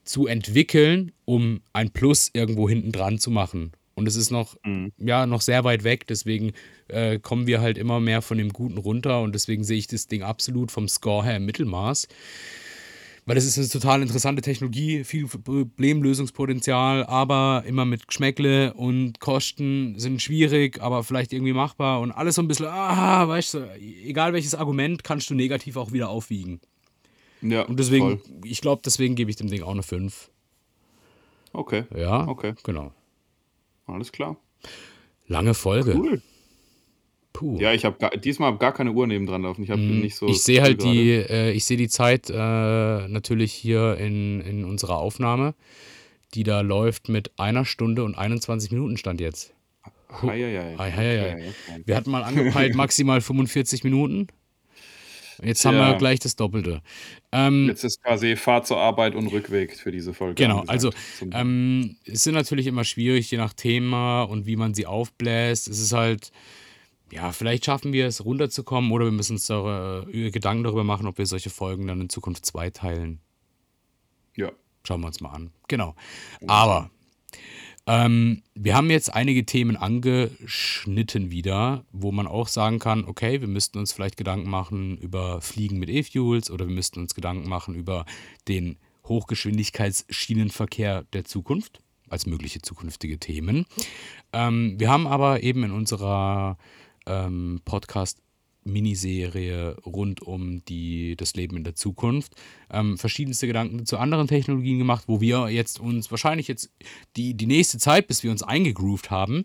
zu 0.04 0.26
entwickeln, 0.26 1.12
um 1.26 1.60
ein 1.72 1.90
Plus 1.90 2.30
irgendwo 2.32 2.68
hinten 2.68 2.90
dran 2.90 3.18
zu 3.18 3.30
machen. 3.30 3.72
Und 3.94 4.08
es 4.08 4.16
ist 4.16 4.30
noch, 4.30 4.56
mhm. 4.64 4.92
ja, 4.96 5.26
noch 5.26 5.42
sehr 5.42 5.64
weit 5.64 5.84
weg, 5.84 6.06
deswegen 6.06 6.52
äh, 6.88 7.18
kommen 7.18 7.46
wir 7.46 7.60
halt 7.60 7.76
immer 7.76 8.00
mehr 8.00 8.22
von 8.22 8.38
dem 8.38 8.48
Guten 8.48 8.78
runter 8.78 9.20
und 9.20 9.34
deswegen 9.34 9.64
sehe 9.64 9.78
ich 9.78 9.86
das 9.86 10.06
Ding 10.06 10.22
absolut 10.22 10.70
vom 10.70 10.88
Score 10.88 11.24
her 11.24 11.36
im 11.36 11.44
Mittelmaß. 11.44 12.08
Weil 13.24 13.36
es 13.36 13.44
ist 13.44 13.56
eine 13.56 13.68
total 13.68 14.02
interessante 14.02 14.42
Technologie, 14.42 15.04
viel 15.04 15.28
Problemlösungspotenzial, 15.28 17.04
aber 17.04 17.62
immer 17.66 17.84
mit 17.84 18.08
Geschmäckle 18.08 18.74
und 18.74 19.20
Kosten 19.20 19.96
sind 19.96 20.20
schwierig, 20.20 20.82
aber 20.82 21.04
vielleicht 21.04 21.32
irgendwie 21.32 21.52
machbar 21.52 22.00
und 22.00 22.10
alles 22.10 22.34
so 22.34 22.42
ein 22.42 22.48
bisschen, 22.48 22.66
ah, 22.66 23.28
weißt 23.28 23.54
du, 23.54 23.78
egal 23.78 24.32
welches 24.32 24.56
Argument, 24.56 25.04
kannst 25.04 25.30
du 25.30 25.34
negativ 25.34 25.76
auch 25.76 25.92
wieder 25.92 26.08
aufwiegen. 26.08 26.60
Ja. 27.42 27.62
Und 27.62 27.78
deswegen, 27.78 28.18
voll. 28.18 28.22
ich 28.44 28.60
glaube, 28.60 28.82
deswegen 28.84 29.14
gebe 29.14 29.30
ich 29.30 29.36
dem 29.36 29.48
Ding 29.48 29.62
auch 29.62 29.70
eine 29.70 29.84
5. 29.84 30.30
Okay. 31.52 31.84
Ja. 31.94 32.26
Okay. 32.26 32.54
Genau. 32.64 32.92
Alles 33.86 34.10
klar. 34.10 34.36
Lange 35.26 35.54
Folge. 35.54 35.94
Cool. 35.94 36.22
Puh. 37.32 37.58
Ja, 37.58 37.72
ich 37.72 37.84
habe 37.84 38.18
diesmal 38.18 38.56
gar 38.58 38.72
keine 38.72 38.92
Uhr 38.92 39.06
nebendran 39.06 39.42
laufen. 39.42 39.62
Ich 39.62 39.70
habe 39.70 39.80
nicht 39.80 40.16
so. 40.16 40.28
Ich 40.28 40.42
sehe 40.42 40.62
halt 40.62 40.82
die, 40.82 41.10
äh, 41.10 41.52
ich 41.52 41.64
sehe 41.64 41.76
die 41.76 41.88
Zeit 41.88 42.28
äh, 42.28 42.34
natürlich 42.34 43.52
hier 43.52 43.96
in, 43.96 44.40
in 44.42 44.64
unserer 44.64 44.98
Aufnahme, 44.98 45.54
die 46.34 46.42
da 46.42 46.60
läuft 46.60 47.08
mit 47.08 47.38
einer 47.38 47.64
Stunde 47.64 48.04
und 48.04 48.16
21 48.16 48.70
Minuten 48.70 48.96
stand 48.96 49.20
jetzt. 49.20 49.54
Hei, 50.20 50.76
hei, 50.76 50.76
hei. 50.78 50.92
Hei, 50.92 51.82
Wir 51.86 51.96
hatten 51.96 52.10
mal 52.10 52.22
angepeilt 52.22 52.74
maximal 52.76 53.20
45 53.20 53.82
Minuten. 53.84 54.28
Jetzt 55.42 55.64
haben 55.64 55.76
wir 55.76 55.94
gleich 55.94 56.20
das 56.20 56.36
Doppelte. 56.36 56.82
Ähm, 57.32 57.66
Jetzt 57.68 57.84
ist 57.84 58.02
quasi 58.02 58.36
Fahrt 58.36 58.66
zur 58.66 58.78
Arbeit 58.78 59.14
und 59.14 59.26
Rückweg 59.28 59.76
für 59.76 59.90
diese 59.90 60.14
Folge. 60.14 60.34
Genau, 60.34 60.62
also 60.66 60.90
ähm, 61.32 61.96
es 62.04 62.22
sind 62.22 62.34
natürlich 62.34 62.66
immer 62.66 62.84
schwierig, 62.84 63.30
je 63.30 63.38
nach 63.38 63.52
Thema 63.52 64.22
und 64.22 64.46
wie 64.46 64.56
man 64.56 64.74
sie 64.74 64.86
aufbläst. 64.86 65.68
Es 65.68 65.80
ist 65.80 65.92
halt, 65.92 66.30
ja, 67.12 67.30
vielleicht 67.30 67.66
schaffen 67.66 67.92
wir 67.92 68.06
es 68.06 68.24
runterzukommen 68.24 68.90
oder 68.90 69.04
wir 69.04 69.12
müssen 69.12 69.34
uns 69.34 69.46
da, 69.46 70.02
äh, 70.08 70.30
Gedanken 70.30 70.64
darüber 70.64 70.82
machen, 70.82 71.06
ob 71.06 71.18
wir 71.18 71.26
solche 71.26 71.50
Folgen 71.50 71.86
dann 71.86 72.00
in 72.00 72.08
Zukunft 72.08 72.46
zweiteilen. 72.46 73.20
Ja. 74.34 74.50
Schauen 74.82 75.02
wir 75.02 75.08
uns 75.08 75.20
mal 75.20 75.30
an. 75.30 75.52
Genau. 75.68 75.94
Aber 76.46 76.90
ähm, 77.86 78.42
wir 78.54 78.74
haben 78.74 78.90
jetzt 78.90 79.12
einige 79.12 79.44
Themen 79.44 79.76
angeschnitten 79.76 81.30
wieder, 81.30 81.84
wo 81.92 82.12
man 82.12 82.26
auch 82.26 82.48
sagen 82.48 82.78
kann, 82.78 83.04
okay, 83.04 83.42
wir 83.42 83.48
müssten 83.48 83.78
uns 83.78 83.92
vielleicht 83.92 84.16
Gedanken 84.16 84.48
machen 84.48 84.96
über 84.96 85.42
Fliegen 85.42 85.78
mit 85.78 85.90
E-Fuels 85.90 86.50
oder 86.50 86.66
wir 86.66 86.74
müssten 86.74 86.98
uns 87.00 87.14
Gedanken 87.14 87.46
machen 87.46 87.74
über 87.74 88.06
den 88.48 88.78
Hochgeschwindigkeitsschienenverkehr 89.06 91.02
der 91.12 91.24
Zukunft 91.24 91.80
als 92.08 92.24
mögliche 92.24 92.62
zukünftige 92.62 93.18
Themen. 93.18 93.66
Ähm, 94.32 94.76
wir 94.78 94.88
haben 94.90 95.06
aber 95.06 95.42
eben 95.42 95.64
in 95.64 95.72
unserer 95.72 96.56
ähm, 97.06 97.60
Podcast 97.64 98.21
Miniserie 98.64 99.76
rund 99.84 100.22
um 100.22 100.64
die, 100.64 101.16
das 101.16 101.34
Leben 101.34 101.56
in 101.56 101.64
der 101.64 101.74
Zukunft. 101.74 102.34
Ähm, 102.70 102.96
verschiedenste 102.98 103.46
Gedanken 103.46 103.84
zu 103.86 103.98
anderen 103.98 104.28
Technologien 104.28 104.78
gemacht, 104.78 105.04
wo 105.06 105.20
wir 105.20 105.48
jetzt 105.50 105.80
uns 105.80 106.10
wahrscheinlich 106.10 106.48
jetzt 106.48 106.70
die, 107.16 107.34
die 107.34 107.46
nächste 107.46 107.78
Zeit, 107.78 108.06
bis 108.06 108.22
wir 108.22 108.30
uns 108.30 108.42
eingegroovt 108.42 109.10
haben, 109.10 109.44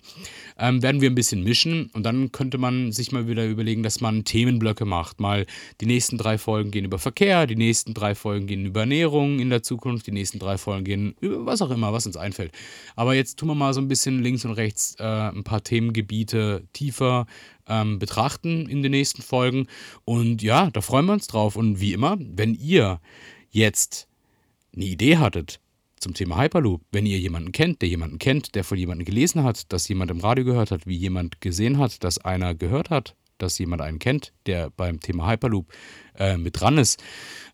ähm, 0.57 0.81
werden 0.81 1.01
wir 1.01 1.09
ein 1.09 1.15
bisschen 1.15 1.43
mischen 1.43 1.89
und 1.93 2.03
dann 2.03 2.31
könnte 2.31 2.57
man 2.57 2.91
sich 2.91 3.11
mal 3.11 3.27
wieder 3.27 3.47
überlegen, 3.47 3.83
dass 3.83 4.01
man 4.01 4.23
Themenblöcke 4.23 4.85
macht. 4.85 5.19
Mal 5.19 5.45
die 5.81 5.85
nächsten 5.85 6.17
drei 6.17 6.37
Folgen 6.37 6.71
gehen 6.71 6.85
über 6.85 6.99
Verkehr, 6.99 7.47
die 7.47 7.55
nächsten 7.55 7.93
drei 7.93 8.15
Folgen 8.15 8.47
gehen 8.47 8.65
über 8.65 8.81
Ernährung 8.81 9.39
in 9.39 9.49
der 9.49 9.63
Zukunft, 9.63 10.07
die 10.07 10.11
nächsten 10.11 10.39
drei 10.39 10.57
Folgen 10.57 10.85
gehen 10.85 11.15
über 11.19 11.45
was 11.45 11.61
auch 11.61 11.71
immer, 11.71 11.93
was 11.93 12.05
uns 12.05 12.17
einfällt. 12.17 12.51
Aber 12.95 13.13
jetzt 13.13 13.37
tun 13.39 13.49
wir 13.49 13.55
mal 13.55 13.73
so 13.73 13.81
ein 13.81 13.87
bisschen 13.87 14.21
links 14.21 14.45
und 14.45 14.51
rechts 14.51 14.95
äh, 14.99 15.03
ein 15.03 15.43
paar 15.43 15.63
Themengebiete 15.63 16.67
tiefer 16.73 17.25
ähm, 17.67 17.99
betrachten 17.99 18.67
in 18.69 18.81
den 18.81 18.91
nächsten 18.91 19.21
Folgen. 19.21 19.67
Und 20.05 20.41
ja, 20.41 20.69
da 20.71 20.81
freuen 20.81 21.05
wir 21.05 21.13
uns 21.13 21.27
drauf. 21.27 21.55
Und 21.55 21.79
wie 21.79 21.93
immer, 21.93 22.17
wenn 22.19 22.53
ihr 22.53 22.99
jetzt 23.49 24.07
eine 24.75 24.85
Idee 24.85 25.17
hattet 25.17 25.59
zum 25.99 26.13
Thema 26.13 26.39
Hyperloop, 26.39 26.81
wenn 26.91 27.05
ihr 27.05 27.19
jemanden 27.19 27.51
kennt, 27.51 27.81
der 27.81 27.89
jemanden 27.89 28.19
kennt, 28.19 28.55
der 28.55 28.63
von 28.63 28.77
jemandem 28.77 29.05
gelesen 29.05 29.43
hat, 29.43 29.71
dass 29.73 29.87
jemand 29.87 30.11
im 30.11 30.19
Radio 30.19 30.45
gehört 30.45 30.71
hat, 30.71 30.85
wie 30.85 30.95
jemand 30.95 31.41
gesehen 31.41 31.79
hat, 31.79 32.03
dass 32.03 32.19
einer 32.19 32.53
gehört 32.53 32.89
hat, 32.89 33.15
dass 33.37 33.57
jemand 33.57 33.81
einen 33.81 33.99
kennt, 33.99 34.33
der 34.45 34.69
beim 34.69 34.99
Thema 34.99 35.29
Hyperloop 35.29 35.71
äh, 36.17 36.37
mit 36.37 36.59
dran 36.59 36.77
ist 36.77 37.03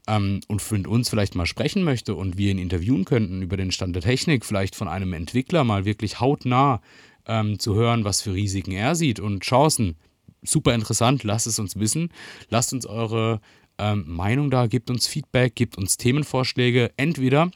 ähm, 0.08 0.42
und 0.48 0.72
mit 0.72 0.88
uns 0.88 1.10
vielleicht 1.10 1.36
mal 1.36 1.46
sprechen 1.46 1.84
möchte 1.84 2.16
und 2.16 2.38
wir 2.38 2.52
ihn 2.52 2.60
interviewen 2.60 3.06
könnten 3.06 3.42
über 3.42 3.58
den 3.58 3.72
Stand 3.72 3.96
der 3.96 4.04
Technik, 4.04 4.46
vielleicht 4.46 4.76
von 4.76 4.88
einem 4.88 5.14
Entwickler 5.14 5.64
mal 5.64 5.86
wirklich 5.86 6.20
hautnah 6.20 6.82
ähm, 7.28 7.60
zu 7.60 7.76
hören, 7.76 8.04
was 8.04 8.22
für 8.22 8.34
Risiken 8.34 8.72
er 8.72 8.96
sieht 8.96 9.20
und 9.20 9.44
Chancen. 9.44 9.96
Super 10.42 10.74
interessant, 10.74 11.24
lasst 11.24 11.48
es 11.48 11.60
uns 11.60 11.80
wissen. 11.80 12.10
Lasst 12.50 12.74
uns 12.74 12.86
eure 12.86 13.40
ähm, 13.78 14.06
Meinung 14.08 14.52
da, 14.52 14.68
gebt 14.68 14.90
uns 14.90 15.08
Feedback, 15.08 15.56
gebt 15.56 15.78
uns 15.78 15.98
Themenvorschläge, 15.98 16.92
entweder 16.98 17.52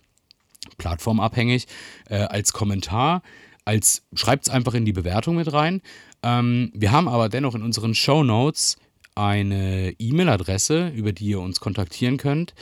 plattformabhängig 0.77 1.68
äh, 2.10 2.18
als 2.18 2.53
Kommentar, 2.53 3.22
als 3.65 4.03
schreibt 4.14 4.48
es 4.48 4.53
einfach 4.53 4.73
in 4.73 4.85
die 4.85 4.94
Bewertung 4.94 5.35
mit 5.35 5.52
rein. 5.52 5.81
Ähm, 6.23 6.72
wir 6.73 6.91
haben 6.91 7.07
aber 7.07 7.30
dennoch 7.30 7.56
in 7.56 7.61
unseren 7.61 7.94
Show 7.94 8.23
Notes 8.23 8.77
eine 9.15 9.94
E-Mail-Adresse, 9.98 10.89
über 10.89 11.11
die 11.11 11.26
ihr 11.26 11.39
uns 11.39 11.60
kontaktieren 11.60 12.18
könnt. 12.18 12.53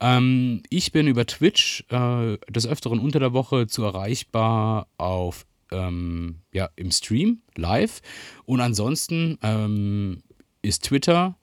Ähm, 0.00 0.62
ich 0.70 0.92
bin 0.92 1.06
über 1.06 1.26
Twitch 1.26 1.84
äh, 1.90 2.38
des 2.48 2.66
Öfteren 2.66 2.98
unter 2.98 3.20
der 3.20 3.32
Woche 3.32 3.66
zu 3.66 3.84
erreichbar 3.84 4.88
auf 4.96 5.44
ähm, 5.72 6.40
ja, 6.52 6.68
im 6.76 6.90
Stream 6.90 7.42
live. 7.56 8.00
Und 8.44 8.60
ansonsten 8.60 9.38
ähm, 9.42 10.22
ist 10.62 10.84
Twitter 10.84 11.36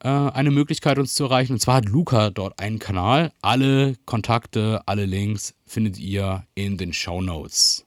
äh, 0.00 0.08
eine 0.08 0.50
Möglichkeit, 0.50 0.98
uns 0.98 1.14
zu 1.14 1.24
erreichen. 1.24 1.54
Und 1.54 1.60
zwar 1.60 1.76
hat 1.76 1.88
Luca 1.88 2.30
dort 2.30 2.58
einen 2.60 2.78
Kanal. 2.78 3.32
Alle 3.42 3.96
Kontakte, 4.04 4.82
alle 4.86 5.06
Links 5.06 5.54
findet 5.66 5.98
ihr 5.98 6.46
in 6.54 6.76
den 6.76 6.92
Show 6.92 7.20
Notes. 7.20 7.86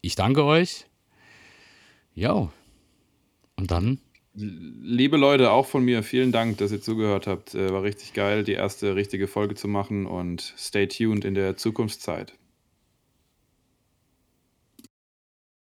Ich 0.00 0.14
danke 0.16 0.44
euch. 0.44 0.86
Ja. 2.14 2.50
Und 3.56 3.70
dann. 3.70 4.00
Liebe 4.34 5.18
Leute, 5.18 5.50
auch 5.50 5.66
von 5.66 5.84
mir 5.84 6.02
vielen 6.02 6.32
Dank, 6.32 6.56
dass 6.58 6.72
ihr 6.72 6.80
zugehört 6.80 7.26
habt. 7.26 7.54
Äh, 7.54 7.70
war 7.72 7.82
richtig 7.82 8.14
geil, 8.14 8.44
die 8.44 8.54
erste 8.54 8.96
richtige 8.96 9.28
Folge 9.28 9.54
zu 9.54 9.68
machen 9.68 10.06
und 10.06 10.54
stay 10.56 10.86
tuned 10.86 11.24
in 11.24 11.34
der 11.34 11.56
Zukunftszeit. 11.56 12.32